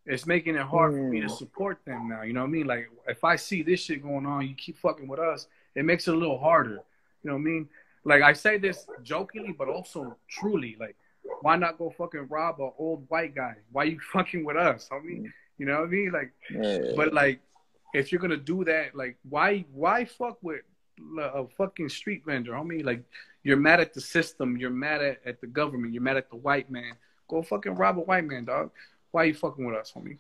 It's 0.06 0.26
making 0.26 0.56
it 0.56 0.62
hard 0.62 0.94
mm. 0.94 0.98
for 0.98 1.10
me 1.10 1.20
to 1.20 1.28
hmm. 1.28 1.34
support 1.34 1.80
them 1.86 2.08
now. 2.08 2.22
You 2.24 2.34
know 2.34 2.42
what 2.42 2.48
I 2.48 2.52
mean? 2.52 2.68
Like 2.68 2.90
if 3.08 3.24
I 3.24 3.36
see 3.36 3.62
this 3.62 3.82
shit 3.82 4.02
going 4.02 4.26
on, 4.26 4.48
you 4.48 4.56
keep 4.56 4.78
fucking 4.80 5.08
with 5.08 5.20
us. 5.20 5.48
It 5.76 5.84
makes 5.84 6.08
it 6.08 6.14
a 6.14 6.18
little 6.18 6.40
harder. 6.40 6.82
You 7.24 7.30
know 7.30 7.34
what 7.34 7.42
I 7.42 7.44
mean? 7.44 7.70
Like 8.06 8.22
I 8.22 8.34
say 8.34 8.58
this 8.58 8.86
jokingly, 9.04 9.52
but 9.52 9.68
also 9.68 10.16
truly. 10.30 10.78
Like, 10.80 10.96
why 11.42 11.56
not 11.56 11.78
go 11.78 11.94
fucking 11.98 12.28
rob 12.30 12.60
an 12.60 12.72
old 12.78 13.06
white 13.10 13.36
guy? 13.36 13.56
Why 13.72 13.86
you 13.86 14.00
fucking 14.14 14.44
with 14.44 14.58
us? 14.58 14.90
I 14.92 15.00
mean, 15.00 15.32
you 15.58 15.66
know 15.66 15.80
what 15.80 15.88
I 15.88 15.92
mean? 15.92 16.12
Like, 16.12 16.32
yeah. 16.52 16.94
but 16.96 17.14
like, 17.14 17.40
if 17.94 18.12
you're 18.12 18.22
gonna 18.22 18.38
do 18.38 18.64
that, 18.66 18.96
like, 18.96 19.18
why 19.28 19.66
why 19.74 20.06
fuck 20.06 20.38
with 20.42 20.62
a 21.20 21.46
fucking 21.58 21.90
street 21.90 22.24
vendor, 22.26 22.58
I 22.58 22.64
mean, 22.64 22.84
Like, 22.84 23.04
you're 23.44 23.58
mad 23.58 23.80
at 23.80 23.94
the 23.94 24.02
system, 24.02 24.58
you're 24.58 24.70
mad 24.70 25.02
at, 25.02 25.20
at 25.26 25.42
the 25.42 25.48
government, 25.48 25.94
you're 25.94 26.04
mad 26.04 26.18
at 26.18 26.30
the 26.30 26.36
white 26.36 26.70
man. 26.70 26.94
Go 27.30 27.42
fucking 27.42 27.76
rob 27.76 27.98
a 27.98 28.02
white 28.02 28.26
man, 28.26 28.46
dog. 28.46 28.72
Why 29.12 29.26
you 29.26 29.34
fucking 29.34 29.66
with 29.66 29.76
us, 29.76 29.94
homie? 29.96 30.18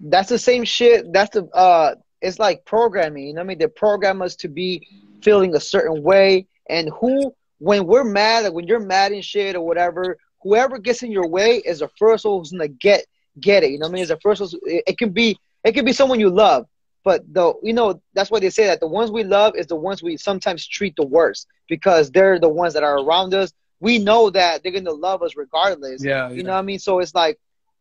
That's 0.00 0.28
the 0.28 0.38
same 0.38 0.64
shit. 0.64 1.12
That's 1.12 1.30
the 1.30 1.44
uh, 1.46 1.96
it's 2.22 2.38
like 2.38 2.64
programming. 2.64 3.26
You 3.26 3.34
know 3.34 3.40
what 3.40 3.46
I 3.46 3.48
mean? 3.48 3.58
They 3.58 3.66
program 3.66 4.22
us 4.22 4.36
to 4.36 4.48
be 4.48 4.86
feeling 5.22 5.54
a 5.54 5.60
certain 5.60 6.02
way, 6.02 6.46
and 6.68 6.90
who 7.00 7.34
when 7.58 7.86
we're 7.86 8.04
mad, 8.04 8.44
like 8.44 8.52
when 8.52 8.66
you're 8.66 8.80
mad 8.80 9.12
and 9.12 9.24
shit 9.24 9.56
or 9.56 9.60
whatever, 9.60 10.18
whoever 10.42 10.78
gets 10.78 11.02
in 11.02 11.10
your 11.10 11.26
way 11.26 11.56
is 11.56 11.80
the 11.80 11.88
first 11.98 12.24
one 12.24 12.38
who's 12.38 12.52
gonna 12.52 12.68
get 12.68 13.04
get 13.40 13.62
it. 13.62 13.70
You 13.70 13.78
know 13.78 13.86
what 13.86 13.92
I 13.92 13.94
mean? 13.94 14.02
As 14.02 14.10
a 14.10 14.18
first, 14.18 14.42
it, 14.62 14.84
it 14.86 14.98
can 14.98 15.10
be 15.10 15.38
it 15.64 15.72
can 15.72 15.84
be 15.84 15.92
someone 15.92 16.20
you 16.20 16.30
love, 16.30 16.66
but 17.04 17.22
the 17.32 17.52
you 17.62 17.72
know 17.72 18.00
that's 18.14 18.30
why 18.30 18.40
they 18.40 18.50
say 18.50 18.66
that 18.66 18.80
the 18.80 18.86
ones 18.86 19.10
we 19.10 19.24
love 19.24 19.54
is 19.56 19.66
the 19.66 19.76
ones 19.76 20.02
we 20.02 20.16
sometimes 20.16 20.66
treat 20.66 20.94
the 20.96 21.06
worst 21.06 21.46
because 21.68 22.10
they're 22.10 22.38
the 22.38 22.48
ones 22.48 22.74
that 22.74 22.82
are 22.82 22.98
around 22.98 23.34
us. 23.34 23.52
We 23.80 23.98
know 23.98 24.30
that 24.30 24.62
they're 24.62 24.72
gonna 24.72 24.92
love 24.92 25.22
us 25.22 25.36
regardless. 25.36 26.04
Yeah, 26.04 26.30
you 26.30 26.42
know 26.42 26.52
what 26.52 26.58
I 26.58 26.62
mean. 26.62 26.78
So 26.78 27.00
it's 27.00 27.14
like 27.14 27.38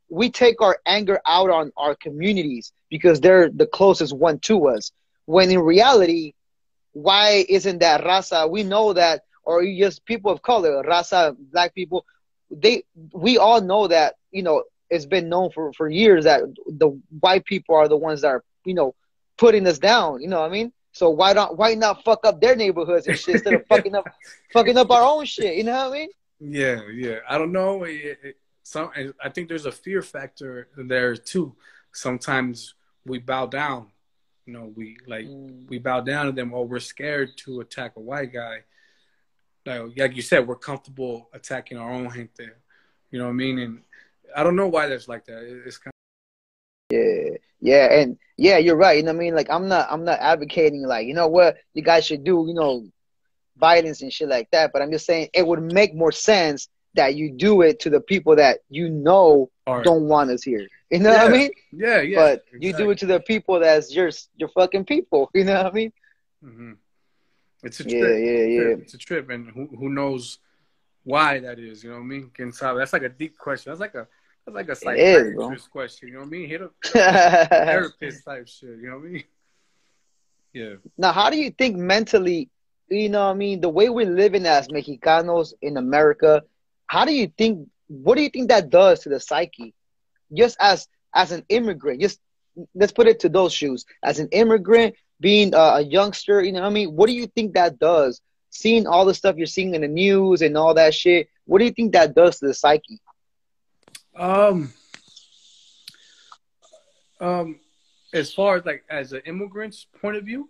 we 0.09 0.29
take 0.29 0.61
our 0.61 0.77
anger 0.85 1.19
out 1.25 1.49
on 1.49 1.71
our 1.77 1.95
communities 1.95 2.71
because 2.89 3.19
they're 3.19 3.49
the 3.49 3.67
closest 3.67 4.15
one 4.15 4.39
to 4.39 4.67
us. 4.69 4.91
When 5.25 5.51
in 5.51 5.59
reality, 5.59 6.33
why 6.93 7.45
isn't 7.49 7.79
that 7.79 8.03
raza? 8.03 8.49
We 8.49 8.63
know 8.63 8.93
that, 8.93 9.23
or 9.47 9.63
just 9.63 10.05
people 10.05 10.29
of 10.29 10.41
color, 10.41 10.83
raza, 10.83 11.35
black 11.51 11.73
people. 11.73 12.05
They 12.51 12.83
we 13.13 13.37
all 13.37 13.61
know 13.61 13.87
that 13.87 14.15
you 14.31 14.43
know 14.43 14.63
it's 14.89 15.05
been 15.05 15.29
known 15.29 15.51
for, 15.51 15.71
for 15.73 15.89
years 15.89 16.25
that 16.25 16.41
the 16.67 16.99
white 17.19 17.45
people 17.45 17.75
are 17.75 17.87
the 17.87 17.97
ones 17.97 18.21
that 18.21 18.27
are, 18.27 18.43
you 18.65 18.73
know, 18.73 18.95
putting 19.37 19.67
us 19.67 19.79
down. 19.79 20.21
You 20.21 20.27
know 20.27 20.39
what 20.39 20.49
I 20.49 20.53
mean? 20.53 20.71
So 20.91 21.09
why 21.09 21.33
not 21.33 21.57
why 21.57 21.75
not 21.75 22.03
fuck 22.03 22.25
up 22.25 22.41
their 22.41 22.55
neighborhoods 22.55 23.07
and 23.07 23.17
shit 23.17 23.35
instead 23.35 23.53
of 23.53 23.65
fucking 23.69 23.95
up 23.95 24.05
fucking 24.51 24.77
up 24.77 24.91
our 24.91 25.03
own 25.03 25.25
shit? 25.25 25.55
You 25.55 25.63
know 25.63 25.77
what 25.77 25.95
I 25.95 25.99
mean? 25.99 26.09
Yeah, 26.39 26.81
yeah. 26.93 27.19
I 27.27 27.37
don't 27.37 27.51
know. 27.51 27.83
It, 27.83 28.19
it, 28.23 28.37
some 28.63 28.91
I 29.23 29.29
think 29.29 29.47
there's 29.47 29.65
a 29.65 29.71
fear 29.71 30.01
factor 30.01 30.69
there 30.75 31.15
too. 31.15 31.55
Sometimes 31.93 32.75
we 33.05 33.19
bow 33.19 33.45
down. 33.45 33.87
You 34.45 34.53
know, 34.53 34.73
we 34.75 34.97
like 35.05 35.25
mm. 35.25 35.67
we 35.69 35.77
bow 35.77 36.01
down 36.01 36.27
to 36.27 36.31
them, 36.31 36.53
or 36.53 36.65
we're 36.65 36.79
scared 36.79 37.37
to 37.39 37.59
attack 37.59 37.93
a 37.97 37.99
white 37.99 38.33
guy. 38.33 38.63
Like, 39.67 39.97
like 39.97 40.15
you 40.15 40.21
said, 40.21 40.47
we're 40.47 40.55
comfortable 40.55 41.29
attacking 41.33 41.77
our 41.77 41.91
own 41.91 42.09
gente. 42.09 42.49
You 43.11 43.19
know 43.19 43.25
what 43.25 43.31
I 43.31 43.35
mean? 43.35 43.59
And 43.59 43.81
I 44.35 44.43
don't 44.43 44.55
know 44.55 44.67
why 44.67 44.87
that's 44.87 45.07
like 45.07 45.25
that. 45.25 45.63
It's 45.65 45.77
kind. 45.77 45.91
Of... 46.91 46.97
Yeah, 46.97 47.37
yeah, 47.59 47.99
and 47.99 48.17
yeah, 48.37 48.57
you're 48.57 48.77
right. 48.77 48.97
You 48.97 49.03
know 49.03 49.11
what 49.11 49.17
I 49.17 49.25
mean? 49.25 49.35
Like, 49.35 49.49
I'm 49.49 49.67
not, 49.67 49.87
I'm 49.91 50.05
not 50.05 50.19
advocating 50.19 50.83
like, 50.83 51.05
you 51.05 51.13
know 51.13 51.27
what, 51.27 51.57
you 51.73 51.81
guys 51.81 52.05
should 52.05 52.23
do, 52.23 52.45
you 52.47 52.53
know, 52.53 52.87
violence 53.57 54.01
and 54.01 54.13
shit 54.13 54.29
like 54.29 54.49
that. 54.51 54.71
But 54.71 54.81
I'm 54.81 54.91
just 54.91 55.05
saying 55.05 55.29
it 55.33 55.45
would 55.45 55.61
make 55.61 55.93
more 55.93 56.11
sense 56.11 56.69
that 56.93 57.15
you 57.15 57.31
do 57.31 57.61
it 57.61 57.79
to 57.81 57.89
the 57.89 57.99
people 57.99 58.35
that 58.37 58.59
you 58.69 58.89
know 58.89 59.49
right. 59.67 59.83
don't 59.83 60.07
want 60.07 60.31
us 60.31 60.43
here. 60.43 60.67
You 60.89 60.99
know 60.99 61.11
yeah. 61.11 61.23
what 61.25 61.33
I 61.33 61.37
mean? 61.37 61.51
Yeah, 61.73 61.99
yeah. 61.99 62.15
But 62.15 62.31
exactly. 62.31 62.65
you 62.65 62.73
do 62.77 62.91
it 62.91 62.97
to 62.99 63.05
the 63.05 63.19
people 63.19 63.59
that's 63.59 63.93
your 63.93 64.09
your 64.37 64.47
fucking 64.47 64.85
people. 64.85 65.29
You 65.35 65.43
know 65.43 65.55
what 65.55 65.65
I 65.65 65.71
mean? 65.71 65.91
Mm-hmm. 66.41 66.71
It's 67.63 67.79
a 67.79 67.83
trip. 67.83 67.93
Yeah, 67.93 68.07
yeah, 68.07 68.45
yeah. 68.45 68.75
It's 68.81 68.93
a 68.93 68.97
trip, 68.97 69.29
and 69.29 69.49
who 69.49 69.67
who 69.67 69.89
knows 69.89 70.39
why 71.03 71.39
that 71.39 71.59
is? 71.59 71.83
You 71.83 71.91
know 71.91 71.97
what 71.97 72.03
I 72.03 72.05
mean? 72.05 72.31
That's 72.37 72.93
like 72.93 73.03
a 73.03 73.09
deep 73.09 73.37
question. 73.37 73.71
That's 73.71 73.79
like 73.79 73.95
a 73.95 74.07
that's 74.45 74.55
like 74.55 74.69
a 74.69 74.75
psychiatrist 74.75 75.69
question. 75.71 76.09
You 76.09 76.15
know 76.15 76.19
what 76.21 76.27
I 76.27 76.29
mean? 76.29 76.49
Hit 76.49 76.61
a 76.61 76.69
therapist 76.83 78.25
type 78.25 78.47
shit. 78.47 78.69
You 78.69 78.89
know 78.89 78.97
what 78.97 79.05
I 79.05 79.09
mean? 79.09 79.23
Yeah. 80.53 80.73
Now, 80.97 81.11
how 81.11 81.29
do 81.29 81.37
you 81.37 81.51
think 81.51 81.77
mentally? 81.77 82.49
You 82.89 83.09
know 83.09 83.25
what 83.25 83.31
I 83.31 83.35
mean? 83.35 83.61
The 83.61 83.69
way 83.69 83.89
we're 83.89 84.05
living 84.05 84.45
as 84.45 84.69
Mexicanos 84.69 85.53
in 85.61 85.77
America, 85.77 86.43
how 86.85 87.05
do 87.05 87.13
you 87.13 87.31
think? 87.37 87.67
What 87.87 88.15
do 88.15 88.21
you 88.23 88.29
think 88.29 88.49
that 88.49 88.69
does 88.69 89.01
to 89.01 89.09
the 89.09 89.19
psyche? 89.19 89.73
Just 90.33 90.57
as 90.59 90.87
as 91.13 91.31
an 91.31 91.45
immigrant, 91.49 92.01
just 92.01 92.19
let's 92.75 92.91
put 92.91 93.07
it 93.07 93.19
to 93.21 93.29
those 93.29 93.53
shoes. 93.53 93.85
As 94.03 94.19
an 94.19 94.29
immigrant, 94.31 94.95
being 95.19 95.53
a, 95.53 95.57
a 95.57 95.81
youngster, 95.81 96.41
you 96.41 96.51
know 96.51 96.61
what 96.61 96.67
I 96.67 96.71
mean? 96.71 96.95
What 96.95 97.07
do 97.07 97.13
you 97.13 97.27
think 97.27 97.53
that 97.53 97.79
does? 97.79 98.21
Seeing 98.49 98.87
all 98.87 99.05
the 99.05 99.13
stuff 99.13 99.35
you're 99.37 99.47
seeing 99.47 99.75
in 99.75 99.81
the 99.81 99.87
news 99.87 100.41
and 100.41 100.57
all 100.57 100.73
that 100.75 100.93
shit, 100.93 101.29
what 101.45 101.59
do 101.59 101.65
you 101.65 101.71
think 101.71 101.93
that 101.93 102.15
does 102.15 102.39
to 102.39 102.47
the 102.47 102.53
psyche? 102.53 102.99
Um, 104.15 104.73
um, 107.19 107.59
as 108.13 108.33
far 108.33 108.57
as 108.57 108.65
like 108.65 108.83
as 108.89 109.13
an 109.13 109.21
immigrant's 109.25 109.85
point 110.01 110.17
of 110.17 110.23
view, 110.23 110.49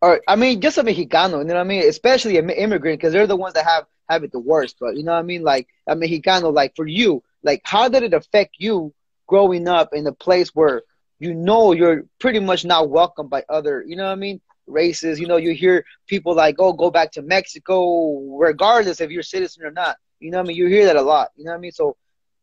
or 0.00 0.20
I 0.28 0.36
mean, 0.36 0.60
just 0.60 0.78
a 0.78 0.84
Mexicano, 0.84 1.38
you 1.38 1.44
know 1.44 1.54
what 1.54 1.60
I 1.60 1.64
mean? 1.64 1.88
Especially 1.88 2.36
an 2.38 2.50
immigrant, 2.50 3.00
because 3.00 3.12
they're 3.12 3.26
the 3.26 3.36
ones 3.36 3.54
that 3.54 3.64
have 3.64 3.86
have 4.08 4.22
it 4.22 4.32
the 4.32 4.38
worst. 4.38 4.76
But 4.78 4.96
you 4.96 5.02
know 5.02 5.12
what 5.12 5.18
I 5.18 5.22
mean? 5.22 5.42
Like 5.42 5.68
a 5.86 5.96
Mexicano, 5.96 6.52
like 6.52 6.76
for 6.76 6.86
you, 6.86 7.22
like 7.42 7.62
how 7.64 7.88
did 7.88 8.02
it 8.02 8.14
affect 8.14 8.56
you 8.58 8.92
growing 9.26 9.66
up 9.68 9.94
in 9.94 10.06
a 10.06 10.12
place 10.12 10.50
where 10.54 10.82
you 11.18 11.34
know 11.34 11.72
you're 11.72 12.04
pretty 12.18 12.40
much 12.40 12.64
not 12.64 12.90
welcome 12.90 13.28
by 13.28 13.44
other, 13.48 13.84
you 13.86 13.96
know 13.96 14.04
what 14.04 14.12
I 14.12 14.16
mean? 14.16 14.40
Races. 14.66 15.20
You 15.20 15.26
know, 15.26 15.36
you 15.36 15.52
hear 15.52 15.84
people 16.06 16.34
like, 16.34 16.56
"Oh, 16.58 16.72
go 16.72 16.90
back 16.90 17.12
to 17.12 17.22
Mexico," 17.22 18.36
regardless 18.38 19.00
if 19.00 19.10
you're 19.10 19.20
a 19.20 19.24
citizen 19.24 19.64
or 19.64 19.70
not. 19.70 19.96
You 20.20 20.30
know 20.30 20.38
what 20.38 20.46
I 20.46 20.48
mean? 20.48 20.56
You 20.56 20.66
hear 20.66 20.86
that 20.86 20.96
a 20.96 21.02
lot. 21.02 21.32
You 21.36 21.44
know 21.44 21.50
what 21.50 21.58
I 21.58 21.60
mean? 21.60 21.72
So, 21.72 21.96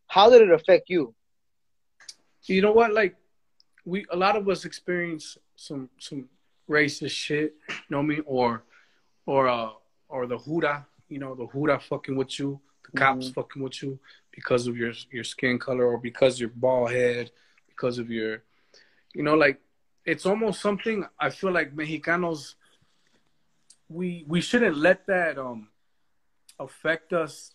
how 0.05 0.29
did 0.29 0.43
it 0.43 0.51
affect 0.51 0.89
you? 0.89 1.15
You 2.43 2.61
know 2.61 2.73
what? 2.73 2.93
Like, 2.93 3.15
we 3.85 4.05
a 4.11 4.15
lot 4.15 4.35
of 4.35 4.47
us 4.47 4.65
experience 4.65 5.37
some 5.55 5.89
some 5.97 6.29
racist 6.69 7.11
shit, 7.11 7.55
you 7.69 7.75
know 7.89 7.97
what 7.97 8.03
I 8.03 8.07
mean? 8.07 8.23
Or 8.25 8.63
or 9.25 9.47
uh 9.47 9.69
or 10.07 10.27
the 10.27 10.37
Huda, 10.37 10.85
you 11.09 11.19
know, 11.19 11.35
the 11.35 11.47
Huda 11.47 11.81
fucking 11.81 12.15
with 12.15 12.39
you, 12.39 12.59
the 12.85 12.99
cops 12.99 13.27
mm-hmm. 13.27 13.33
fucking 13.33 13.61
with 13.61 13.81
you 13.81 13.99
because 14.31 14.67
of 14.67 14.77
your 14.77 14.93
your 15.11 15.23
skin 15.23 15.59
color 15.59 15.85
or 15.85 15.97
because 15.97 16.39
you're 16.39 16.49
bald 16.49 16.91
head, 16.91 17.31
because 17.67 17.97
of 17.97 18.09
your 18.09 18.43
you 19.13 19.23
know, 19.23 19.35
like 19.35 19.59
it's 20.05 20.25
almost 20.25 20.61
something 20.61 21.05
I 21.19 21.29
feel 21.29 21.51
like 21.51 21.75
Mexicanos 21.75 22.55
we 23.89 24.23
we 24.27 24.41
shouldn't 24.41 24.77
let 24.77 25.05
that 25.07 25.37
um 25.37 25.67
affect 26.59 27.13
us 27.13 27.53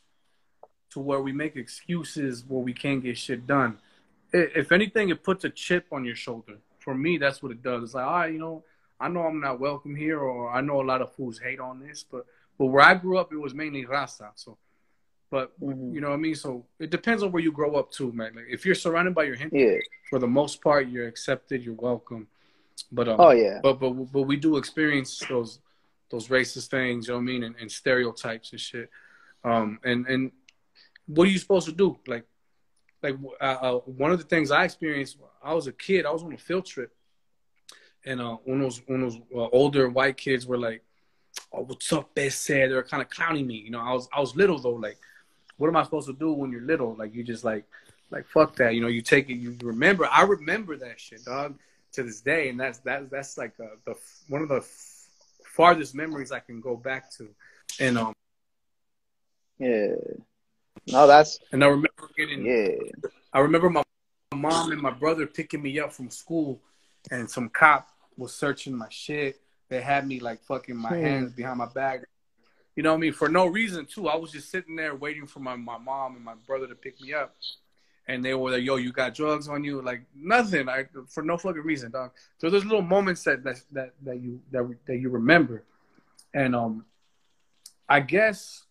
to 0.90 1.00
where 1.00 1.20
we 1.20 1.32
make 1.32 1.56
excuses 1.56 2.44
where 2.46 2.60
we 2.62 2.72
can't 2.72 3.02
get 3.02 3.18
shit 3.18 3.46
done. 3.46 3.78
If 4.32 4.72
anything, 4.72 5.08
it 5.08 5.22
puts 5.22 5.44
a 5.44 5.50
chip 5.50 5.86
on 5.92 6.04
your 6.04 6.16
shoulder. 6.16 6.58
For 6.80 6.94
me, 6.94 7.18
that's 7.18 7.42
what 7.42 7.52
it 7.52 7.62
does. 7.62 7.82
It's 7.84 7.94
like, 7.94 8.06
right, 8.06 8.32
you 8.32 8.38
know, 8.38 8.64
I 8.98 9.08
know 9.08 9.22
I'm 9.22 9.40
not 9.40 9.60
welcome 9.60 9.94
here, 9.94 10.20
or 10.20 10.50
I 10.50 10.60
know 10.60 10.80
a 10.80 10.84
lot 10.84 11.02
of 11.02 11.14
fools 11.14 11.38
hate 11.38 11.60
on 11.60 11.80
this, 11.80 12.04
but 12.10 12.26
but 12.58 12.66
where 12.66 12.84
I 12.84 12.94
grew 12.94 13.18
up, 13.18 13.32
it 13.32 13.36
was 13.36 13.54
mainly 13.54 13.84
raza. 13.84 14.30
So, 14.34 14.56
but 15.30 15.58
mm-hmm. 15.60 15.94
you 15.94 16.00
know 16.00 16.08
what 16.08 16.14
I 16.14 16.18
mean. 16.18 16.34
So 16.34 16.66
it 16.78 16.90
depends 16.90 17.22
on 17.22 17.32
where 17.32 17.42
you 17.42 17.52
grow 17.52 17.74
up 17.76 17.90
too, 17.90 18.12
man. 18.12 18.32
Like 18.36 18.46
if 18.48 18.64
you're 18.64 18.74
surrounded 18.74 19.14
by 19.14 19.24
your 19.24 19.36
gente, 19.36 19.58
yeah. 19.58 19.78
for 20.08 20.18
the 20.18 20.26
most 20.26 20.62
part, 20.62 20.88
you're 20.88 21.06
accepted, 21.06 21.62
you're 21.62 21.74
welcome. 21.74 22.28
But 22.92 23.08
um, 23.08 23.16
oh 23.18 23.30
yeah, 23.30 23.60
but 23.62 23.80
but 23.80 23.90
but 23.90 24.22
we 24.22 24.36
do 24.36 24.56
experience 24.56 25.22
those 25.28 25.60
those 26.10 26.28
racist 26.28 26.68
things. 26.68 27.08
You 27.08 27.14
know 27.14 27.18
what 27.18 27.22
I 27.22 27.26
mean, 27.26 27.42
and, 27.44 27.56
and 27.60 27.70
stereotypes 27.70 28.52
and 28.52 28.60
shit. 28.60 28.90
Um, 29.44 29.78
and 29.84 30.06
and 30.06 30.32
what 31.06 31.28
are 31.28 31.30
you 31.30 31.38
supposed 31.38 31.66
to 31.66 31.72
do? 31.72 31.98
Like 32.06 32.24
like 33.02 33.16
uh, 33.40 33.44
uh, 33.44 33.78
one 33.80 34.12
of 34.12 34.18
the 34.18 34.24
things 34.24 34.50
I 34.50 34.64
experienced, 34.64 35.18
I 35.42 35.54
was 35.54 35.66
a 35.66 35.72
kid. 35.72 36.06
I 36.06 36.10
was 36.10 36.22
on 36.22 36.32
a 36.32 36.38
field 36.38 36.66
trip 36.66 36.92
and 38.06 38.20
uh, 38.20 38.36
one 38.44 38.58
of 38.58 38.62
those, 38.62 38.82
one 38.86 39.02
of 39.02 39.12
those 39.12 39.22
uh, 39.34 39.48
older 39.52 39.88
white 39.88 40.16
kids 40.16 40.46
were 40.46 40.56
like, 40.56 40.82
"Oh, 41.52 41.62
what's 41.62 41.92
up, 41.92 42.14
Besse?" 42.14 42.46
They 42.46 42.72
were 42.72 42.84
kind 42.84 43.02
of 43.02 43.10
clowning 43.10 43.46
me. 43.46 43.56
You 43.56 43.70
know, 43.70 43.80
I 43.80 43.92
was 43.92 44.08
I 44.16 44.20
was 44.20 44.36
little 44.36 44.58
though. 44.58 44.70
Like, 44.70 44.96
what 45.56 45.68
am 45.68 45.76
I 45.76 45.84
supposed 45.84 46.08
to 46.08 46.12
do 46.12 46.32
when 46.32 46.50
you're 46.50 46.62
little? 46.62 46.94
Like, 46.94 47.14
you 47.14 47.22
just 47.22 47.44
like 47.44 47.64
like 48.10 48.26
fuck 48.26 48.56
that. 48.56 48.74
You 48.74 48.80
know, 48.80 48.88
you 48.88 49.02
take 49.02 49.28
it. 49.30 49.34
You 49.34 49.56
remember. 49.62 50.06
I 50.10 50.22
remember 50.22 50.76
that 50.76 51.00
shit, 51.00 51.24
dog, 51.24 51.58
to 51.92 52.02
this 52.02 52.20
day, 52.20 52.48
and 52.48 52.58
that's 52.58 52.78
that's 52.78 53.08
that's 53.10 53.38
like 53.38 53.54
uh, 53.60 53.76
the 53.84 53.94
one 54.28 54.42
of 54.42 54.48
the 54.48 54.64
farthest 55.44 55.94
memories 55.94 56.32
I 56.32 56.40
can 56.40 56.60
go 56.60 56.76
back 56.76 57.10
to. 57.12 57.28
And 57.80 57.98
um, 57.98 58.12
yeah, 59.58 59.94
no, 60.86 61.06
that's 61.06 61.38
and 61.52 61.64
I 61.64 61.68
remember 61.68 62.10
getting 62.16 62.44
yeah. 62.44 63.10
I 63.32 63.40
remember 63.40 63.70
my 63.70 63.82
mom 64.34 64.72
and 64.72 64.80
my 64.80 64.90
brother 64.90 65.26
picking 65.26 65.62
me 65.62 65.80
up 65.80 65.92
from 65.92 66.10
school, 66.10 66.60
and 67.10 67.28
some 67.28 67.48
cop 67.48 67.88
was 68.16 68.34
searching 68.34 68.76
my 68.76 68.88
shit. 68.90 69.40
They 69.68 69.80
had 69.80 70.06
me 70.06 70.20
like 70.20 70.42
fucking 70.44 70.76
my 70.76 70.90
hmm. 70.90 71.02
hands 71.02 71.32
behind 71.32 71.58
my 71.58 71.66
back. 71.66 72.04
You 72.76 72.82
know 72.82 72.90
what 72.90 72.98
I 72.98 73.00
mean? 73.00 73.12
For 73.14 73.28
no 73.28 73.46
reason 73.46 73.86
too. 73.86 74.08
I 74.08 74.16
was 74.16 74.30
just 74.30 74.50
sitting 74.50 74.76
there 74.76 74.94
waiting 74.94 75.26
for 75.26 75.40
my, 75.40 75.56
my 75.56 75.78
mom 75.78 76.14
and 76.14 76.24
my 76.24 76.34
brother 76.46 76.66
to 76.66 76.74
pick 76.74 77.00
me 77.00 77.14
up. 77.14 77.34
And 78.06 78.24
they 78.24 78.34
were 78.34 78.52
like, 78.52 78.62
yo, 78.62 78.76
you 78.76 78.92
got 78.92 79.14
drugs 79.14 79.48
on 79.48 79.64
you? 79.64 79.82
Like 79.82 80.02
nothing. 80.14 80.68
I 80.68 80.84
for 81.08 81.22
no 81.22 81.36
fucking 81.36 81.62
reason, 81.62 81.90
dog. 81.90 82.12
So 82.38 82.50
there's 82.50 82.64
little 82.64 82.82
moments 82.82 83.24
that 83.24 83.42
that 83.42 83.60
that, 83.72 83.94
that 84.04 84.20
you 84.20 84.40
that 84.52 84.70
that 84.86 84.98
you 84.98 85.08
remember. 85.08 85.64
And 86.32 86.54
um 86.54 86.84
I 87.88 88.00
guess 88.00 88.64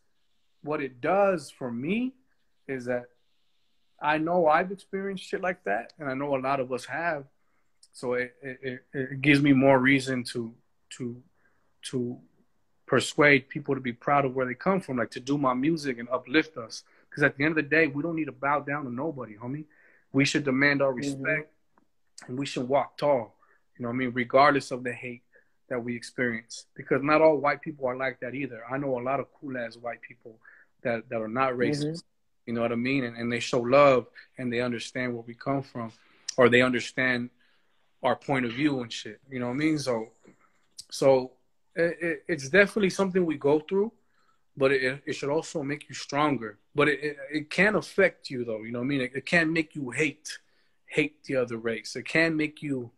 what 0.61 0.81
it 0.81 1.01
does 1.01 1.49
for 1.49 1.71
me 1.71 2.13
is 2.67 2.85
that 2.85 3.05
I 4.01 4.17
know 4.17 4.47
I've 4.47 4.71
experienced 4.71 5.23
shit 5.23 5.41
like 5.41 5.63
that, 5.63 5.93
and 5.99 6.09
I 6.09 6.13
know 6.13 6.35
a 6.35 6.39
lot 6.39 6.59
of 6.59 6.71
us 6.71 6.85
have. 6.85 7.25
So 7.93 8.13
it, 8.13 8.35
it, 8.41 8.85
it 8.93 9.21
gives 9.21 9.41
me 9.41 9.53
more 9.53 9.79
reason 9.79 10.23
to 10.25 10.53
to 10.97 11.21
to 11.91 12.19
persuade 12.85 13.49
people 13.49 13.75
to 13.75 13.81
be 13.81 13.93
proud 13.93 14.25
of 14.25 14.35
where 14.35 14.45
they 14.45 14.53
come 14.53 14.79
from, 14.79 14.97
like 14.97 15.11
to 15.11 15.19
do 15.19 15.37
my 15.37 15.53
music 15.53 15.99
and 15.99 16.09
uplift 16.09 16.57
us. 16.57 16.83
Because 17.09 17.23
at 17.23 17.37
the 17.37 17.43
end 17.43 17.57
of 17.57 17.63
the 17.63 17.69
day, 17.69 17.87
we 17.87 18.03
don't 18.03 18.15
need 18.15 18.25
to 18.25 18.31
bow 18.31 18.59
down 18.59 18.83
to 18.85 18.91
nobody, 18.91 19.35
homie. 19.35 19.65
We 20.11 20.25
should 20.25 20.43
demand 20.43 20.81
our 20.81 20.89
mm-hmm. 20.89 20.97
respect 20.97 21.51
mm-hmm. 21.51 22.31
and 22.31 22.39
we 22.39 22.45
should 22.45 22.67
walk 22.67 22.97
tall. 22.97 23.35
You 23.77 23.83
know 23.83 23.89
what 23.89 23.95
I 23.95 23.97
mean? 23.97 24.11
Regardless 24.13 24.71
of 24.71 24.83
the 24.83 24.93
hate 24.93 25.23
that 25.69 25.83
we 25.83 25.95
experience. 25.95 26.65
Because 26.75 27.01
not 27.01 27.21
all 27.21 27.37
white 27.37 27.61
people 27.61 27.87
are 27.87 27.95
like 27.95 28.19
that 28.19 28.35
either. 28.35 28.63
I 28.69 28.77
know 28.77 28.99
a 28.99 29.01
lot 29.01 29.19
of 29.19 29.27
cool 29.39 29.57
ass 29.57 29.77
white 29.77 30.01
people 30.01 30.39
that, 30.83 31.09
that 31.09 31.21
are 31.21 31.27
not 31.27 31.53
racist. 31.53 31.85
Mm-hmm. 31.85 32.47
You 32.47 32.53
know 32.53 32.61
what 32.61 32.71
I 32.71 32.75
mean? 32.75 33.03
And, 33.03 33.17
and 33.17 33.31
they 33.31 33.39
show 33.39 33.59
love 33.59 34.07
and 34.37 34.53
they 34.53 34.61
understand 34.61 35.13
where 35.13 35.23
we 35.25 35.33
come 35.33 35.63
from 35.63 35.91
or 36.37 36.47
they 36.47 36.61
understand 36.61 37.31
our 38.03 38.15
point 38.15 38.45
of 38.45 38.51
view 38.51 38.81
and 38.81 38.93
shit. 38.93 39.19
You 39.29 39.39
know 39.39 39.47
what 39.47 39.53
I 39.53 39.57
mean? 39.57 39.79
So, 39.79 40.09
so 40.91 41.31
it, 41.75 42.23
it's 42.27 42.49
definitely 42.49 42.89
something 42.89 43.25
we 43.25 43.37
go 43.37 43.59
through, 43.59 43.91
but 44.55 44.71
it, 44.71 45.01
it 45.05 45.13
should 45.13 45.29
also 45.29 45.63
make 45.63 45.87
you 45.89 45.95
stronger. 45.95 46.57
But 46.73 46.89
it, 46.89 46.99
it, 47.03 47.17
it 47.31 47.49
can 47.49 47.75
affect 47.75 48.29
you 48.29 48.45
though. 48.45 48.63
You 48.63 48.71
know 48.71 48.79
what 48.79 48.85
I 48.85 48.87
mean? 48.87 49.01
It, 49.01 49.11
it 49.15 49.25
can 49.25 49.51
make 49.51 49.75
you 49.75 49.91
hate 49.91 50.39
hate 50.87 51.23
the 51.23 51.35
other 51.35 51.57
race. 51.57 51.95
It 51.95 52.07
can 52.07 52.37
make 52.37 52.61
you 52.61 52.91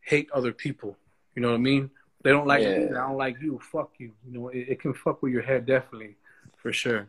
hate 0.00 0.30
other 0.32 0.52
people. 0.52 0.96
You 1.34 1.42
know 1.42 1.48
what 1.48 1.56
I 1.56 1.58
mean? 1.58 1.90
They 2.22 2.30
don't 2.30 2.46
like 2.46 2.62
yeah. 2.62 2.78
you. 2.78 2.88
I 2.90 3.08
don't 3.08 3.18
like 3.18 3.36
you. 3.40 3.60
Fuck 3.72 3.92
you. 3.98 4.12
You 4.26 4.32
know, 4.38 4.48
it, 4.48 4.66
it 4.68 4.80
can 4.80 4.94
fuck 4.94 5.22
with 5.22 5.32
your 5.32 5.42
head 5.42 5.66
definitely, 5.66 6.16
for 6.56 6.72
sure 6.72 7.08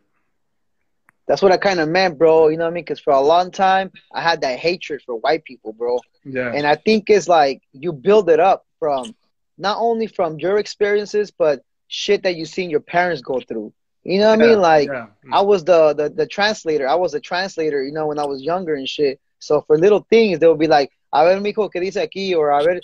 that's 1.28 1.42
what 1.42 1.52
I 1.52 1.58
kind 1.58 1.78
of 1.78 1.88
meant, 1.88 2.18
bro. 2.18 2.48
You 2.48 2.56
know 2.56 2.64
what 2.64 2.70
I 2.70 2.74
mean? 2.74 2.84
Because 2.84 2.98
for 2.98 3.12
a 3.12 3.20
long 3.20 3.50
time, 3.50 3.92
I 4.12 4.22
had 4.22 4.40
that 4.40 4.58
hatred 4.58 5.02
for 5.04 5.14
white 5.16 5.44
people, 5.44 5.74
bro. 5.74 6.00
Yeah. 6.24 6.52
And 6.54 6.66
I 6.66 6.74
think 6.74 7.10
it's 7.10 7.28
like 7.28 7.62
you 7.72 7.92
build 7.92 8.30
it 8.30 8.40
up 8.40 8.66
from 8.78 9.14
not 9.58 9.78
only 9.78 10.06
from 10.06 10.38
your 10.38 10.58
experiences, 10.58 11.30
but 11.30 11.62
shit 11.88 12.22
that 12.22 12.36
you've 12.36 12.48
seen 12.48 12.70
your 12.70 12.80
parents 12.80 13.22
go 13.22 13.40
through. 13.40 13.72
You 14.04 14.20
know 14.20 14.30
what 14.30 14.38
yeah, 14.38 14.44
I 14.44 14.48
mean? 14.48 14.60
Like 14.60 14.88
yeah. 14.88 15.06
Mm. 15.26 15.32
I 15.32 15.40
was 15.42 15.64
the, 15.64 15.92
the 15.92 16.08
the 16.08 16.26
translator. 16.26 16.88
I 16.88 16.94
was 16.94 17.14
a 17.14 17.20
translator, 17.20 17.84
you 17.84 17.92
know, 17.92 18.06
when 18.06 18.18
I 18.18 18.26
was 18.26 18.42
younger 18.42 18.74
and 18.74 18.88
shit. 18.88 19.20
So 19.38 19.60
for 19.62 19.76
little 19.76 20.06
things, 20.08 20.38
they 20.38 20.46
would 20.46 20.58
be 20.58 20.66
like, 20.66 20.90
"A 21.12 21.24
ver, 21.24 21.40
mijo, 21.40 21.70
qué 21.70 21.80
dice 21.80 21.96
aquí?" 21.96 22.36
or 22.36 22.50
"A 22.50 22.62
ver, 22.62 22.80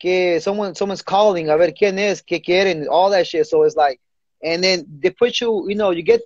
que 0.00 0.40
someone 0.40 0.74
someone's 0.74 1.02
calling. 1.02 1.48
A 1.48 1.56
ver, 1.56 1.72
quién 1.72 1.98
es? 1.98 2.22
¿Qué 2.22 2.44
quieren?" 2.44 2.86
All 2.88 3.10
that 3.10 3.26
shit. 3.26 3.46
So 3.46 3.62
it's 3.64 3.76
like, 3.76 4.00
and 4.42 4.62
then 4.62 4.86
they 5.00 5.10
put 5.10 5.40
you, 5.40 5.68
you 5.68 5.74
know, 5.74 5.90
you 5.90 6.02
get 6.02 6.20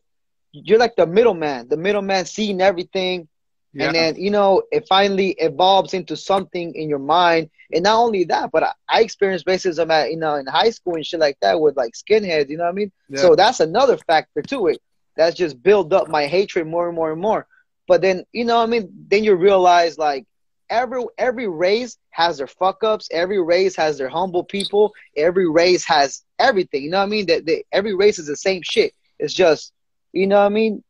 you're 0.53 0.79
like 0.79 0.97
the 0.97 1.07
middleman, 1.07 1.69
the 1.69 1.77
middleman 1.77 2.27
seeing 2.27 2.61
everything. 2.61 3.29
Yeah. 3.75 3.87
And 3.87 3.95
then, 3.95 4.17
you 4.17 4.31
know, 4.31 4.63
it 4.71 4.87
finally 4.89 5.31
evolves 5.39 5.95
into 5.95 6.17
something 6.17 6.75
in 6.75 6.89
your 6.89 6.99
mind. 6.99 7.51
And 7.73 7.85
not 7.85 7.99
only 7.99 8.25
that, 8.25 8.51
but 8.51 8.63
I, 8.63 8.73
I 8.89 9.01
experienced 9.01 9.47
racism 9.47 9.91
at, 9.91 10.11
you 10.11 10.19
know, 10.19 10.35
in 10.35 10.47
high 10.47 10.71
school 10.71 10.95
and 10.95 11.07
shit 11.07 11.21
like 11.21 11.39
that 11.41 11.59
with 11.61 11.77
like 11.77 11.95
skinheads, 11.95 12.51
you 12.51 12.59
know 12.59 12.65
what 12.65 12.71
I 12.71 12.75
mean? 12.75 12.93
Yeah. 13.09 13.21
So 13.21 13.35
that's 13.35 13.61
another 13.61 13.97
factor 13.97 14.43
to 14.43 14.67
it. 14.67 14.83
That's 15.17 15.37
just 15.37 15.63
build 15.63 15.93
up 15.93 16.09
my 16.09 16.27
hatred 16.27 16.67
more 16.67 16.87
and 16.87 16.97
more 16.97 17.13
and 17.13 17.21
more. 17.21 17.47
But 17.89 18.03
then, 18.03 18.25
you 18.33 18.45
know 18.45 18.59
what 18.59 18.65
I 18.65 18.67
mean? 18.67 18.91
Then 19.09 19.25
you 19.25 19.35
realize 19.35 19.97
like 19.99 20.27
every 20.69 21.05
every 21.19 21.49
race 21.49 21.99
has 22.11 22.39
their 22.39 22.47
fuck 22.47 22.85
ups. 22.85 23.09
Every 23.11 23.43
race 23.43 23.77
has 23.77 23.99
their 23.99 24.09
humble 24.09 24.45
people. 24.45 24.93
Every 25.17 25.49
race 25.49 25.85
has 25.87 26.23
everything. 26.39 26.83
You 26.83 26.91
know 26.91 26.99
what 26.99 27.07
I 27.07 27.11
mean? 27.11 27.27
That 27.27 27.65
every 27.73 27.95
race 27.95 28.19
is 28.19 28.27
the 28.27 28.37
same 28.37 28.63
shit. 28.63 28.95
It's 29.19 29.35
just 29.35 29.73
you 30.13 30.27
know 30.27 30.41
what 30.41 30.47
I 30.47 30.51
mean? 30.51 30.85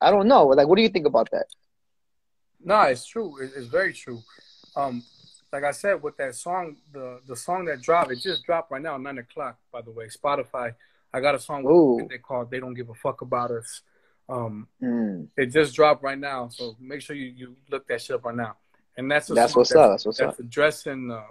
I 0.00 0.10
don't 0.10 0.28
know. 0.28 0.46
Like, 0.48 0.68
what 0.68 0.76
do 0.76 0.82
you 0.82 0.88
think 0.88 1.06
about 1.06 1.30
that? 1.32 1.46
No, 2.66 2.80
it's 2.82 3.06
true. 3.06 3.36
It's 3.40 3.68
very 3.68 3.92
true. 3.92 4.20
Um, 4.74 5.04
like 5.52 5.62
I 5.62 5.70
said, 5.70 6.02
with 6.02 6.16
that 6.16 6.34
song, 6.34 6.76
the 6.92 7.20
the 7.26 7.36
song 7.36 7.64
that 7.66 7.80
dropped, 7.80 8.10
it 8.10 8.18
just 8.20 8.44
dropped 8.44 8.72
right 8.72 8.82
now, 8.82 8.96
nine 8.96 9.18
o'clock. 9.18 9.56
By 9.72 9.82
the 9.82 9.92
way, 9.92 10.08
Spotify. 10.08 10.74
I 11.14 11.20
got 11.20 11.36
a 11.36 11.38
song 11.38 11.62
they 12.10 12.18
called 12.18 12.50
"They 12.50 12.58
Don't 12.58 12.74
Give 12.74 12.90
a 12.90 12.94
Fuck 12.94 13.22
About 13.22 13.52
Us." 13.52 13.82
Um, 14.28 14.66
mm. 14.82 15.28
It 15.36 15.46
just 15.46 15.76
dropped 15.76 16.02
right 16.02 16.18
now, 16.18 16.48
so 16.48 16.74
make 16.80 17.00
sure 17.00 17.14
you, 17.14 17.32
you 17.36 17.56
look 17.70 17.86
that 17.86 18.02
shit 18.02 18.16
up 18.16 18.24
right 18.24 18.34
now. 18.34 18.56
And 18.96 19.08
that's 19.08 19.28
that's 19.28 19.54
what's 19.54 19.70
that's, 19.70 19.78
up. 19.78 19.90
That's 19.92 20.06
what's 20.06 20.18
that's 20.18 20.40
up. 20.40 20.40
addressing 20.40 21.10
uh, 21.12 21.22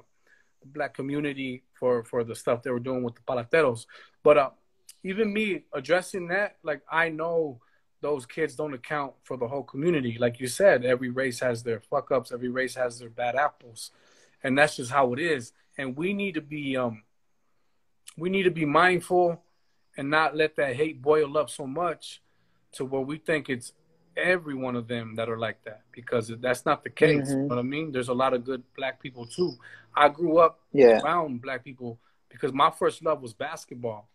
the 0.62 0.68
black 0.68 0.94
community 0.94 1.64
for 1.78 2.06
for 2.06 2.24
the 2.24 2.34
stuff 2.34 2.64
they 2.64 2.72
were 2.72 2.80
doing 2.80 3.04
with 3.04 3.16
the 3.16 3.22
paleteros. 3.22 3.86
But 4.24 4.38
uh, 4.38 4.50
even 5.04 5.34
me 5.34 5.66
addressing 5.74 6.30
that, 6.30 6.56
like 6.64 6.82
I 6.90 7.10
know 7.10 7.60
those 8.02 8.26
kids 8.26 8.56
don't 8.56 8.74
account 8.74 9.14
for 9.24 9.38
the 9.38 9.48
whole 9.48 9.64
community. 9.64 10.18
Like 10.20 10.40
you 10.40 10.48
said, 10.48 10.86
every 10.86 11.10
race 11.10 11.40
has 11.40 11.64
their 11.64 11.80
fuck 11.80 12.12
ups, 12.12 12.32
every 12.32 12.50
race 12.50 12.76
has 12.76 13.00
their 13.00 13.10
bad 13.10 13.36
apples. 13.36 13.92
and 14.44 14.58
that's 14.58 14.76
just 14.76 14.92
how 14.92 15.14
it 15.14 15.20
is. 15.20 15.54
And 15.78 15.98
we 15.98 16.14
need 16.14 16.36
to 16.36 16.42
be 16.42 16.78
um, 16.78 17.04
we 18.18 18.30
need 18.30 18.44
to 18.44 18.52
be 18.52 18.66
mindful 18.66 19.42
and 19.98 20.10
not 20.10 20.36
let 20.36 20.56
that 20.58 20.76
hate 20.76 21.02
boil 21.02 21.38
up 21.38 21.50
so 21.50 21.66
much 21.66 22.22
to 22.74 22.86
where 22.86 23.02
we 23.02 23.18
think 23.18 23.50
it's 23.50 23.74
every 24.18 24.56
one 24.56 24.76
of 24.76 24.88
them 24.88 25.16
that 25.16 25.30
are 25.30 25.38
like 25.38 25.64
that 25.66 25.82
because 25.92 26.32
that's 26.40 26.66
not 26.66 26.84
the 26.84 26.90
case. 26.90 27.30
Mm-hmm. 27.30 27.32
You 27.32 27.38
know 27.38 27.56
what 27.56 27.60
I 27.60 27.64
mean? 27.64 27.92
There's 27.92 28.08
a 28.08 28.14
lot 28.14 28.34
of 28.34 28.46
good 28.46 28.64
black 28.78 29.02
people 29.02 29.26
too. 29.26 29.54
I 29.96 30.10
grew 30.10 30.38
up 30.38 30.60
yeah. 30.72 31.02
around 31.02 31.42
black 31.42 31.64
people 31.64 32.00
because 32.30 32.54
my 32.54 32.70
first 32.70 33.04
love 33.04 33.22
was 33.22 33.34
basketball. 33.34 34.10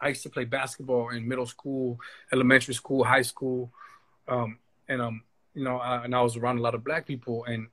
I 0.00 0.08
used 0.08 0.22
to 0.24 0.30
play 0.30 0.44
basketball 0.44 1.10
in 1.10 1.26
middle 1.26 1.46
school, 1.46 1.98
elementary 2.32 2.74
school, 2.74 3.04
high 3.04 3.22
school, 3.22 3.72
um, 4.28 4.58
and 4.88 5.00
um, 5.00 5.22
you 5.54 5.64
know, 5.64 5.78
I, 5.78 6.04
and 6.04 6.14
I 6.14 6.20
was 6.22 6.36
around 6.36 6.58
a 6.58 6.62
lot 6.62 6.74
of 6.74 6.84
black 6.84 7.06
people, 7.06 7.44
and 7.44 7.68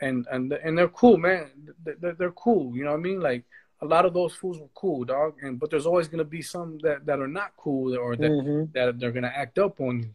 and 0.00 0.26
and 0.30 0.52
and 0.52 0.76
they're 0.78 0.88
cool, 0.88 1.16
man. 1.16 1.50
They're, 1.84 2.12
they're 2.12 2.30
cool. 2.32 2.76
You 2.76 2.84
know 2.84 2.92
what 2.92 3.00
I 3.00 3.02
mean? 3.02 3.20
Like 3.20 3.44
a 3.82 3.86
lot 3.86 4.06
of 4.06 4.14
those 4.14 4.34
fools 4.34 4.58
were 4.58 4.68
cool, 4.74 5.04
dog. 5.04 5.34
And 5.42 5.58
but 5.58 5.70
there's 5.70 5.86
always 5.86 6.08
gonna 6.08 6.24
be 6.24 6.42
some 6.42 6.78
that 6.82 7.06
that 7.06 7.20
are 7.20 7.28
not 7.28 7.52
cool 7.56 7.96
or 7.96 8.16
that 8.16 8.30
mm-hmm. 8.30 8.72
that 8.72 8.98
they're 8.98 9.12
gonna 9.12 9.32
act 9.34 9.58
up 9.58 9.80
on 9.80 10.00
you. 10.00 10.10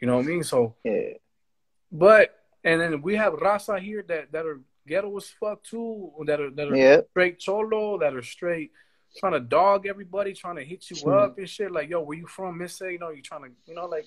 You 0.00 0.06
know 0.06 0.16
what 0.16 0.24
I 0.24 0.28
mean? 0.28 0.44
So, 0.44 0.74
yeah. 0.84 1.14
But 1.92 2.38
and 2.64 2.80
then 2.80 3.02
we 3.02 3.16
have 3.16 3.34
Raza 3.34 3.80
here 3.80 4.04
that 4.08 4.32
that 4.32 4.46
are 4.46 4.60
ghetto 4.86 5.16
as 5.16 5.28
fuck 5.28 5.62
too, 5.62 6.12
that 6.26 6.40
are 6.40 6.50
that 6.50 6.68
are 6.68 6.76
yeah. 6.76 7.00
straight 7.10 7.38
cholo, 7.38 7.98
that 7.98 8.14
are 8.14 8.22
straight 8.22 8.70
trying 9.18 9.32
to 9.32 9.40
dog 9.40 9.86
everybody, 9.86 10.32
trying 10.32 10.56
to 10.56 10.64
hit 10.64 10.88
you 10.90 10.96
mm-hmm. 10.96 11.10
up 11.10 11.38
and 11.38 11.48
shit. 11.48 11.72
Like, 11.72 11.88
yo, 11.88 12.02
where 12.02 12.18
you 12.18 12.26
from, 12.26 12.58
Miss 12.58 12.80
A? 12.80 12.92
You 12.92 12.98
know, 12.98 13.10
you 13.10 13.22
trying 13.22 13.42
to, 13.42 13.50
you 13.66 13.74
know, 13.74 13.86
like, 13.86 14.06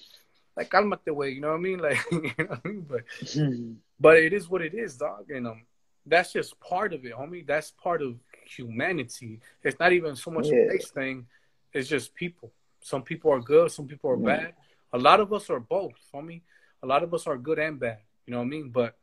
like 0.55 0.69
calm 0.69 0.93
at 0.93 1.03
the 1.05 1.13
way. 1.13 1.29
You 1.29 1.41
know 1.41 1.49
what 1.49 1.57
I 1.57 1.59
mean? 1.59 1.79
Like, 1.81 1.99
you 2.11 2.21
know 2.21 2.45
what 2.45 2.59
I 2.63 2.67
mean? 2.67 2.85
But, 2.87 3.07
mm-hmm. 3.21 3.73
but 3.99 4.17
it 4.17 4.33
is 4.33 4.49
what 4.49 4.61
it 4.61 4.73
is, 4.73 4.97
dog. 4.97 5.29
And 5.29 5.47
um, 5.47 5.63
that's 6.05 6.33
just 6.33 6.59
part 6.59 6.93
of 6.93 7.05
it, 7.05 7.13
homie. 7.13 7.45
That's 7.45 7.71
part 7.71 8.01
of 8.01 8.15
humanity. 8.45 9.39
It's 9.63 9.79
not 9.79 9.93
even 9.93 10.15
so 10.15 10.31
much 10.31 10.47
yeah. 10.47 10.55
a 10.55 10.67
race 10.67 10.89
thing. 10.89 11.25
It's 11.73 11.89
just 11.89 12.13
people. 12.13 12.51
Some 12.81 13.01
people 13.01 13.31
are 13.31 13.39
good. 13.39 13.71
Some 13.71 13.87
people 13.87 14.09
are 14.11 14.15
mm-hmm. 14.15 14.25
bad. 14.25 14.53
A 14.93 14.97
lot 14.97 15.19
of 15.19 15.33
us 15.33 15.49
are 15.49 15.59
both, 15.59 15.93
homie. 16.13 16.41
A 16.83 16.85
lot 16.85 17.03
of 17.03 17.13
us 17.13 17.25
are 17.27 17.37
good 17.37 17.59
and 17.59 17.79
bad. 17.79 17.99
You 18.25 18.31
know 18.31 18.39
what 18.39 18.45
I 18.45 18.49
mean? 18.49 18.69
But 18.69 18.95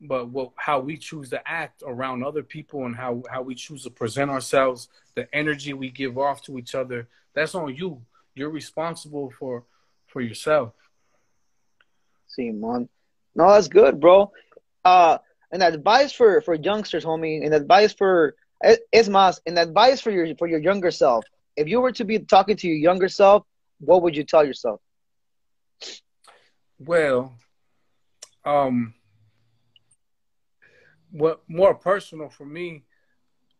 but 0.00 0.28
what 0.28 0.50
how 0.56 0.80
we 0.80 0.96
choose 0.96 1.30
to 1.30 1.48
act 1.48 1.82
around 1.86 2.24
other 2.24 2.42
people 2.42 2.84
and 2.86 2.94
how 2.94 3.22
how 3.30 3.42
we 3.42 3.54
choose 3.54 3.82
to 3.84 3.90
present 3.90 4.30
ourselves, 4.30 4.88
the 5.14 5.32
energy 5.34 5.72
we 5.72 5.90
give 5.90 6.18
off 6.18 6.42
to 6.42 6.58
each 6.58 6.74
other, 6.74 7.08
that's 7.34 7.54
on 7.54 7.74
you. 7.74 8.02
You're 8.34 8.50
responsible 8.50 9.32
for 9.38 9.64
for 10.06 10.20
yourself. 10.20 10.72
See, 12.28 12.50
man. 12.50 12.88
No, 13.34 13.50
that's 13.50 13.68
good, 13.68 14.00
bro. 14.00 14.32
Uh, 14.84 15.18
and 15.52 15.62
advice 15.62 16.12
for 16.12 16.40
for 16.42 16.54
youngsters, 16.54 17.04
homie, 17.04 17.44
and 17.44 17.54
advice 17.54 17.92
for 17.92 18.34
es 18.62 19.08
más, 19.08 19.40
and 19.46 19.58
advice 19.58 20.00
for 20.00 20.10
your 20.10 20.34
for 20.36 20.46
your 20.46 20.60
younger 20.60 20.90
self. 20.90 21.24
If 21.56 21.68
you 21.68 21.80
were 21.80 21.92
to 21.92 22.04
be 22.04 22.18
talking 22.18 22.56
to 22.56 22.66
your 22.68 22.76
younger 22.76 23.08
self, 23.08 23.44
what 23.80 24.02
would 24.02 24.16
you 24.16 24.24
tell 24.24 24.44
yourself? 24.44 24.80
Well, 26.78 27.34
um, 28.44 28.94
what 31.10 31.42
more 31.48 31.74
personal 31.74 32.28
for 32.28 32.44
me, 32.44 32.84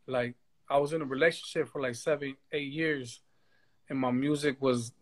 like 0.06 0.34
I 0.68 0.78
was 0.78 0.92
in 0.92 1.02
a 1.02 1.06
relationship 1.06 1.68
for 1.68 1.80
like 1.80 1.94
seven, 1.94 2.36
eight 2.52 2.72
years, 2.72 3.20
and 3.88 3.98
my 3.98 4.10
music 4.10 4.60
was, 4.60 4.92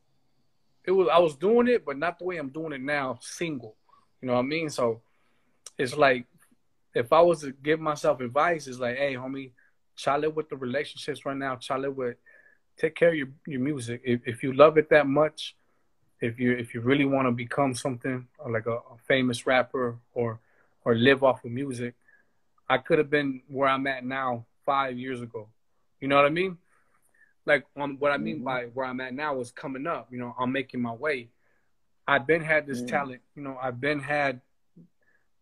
it 0.85 0.91
was 0.91 1.09
I 1.11 1.19
was 1.19 1.37
doing 1.37 1.69
it, 1.69 1.85
but 1.85 1.99
not 1.99 2.19
the 2.19 2.25
way 2.25 2.37
I'm 2.37 2.51
doing 2.51 2.73
it 2.73 2.83
now, 2.83 3.19
single. 3.21 3.77
You 4.21 4.29
know 4.29 4.35
what 4.35 4.41
I 4.41 4.43
mean? 4.43 4.71
So 4.71 5.01
it's 5.79 5.97
like 5.97 6.27
if 6.95 7.13
I 7.13 7.21
was 7.21 7.41
to 7.41 7.53
give 7.53 7.81
myself 7.81 8.21
advice, 8.21 8.67
it's 8.67 8.79
like, 8.79 8.97
hey, 8.97 9.15
homie, 9.15 9.53
chale 9.97 10.31
with 10.31 10.49
the 10.49 10.57
relationships 10.57 11.25
right 11.27 11.37
now. 11.37 11.57
Chale 11.57 11.91
with 11.91 12.17
take 12.77 12.95
care 12.95 13.11
of 13.11 13.15
your, 13.15 13.29
your 13.47 13.61
music. 13.61 14.03
If 14.05 14.21
if 14.27 14.43
you 14.43 14.53
love 14.53 14.79
it 14.79 14.91
that 14.91 15.07
much, 15.07 15.57
if 16.21 16.39
you 16.39 16.53
if 16.53 16.75
you 16.75 16.81
really 16.81 17.05
want 17.05 17.27
to 17.27 17.33
become 17.33 17.75
something 17.75 18.27
like 18.49 18.67
a, 18.67 18.77
a 18.77 18.97
famous 19.07 19.47
rapper 19.47 19.99
or 20.13 20.41
or 20.85 20.95
live 20.95 21.25
off 21.25 21.45
of 21.45 21.51
music, 21.51 21.95
I 22.69 22.79
could 22.79 22.99
have 22.99 23.11
been 23.11 23.43
where 23.49 23.69
I'm 23.69 23.87
at 23.87 24.05
now 24.05 24.47
five 24.65 24.99
years 24.99 25.21
ago. 25.21 25.49
You 26.01 26.09
know 26.09 26.17
what 26.17 26.25
I 26.25 26.31
mean? 26.31 26.59
Like 27.47 27.65
on 27.77 27.99
what 27.99 28.11
I 28.11 28.17
mean 28.17 28.37
mm-hmm. 28.37 28.45
by 28.45 28.65
where 28.73 28.87
I'm 28.87 29.01
at 29.01 29.15
now 29.15 29.41
is 29.41 29.51
coming 29.51 29.87
up. 29.87 30.09
You 30.11 30.19
know, 30.19 30.35
I'm 30.39 30.53
making 30.53 30.81
my 30.81 30.93
way. 30.93 31.29
I've 32.07 32.27
been 32.27 32.43
had 32.43 32.67
this 32.67 32.79
mm-hmm. 32.79 32.89
talent. 32.89 33.21
You 33.35 33.43
know, 33.43 33.59
I've 33.61 33.81
been 33.81 34.01
had 34.01 34.41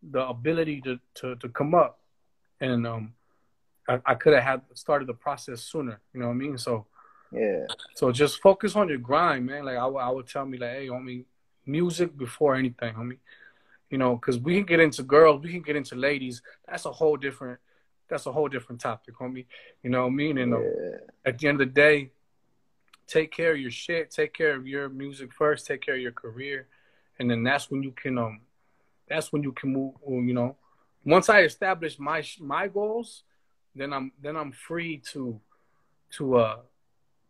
the 0.03 0.27
ability 0.27 0.81
to 0.83 0.99
to 1.14 1.37
to 1.37 1.49
come 1.49 1.75
up, 1.75 2.01
and 2.61 2.87
um, 2.87 3.14
I, 3.89 4.01
I 4.05 4.14
could 4.14 4.35
have 4.35 4.43
had 4.43 4.62
started 4.75 5.07
the 5.07 5.14
process 5.14 5.62
sooner. 5.62 6.01
You 6.12 6.20
know 6.20 6.27
what 6.27 6.35
I 6.35 6.37
mean? 6.37 6.59
So 6.59 6.87
yeah. 7.31 7.66
So 7.95 8.11
just 8.11 8.43
focus 8.43 8.75
on 8.75 8.89
your 8.89 8.99
grind, 8.99 9.47
man. 9.47 9.64
Like 9.64 9.77
I, 9.77 9.87
I 9.87 10.11
would 10.11 10.27
tell 10.27 10.45
me 10.45 10.59
like, 10.59 10.70
hey, 10.70 10.87
homie, 10.89 11.25
music 11.66 12.16
before 12.16 12.57
anything, 12.57 12.95
homie 12.95 13.18
you 13.93 13.99
know, 13.99 14.16
because 14.16 14.38
we 14.38 14.55
can 14.55 14.64
get 14.64 14.80
into 14.80 15.03
girls, 15.03 15.43
we 15.43 15.53
can 15.53 15.61
get 15.61 15.76
into 15.76 15.95
ladies. 15.95 16.40
That's 16.66 16.86
a 16.86 16.90
whole 16.90 17.18
different. 17.18 17.61
That's 18.09 18.24
a 18.24 18.32
whole 18.32 18.49
different 18.49 18.80
topic, 18.80 19.14
homie. 19.18 19.45
You 19.82 19.90
know 19.90 20.03
what 20.03 20.09
I 20.09 20.14
mean? 20.14 20.38
And 20.38 20.55
uh, 20.55 20.61
yeah. 20.61 20.97
at 21.26 21.38
the 21.38 21.49
end 21.49 21.61
of 21.61 21.68
the 21.68 21.74
day, 21.74 22.11
take 23.07 23.30
care 23.30 23.53
of 23.53 23.59
your 23.59 23.70
shit. 23.70 24.11
Take 24.11 24.32
care 24.32 24.57
of 24.57 24.66
your 24.66 24.88
music 24.88 25.32
first. 25.32 25.66
Take 25.66 25.82
care 25.82 25.95
of 25.95 26.01
your 26.01 26.12
career, 26.12 26.68
and 27.18 27.30
then 27.30 27.45
that's 27.45 27.70
when 27.70 27.82
you 27.82 27.93
can 27.93 28.16
um, 28.16 28.40
that's 29.09 29.30
when 29.30 29.43
you 29.43 29.53
can 29.53 29.74
move. 29.74 29.93
You 30.07 30.32
know, 30.32 30.57
once 31.05 31.28
I 31.28 31.43
establish 31.43 31.99
my 31.99 32.24
my 32.40 32.68
goals, 32.68 33.24
then 33.74 33.93
I'm 33.93 34.11
then 34.22 34.36
I'm 34.36 34.53
free 34.53 35.03
to 35.12 35.38
to 36.16 36.36
uh 36.38 36.57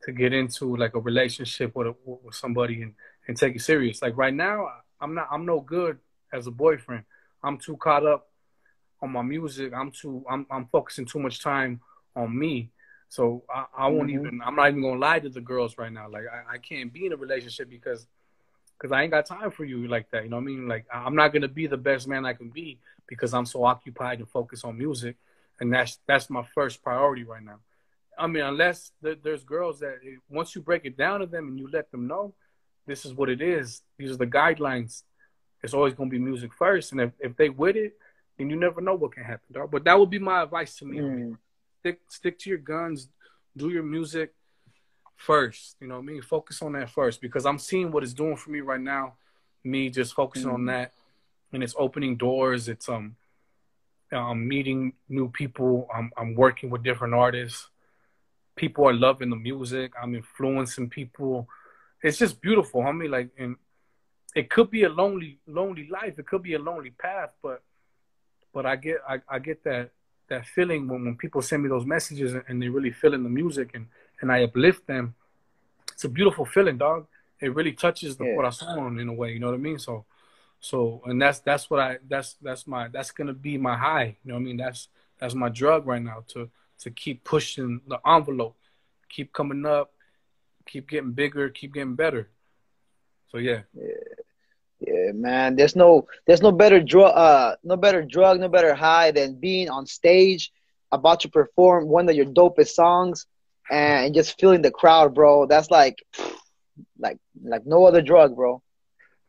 to 0.04 0.12
get 0.12 0.32
into 0.32 0.76
like 0.76 0.94
a 0.94 1.00
relationship 1.00 1.74
with 1.74 1.88
a, 1.88 1.94
with 2.06 2.36
somebody 2.36 2.82
and 2.82 2.94
and 3.26 3.36
take 3.36 3.56
it 3.56 3.62
serious. 3.62 4.00
Like 4.00 4.16
right 4.16 4.34
now, 4.34 4.68
I'm 5.00 5.14
not 5.14 5.26
I'm 5.32 5.44
no 5.44 5.58
good 5.58 5.98
as 6.32 6.46
a 6.46 6.50
boyfriend. 6.50 7.04
I'm 7.42 7.58
too 7.58 7.76
caught 7.76 8.06
up 8.06 8.28
on 9.00 9.10
my 9.10 9.22
music. 9.22 9.72
I'm 9.74 9.90
too 9.90 10.24
I'm 10.30 10.46
I'm 10.50 10.66
focusing 10.66 11.06
too 11.06 11.18
much 11.18 11.40
time 11.42 11.80
on 12.16 12.36
me. 12.36 12.70
So 13.08 13.42
I, 13.52 13.66
I 13.76 13.86
won't 13.88 14.08
mm-hmm. 14.08 14.26
even 14.26 14.40
I'm 14.44 14.56
not 14.56 14.68
even 14.68 14.82
gonna 14.82 14.98
lie 14.98 15.18
to 15.18 15.28
the 15.28 15.40
girls 15.40 15.76
right 15.76 15.92
now. 15.92 16.08
Like 16.08 16.24
I, 16.32 16.54
I 16.54 16.58
can't 16.58 16.92
be 16.92 17.06
in 17.06 17.12
a 17.12 17.16
relationship 17.16 17.68
because 17.68 18.06
because 18.78 18.92
I 18.92 19.02
ain't 19.02 19.12
got 19.12 19.26
time 19.26 19.50
for 19.50 19.64
you 19.64 19.86
like 19.86 20.10
that. 20.10 20.24
You 20.24 20.30
know 20.30 20.36
what 20.36 20.42
I 20.42 20.46
mean? 20.46 20.68
Like 20.68 20.86
I'm 20.92 21.14
not 21.14 21.32
gonna 21.32 21.48
be 21.48 21.66
the 21.66 21.76
best 21.76 22.08
man 22.08 22.24
I 22.24 22.32
can 22.32 22.48
be 22.48 22.78
because 23.06 23.34
I'm 23.34 23.46
so 23.46 23.64
occupied 23.64 24.18
and 24.18 24.28
focused 24.28 24.64
on 24.64 24.78
music, 24.78 25.16
and 25.60 25.72
that's 25.72 25.98
that's 26.06 26.30
my 26.30 26.44
first 26.54 26.82
priority 26.82 27.24
right 27.24 27.42
now. 27.42 27.58
I 28.18 28.26
mean, 28.26 28.44
unless 28.44 28.92
there's 29.00 29.42
girls 29.42 29.80
that 29.80 29.98
once 30.28 30.54
you 30.54 30.60
break 30.60 30.84
it 30.84 30.96
down 30.96 31.20
to 31.20 31.26
them 31.26 31.48
and 31.48 31.58
you 31.58 31.68
let 31.70 31.90
them 31.90 32.06
know, 32.06 32.34
this 32.86 33.04
is 33.04 33.14
what 33.14 33.28
it 33.28 33.40
is. 33.40 33.82
These 33.98 34.12
are 34.12 34.16
the 34.16 34.26
guidelines 34.26 35.02
it's 35.62 35.74
always 35.74 35.94
gonna 35.94 36.10
be 36.10 36.18
music 36.18 36.52
first. 36.54 36.92
And 36.92 37.00
if, 37.00 37.12
if 37.20 37.36
they 37.36 37.48
with 37.48 37.76
it, 37.76 37.94
then 38.38 38.50
you 38.50 38.56
never 38.56 38.80
know 38.80 38.94
what 38.94 39.12
can 39.12 39.24
happen, 39.24 39.46
dog. 39.52 39.70
But 39.70 39.84
that 39.84 39.98
would 39.98 40.10
be 40.10 40.18
my 40.18 40.42
advice 40.42 40.76
to 40.76 40.84
me. 40.84 40.98
Mm. 40.98 41.38
Stick 41.80 42.00
stick 42.08 42.38
to 42.40 42.50
your 42.50 42.58
guns, 42.58 43.08
do 43.56 43.70
your 43.70 43.82
music 43.82 44.34
first. 45.16 45.76
You 45.80 45.88
know 45.88 45.96
what 45.96 46.02
I 46.02 46.06
mean? 46.06 46.22
Focus 46.22 46.62
on 46.62 46.72
that 46.72 46.90
first 46.90 47.20
because 47.20 47.46
I'm 47.46 47.58
seeing 47.58 47.92
what 47.92 48.02
it's 48.02 48.14
doing 48.14 48.36
for 48.36 48.50
me 48.50 48.60
right 48.60 48.80
now. 48.80 49.14
Me 49.64 49.90
just 49.90 50.14
focusing 50.14 50.50
mm. 50.50 50.54
on 50.54 50.66
that 50.66 50.92
and 51.52 51.62
it's 51.62 51.74
opening 51.78 52.16
doors. 52.16 52.68
It's 52.68 52.88
um 52.88 53.16
I'm 54.10 54.46
meeting 54.46 54.92
new 55.08 55.30
people. 55.30 55.88
I'm 55.94 56.10
I'm 56.16 56.34
working 56.34 56.70
with 56.70 56.82
different 56.82 57.14
artists. 57.14 57.68
People 58.56 58.86
are 58.86 58.92
loving 58.92 59.30
the 59.30 59.36
music. 59.36 59.92
I'm 60.00 60.14
influencing 60.14 60.90
people. 60.90 61.48
It's 62.02 62.18
just 62.18 62.40
beautiful, 62.40 62.82
homie. 62.82 63.08
Like 63.08 63.30
and 63.38 63.56
it 64.34 64.50
could 64.50 64.70
be 64.70 64.84
a 64.84 64.88
lonely 64.88 65.38
lonely 65.46 65.88
life. 65.88 66.18
It 66.18 66.26
could 66.26 66.42
be 66.42 66.54
a 66.54 66.58
lonely 66.58 66.90
path, 66.90 67.30
but 67.42 67.62
but 68.52 68.66
I 68.66 68.76
get 68.76 68.98
I, 69.08 69.20
I 69.28 69.38
get 69.38 69.64
that 69.64 69.90
that 70.28 70.46
feeling 70.46 70.88
when, 70.88 71.04
when 71.04 71.16
people 71.16 71.42
send 71.42 71.62
me 71.62 71.68
those 71.68 71.84
messages 71.84 72.32
and, 72.32 72.42
and 72.48 72.62
they 72.62 72.68
really 72.68 72.90
feel 72.90 73.14
in 73.14 73.22
the 73.22 73.28
music 73.28 73.70
and 73.74 73.86
and 74.20 74.32
I 74.32 74.44
uplift 74.44 74.86
them. 74.86 75.14
It's 75.92 76.04
a 76.04 76.08
beautiful 76.08 76.44
feeling, 76.44 76.78
dog. 76.78 77.06
It 77.40 77.54
really 77.54 77.72
touches 77.72 78.16
the 78.16 78.24
yeah. 78.24 78.36
corazón 78.36 79.00
in 79.00 79.08
a 79.08 79.12
way. 79.12 79.32
You 79.32 79.40
know 79.40 79.48
what 79.48 79.54
I 79.54 79.58
mean? 79.58 79.78
So 79.78 80.04
so 80.60 81.02
and 81.04 81.20
that's 81.20 81.40
that's 81.40 81.68
what 81.68 81.80
I 81.80 81.98
that's 82.08 82.34
that's 82.40 82.66
my 82.66 82.88
that's 82.88 83.10
gonna 83.10 83.34
be 83.34 83.58
my 83.58 83.76
high. 83.76 84.16
You 84.24 84.28
know 84.28 84.34
what 84.34 84.40
I 84.40 84.44
mean? 84.44 84.56
That's 84.56 84.88
that's 85.18 85.34
my 85.34 85.48
drug 85.48 85.86
right 85.86 86.02
now 86.02 86.24
to 86.28 86.50
to 86.80 86.90
keep 86.90 87.24
pushing 87.24 87.80
the 87.86 87.98
envelope, 88.06 88.56
keep 89.08 89.32
coming 89.32 89.66
up, 89.66 89.92
keep 90.66 90.88
getting 90.88 91.12
bigger, 91.12 91.48
keep 91.48 91.74
getting 91.74 91.94
better. 91.94 92.30
So 93.32 93.38
yeah. 93.38 93.62
Yeah. 93.74 94.12
Yeah, 94.80 95.12
man. 95.12 95.56
There's 95.56 95.74
no 95.74 96.06
there's 96.26 96.42
no 96.42 96.52
better 96.52 96.80
drug 96.80 97.12
uh 97.16 97.56
no 97.64 97.76
better 97.76 98.02
drug, 98.02 98.40
no 98.40 98.48
better 98.48 98.74
high 98.74 99.10
than 99.10 99.40
being 99.40 99.70
on 99.70 99.86
stage 99.86 100.52
about 100.90 101.20
to 101.20 101.28
perform 101.28 101.88
one 101.88 102.08
of 102.08 102.14
your 102.14 102.26
dopest 102.26 102.74
songs 102.74 103.26
and 103.70 104.14
just 104.14 104.38
feeling 104.38 104.60
the 104.60 104.70
crowd, 104.70 105.14
bro. 105.14 105.46
That's 105.46 105.70
like 105.70 106.04
like 106.98 107.18
like 107.42 107.64
no 107.64 107.86
other 107.86 108.02
drug, 108.02 108.36
bro. 108.36 108.62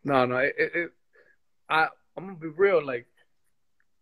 No, 0.04 0.26
no. 0.26 0.38
It, 0.38 0.56
it, 0.58 0.92
I 1.70 1.88
I'm 2.18 2.26
gonna 2.26 2.38
be 2.38 2.48
real. 2.48 2.84
Like 2.84 3.08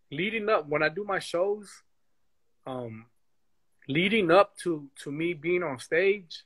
leading 0.10 0.50
up 0.50 0.68
when 0.68 0.82
I 0.82 0.90
do 0.90 1.04
my 1.04 1.20
shows, 1.20 1.70
um, 2.66 3.06
leading 3.88 4.32
up 4.32 4.58
to 4.64 4.90
to 5.04 5.12
me 5.12 5.34
being 5.34 5.64
on 5.64 5.80
stage, 5.80 6.44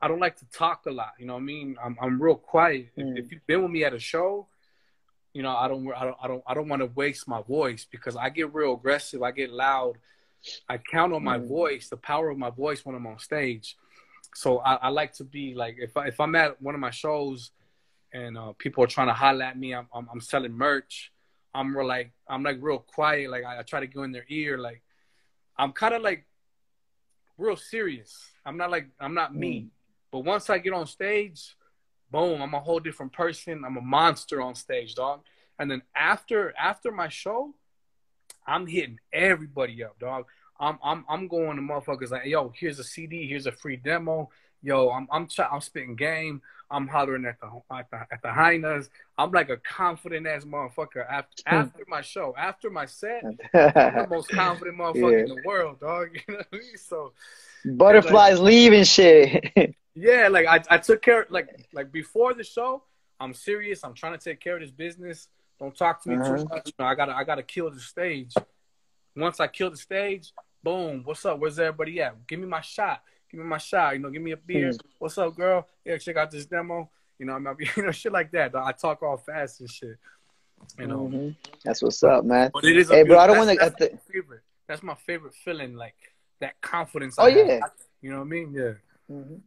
I 0.00 0.08
don't 0.08 0.20
like 0.20 0.36
to 0.36 0.46
talk 0.50 0.86
a 0.86 0.90
lot. 0.90 1.12
You 1.18 1.26
know 1.26 1.34
what 1.34 1.40
I 1.40 1.44
mean? 1.44 1.76
I'm 1.82 1.96
I'm 2.00 2.20
real 2.20 2.34
quiet. 2.36 2.90
Mm. 2.96 3.18
If, 3.18 3.24
if 3.26 3.32
you've 3.32 3.46
been 3.46 3.62
with 3.62 3.70
me 3.70 3.84
at 3.84 3.94
a 3.94 3.98
show, 3.98 4.46
you 5.32 5.42
know 5.42 5.56
I 5.56 5.68
don't 5.68 5.86
I 5.92 6.04
don't 6.04 6.16
I 6.22 6.28
don't 6.28 6.42
I 6.46 6.54
don't 6.54 6.68
want 6.68 6.80
to 6.82 6.90
waste 6.94 7.26
my 7.28 7.42
voice 7.42 7.86
because 7.90 8.16
I 8.16 8.28
get 8.30 8.52
real 8.54 8.74
aggressive. 8.74 9.22
I 9.22 9.30
get 9.30 9.50
loud. 9.50 9.94
I 10.68 10.78
count 10.78 11.12
on 11.12 11.24
my 11.24 11.38
Mm. 11.38 11.48
voice, 11.48 11.88
the 11.88 11.96
power 11.96 12.28
of 12.30 12.38
my 12.38 12.50
voice 12.50 12.84
when 12.84 12.94
I'm 12.94 13.06
on 13.06 13.18
stage. 13.18 13.76
So 14.34 14.58
I, 14.58 14.74
I 14.74 14.88
like 14.90 15.12
to 15.14 15.24
be 15.24 15.54
like 15.54 15.76
if 15.78 15.96
I, 15.96 16.06
if 16.08 16.20
I'm 16.20 16.34
at 16.34 16.60
one 16.60 16.74
of 16.74 16.80
my 16.80 16.90
shows 16.90 17.52
and 18.12 18.36
uh, 18.36 18.52
people 18.58 18.84
are 18.84 18.86
trying 18.86 19.08
to 19.08 19.14
holler 19.14 19.44
at 19.44 19.58
me, 19.58 19.74
I'm, 19.74 19.88
I'm 19.94 20.06
I'm 20.12 20.20
selling 20.20 20.52
merch. 20.52 21.10
I'm 21.54 21.74
real 21.76 21.86
like 21.86 22.12
I'm 22.28 22.42
like 22.42 22.58
real 22.60 22.78
quiet. 22.80 23.30
Like 23.30 23.44
I, 23.44 23.60
I 23.60 23.62
try 23.62 23.80
to 23.80 23.86
go 23.86 24.02
in 24.02 24.12
their 24.12 24.26
ear. 24.28 24.58
Like 24.58 24.82
I'm 25.56 25.72
kind 25.72 25.94
of 25.94 26.02
like 26.02 26.26
real 27.38 27.56
serious. 27.56 28.14
I'm 28.44 28.56
not 28.58 28.70
like 28.70 28.88
I'm 29.00 29.14
not 29.14 29.34
me. 29.34 29.70
But 30.10 30.20
once 30.20 30.48
I 30.50 30.58
get 30.58 30.72
on 30.72 30.86
stage, 30.86 31.56
boom, 32.10 32.40
I'm 32.40 32.54
a 32.54 32.60
whole 32.60 32.80
different 32.80 33.12
person. 33.12 33.64
I'm 33.64 33.76
a 33.76 33.82
monster 33.82 34.40
on 34.40 34.54
stage, 34.54 34.94
dog. 34.94 35.20
And 35.58 35.70
then 35.70 35.82
after 35.94 36.54
after 36.58 36.92
my 36.92 37.08
show, 37.08 37.54
I'm 38.46 38.66
hitting 38.66 38.98
everybody 39.12 39.82
up, 39.84 39.98
dog. 39.98 40.26
I'm 40.60 40.78
I'm 40.82 41.04
I'm 41.08 41.28
going 41.28 41.56
to 41.56 41.62
motherfuckers 41.62 42.10
like, 42.10 42.26
yo, 42.26 42.52
here's 42.54 42.78
a 42.78 42.84
CD, 42.84 43.26
here's 43.26 43.46
a 43.46 43.52
free 43.52 43.76
demo. 43.76 44.30
Yo, 44.62 44.90
I'm 44.90 45.06
I'm 45.10 45.26
ch- 45.26 45.40
I'm 45.40 45.60
spitting 45.60 45.96
game. 45.96 46.42
I'm 46.70 46.88
hollering 46.88 47.24
at 47.26 47.38
the 47.40 47.46
at 47.74 47.90
the, 47.90 47.98
at 48.10 48.22
the 48.22 48.32
hyenas. 48.32 48.90
I'm 49.16 49.30
like 49.30 49.50
a 49.50 49.58
confident 49.58 50.26
ass 50.26 50.44
motherfucker 50.44 51.06
after 51.08 51.42
after 51.46 51.84
my 51.86 52.00
show, 52.00 52.34
after 52.36 52.70
my 52.70 52.86
set. 52.86 53.22
I'm 53.54 54.02
the 54.02 54.06
most 54.08 54.30
confident 54.30 54.78
motherfucker 54.78 55.22
in 55.22 55.28
the 55.28 55.42
world, 55.44 55.80
dog. 55.80 56.08
You 56.28 56.34
know 56.34 56.38
what 56.38 56.46
I 56.52 56.56
mean? 56.56 56.76
So 56.76 57.12
Butterflies 57.66 58.38
leaving 58.40 58.84
shit. 58.84 59.44
yeah, 59.94 60.28
like 60.28 60.46
I, 60.46 60.62
I 60.74 60.78
took 60.78 61.02
care 61.02 61.26
like 61.30 61.48
like 61.72 61.90
before 61.92 62.34
the 62.34 62.44
show, 62.44 62.82
I'm 63.20 63.34
serious. 63.34 63.82
I'm 63.84 63.94
trying 63.94 64.16
to 64.18 64.22
take 64.22 64.40
care 64.40 64.54
of 64.56 64.62
this 64.62 64.70
business. 64.70 65.28
Don't 65.58 65.74
talk 65.76 66.02
to 66.02 66.08
me 66.10 66.16
Uh-huh. 66.16 66.36
too 66.36 66.44
much. 66.44 66.66
You 66.66 66.72
know, 66.78 66.84
I 66.86 66.94
gotta 66.94 67.12
I 67.16 67.24
gotta 67.24 67.42
kill 67.42 67.70
the 67.70 67.80
stage. 67.80 68.32
Once 69.16 69.40
I 69.40 69.46
kill 69.46 69.70
the 69.70 69.76
stage, 69.76 70.32
boom, 70.62 71.02
what's 71.04 71.24
up? 71.24 71.38
Where's 71.38 71.58
everybody 71.58 72.00
at? 72.02 72.26
Give 72.26 72.38
me 72.38 72.46
my 72.46 72.60
shot. 72.60 73.02
Give 73.30 73.40
me 73.40 73.46
my 73.46 73.58
shot. 73.58 73.94
You 73.94 74.00
know, 74.00 74.10
give 74.10 74.22
me 74.22 74.32
a 74.32 74.36
beer. 74.36 74.70
Hmm. 74.70 74.76
What's 74.98 75.16
up, 75.18 75.34
girl? 75.34 75.66
Yeah, 75.84 75.96
check 75.98 76.16
out 76.16 76.30
this 76.30 76.44
demo. 76.46 76.90
You 77.18 77.24
know, 77.26 77.32
I'm 77.32 77.42
not, 77.42 77.56
you 77.76 77.82
know, 77.82 77.90
shit 77.92 78.12
like 78.12 78.30
that. 78.32 78.54
I 78.54 78.72
talk 78.72 79.02
all 79.02 79.16
fast 79.16 79.60
and 79.60 79.70
shit. 79.70 79.96
You 80.78 80.86
know, 80.86 81.08
Mhm. 81.08 81.34
That's 81.64 81.82
what's 81.82 82.02
up, 82.02 82.24
man. 82.24 82.50
but 82.52 82.64
it 82.64 82.76
is. 82.76 82.90
A 82.90 82.96
Hey, 82.96 83.02
bro, 83.04 83.18
I 83.18 83.26
don't 83.26 83.46
that's- 83.46 83.72
I 83.80 84.12
favorite. 84.12 84.42
That's 84.68 84.82
my 84.82 84.94
favorite 84.94 85.34
feeling. 85.34 85.74
Like 85.76 85.94
that 86.40 86.60
confidence. 86.60 87.16
Oh, 87.18 87.24
I 87.24 87.30
have. 87.30 87.46
yeah. 87.48 87.60
You 88.02 88.10
know 88.10 88.18
what 88.18 88.24
I 88.24 88.28
mean? 88.28 88.52
Yeah. 88.52 88.72
Mhm. 89.10 89.40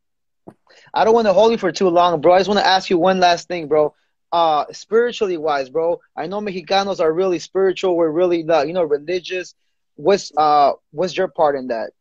I 0.94 1.04
don't 1.04 1.14
want 1.14 1.28
to 1.28 1.34
hold 1.34 1.52
you 1.52 1.58
for 1.58 1.72
too 1.72 1.90
long, 1.90 2.20
bro. 2.22 2.34
I 2.34 2.40
just 2.40 2.50
want 2.50 2.60
to 2.60 2.66
ask 2.68 2.90
you 2.90 2.98
one 2.98 3.20
last 3.20 3.48
thing, 3.48 3.68
bro. 3.68 3.94
Uh, 4.32 4.66
spiritually 4.72 5.38
wise, 5.38 5.70
bro. 5.70 6.00
I 6.16 6.28
know 6.28 6.40
Mexicanos 6.40 7.00
are 7.00 7.12
really 7.12 7.40
spiritual. 7.40 7.96
We're 7.96 8.12
really, 8.12 8.48
uh, 8.48 8.64
you 8.64 8.74
know, 8.74 8.84
religious. 8.84 9.56
What's 9.96 10.32
uh, 10.36 10.74
what's 10.92 11.18
your 11.18 11.28
part 11.28 11.56
in 11.56 11.68
that? 11.68 11.92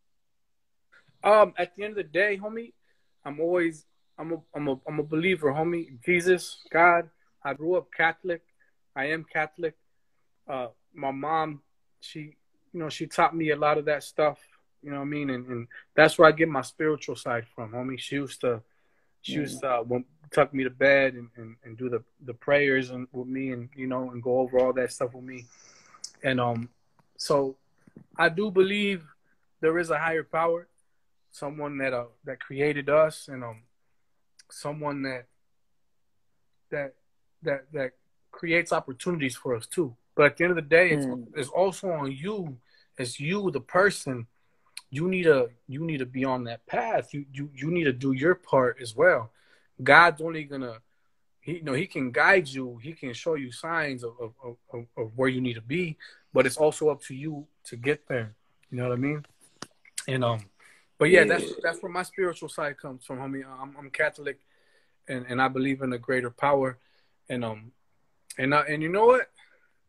Um, 1.24 1.55
at 1.59 1.74
the 1.74 1.85
end 1.85 1.93
of 1.93 1.97
the 1.97 2.02
day, 2.05 2.39
homie, 2.43 2.73
I'm 3.24 3.40
always 3.40 3.85
I'm 4.19 4.32
a 4.32 4.36
I'm 4.55 4.69
a 4.69 4.81
I'm 4.86 4.98
a 5.01 5.02
believer, 5.02 5.52
homie. 5.52 6.01
Jesus, 6.05 6.59
God. 6.70 7.10
I 7.43 7.55
grew 7.55 7.77
up 7.77 7.89
Catholic. 7.97 8.43
I 8.94 9.06
am 9.06 9.24
Catholic. 9.24 9.74
Uh, 10.48 10.69
my 10.94 11.10
mom, 11.10 11.62
she 12.01 12.36
you 12.73 12.81
know 12.81 12.89
she 12.89 13.06
taught 13.06 13.35
me 13.35 13.51
a 13.51 13.56
lot 13.56 13.78
of 13.78 13.86
that 13.86 14.02
stuff. 14.02 14.39
You 14.82 14.90
know 14.90 14.96
what 14.98 15.02
I 15.02 15.06
mean, 15.06 15.30
and, 15.30 15.46
and 15.48 15.68
that's 15.94 16.18
where 16.18 16.28
I 16.28 16.32
get 16.32 16.48
my 16.48 16.62
spiritual 16.62 17.16
side 17.16 17.46
from, 17.55 17.72
homie. 17.72 17.98
She 17.98 18.16
used 18.16 18.40
to 18.42 18.62
she 19.22 19.32
used 19.32 19.60
to 19.60 19.68
uh, 19.68 19.84
tuck 20.32 20.55
me 20.55 20.62
to 20.64 20.70
bed 20.70 21.14
and, 21.14 21.28
and, 21.36 21.56
and 21.64 21.76
do 21.76 21.88
the 21.88 22.02
the 22.24 22.34
prayers 22.34 22.90
and 22.90 23.09
with 23.12 23.26
me 23.26 23.50
and 23.50 23.68
you 23.74 23.86
know 23.86 24.10
and 24.10 24.22
go 24.22 24.38
over 24.38 24.60
all 24.60 24.72
that 24.74 24.92
stuff 24.92 25.14
with 25.14 25.24
me, 25.24 25.46
and 26.22 26.40
um, 26.40 26.68
so 27.16 27.56
I 28.16 28.28
do 28.28 28.50
believe 28.50 29.05
there 29.60 29.78
is 29.78 29.90
a 29.90 29.98
higher 29.98 30.22
power 30.22 30.68
someone 31.30 31.76
that 31.78 31.92
uh 31.92 32.06
that 32.24 32.40
created 32.40 32.88
us 32.88 33.28
and 33.28 33.44
um 33.44 33.62
someone 34.50 35.02
that 35.02 35.26
that 36.70 36.94
that 37.42 37.64
that 37.72 37.92
creates 38.30 38.72
opportunities 38.72 39.36
for 39.36 39.55
us 39.55 39.66
too. 39.66 39.94
But 40.14 40.26
at 40.26 40.36
the 40.36 40.44
end 40.44 40.50
of 40.52 40.56
the 40.56 40.62
day 40.62 40.90
it's, 40.90 41.06
Mm. 41.06 41.26
it's 41.36 41.48
also 41.48 41.90
on 41.90 42.12
you. 42.12 42.59
As 42.98 43.20
you 43.20 43.50
the 43.50 43.60
person 43.60 44.26
you 44.90 45.09
need 45.09 45.24
to 45.24 45.51
you 45.66 45.85
need 45.85 45.98
to 45.98 46.06
be 46.06 46.24
on 46.24 46.44
that 46.44 46.66
path. 46.66 47.12
You 47.12 47.27
you 47.32 47.51
you 47.55 47.70
need 47.70 47.85
to 47.85 47.93
do 47.93 48.12
your 48.12 48.35
part 48.35 48.78
as 48.81 48.94
well. 48.97 49.31
God's 49.82 50.20
only 50.20 50.44
gonna 50.44 50.78
he 51.40 51.56
you 51.56 51.62
know 51.62 51.74
he 51.74 51.86
can 51.86 52.10
guide 52.10 52.48
you. 52.48 52.78
He 52.82 52.93
can 52.93 53.12
show 53.12 53.35
you 53.35 53.52
signs 53.52 54.05
of 54.05 54.15
of, 54.20 54.56
of, 54.73 54.86
of 54.97 55.12
where 55.16 55.28
you 55.28 55.40
need 55.40 55.55
to 55.55 55.62
be 55.62 55.97
but 56.32 56.47
it's 56.47 56.56
also 56.56 56.89
up 56.89 57.02
to 57.02 57.15
you 57.15 57.47
to 57.65 57.77
get 57.77 58.06
there. 58.09 58.35
You 58.70 58.78
know 58.78 58.89
what 58.89 58.93
i 58.93 59.01
mean? 59.01 59.24
And 60.06 60.24
um 60.24 60.40
but 60.98 61.10
yeah, 61.10 61.24
that's 61.24 61.52
that's 61.62 61.81
where 61.81 61.93
my 61.93 62.02
spiritual 62.02 62.48
side 62.48 62.77
comes 62.77 63.05
from, 63.05 63.19
homie. 63.19 63.44
I'm 63.47 63.74
I'm 63.78 63.89
Catholic, 63.90 64.40
and 65.09 65.24
and 65.28 65.40
I 65.40 65.47
believe 65.47 65.81
in 65.81 65.93
a 65.93 65.98
greater 65.98 66.28
power, 66.28 66.77
and 67.28 67.44
um, 67.44 67.70
and 68.36 68.52
uh, 68.52 68.65
and 68.69 68.82
you 68.82 68.89
know 68.89 69.06
what? 69.06 69.31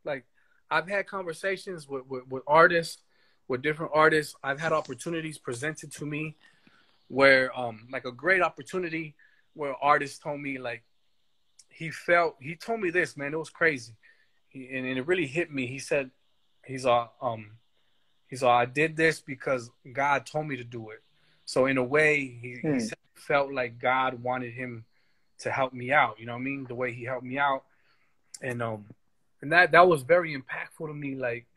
Like 0.06 0.26
I've 0.70 0.88
had 0.88 1.08
conversations 1.08 1.88
with, 1.88 2.06
with 2.06 2.28
with 2.28 2.44
artists, 2.46 3.02
with 3.50 3.62
different 3.62 3.92
artists. 3.94 4.34
I've 4.42 4.62
had 4.62 4.72
opportunities 4.72 5.38
presented 5.38 5.92
to 5.94 6.06
me, 6.06 6.38
where 7.10 7.52
um, 7.60 7.88
like 7.92 8.06
a 8.06 8.14
great 8.14 8.42
opportunity, 8.42 9.16
where 9.54 9.76
artists 9.82 10.18
told 10.20 10.40
me 10.40 10.58
like, 10.58 10.84
he 11.68 11.92
felt 11.92 12.38
he 12.40 12.56
told 12.56 12.80
me 12.80 12.90
this 12.90 13.18
man, 13.18 13.34
it 13.34 13.38
was 13.38 13.50
crazy, 13.50 13.94
he, 14.48 14.70
and, 14.74 14.86
and 14.86 14.98
it 14.98 15.06
really 15.06 15.28
hit 15.28 15.52
me. 15.52 15.68
He 15.68 15.80
said, 15.80 16.12
he's 16.66 16.86
uh 16.86 17.08
um 17.22 17.58
He's 18.30 18.44
all, 18.44 18.56
I 18.56 18.66
did 18.66 18.96
this 18.96 19.22
because 19.22 19.72
God 19.92 20.28
told 20.28 20.46
me 20.48 20.56
to 20.58 20.64
do 20.64 20.92
it. 20.92 21.02
So 21.46 21.66
in 21.66 21.80
a 21.80 21.84
way, 21.84 22.38
he, 22.40 22.60
Hmm. 22.62 22.76
he 22.76 22.80
said, 22.80 22.98
felt 23.16 23.52
like 23.52 23.80
God 23.80 24.22
wanted 24.22 24.54
him 24.54 24.86
to 25.40 25.50
help 25.50 25.74
me 25.74 25.92
out. 25.92 26.20
You 26.20 26.28
know 26.28 26.34
what 26.34 26.42
I 26.42 26.44
mean? 26.44 26.66
The 26.68 26.76
way 26.76 26.94
he 26.94 27.06
helped 27.06 27.26
me 27.26 27.40
out, 27.40 27.64
and 28.40 28.62
um, 28.62 28.86
and 29.42 29.52
that 29.52 29.72
that 29.72 29.88
was 29.88 30.04
very 30.04 30.38
impactful 30.38 30.86
to 30.88 30.94
me. 30.94 31.16
Like, 31.16 31.48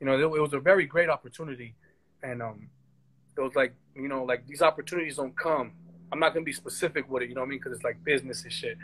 you 0.00 0.06
know, 0.06 0.14
it, 0.14 0.36
it 0.36 0.40
was 0.40 0.52
a 0.52 0.60
very 0.60 0.86
great 0.86 1.08
opportunity, 1.08 1.74
and 2.22 2.42
um, 2.42 2.68
it 3.36 3.40
was 3.40 3.54
like, 3.54 3.74
you 3.94 4.08
know, 4.08 4.24
like 4.24 4.46
these 4.46 4.62
opportunities 4.62 5.16
don't 5.16 5.36
come. 5.36 5.72
I'm 6.12 6.20
not 6.20 6.34
gonna 6.34 6.44
be 6.44 6.52
specific 6.52 7.10
with 7.10 7.22
it. 7.22 7.28
You 7.28 7.34
know 7.34 7.40
what 7.40 7.48
I 7.48 7.50
mean? 7.50 7.58
Because 7.58 7.72
it's 7.72 7.84
like 7.84 8.02
business 8.04 8.42
and 8.44 8.52
shit. 8.52 8.78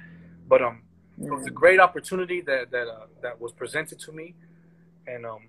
But 0.49 0.63
um, 0.63 0.83
it 1.23 1.31
was 1.31 1.47
a 1.47 1.51
great 1.51 1.81
opportunity 1.81 2.41
that 2.43 2.71
that 2.71 2.89
uh, 2.89 3.07
that 3.23 3.41
was 3.41 3.53
presented 3.53 3.99
to 4.01 4.13
me, 4.13 4.35
and 5.07 5.27
um, 5.27 5.49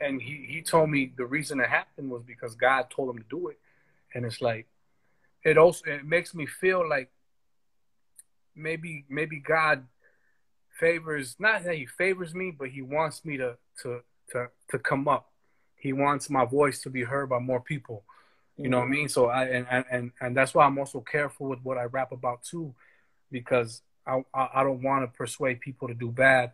and 0.00 0.22
he 0.22 0.46
he 0.48 0.62
told 0.62 0.90
me 0.90 1.12
the 1.16 1.26
reason 1.26 1.60
it 1.60 1.68
happened 1.68 2.10
was 2.10 2.22
because 2.22 2.54
God 2.54 2.88
told 2.90 3.10
him 3.10 3.18
to 3.18 3.28
do 3.28 3.48
it, 3.48 3.58
and 4.14 4.24
it's 4.24 4.40
like, 4.40 4.66
it 5.44 5.58
also 5.58 5.84
it 5.86 6.04
makes 6.04 6.34
me 6.34 6.46
feel 6.46 6.88
like 6.88 7.10
maybe 8.54 9.04
maybe 9.08 9.38
God 9.38 9.86
favors 10.70 11.36
not 11.38 11.64
that 11.64 11.74
he 11.74 11.86
favors 11.86 12.34
me, 12.34 12.54
but 12.56 12.68
he 12.68 12.82
wants 12.82 13.24
me 13.24 13.36
to 13.36 13.56
to 13.82 14.00
to 14.32 14.48
to 14.70 14.78
come 14.78 15.08
up. 15.08 15.30
He 15.76 15.92
wants 15.92 16.30
my 16.30 16.44
voice 16.44 16.80
to 16.82 16.90
be 16.90 17.04
heard 17.04 17.28
by 17.28 17.38
more 17.38 17.60
people. 17.60 18.04
You 18.58 18.70
know 18.70 18.78
what 18.78 18.86
I 18.86 18.88
mean? 18.88 19.08
So 19.08 19.26
I 19.26 19.44
and 19.44 19.84
and 19.90 20.12
and, 20.20 20.36
that's 20.36 20.54
why 20.54 20.64
I'm 20.64 20.78
also 20.78 21.00
careful 21.00 21.48
with 21.48 21.60
what 21.62 21.76
I 21.76 21.84
rap 21.84 22.12
about 22.12 22.42
too, 22.42 22.74
because 23.30 23.82
I 24.06 24.24
I, 24.32 24.64
don't 24.64 24.82
want 24.82 25.04
to 25.04 25.14
persuade 25.16 25.60
people 25.60 25.88
to 25.88 25.94
do 25.94 26.10
bad. 26.10 26.52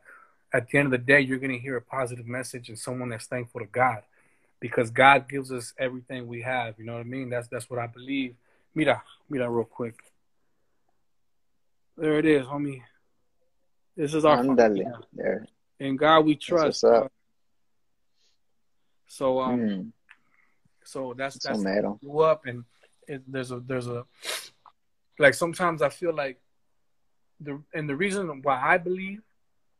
At 0.52 0.68
the 0.68 0.78
end 0.78 0.86
of 0.86 0.90
the 0.90 0.98
day, 0.98 1.20
you're 1.20 1.38
gonna 1.38 1.58
hear 1.58 1.76
a 1.76 1.82
positive 1.82 2.26
message 2.26 2.68
and 2.68 2.78
someone 2.78 3.10
that's 3.10 3.26
thankful 3.26 3.60
to 3.60 3.66
God, 3.66 4.02
because 4.58 4.90
God 4.90 5.28
gives 5.28 5.52
us 5.52 5.74
everything 5.78 6.26
we 6.26 6.42
have. 6.42 6.74
You 6.76 6.86
know 6.86 6.94
what 6.94 7.00
I 7.00 7.04
mean? 7.04 7.30
That's 7.30 7.46
that's 7.46 7.70
what 7.70 7.78
I 7.78 7.86
believe. 7.86 8.34
Mira, 8.74 9.00
mira, 9.30 9.48
real 9.48 9.64
quick. 9.64 10.00
There 11.96 12.18
it 12.18 12.26
is, 12.26 12.44
homie. 12.46 12.82
This 13.96 14.12
is 14.12 14.24
our 14.24 14.38
Ándale. 14.38 15.04
There. 15.12 15.46
in 15.78 15.96
God 15.96 16.24
we 16.24 16.34
That's 16.34 16.46
trust. 16.46 16.64
what's 16.64 16.84
up. 16.84 17.12
So 19.12 19.40
um, 19.42 19.60
Mm. 19.60 19.92
so 20.84 21.12
that's 21.14 21.36
So 21.42 21.48
that's 21.50 21.62
mero. 21.62 21.98
grew 22.02 22.20
up 22.20 22.46
and 22.46 22.64
it, 23.06 23.20
there's 23.30 23.50
a 23.52 23.60
there's 23.60 23.86
a 23.86 24.06
like 25.18 25.34
sometimes 25.34 25.82
I 25.82 25.90
feel 25.90 26.14
like 26.14 26.40
the 27.38 27.60
and 27.74 27.86
the 27.90 27.94
reason 27.94 28.40
why 28.42 28.58
I 28.72 28.78
believe 28.78 29.20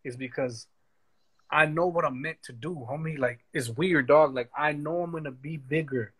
is 0.04 0.16
because 0.16 0.66
I 1.50 1.64
know 1.64 1.86
what 1.86 2.04
I'm 2.04 2.20
meant 2.20 2.42
to 2.44 2.52
do, 2.52 2.86
homie. 2.90 3.18
Like 3.18 3.40
it's 3.54 3.70
weird, 3.70 4.06
dog. 4.09 4.34
Like 4.34 4.50
I 4.56 4.72
know 4.72 5.00
I'm 5.02 5.12
gonna 5.12 5.30
be 5.30 5.56
bigger. 5.56 6.12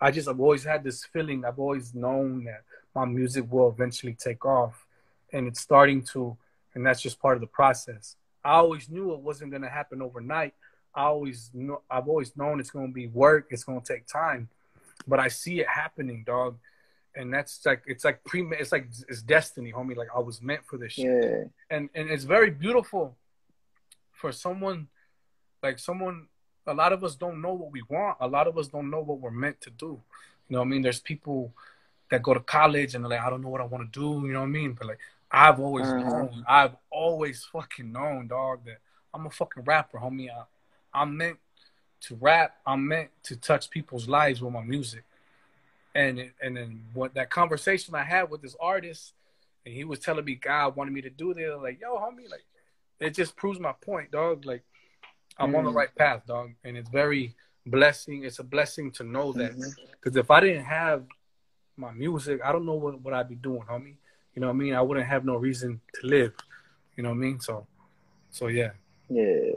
I 0.00 0.10
just 0.10 0.26
I've 0.26 0.40
always 0.40 0.64
had 0.64 0.82
this 0.84 1.04
feeling. 1.04 1.44
I've 1.44 1.58
always 1.58 1.94
known 1.94 2.44
that 2.44 2.62
my 2.94 3.04
music 3.04 3.44
will 3.52 3.68
eventually 3.68 4.14
take 4.14 4.46
off, 4.46 4.86
and 5.34 5.46
it's 5.46 5.60
starting 5.60 6.02
to. 6.14 6.34
And 6.74 6.84
that's 6.84 7.02
just 7.02 7.20
part 7.20 7.36
of 7.36 7.40
the 7.42 7.46
process. 7.60 8.16
I 8.42 8.54
always 8.54 8.88
knew 8.88 9.12
it 9.12 9.20
wasn't 9.20 9.52
gonna 9.52 9.68
happen 9.68 10.00
overnight, 10.02 10.54
I 10.94 11.04
always 11.04 11.50
know 11.52 11.82
I've 11.90 12.08
always 12.08 12.36
known 12.36 12.60
it's 12.60 12.70
gonna 12.70 12.88
be 12.88 13.08
work. 13.08 13.48
It's 13.50 13.64
gonna 13.64 13.80
take 13.80 14.06
time, 14.06 14.48
but 15.06 15.18
I 15.18 15.28
see 15.28 15.60
it 15.60 15.68
happening, 15.68 16.24
dog. 16.24 16.56
And 17.16 17.32
that's 17.32 17.64
like 17.66 17.82
it's 17.86 18.04
like 18.04 18.22
pre 18.24 18.42
it's 18.52 18.72
like 18.72 18.88
it's 19.08 19.22
destiny, 19.22 19.72
homie. 19.72 19.96
Like 19.96 20.08
I 20.14 20.20
was 20.20 20.40
meant 20.42 20.64
for 20.64 20.76
this 20.78 20.92
shit. 20.92 21.24
Yeah. 21.24 21.44
And 21.76 21.88
and 21.94 22.10
it's 22.10 22.24
very 22.24 22.50
beautiful 22.50 23.16
for 24.12 24.32
someone 24.32 24.88
like 25.62 25.78
someone 25.78 26.26
a 26.66 26.74
lot 26.74 26.92
of 26.92 27.04
us 27.04 27.14
don't 27.14 27.42
know 27.42 27.52
what 27.52 27.70
we 27.72 27.82
want. 27.88 28.16
A 28.20 28.26
lot 28.26 28.46
of 28.46 28.56
us 28.56 28.68
don't 28.68 28.88
know 28.90 29.00
what 29.00 29.20
we're 29.20 29.30
meant 29.30 29.60
to 29.62 29.70
do. 29.70 30.00
You 30.48 30.54
know 30.54 30.58
what 30.60 30.66
I 30.66 30.68
mean? 30.68 30.82
There's 30.82 31.00
people 31.00 31.52
that 32.10 32.22
go 32.22 32.34
to 32.34 32.40
college 32.40 32.94
and 32.94 33.04
they're 33.04 33.10
like, 33.10 33.20
I 33.20 33.30
don't 33.30 33.42
know 33.42 33.48
what 33.48 33.60
I 33.60 33.64
want 33.66 33.92
to 33.92 33.98
do, 34.00 34.26
you 34.26 34.32
know 34.32 34.40
what 34.40 34.46
I 34.46 34.50
mean? 34.50 34.72
But 34.72 34.86
like 34.88 34.98
I've 35.30 35.58
always 35.60 35.86
Uh-huh. 35.86 35.98
known, 36.10 36.44
I've 36.48 36.76
always 36.90 37.44
fucking 37.44 37.90
known, 37.92 38.28
dog, 38.28 38.64
that 38.66 38.78
I'm 39.12 39.26
a 39.26 39.30
fucking 39.30 39.64
rapper, 39.64 39.98
homie. 39.98 40.30
I, 40.30 40.44
I'm 40.94 41.16
meant 41.16 41.38
to 42.02 42.14
rap. 42.20 42.56
I'm 42.66 42.86
meant 42.86 43.10
to 43.24 43.36
touch 43.36 43.70
people's 43.70 44.08
lives 44.08 44.40
with 44.40 44.52
my 44.52 44.62
music. 44.62 45.02
And 45.94 46.30
and 46.42 46.56
then 46.56 46.82
what 46.92 47.14
that 47.14 47.30
conversation 47.30 47.94
I 47.94 48.02
had 48.02 48.30
with 48.30 48.42
this 48.42 48.56
artist, 48.60 49.12
and 49.64 49.74
he 49.74 49.84
was 49.84 49.98
telling 49.98 50.24
me 50.24 50.34
God 50.34 50.76
wanted 50.76 50.92
me 50.92 51.02
to 51.02 51.10
do 51.10 51.34
this. 51.34 51.50
Like, 51.60 51.80
yo, 51.80 51.96
homie, 51.96 52.30
like 52.30 52.44
it 53.00 53.14
just 53.14 53.36
proves 53.36 53.60
my 53.60 53.72
point, 53.72 54.10
dog. 54.10 54.44
Like 54.44 54.62
I'm 55.38 55.54
on 55.54 55.64
the 55.64 55.70
Mm. 55.70 55.74
right 55.74 55.94
path, 55.94 56.26
dog. 56.26 56.52
And 56.64 56.76
it's 56.76 56.88
very 56.88 57.34
blessing. 57.66 58.24
It's 58.24 58.38
a 58.38 58.44
blessing 58.44 58.90
to 58.92 59.04
know 59.04 59.32
that. 59.32 59.52
Because 60.00 60.16
if 60.16 60.30
I 60.30 60.40
didn't 60.40 60.64
have 60.64 61.04
my 61.76 61.92
music, 61.92 62.40
I 62.44 62.52
don't 62.52 62.66
know 62.66 62.74
what, 62.74 63.00
what 63.00 63.14
I'd 63.14 63.28
be 63.28 63.34
doing, 63.34 63.62
homie. 63.62 63.94
You 64.34 64.40
know 64.40 64.48
what 64.48 64.54
I 64.54 64.56
mean? 64.56 64.74
I 64.74 64.82
wouldn't 64.82 65.06
have 65.06 65.24
no 65.24 65.36
reason 65.36 65.80
to 65.94 66.06
live. 66.06 66.34
You 66.96 67.02
know 67.02 67.10
what 67.10 67.16
I 67.16 67.18
mean? 67.18 67.40
So, 67.40 67.66
so 68.30 68.48
yeah. 68.48 68.70
Yeah. 69.08 69.50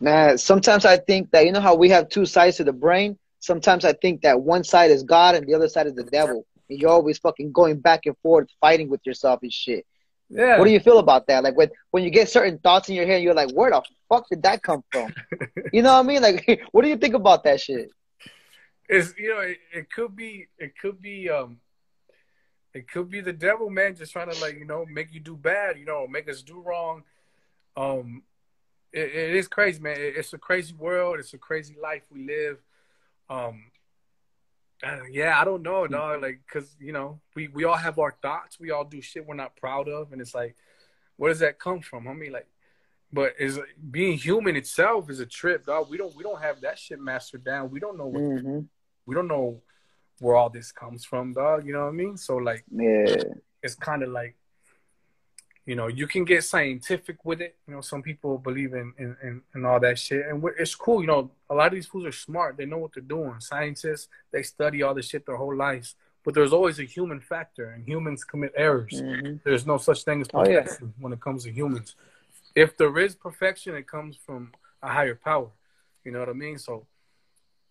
Man, 0.00 0.38
sometimes 0.38 0.84
I 0.84 0.96
think 0.96 1.30
that 1.32 1.44
you 1.44 1.52
know 1.52 1.60
how 1.60 1.74
we 1.74 1.90
have 1.90 2.08
two 2.08 2.26
sides 2.26 2.56
to 2.56 2.64
the 2.64 2.72
brain. 2.72 3.18
Sometimes 3.40 3.84
I 3.84 3.92
think 3.92 4.22
that 4.22 4.40
one 4.40 4.64
side 4.64 4.90
is 4.90 5.02
God 5.02 5.34
and 5.34 5.46
the 5.46 5.54
other 5.54 5.68
side 5.68 5.86
is 5.86 5.94
the 5.94 6.04
devil. 6.04 6.46
And 6.68 6.78
you're 6.78 6.90
always 6.90 7.18
fucking 7.18 7.52
going 7.52 7.80
back 7.80 8.06
and 8.06 8.16
forth, 8.22 8.48
fighting 8.60 8.88
with 8.88 9.00
yourself 9.04 9.40
and 9.42 9.52
shit. 9.52 9.86
Yeah. 10.28 10.58
What 10.58 10.64
do 10.64 10.70
you 10.70 10.80
feel 10.80 10.98
about 10.98 11.26
that? 11.26 11.42
Like 11.42 11.56
when 11.56 11.70
when 11.90 12.04
you 12.04 12.10
get 12.10 12.28
certain 12.28 12.58
thoughts 12.58 12.88
in 12.88 12.94
your 12.94 13.06
head, 13.06 13.22
you're 13.22 13.34
like, 13.34 13.50
where 13.50 13.70
the 13.70 13.82
fuck 14.08 14.28
did 14.28 14.42
that 14.44 14.62
come 14.62 14.82
from? 14.92 15.12
you 15.72 15.82
know 15.82 15.92
what 15.94 16.00
I 16.00 16.02
mean? 16.02 16.22
Like, 16.22 16.62
what 16.72 16.82
do 16.82 16.88
you 16.88 16.96
think 16.96 17.14
about 17.14 17.44
that 17.44 17.60
shit? 17.60 17.90
it's 18.90 19.14
you 19.16 19.28
know, 19.28 19.40
it, 19.40 19.58
it 19.72 19.92
could 19.92 20.16
be 20.16 20.48
it 20.58 20.76
could 20.76 21.00
be 21.00 21.30
um 21.30 21.58
it 22.74 22.90
could 22.90 23.08
be 23.08 23.20
the 23.20 23.32
devil, 23.32 23.70
man, 23.70 23.96
just 23.96 24.12
trying 24.12 24.30
to 24.30 24.40
like, 24.40 24.56
you 24.56 24.64
know, 24.64 24.84
make 24.86 25.12
you 25.12 25.20
do 25.20 25.36
bad, 25.36 25.78
you 25.78 25.84
know, 25.84 26.06
make 26.06 26.28
us 26.28 26.42
do 26.42 26.60
wrong. 26.60 27.04
Um 27.76 28.22
it, 28.92 29.14
it 29.14 29.36
is 29.36 29.48
crazy, 29.48 29.80
man. 29.80 29.96
It, 29.96 30.14
it's 30.16 30.32
a 30.32 30.38
crazy 30.38 30.74
world. 30.74 31.18
It's 31.18 31.34
a 31.34 31.38
crazy 31.38 31.76
life 31.80 32.02
we 32.10 32.26
live. 32.26 32.58
Um 33.28 33.64
yeah, 35.10 35.38
I 35.38 35.44
don't 35.44 35.62
know, 35.62 35.86
dog. 35.86 36.22
Like, 36.22 36.40
cause 36.50 36.74
you 36.80 36.92
know, 36.92 37.20
we 37.36 37.48
we 37.48 37.64
all 37.64 37.76
have 37.76 37.98
our 37.98 38.16
thoughts. 38.22 38.58
We 38.58 38.70
all 38.70 38.84
do 38.84 39.00
shit 39.02 39.26
we're 39.26 39.34
not 39.34 39.56
proud 39.56 39.88
of, 39.88 40.12
and 40.12 40.20
it's 40.20 40.34
like, 40.34 40.56
where 41.16 41.30
does 41.30 41.40
that 41.40 41.58
come 41.58 41.80
from? 41.80 42.08
I 42.08 42.14
mean, 42.14 42.32
like, 42.32 42.48
but 43.12 43.34
is 43.38 43.58
being 43.90 44.16
human 44.16 44.56
itself 44.56 45.10
is 45.10 45.20
a 45.20 45.26
trip, 45.26 45.66
dog. 45.66 45.90
We 45.90 45.98
don't 45.98 46.16
we 46.16 46.22
don't 46.22 46.40
have 46.40 46.62
that 46.62 46.78
shit 46.78 46.98
mastered 46.98 47.44
down. 47.44 47.70
We 47.70 47.80
don't 47.80 47.98
know 47.98 48.06
what 48.06 48.22
hmm 48.22 48.60
we 49.06 49.14
don't 49.14 49.28
know 49.28 49.60
where 50.20 50.36
all 50.36 50.50
this 50.50 50.72
comes 50.72 51.04
from, 51.04 51.32
dog. 51.34 51.66
You 51.66 51.72
know 51.72 51.80
what 51.80 51.88
I 51.88 51.92
mean? 51.92 52.16
So 52.16 52.36
like, 52.36 52.64
Yeah. 52.70 53.22
it's 53.62 53.74
kind 53.74 54.02
of 54.02 54.10
like, 54.10 54.36
you 55.66 55.76
know, 55.76 55.86
you 55.88 56.06
can 56.06 56.24
get 56.24 56.42
scientific 56.44 57.24
with 57.24 57.40
it. 57.40 57.56
You 57.68 57.74
know, 57.74 57.80
some 57.80 58.02
people 58.02 58.38
believe 58.38 58.72
in 58.74 58.92
in, 58.98 59.16
in, 59.22 59.42
in 59.54 59.64
all 59.64 59.78
that 59.80 59.98
shit, 59.98 60.26
and 60.26 60.42
it's 60.58 60.74
cool. 60.74 61.00
You 61.00 61.06
know, 61.06 61.30
a 61.48 61.54
lot 61.54 61.68
of 61.68 61.72
these 61.74 61.86
fools 61.86 62.06
are 62.06 62.12
smart. 62.12 62.56
They 62.56 62.66
know 62.66 62.78
what 62.78 62.92
they're 62.94 63.02
doing. 63.02 63.40
Scientists 63.40 64.08
they 64.32 64.42
study 64.42 64.82
all 64.82 64.94
this 64.94 65.08
shit 65.08 65.26
their 65.26 65.36
whole 65.36 65.54
lives. 65.54 65.94
But 66.24 66.34
there's 66.34 66.52
always 66.52 66.78
a 66.78 66.84
human 66.84 67.20
factor, 67.20 67.70
and 67.70 67.86
humans 67.86 68.24
commit 68.24 68.52
errors. 68.56 69.00
hmm 69.00 69.36
There's 69.44 69.66
no 69.66 69.78
such 69.78 70.04
thing 70.04 70.20
as 70.20 70.28
Oh, 70.34 70.44
yeah. 70.46 70.60
perfection 70.60 70.94
when 70.98 71.12
it 71.12 71.20
comes 71.20 71.44
to 71.44 71.50
humans. 71.52 71.96
If 72.54 72.76
there 72.76 72.98
is 72.98 73.14
perfection, 73.14 73.74
it 73.74 73.86
comes 73.86 74.16
from 74.16 74.52
a 74.82 74.88
higher 74.88 75.14
power. 75.14 75.50
You 76.04 76.12
know 76.12 76.18
what 76.20 76.28
I 76.28 76.32
mean? 76.34 76.58
So, 76.58 76.86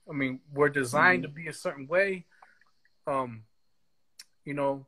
I 0.09 0.13
mean, 0.13 0.39
we're 0.53 0.69
designed 0.69 1.23
to 1.23 1.29
be 1.29 1.47
a 1.47 1.53
certain 1.53 1.85
way. 1.87 2.25
Um, 3.05 3.43
you 4.45 4.53
know, 4.55 4.85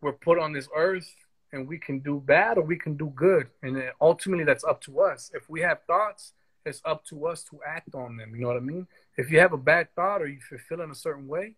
we're 0.00 0.12
put 0.12 0.38
on 0.38 0.52
this 0.52 0.68
earth, 0.74 1.14
and 1.52 1.66
we 1.66 1.78
can 1.78 2.00
do 2.00 2.22
bad 2.24 2.58
or 2.58 2.62
we 2.62 2.76
can 2.76 2.96
do 2.96 3.12
good, 3.14 3.48
and 3.62 3.82
ultimately 4.00 4.44
that's 4.44 4.64
up 4.64 4.80
to 4.82 5.00
us. 5.00 5.30
If 5.34 5.48
we 5.48 5.60
have 5.60 5.82
thoughts, 5.86 6.32
it's 6.66 6.82
up 6.84 7.04
to 7.06 7.26
us 7.26 7.42
to 7.44 7.60
act 7.66 7.94
on 7.94 8.16
them. 8.16 8.34
You 8.34 8.42
know 8.42 8.48
what 8.48 8.56
I 8.56 8.60
mean? 8.60 8.86
If 9.16 9.30
you 9.30 9.40
have 9.40 9.52
a 9.52 9.58
bad 9.58 9.88
thought 9.94 10.22
or 10.22 10.26
if 10.26 10.50
you're 10.50 10.60
feeling 10.60 10.90
a 10.90 10.94
certain 10.94 11.26
way, 11.26 11.54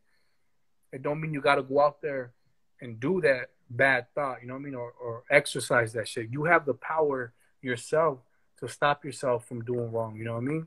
it 0.92 1.02
don't 1.02 1.20
mean 1.20 1.34
you 1.34 1.40
got 1.40 1.56
to 1.56 1.62
go 1.62 1.80
out 1.80 2.00
there 2.00 2.32
and 2.80 2.98
do 3.00 3.20
that 3.22 3.50
bad 3.68 4.06
thought, 4.14 4.42
you 4.42 4.48
know 4.48 4.54
what 4.54 4.60
I 4.60 4.64
mean, 4.64 4.74
or, 4.74 4.92
or 5.02 5.24
exercise 5.30 5.92
that 5.92 6.08
shit. 6.08 6.30
You 6.30 6.44
have 6.44 6.66
the 6.66 6.74
power 6.74 7.32
yourself 7.62 8.18
to 8.58 8.68
stop 8.68 9.04
yourself 9.04 9.46
from 9.46 9.64
doing 9.64 9.92
wrong, 9.92 10.16
you 10.16 10.24
know 10.24 10.34
what 10.34 10.42
I 10.42 10.46
mean? 10.46 10.66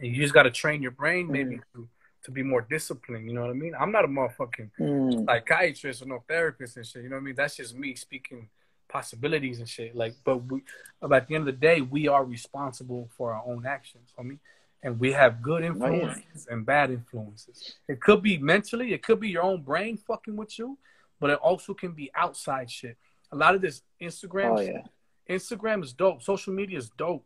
And 0.00 0.14
you 0.14 0.22
just 0.22 0.34
got 0.34 0.44
to 0.44 0.50
train 0.50 0.82
your 0.82 0.90
brain 0.90 1.30
maybe 1.30 1.56
mm-hmm. 1.56 1.82
to, 1.82 1.88
to 2.26 2.32
be 2.32 2.42
more 2.42 2.60
disciplined, 2.68 3.28
you 3.28 3.34
know 3.34 3.42
what 3.42 3.50
I 3.50 3.54
mean? 3.54 3.74
I'm 3.78 3.92
not 3.92 4.04
a 4.04 4.08
motherfucking 4.08 4.70
Mm. 4.80 5.24
psychiatrist 5.26 6.02
or 6.02 6.06
no 6.06 6.24
therapist 6.28 6.76
and 6.76 6.84
shit, 6.86 7.04
you 7.04 7.08
know 7.08 7.16
what 7.16 7.20
I 7.22 7.24
mean? 7.24 7.36
That's 7.36 7.56
just 7.56 7.74
me 7.76 7.94
speaking 7.94 8.48
possibilities 8.88 9.60
and 9.60 9.68
shit. 9.68 9.94
Like, 9.94 10.14
but 10.24 10.38
we, 10.38 10.62
but 11.00 11.12
at 11.12 11.28
the 11.28 11.36
end 11.36 11.42
of 11.48 11.54
the 11.54 11.60
day, 11.68 11.80
we 11.80 12.08
are 12.08 12.24
responsible 12.24 13.08
for 13.16 13.32
our 13.32 13.42
own 13.46 13.64
actions, 13.64 14.12
homie. 14.18 14.38
And 14.82 15.00
we 15.00 15.12
have 15.12 15.40
good 15.42 15.62
influences 15.64 16.46
and 16.50 16.64
bad 16.66 16.90
influences. 16.90 17.74
It 17.88 18.00
could 18.00 18.22
be 18.22 18.38
mentally, 18.38 18.92
it 18.92 19.02
could 19.02 19.20
be 19.20 19.28
your 19.28 19.42
own 19.42 19.62
brain 19.62 19.96
fucking 19.96 20.36
with 20.36 20.58
you, 20.58 20.78
but 21.20 21.30
it 21.30 21.38
also 21.38 21.74
can 21.74 21.92
be 21.92 22.10
outside 22.14 22.70
shit. 22.70 22.96
A 23.32 23.36
lot 23.36 23.54
of 23.54 23.60
this 23.60 23.82
Instagram, 24.02 24.58
Oh 24.58 24.60
yeah. 24.60 24.82
Instagram 25.28 25.82
is 25.82 25.92
dope. 25.92 26.22
Social 26.22 26.52
media 26.52 26.78
is 26.78 26.90
dope. 26.90 27.24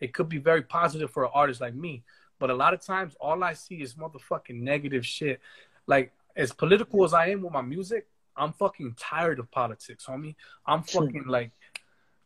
It 0.00 0.14
could 0.14 0.28
be 0.28 0.38
very 0.38 0.62
positive 0.62 1.10
for 1.10 1.24
an 1.24 1.30
artist 1.34 1.60
like 1.60 1.74
me, 1.74 2.02
but 2.38 2.50
a 2.50 2.54
lot 2.54 2.74
of 2.74 2.80
times 2.80 3.14
all 3.20 3.42
I 3.42 3.54
see 3.54 3.76
is 3.76 3.94
motherfucking 3.94 4.60
negative 4.60 5.06
shit. 5.06 5.40
Like 5.86 6.12
as 6.36 6.52
political 6.52 7.04
as 7.04 7.14
I 7.14 7.28
am 7.28 7.42
with 7.42 7.52
my 7.52 7.62
music, 7.62 8.06
I'm 8.36 8.52
fucking 8.52 8.94
tired 8.96 9.38
of 9.38 9.50
politics, 9.50 10.06
homie. 10.06 10.36
I'm 10.66 10.82
fucking 10.82 11.24
like 11.26 11.50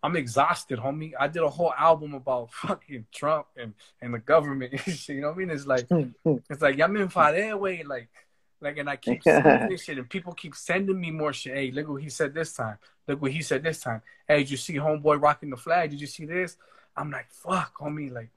I'm 0.03 0.17
exhausted, 0.17 0.79
homie. 0.79 1.13
I 1.19 1.29
did 1.29 1.43
a 1.43 1.49
whole 1.49 1.73
album 1.79 2.15
about 2.15 2.53
fucking 2.53 3.07
Trump 3.13 3.47
and, 3.57 3.75
and 4.01 4.13
the 4.15 4.19
government 4.19 4.73
and 4.73 4.95
shit. 4.97 5.17
You 5.17 5.23
know 5.23 5.29
what 5.29 5.37
I 5.37 5.39
mean? 5.39 5.51
It's 5.51 5.67
like 5.67 5.87
it's 6.51 6.63
like 6.63 6.77
ya 6.77 6.87
me 6.89 7.01
enfadé, 7.01 7.59
way 7.59 7.83
like 7.85 8.09
like 8.61 8.79
and 8.79 8.89
I 8.89 8.97
keep 8.97 9.23
seeing 9.25 9.69
this 9.69 9.85
shit 9.85 9.99
and 9.99 10.09
people 10.09 10.33
keep 10.35 10.55
sending 10.55 11.01
me 11.01 11.11
more 11.11 11.33
shit. 11.33 11.55
Hey, 11.55 11.71
look 11.71 11.89
what 11.89 12.03
he 12.03 12.11
said 12.11 12.35
this 12.35 12.53
time. 12.53 12.79
Look 13.09 13.23
what 13.23 13.33
he 13.33 13.43
said 13.43 13.63
this 13.63 13.81
time. 13.81 14.03
Hey, 14.29 14.39
did 14.39 14.51
you 14.51 14.57
see 14.57 14.75
homeboy 14.75 15.21
rocking 15.21 15.51
the 15.51 15.57
flag? 15.57 15.91
Did 15.91 16.01
you 16.01 16.07
see 16.07 16.27
this? 16.27 16.57
I'm 16.97 17.11
like, 17.11 17.31
fuck, 17.31 17.79
homie, 17.79 18.13
like 18.13 18.31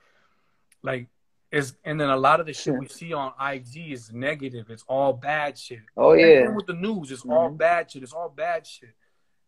like 0.82 1.08
is 1.56 1.76
and 1.86 2.00
then 2.00 2.10
a 2.10 2.18
lot 2.18 2.40
of 2.42 2.46
the 2.46 2.54
shit 2.54 2.78
we 2.78 2.88
see 2.88 3.14
on 3.14 3.32
IG 3.40 3.92
is 3.94 4.12
negative. 4.12 4.70
It's 4.70 4.84
all 4.88 5.14
bad 5.14 5.58
shit. 5.58 5.80
Oh 5.96 6.14
yeah. 6.14 6.50
with 6.50 6.68
the 6.68 6.74
news, 6.74 7.12
it's 7.12 7.24
all 7.26 7.50
Mhm. 7.50 7.58
bad 7.58 7.90
shit. 7.92 8.04
It's 8.04 8.14
all 8.14 8.30
bad 8.30 8.68
shit. 8.68 8.94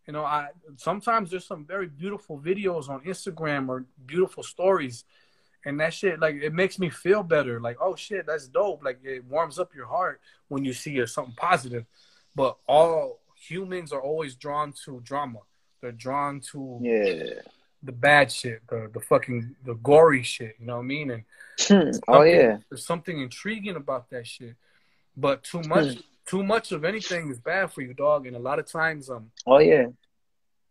You 0.06 0.14
know, 0.14 0.24
I 0.24 0.50
sometimes 0.78 1.30
there's 1.30 1.46
some 1.46 1.66
very 1.66 1.88
beautiful 1.88 2.40
videos 2.40 2.88
on 2.88 3.04
Instagram 3.04 3.68
or 3.68 3.86
beautiful 4.06 4.42
stories, 4.44 5.04
and 5.66 5.80
that 5.82 5.94
shit 5.94 6.20
like 6.20 6.36
it 6.36 6.54
makes 6.54 6.80
me 6.80 6.90
feel 6.90 7.24
better. 7.24 7.60
Like, 7.60 7.78
oh 7.82 7.96
shit, 7.98 8.26
that's 8.26 8.48
dope. 8.48 8.84
Like 8.86 9.00
it 9.04 9.26
warms 9.26 9.60
up 9.60 9.76
your 9.76 9.88
heart 9.88 10.22
when 10.48 10.64
you 10.64 10.72
see 10.72 11.06
something 11.08 11.36
positive. 11.36 11.86
But 12.36 12.58
all 12.68 13.20
humans 13.36 13.92
are 13.92 14.02
always 14.02 14.36
drawn 14.36 14.72
to 14.86 15.02
drama. 15.02 15.40
They're 15.82 15.92
drawn 15.92 16.40
to 16.52 16.80
Yeah. 16.82 17.42
The 17.88 17.92
bad 17.94 18.32
shit, 18.32 18.62
the 18.70 18.90
the 18.94 19.00
fucking 19.00 19.56
the 19.66 19.74
gory 19.76 20.22
shit. 20.24 20.56
You 20.60 20.68
know 20.68 20.76
what 20.78 20.84
I 20.84 20.86
mean? 20.96 21.10
And 21.12 21.24
oh 22.08 22.22
yeah. 22.22 22.58
there's 22.70 22.86
something 22.86 23.20
intriguing 23.20 23.76
about 23.78 24.10
that 24.12 24.28
shit. 24.28 24.56
But 25.16 25.44
too 25.44 25.62
much, 25.64 25.96
Hmm. 25.96 26.00
too 26.28 26.44
much 26.44 26.72
of 26.72 26.84
anything 26.86 27.32
is 27.32 27.40
bad 27.40 27.72
for 27.74 27.82
you, 27.82 27.94
dog. 27.96 28.28
And 28.28 28.36
a 28.36 28.40
lot 28.50 28.60
of 28.60 28.68
times, 28.72 29.10
um, 29.10 29.32
Oh 29.48 29.58
yeah. 29.60 29.88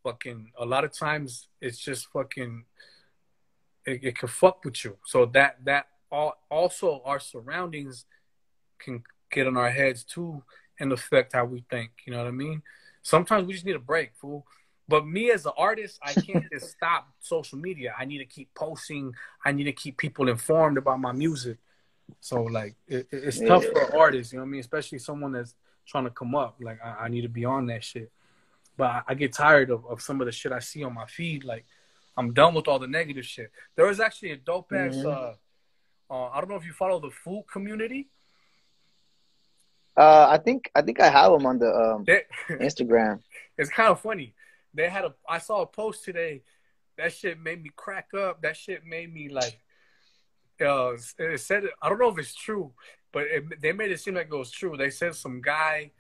fucking, 0.04 0.52
a 0.58 0.64
lot 0.64 0.84
of 0.84 0.92
times 0.92 1.48
it's 1.60 1.78
just 1.78 2.06
fucking, 2.12 2.64
it, 3.84 4.04
it 4.04 4.18
can 4.18 4.28
fuck 4.28 4.64
with 4.64 4.84
you. 4.84 4.96
So 5.04 5.26
that 5.26 5.56
that 5.64 5.86
all 6.12 6.34
also 6.50 7.02
our 7.04 7.18
surroundings 7.18 8.04
can 8.78 9.02
get 9.32 9.46
in 9.48 9.56
our 9.56 9.70
heads 9.70 10.04
too 10.04 10.42
and 10.78 10.92
affect 10.92 11.32
how 11.32 11.44
we 11.46 11.64
think. 11.70 11.90
You 12.04 12.12
know 12.12 12.18
what 12.18 12.28
I 12.28 12.32
mean? 12.46 12.62
Sometimes 13.02 13.46
we 13.46 13.54
just 13.54 13.64
need 13.66 13.76
a 13.76 13.80
break, 13.92 14.10
fool. 14.20 14.46
But 14.88 15.06
me 15.06 15.30
as 15.32 15.46
an 15.46 15.52
artist, 15.56 15.98
I 16.02 16.12
can't 16.14 16.44
just 16.52 16.70
stop 16.70 17.08
social 17.20 17.58
media. 17.58 17.94
I 17.98 18.04
need 18.04 18.18
to 18.18 18.24
keep 18.24 18.52
posting. 18.54 19.12
I 19.44 19.52
need 19.52 19.64
to 19.64 19.72
keep 19.72 19.96
people 19.98 20.28
informed 20.28 20.78
about 20.78 21.00
my 21.00 21.12
music. 21.12 21.58
So 22.20 22.42
like, 22.44 22.76
it, 22.86 23.08
it- 23.10 23.24
it's 23.24 23.40
tough 23.40 23.64
for 23.64 23.96
artists. 23.96 24.32
You 24.32 24.38
know 24.38 24.44
what 24.44 24.48
I 24.48 24.52
mean? 24.52 24.60
Especially 24.60 24.98
someone 24.98 25.32
that's 25.32 25.54
trying 25.86 26.04
to 26.04 26.10
come 26.10 26.34
up. 26.34 26.56
Like, 26.60 26.78
I, 26.84 27.04
I 27.04 27.08
need 27.08 27.22
to 27.22 27.28
be 27.28 27.44
on 27.44 27.66
that 27.66 27.82
shit. 27.82 28.10
But 28.76 28.86
I, 28.90 29.02
I 29.08 29.14
get 29.14 29.32
tired 29.32 29.70
of, 29.70 29.84
of 29.86 30.00
some 30.00 30.20
of 30.20 30.26
the 30.26 30.32
shit 30.32 30.52
I 30.52 30.60
see 30.60 30.84
on 30.84 30.94
my 30.94 31.06
feed. 31.06 31.42
Like, 31.44 31.64
I'm 32.16 32.32
done 32.32 32.54
with 32.54 32.68
all 32.68 32.78
the 32.78 32.86
negative 32.86 33.24
shit. 33.26 33.50
There 33.74 33.86
was 33.86 33.98
actually 34.00 34.30
a 34.32 34.36
dope 34.36 34.72
ass. 34.72 34.94
Mhm. 34.94 35.04
Uh, 35.06 35.34
uh, 36.14 36.28
I 36.28 36.40
don't 36.40 36.48
know 36.48 36.56
if 36.56 36.64
you 36.64 36.72
follow 36.72 37.00
the 37.00 37.10
food 37.10 37.44
community. 37.52 38.06
Uh, 39.96 40.28
I 40.30 40.36
think 40.38 40.70
I 40.74 40.82
think 40.82 41.00
I 41.00 41.08
have 41.08 41.32
them 41.32 41.46
on 41.46 41.58
the 41.58 41.70
um, 41.74 42.04
Instagram. 42.50 43.20
it's 43.56 43.70
kind 43.70 43.88
of 43.88 43.98
funny. 44.00 44.34
They 44.76 44.88
had 44.88 45.04
a. 45.04 45.14
I 45.28 45.38
saw 45.38 45.62
a 45.62 45.66
post 45.66 46.04
today. 46.04 46.42
That 46.98 47.12
shit 47.12 47.40
made 47.40 47.62
me 47.62 47.70
crack 47.74 48.14
up. 48.14 48.42
That 48.42 48.56
shit 48.56 48.84
made 48.84 49.12
me 49.12 49.28
like. 49.28 49.58
Uh, 50.60 50.92
it 51.18 51.40
said 51.40 51.64
I 51.82 51.88
don't 51.88 51.98
know 51.98 52.10
if 52.10 52.18
it's 52.18 52.34
true, 52.34 52.72
but 53.12 53.24
it, 53.24 53.60
they 53.60 53.72
made 53.72 53.90
it 53.90 54.00
seem 54.00 54.14
like 54.14 54.28
it 54.30 54.36
was 54.36 54.50
true. 54.50 54.76
They 54.76 54.90
said 54.90 55.14
some 55.14 55.40
guy 55.40 55.90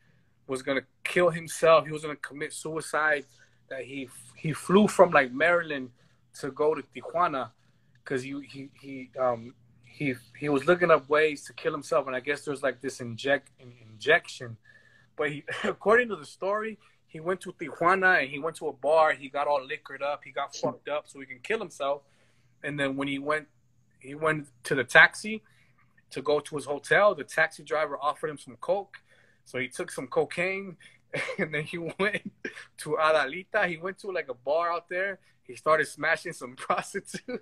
was 0.46 0.62
gonna 0.62 0.84
kill 1.04 1.30
himself. 1.30 1.86
He 1.86 1.92
was 1.92 2.02
gonna 2.02 2.16
commit 2.16 2.52
suicide. 2.52 3.24
That 3.68 3.84
he 3.84 4.08
he 4.36 4.52
flew 4.52 4.86
from 4.86 5.10
like 5.10 5.32
Maryland 5.32 5.90
to 6.40 6.50
go 6.50 6.74
to 6.74 6.82
Tijuana 6.82 7.50
because 8.04 8.22
he 8.22 8.40
he 8.48 8.70
he 8.80 9.10
um 9.18 9.54
he 9.84 10.14
he 10.38 10.48
was 10.48 10.66
looking 10.66 10.90
up 10.90 11.08
ways 11.08 11.44
to 11.44 11.52
kill 11.54 11.72
himself, 11.72 12.06
and 12.06 12.14
I 12.14 12.20
guess 12.20 12.44
there's 12.44 12.62
like 12.62 12.80
this 12.80 13.00
inject 13.00 13.50
injection. 13.58 14.56
But 15.16 15.30
he, 15.30 15.44
according 15.64 16.08
to 16.10 16.16
the 16.16 16.26
story, 16.26 16.78
he 17.06 17.20
went 17.20 17.40
to 17.42 17.52
Tijuana 17.52 18.20
and 18.20 18.28
he 18.30 18.38
went 18.38 18.56
to 18.56 18.68
a 18.68 18.72
bar. 18.72 19.12
He 19.12 19.28
got 19.28 19.46
all 19.46 19.64
liquored 19.64 20.02
up. 20.02 20.22
He 20.24 20.30
got 20.32 20.54
fucked 20.54 20.88
up 20.88 21.04
so 21.08 21.20
he 21.20 21.26
can 21.26 21.38
kill 21.42 21.58
himself. 21.58 22.02
And 22.62 22.78
then 22.78 22.96
when 22.96 23.08
he 23.08 23.18
went, 23.18 23.46
he 24.00 24.14
went 24.14 24.48
to 24.64 24.74
the 24.74 24.84
taxi 24.84 25.42
to 26.10 26.20
go 26.22 26.40
to 26.40 26.56
his 26.56 26.64
hotel. 26.64 27.14
The 27.14 27.24
taxi 27.24 27.62
driver 27.62 27.96
offered 28.00 28.30
him 28.30 28.38
some 28.38 28.56
coke, 28.60 28.96
so 29.44 29.58
he 29.58 29.68
took 29.68 29.90
some 29.90 30.06
cocaine. 30.08 30.76
And 31.38 31.54
then 31.54 31.62
he 31.62 31.78
went 31.98 32.30
to 32.78 32.96
Adelita. 33.00 33.66
He 33.68 33.78
went 33.78 33.98
to 34.00 34.10
like 34.10 34.28
a 34.28 34.34
bar 34.34 34.70
out 34.72 34.88
there. 34.90 35.18
He 35.44 35.54
started 35.56 35.86
smashing 35.86 36.32
some 36.34 36.56
prostitutes. 36.66 37.40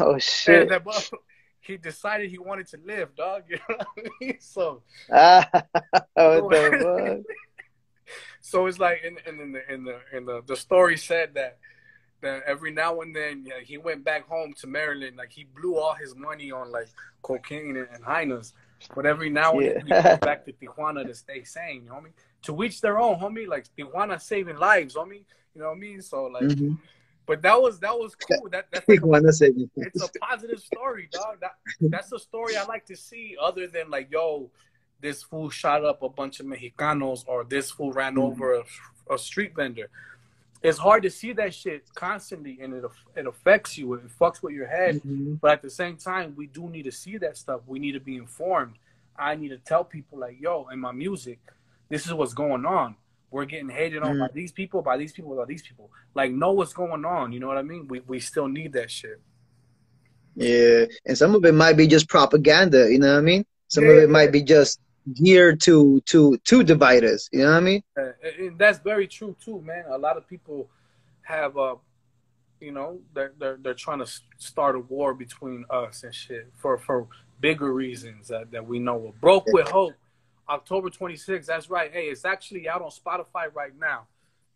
Oh 0.00 0.18
shit! 0.18 0.68
Motherfucker- 0.68 1.18
he 1.60 1.76
decided 1.76 2.28
he 2.28 2.38
wanted 2.38 2.66
to 2.68 2.78
live, 2.84 3.14
dog. 3.14 3.44
You 3.48 3.56
know 3.68 3.76
what 3.76 3.86
I 3.96 4.10
mean? 4.20 4.36
So, 4.40 4.82
Ah, 5.10 5.48
what 6.14 6.50
the 6.50 7.22
fuck? 7.24 7.36
So 8.42 8.66
it's 8.66 8.78
like, 8.78 9.02
in, 9.02 9.16
in, 9.26 9.40
in 9.40 9.52
the 9.52 9.72
in 9.72 9.84
the 9.84 9.98
in 10.12 10.26
the 10.26 10.42
the 10.46 10.56
story 10.56 10.98
said 10.98 11.34
that 11.34 11.58
that 12.20 12.42
every 12.46 12.70
now 12.70 13.00
and 13.00 13.14
then 13.16 13.44
yeah, 13.46 13.60
he 13.64 13.78
went 13.78 14.04
back 14.04 14.28
home 14.28 14.52
to 14.60 14.66
Maryland, 14.66 15.16
like 15.16 15.32
he 15.32 15.44
blew 15.44 15.76
all 15.78 15.94
his 15.94 16.14
money 16.14 16.52
on 16.52 16.70
like 16.70 16.88
cocaine 17.22 17.76
and, 17.76 17.88
and 17.94 18.04
hyenas. 18.04 18.52
But 18.94 19.06
every 19.06 19.30
now 19.30 19.58
and 19.58 19.76
then 19.76 19.86
he 19.86 19.92
Yeah. 19.92 20.02
goes 20.02 20.18
back 20.20 20.44
to 20.44 20.52
Tijuana 20.52 21.06
to 21.06 21.14
stay 21.14 21.44
sane, 21.44 21.88
homie. 21.90 22.12
To 22.42 22.62
each 22.64 22.80
their 22.80 22.98
own, 22.98 23.16
homie. 23.18 23.46
Like 23.46 23.66
Tijuana 23.76 24.20
saving 24.20 24.56
lives, 24.56 24.94
homie. 24.94 25.24
You 25.54 25.60
know 25.62 25.68
what 25.68 25.76
I 25.76 25.78
mean? 25.78 26.02
So 26.02 26.24
like, 26.24 26.44
Mhm. 26.44 26.78
but 27.26 27.42
that 27.42 27.60
was 27.60 27.78
that 27.80 27.96
was 27.96 28.14
cool. 28.16 28.48
That 28.50 28.66
that's 28.72 28.88
like 28.88 29.02
a 29.02 29.06
Wanna 29.06 29.28
it's 29.28 30.02
a 30.02 30.08
positive 30.20 30.60
story, 30.60 31.08
dog. 31.12 31.40
That 31.40 31.52
that's 31.80 32.12
a 32.12 32.18
story 32.18 32.56
I 32.56 32.64
like 32.64 32.86
to 32.86 32.96
see. 32.96 33.36
Other 33.40 33.66
than 33.68 33.90
like, 33.90 34.10
yo, 34.10 34.50
this 35.02 35.22
fool 35.22 35.50
shot 35.50 35.84
up 35.84 36.02
a 36.02 36.08
bunch 36.08 36.40
of 36.40 36.46
Mexicanos, 36.46 37.24
or 37.26 37.44
this 37.44 37.70
fool 37.70 37.92
ran 37.92 38.14
Mhm. 38.14 38.22
over 38.22 38.54
a, 38.54 38.64
a 39.14 39.18
street 39.18 39.54
vendor. 39.54 39.90
It's 40.62 40.78
hard 40.78 41.02
to 41.02 41.10
see 41.10 41.32
that 41.34 41.52
shit 41.52 41.92
constantly, 41.94 42.58
and 42.62 42.72
it 42.72 42.84
it 43.16 43.26
affects 43.26 43.76
you. 43.76 43.94
It 43.94 44.06
fucks 44.20 44.42
with 44.42 44.54
your 44.54 44.68
head. 44.68 45.02
Mhm. 45.02 45.40
But 45.40 45.50
at 45.56 45.62
the 45.62 45.70
same 45.70 45.96
time, 45.96 46.34
we 46.36 46.46
do 46.46 46.70
need 46.70 46.84
to 46.84 46.92
see 46.92 47.18
that 47.18 47.36
stuff. 47.36 47.60
We 47.66 47.78
need 47.80 47.92
to 47.92 48.00
be 48.00 48.16
informed. 48.16 48.76
I 49.16 49.34
need 49.34 49.48
to 49.50 49.58
tell 49.58 49.84
people 49.84 50.18
like, 50.20 50.40
yo, 50.40 50.68
in 50.72 50.78
my 50.78 50.92
music, 50.92 51.38
this 51.88 52.06
is 52.06 52.14
what's 52.14 52.32
going 52.32 52.64
on. 52.64 52.96
We're 53.32 53.44
getting 53.46 53.68
hated 53.70 54.02
on 54.02 54.18
by 54.18 54.28
these 54.32 54.52
people, 54.52 54.82
by 54.82 54.96
these 54.98 55.12
people, 55.12 55.34
by 55.34 55.46
these 55.46 55.62
people. 55.62 55.90
Like, 56.14 56.30
know 56.32 56.52
what's 56.52 56.72
going 56.74 57.04
on. 57.04 57.32
You 57.32 57.40
know 57.40 57.48
what 57.48 57.58
I 57.58 57.62
mean? 57.62 57.88
We 57.88 58.00
we 58.00 58.20
still 58.20 58.46
need 58.46 58.72
that 58.74 58.90
shit. 58.90 59.20
Yeah, 60.36 60.84
and 61.06 61.16
some 61.18 61.34
of 61.34 61.44
it 61.44 61.52
might 61.54 61.76
be 61.76 61.86
just 61.86 62.08
propaganda. 62.08 62.90
You 62.90 62.98
know 63.00 63.12
what 63.12 63.18
I 63.18 63.22
mean? 63.22 63.44
Some 63.68 63.84
of 63.84 63.90
Yeah. 63.96 64.02
it 64.02 64.10
might 64.10 64.32
be 64.32 64.42
just 64.42 64.80
geared 65.12 65.60
to 65.62 66.00
to 66.06 66.36
to 66.44 66.62
divide 66.62 67.04
us. 67.04 67.28
You 67.32 67.40
know 67.40 67.50
what 67.50 67.56
I 67.56 67.60
mean? 67.60 67.82
And 67.96 68.58
that's 68.58 68.78
very 68.78 69.06
true 69.06 69.36
too, 69.42 69.60
man. 69.62 69.84
A 69.90 69.98
lot 69.98 70.16
of 70.16 70.26
people 70.26 70.68
have, 71.22 71.56
uh, 71.56 71.76
you 72.60 72.72
know, 72.72 73.00
they're 73.14 73.32
they're 73.38 73.58
they're 73.60 73.74
trying 73.74 73.98
to 73.98 74.10
start 74.38 74.76
a 74.76 74.80
war 74.80 75.14
between 75.14 75.64
us 75.70 76.04
and 76.04 76.14
shit 76.14 76.52
for 76.56 76.78
for 76.78 77.08
bigger 77.40 77.72
reasons 77.72 78.28
that, 78.28 78.50
that 78.52 78.66
we 78.66 78.78
know. 78.78 79.08
of. 79.08 79.20
Broke 79.20 79.46
with 79.48 79.68
Hope, 79.68 79.94
October 80.48 80.88
26th. 80.88 81.46
That's 81.46 81.68
right. 81.68 81.92
Hey, 81.92 82.04
it's 82.04 82.24
actually 82.24 82.68
out 82.68 82.82
on 82.82 82.90
Spotify 82.90 83.52
right 83.52 83.76
now. 83.78 84.06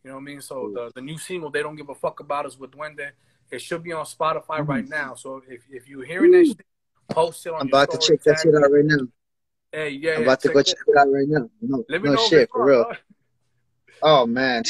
You 0.04 0.10
know 0.10 0.16
what 0.16 0.22
I 0.22 0.24
mean? 0.24 0.40
So 0.40 0.70
the 0.72 0.92
the 0.94 1.00
new 1.00 1.18
single, 1.18 1.50
they 1.50 1.62
don't 1.62 1.76
give 1.76 1.88
a 1.88 1.94
fuck 1.94 2.20
about 2.20 2.46
us 2.46 2.58
with 2.58 2.70
Duende. 2.70 3.10
It 3.50 3.60
should 3.60 3.82
be 3.82 3.92
on 3.92 4.04
Spotify 4.04 4.66
right 4.66 4.88
now. 4.88 5.14
So 5.14 5.42
if 5.48 5.62
if 5.70 5.88
you're 5.88 6.04
hearing 6.04 6.30
that 6.32 6.46
shit, 6.46 6.66
post 7.10 7.44
it 7.46 7.52
on 7.52 7.62
I'm 7.62 7.68
about 7.68 7.90
to 7.90 7.98
check 7.98 8.22
that 8.22 8.40
shit 8.40 8.54
out 8.54 8.70
right 8.70 8.84
now. 8.84 9.06
Hey, 9.72 9.90
yeah, 9.90 10.12
I'm 10.12 10.20
yeah, 10.20 10.26
about 10.26 10.40
to 10.40 10.48
go 10.48 10.58
it. 10.60 10.66
check 10.66 10.76
it 10.86 10.96
out 10.96 11.08
right 11.12 11.28
now. 11.28 11.50
No, 11.60 11.84
Let 11.88 12.02
me 12.02 12.08
no 12.08 12.14
know 12.14 12.28
shit 12.28 12.48
for 12.50 12.64
real. 12.64 12.92
Oh 14.02 14.26
man. 14.26 14.62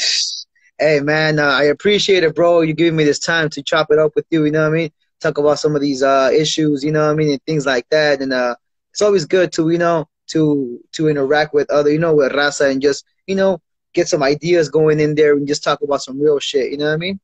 Hey 0.79 0.99
man, 0.99 1.39
uh, 1.39 1.43
I 1.43 1.63
appreciate 1.65 2.23
it, 2.23 2.35
bro. 2.35 2.61
You 2.61 2.73
giving 2.73 2.95
me 2.95 3.03
this 3.03 3.19
time 3.19 3.49
to 3.49 3.63
chop 3.63 3.87
it 3.91 3.99
up 3.99 4.11
with 4.15 4.25
you. 4.29 4.45
You 4.45 4.51
know 4.51 4.61
what 4.61 4.73
I 4.73 4.77
mean? 4.77 4.91
Talk 5.19 5.37
about 5.37 5.59
some 5.59 5.75
of 5.75 5.81
these 5.81 6.03
uh, 6.03 6.29
issues. 6.33 6.83
You 6.83 6.91
know 6.91 7.05
what 7.05 7.11
I 7.11 7.15
mean, 7.15 7.31
and 7.31 7.43
things 7.43 7.65
like 7.65 7.87
that. 7.89 8.21
And 8.21 8.31
uh, 8.33 8.55
it's 8.91 9.01
always 9.01 9.25
good 9.25 9.51
to 9.53 9.69
you 9.69 9.77
know 9.77 10.07
to 10.27 10.79
to 10.93 11.07
interact 11.09 11.53
with 11.53 11.69
other 11.71 11.91
you 11.91 11.99
know 11.99 12.13
with 12.13 12.31
Raza 12.33 12.69
and 12.71 12.81
just 12.81 13.05
you 13.25 13.35
know 13.35 13.59
get 13.93 14.07
some 14.07 14.21
ideas 14.21 14.69
going 14.69 14.99
in 14.99 15.15
there 15.15 15.33
and 15.33 15.47
just 15.47 15.63
talk 15.63 15.81
about 15.81 16.03
some 16.03 16.21
real 16.21 16.39
shit. 16.39 16.71
You 16.71 16.77
know 16.77 16.87
what 16.87 16.93
I 16.93 16.97
mean? 16.97 17.19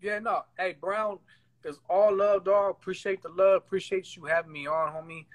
Yeah, 0.00 0.18
no. 0.18 0.42
Hey, 0.58 0.76
Brown, 0.80 1.18
it's 1.64 1.78
all 1.88 2.16
love, 2.16 2.44
dog. 2.44 2.70
Appreciate 2.72 3.22
the 3.22 3.28
love. 3.28 3.62
Appreciate 3.64 4.16
you 4.16 4.24
having 4.24 4.52
me 4.52 4.66
on, 4.66 4.92
homie. 4.92 5.26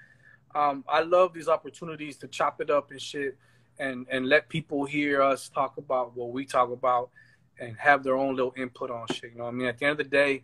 Um, 0.58 0.84
I 0.88 1.02
love 1.02 1.32
these 1.32 1.46
opportunities 1.46 2.16
to 2.16 2.26
chop 2.26 2.60
it 2.60 2.68
up 2.68 2.90
and 2.90 3.00
shit 3.00 3.38
and, 3.78 4.06
and 4.10 4.28
let 4.28 4.48
people 4.48 4.84
hear 4.86 5.22
us 5.22 5.48
talk 5.48 5.76
about 5.78 6.16
what 6.16 6.32
we 6.32 6.44
talk 6.44 6.72
about 6.72 7.10
and 7.60 7.76
have 7.76 8.02
their 8.02 8.16
own 8.16 8.34
little 8.34 8.52
input 8.56 8.90
on 8.90 9.06
shit. 9.06 9.30
You 9.30 9.38
know 9.38 9.44
what 9.44 9.50
I 9.50 9.52
mean? 9.52 9.68
At 9.68 9.78
the 9.78 9.84
end 9.84 9.92
of 9.92 9.98
the 9.98 10.04
day, 10.04 10.42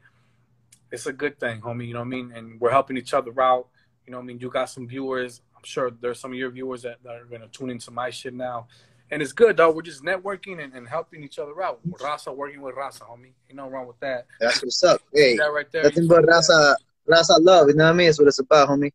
it's 0.93 1.07
a 1.07 1.12
good 1.12 1.41
thing, 1.41 1.61
homie. 1.61 1.89
You 1.89 1.95
know 1.95 1.99
what 1.99 2.07
I 2.07 2.11
mean? 2.11 2.32
And 2.32 2.61
we're 2.61 2.70
helping 2.70 2.97
each 2.97 3.12
other 3.12 3.32
out. 3.43 3.66
You 4.07 4.12
know 4.12 4.19
what 4.19 4.23
I 4.23 4.27
mean? 4.27 4.39
You 4.39 4.51
got 4.51 4.70
some 4.70 4.86
viewers. 4.86 5.41
I'm 5.57 5.65
sure 5.65 5.91
there's 5.91 6.20
some 6.20 6.31
of 6.31 6.39
your 6.39 6.51
viewers 6.51 6.82
that, 6.82 7.03
that 7.03 7.16
are 7.16 7.24
going 7.24 7.41
to 7.41 7.49
tune 7.49 7.70
into 7.70 7.91
my 7.91 8.11
shit 8.11 8.35
now. 8.35 8.69
And 9.11 9.20
it's 9.20 9.32
good, 9.32 9.57
dog. 9.57 9.74
We're 9.74 9.82
just 9.82 10.05
networking 10.05 10.62
and, 10.62 10.74
and 10.74 10.89
helping 10.89 11.24
each 11.24 11.41
other 11.41 11.61
out. 11.61 11.81
Raza 11.89 12.35
working 12.35 12.62
with 12.62 12.77
Raza, 12.77 13.01
homie. 13.01 13.32
You 13.49 13.57
know 13.57 13.69
wrong 13.69 13.89
with 13.89 13.99
that. 13.99 14.27
That's 14.39 14.62
what's 14.62 14.85
up. 14.85 15.03
Hey, 15.12 15.36
that 15.39 15.47
right 15.47 15.70
there. 15.73 15.82
nothing 15.82 16.07
but? 16.07 16.24
Raza 16.24 16.77
Raza 17.09 17.41
love. 17.41 17.66
You 17.66 17.74
know 17.74 17.86
what 17.86 17.91
I 17.91 17.95
mean? 17.95 18.07
That's 18.07 18.20
what 18.20 18.28
it's 18.28 18.39
about, 18.39 18.69
homie. 18.69 18.93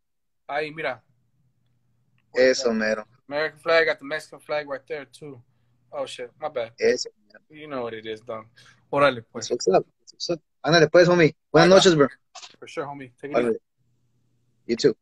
Ahí, 0.49 0.73
mira. 0.73 1.01
Eso, 2.35 2.73
mero. 2.73 3.05
American 3.27 3.59
flag, 3.59 3.85
got 3.87 3.99
the 3.99 4.05
Mexican 4.05 4.39
flag 4.39 4.67
right 4.67 4.81
there, 4.87 5.05
too. 5.05 5.41
Oh, 5.91 6.05
shit. 6.05 6.31
My 6.39 6.49
bad. 6.49 6.71
Eso. 6.79 7.09
You 7.49 7.67
know 7.67 7.83
what 7.83 7.93
it 7.93 8.05
is, 8.05 8.21
dog. 8.21 8.45
Órale, 8.91 9.23
pues. 9.31 9.49
That's 9.49 9.67
what's 9.67 9.67
up. 9.67 9.85
That's 9.99 10.13
what's 10.13 10.29
up. 10.29 10.41
Ándale, 10.65 10.91
pues, 10.91 11.07
homie. 11.07 11.35
Buenas 11.51 11.69
noches, 11.69 11.95
bro. 11.95 12.07
For 12.59 12.67
sure, 12.67 12.85
homie. 12.85 13.11
Take 13.21 13.31
it 13.31 13.39
easy. 13.39 13.57
You 14.67 14.75
too. 14.75 14.95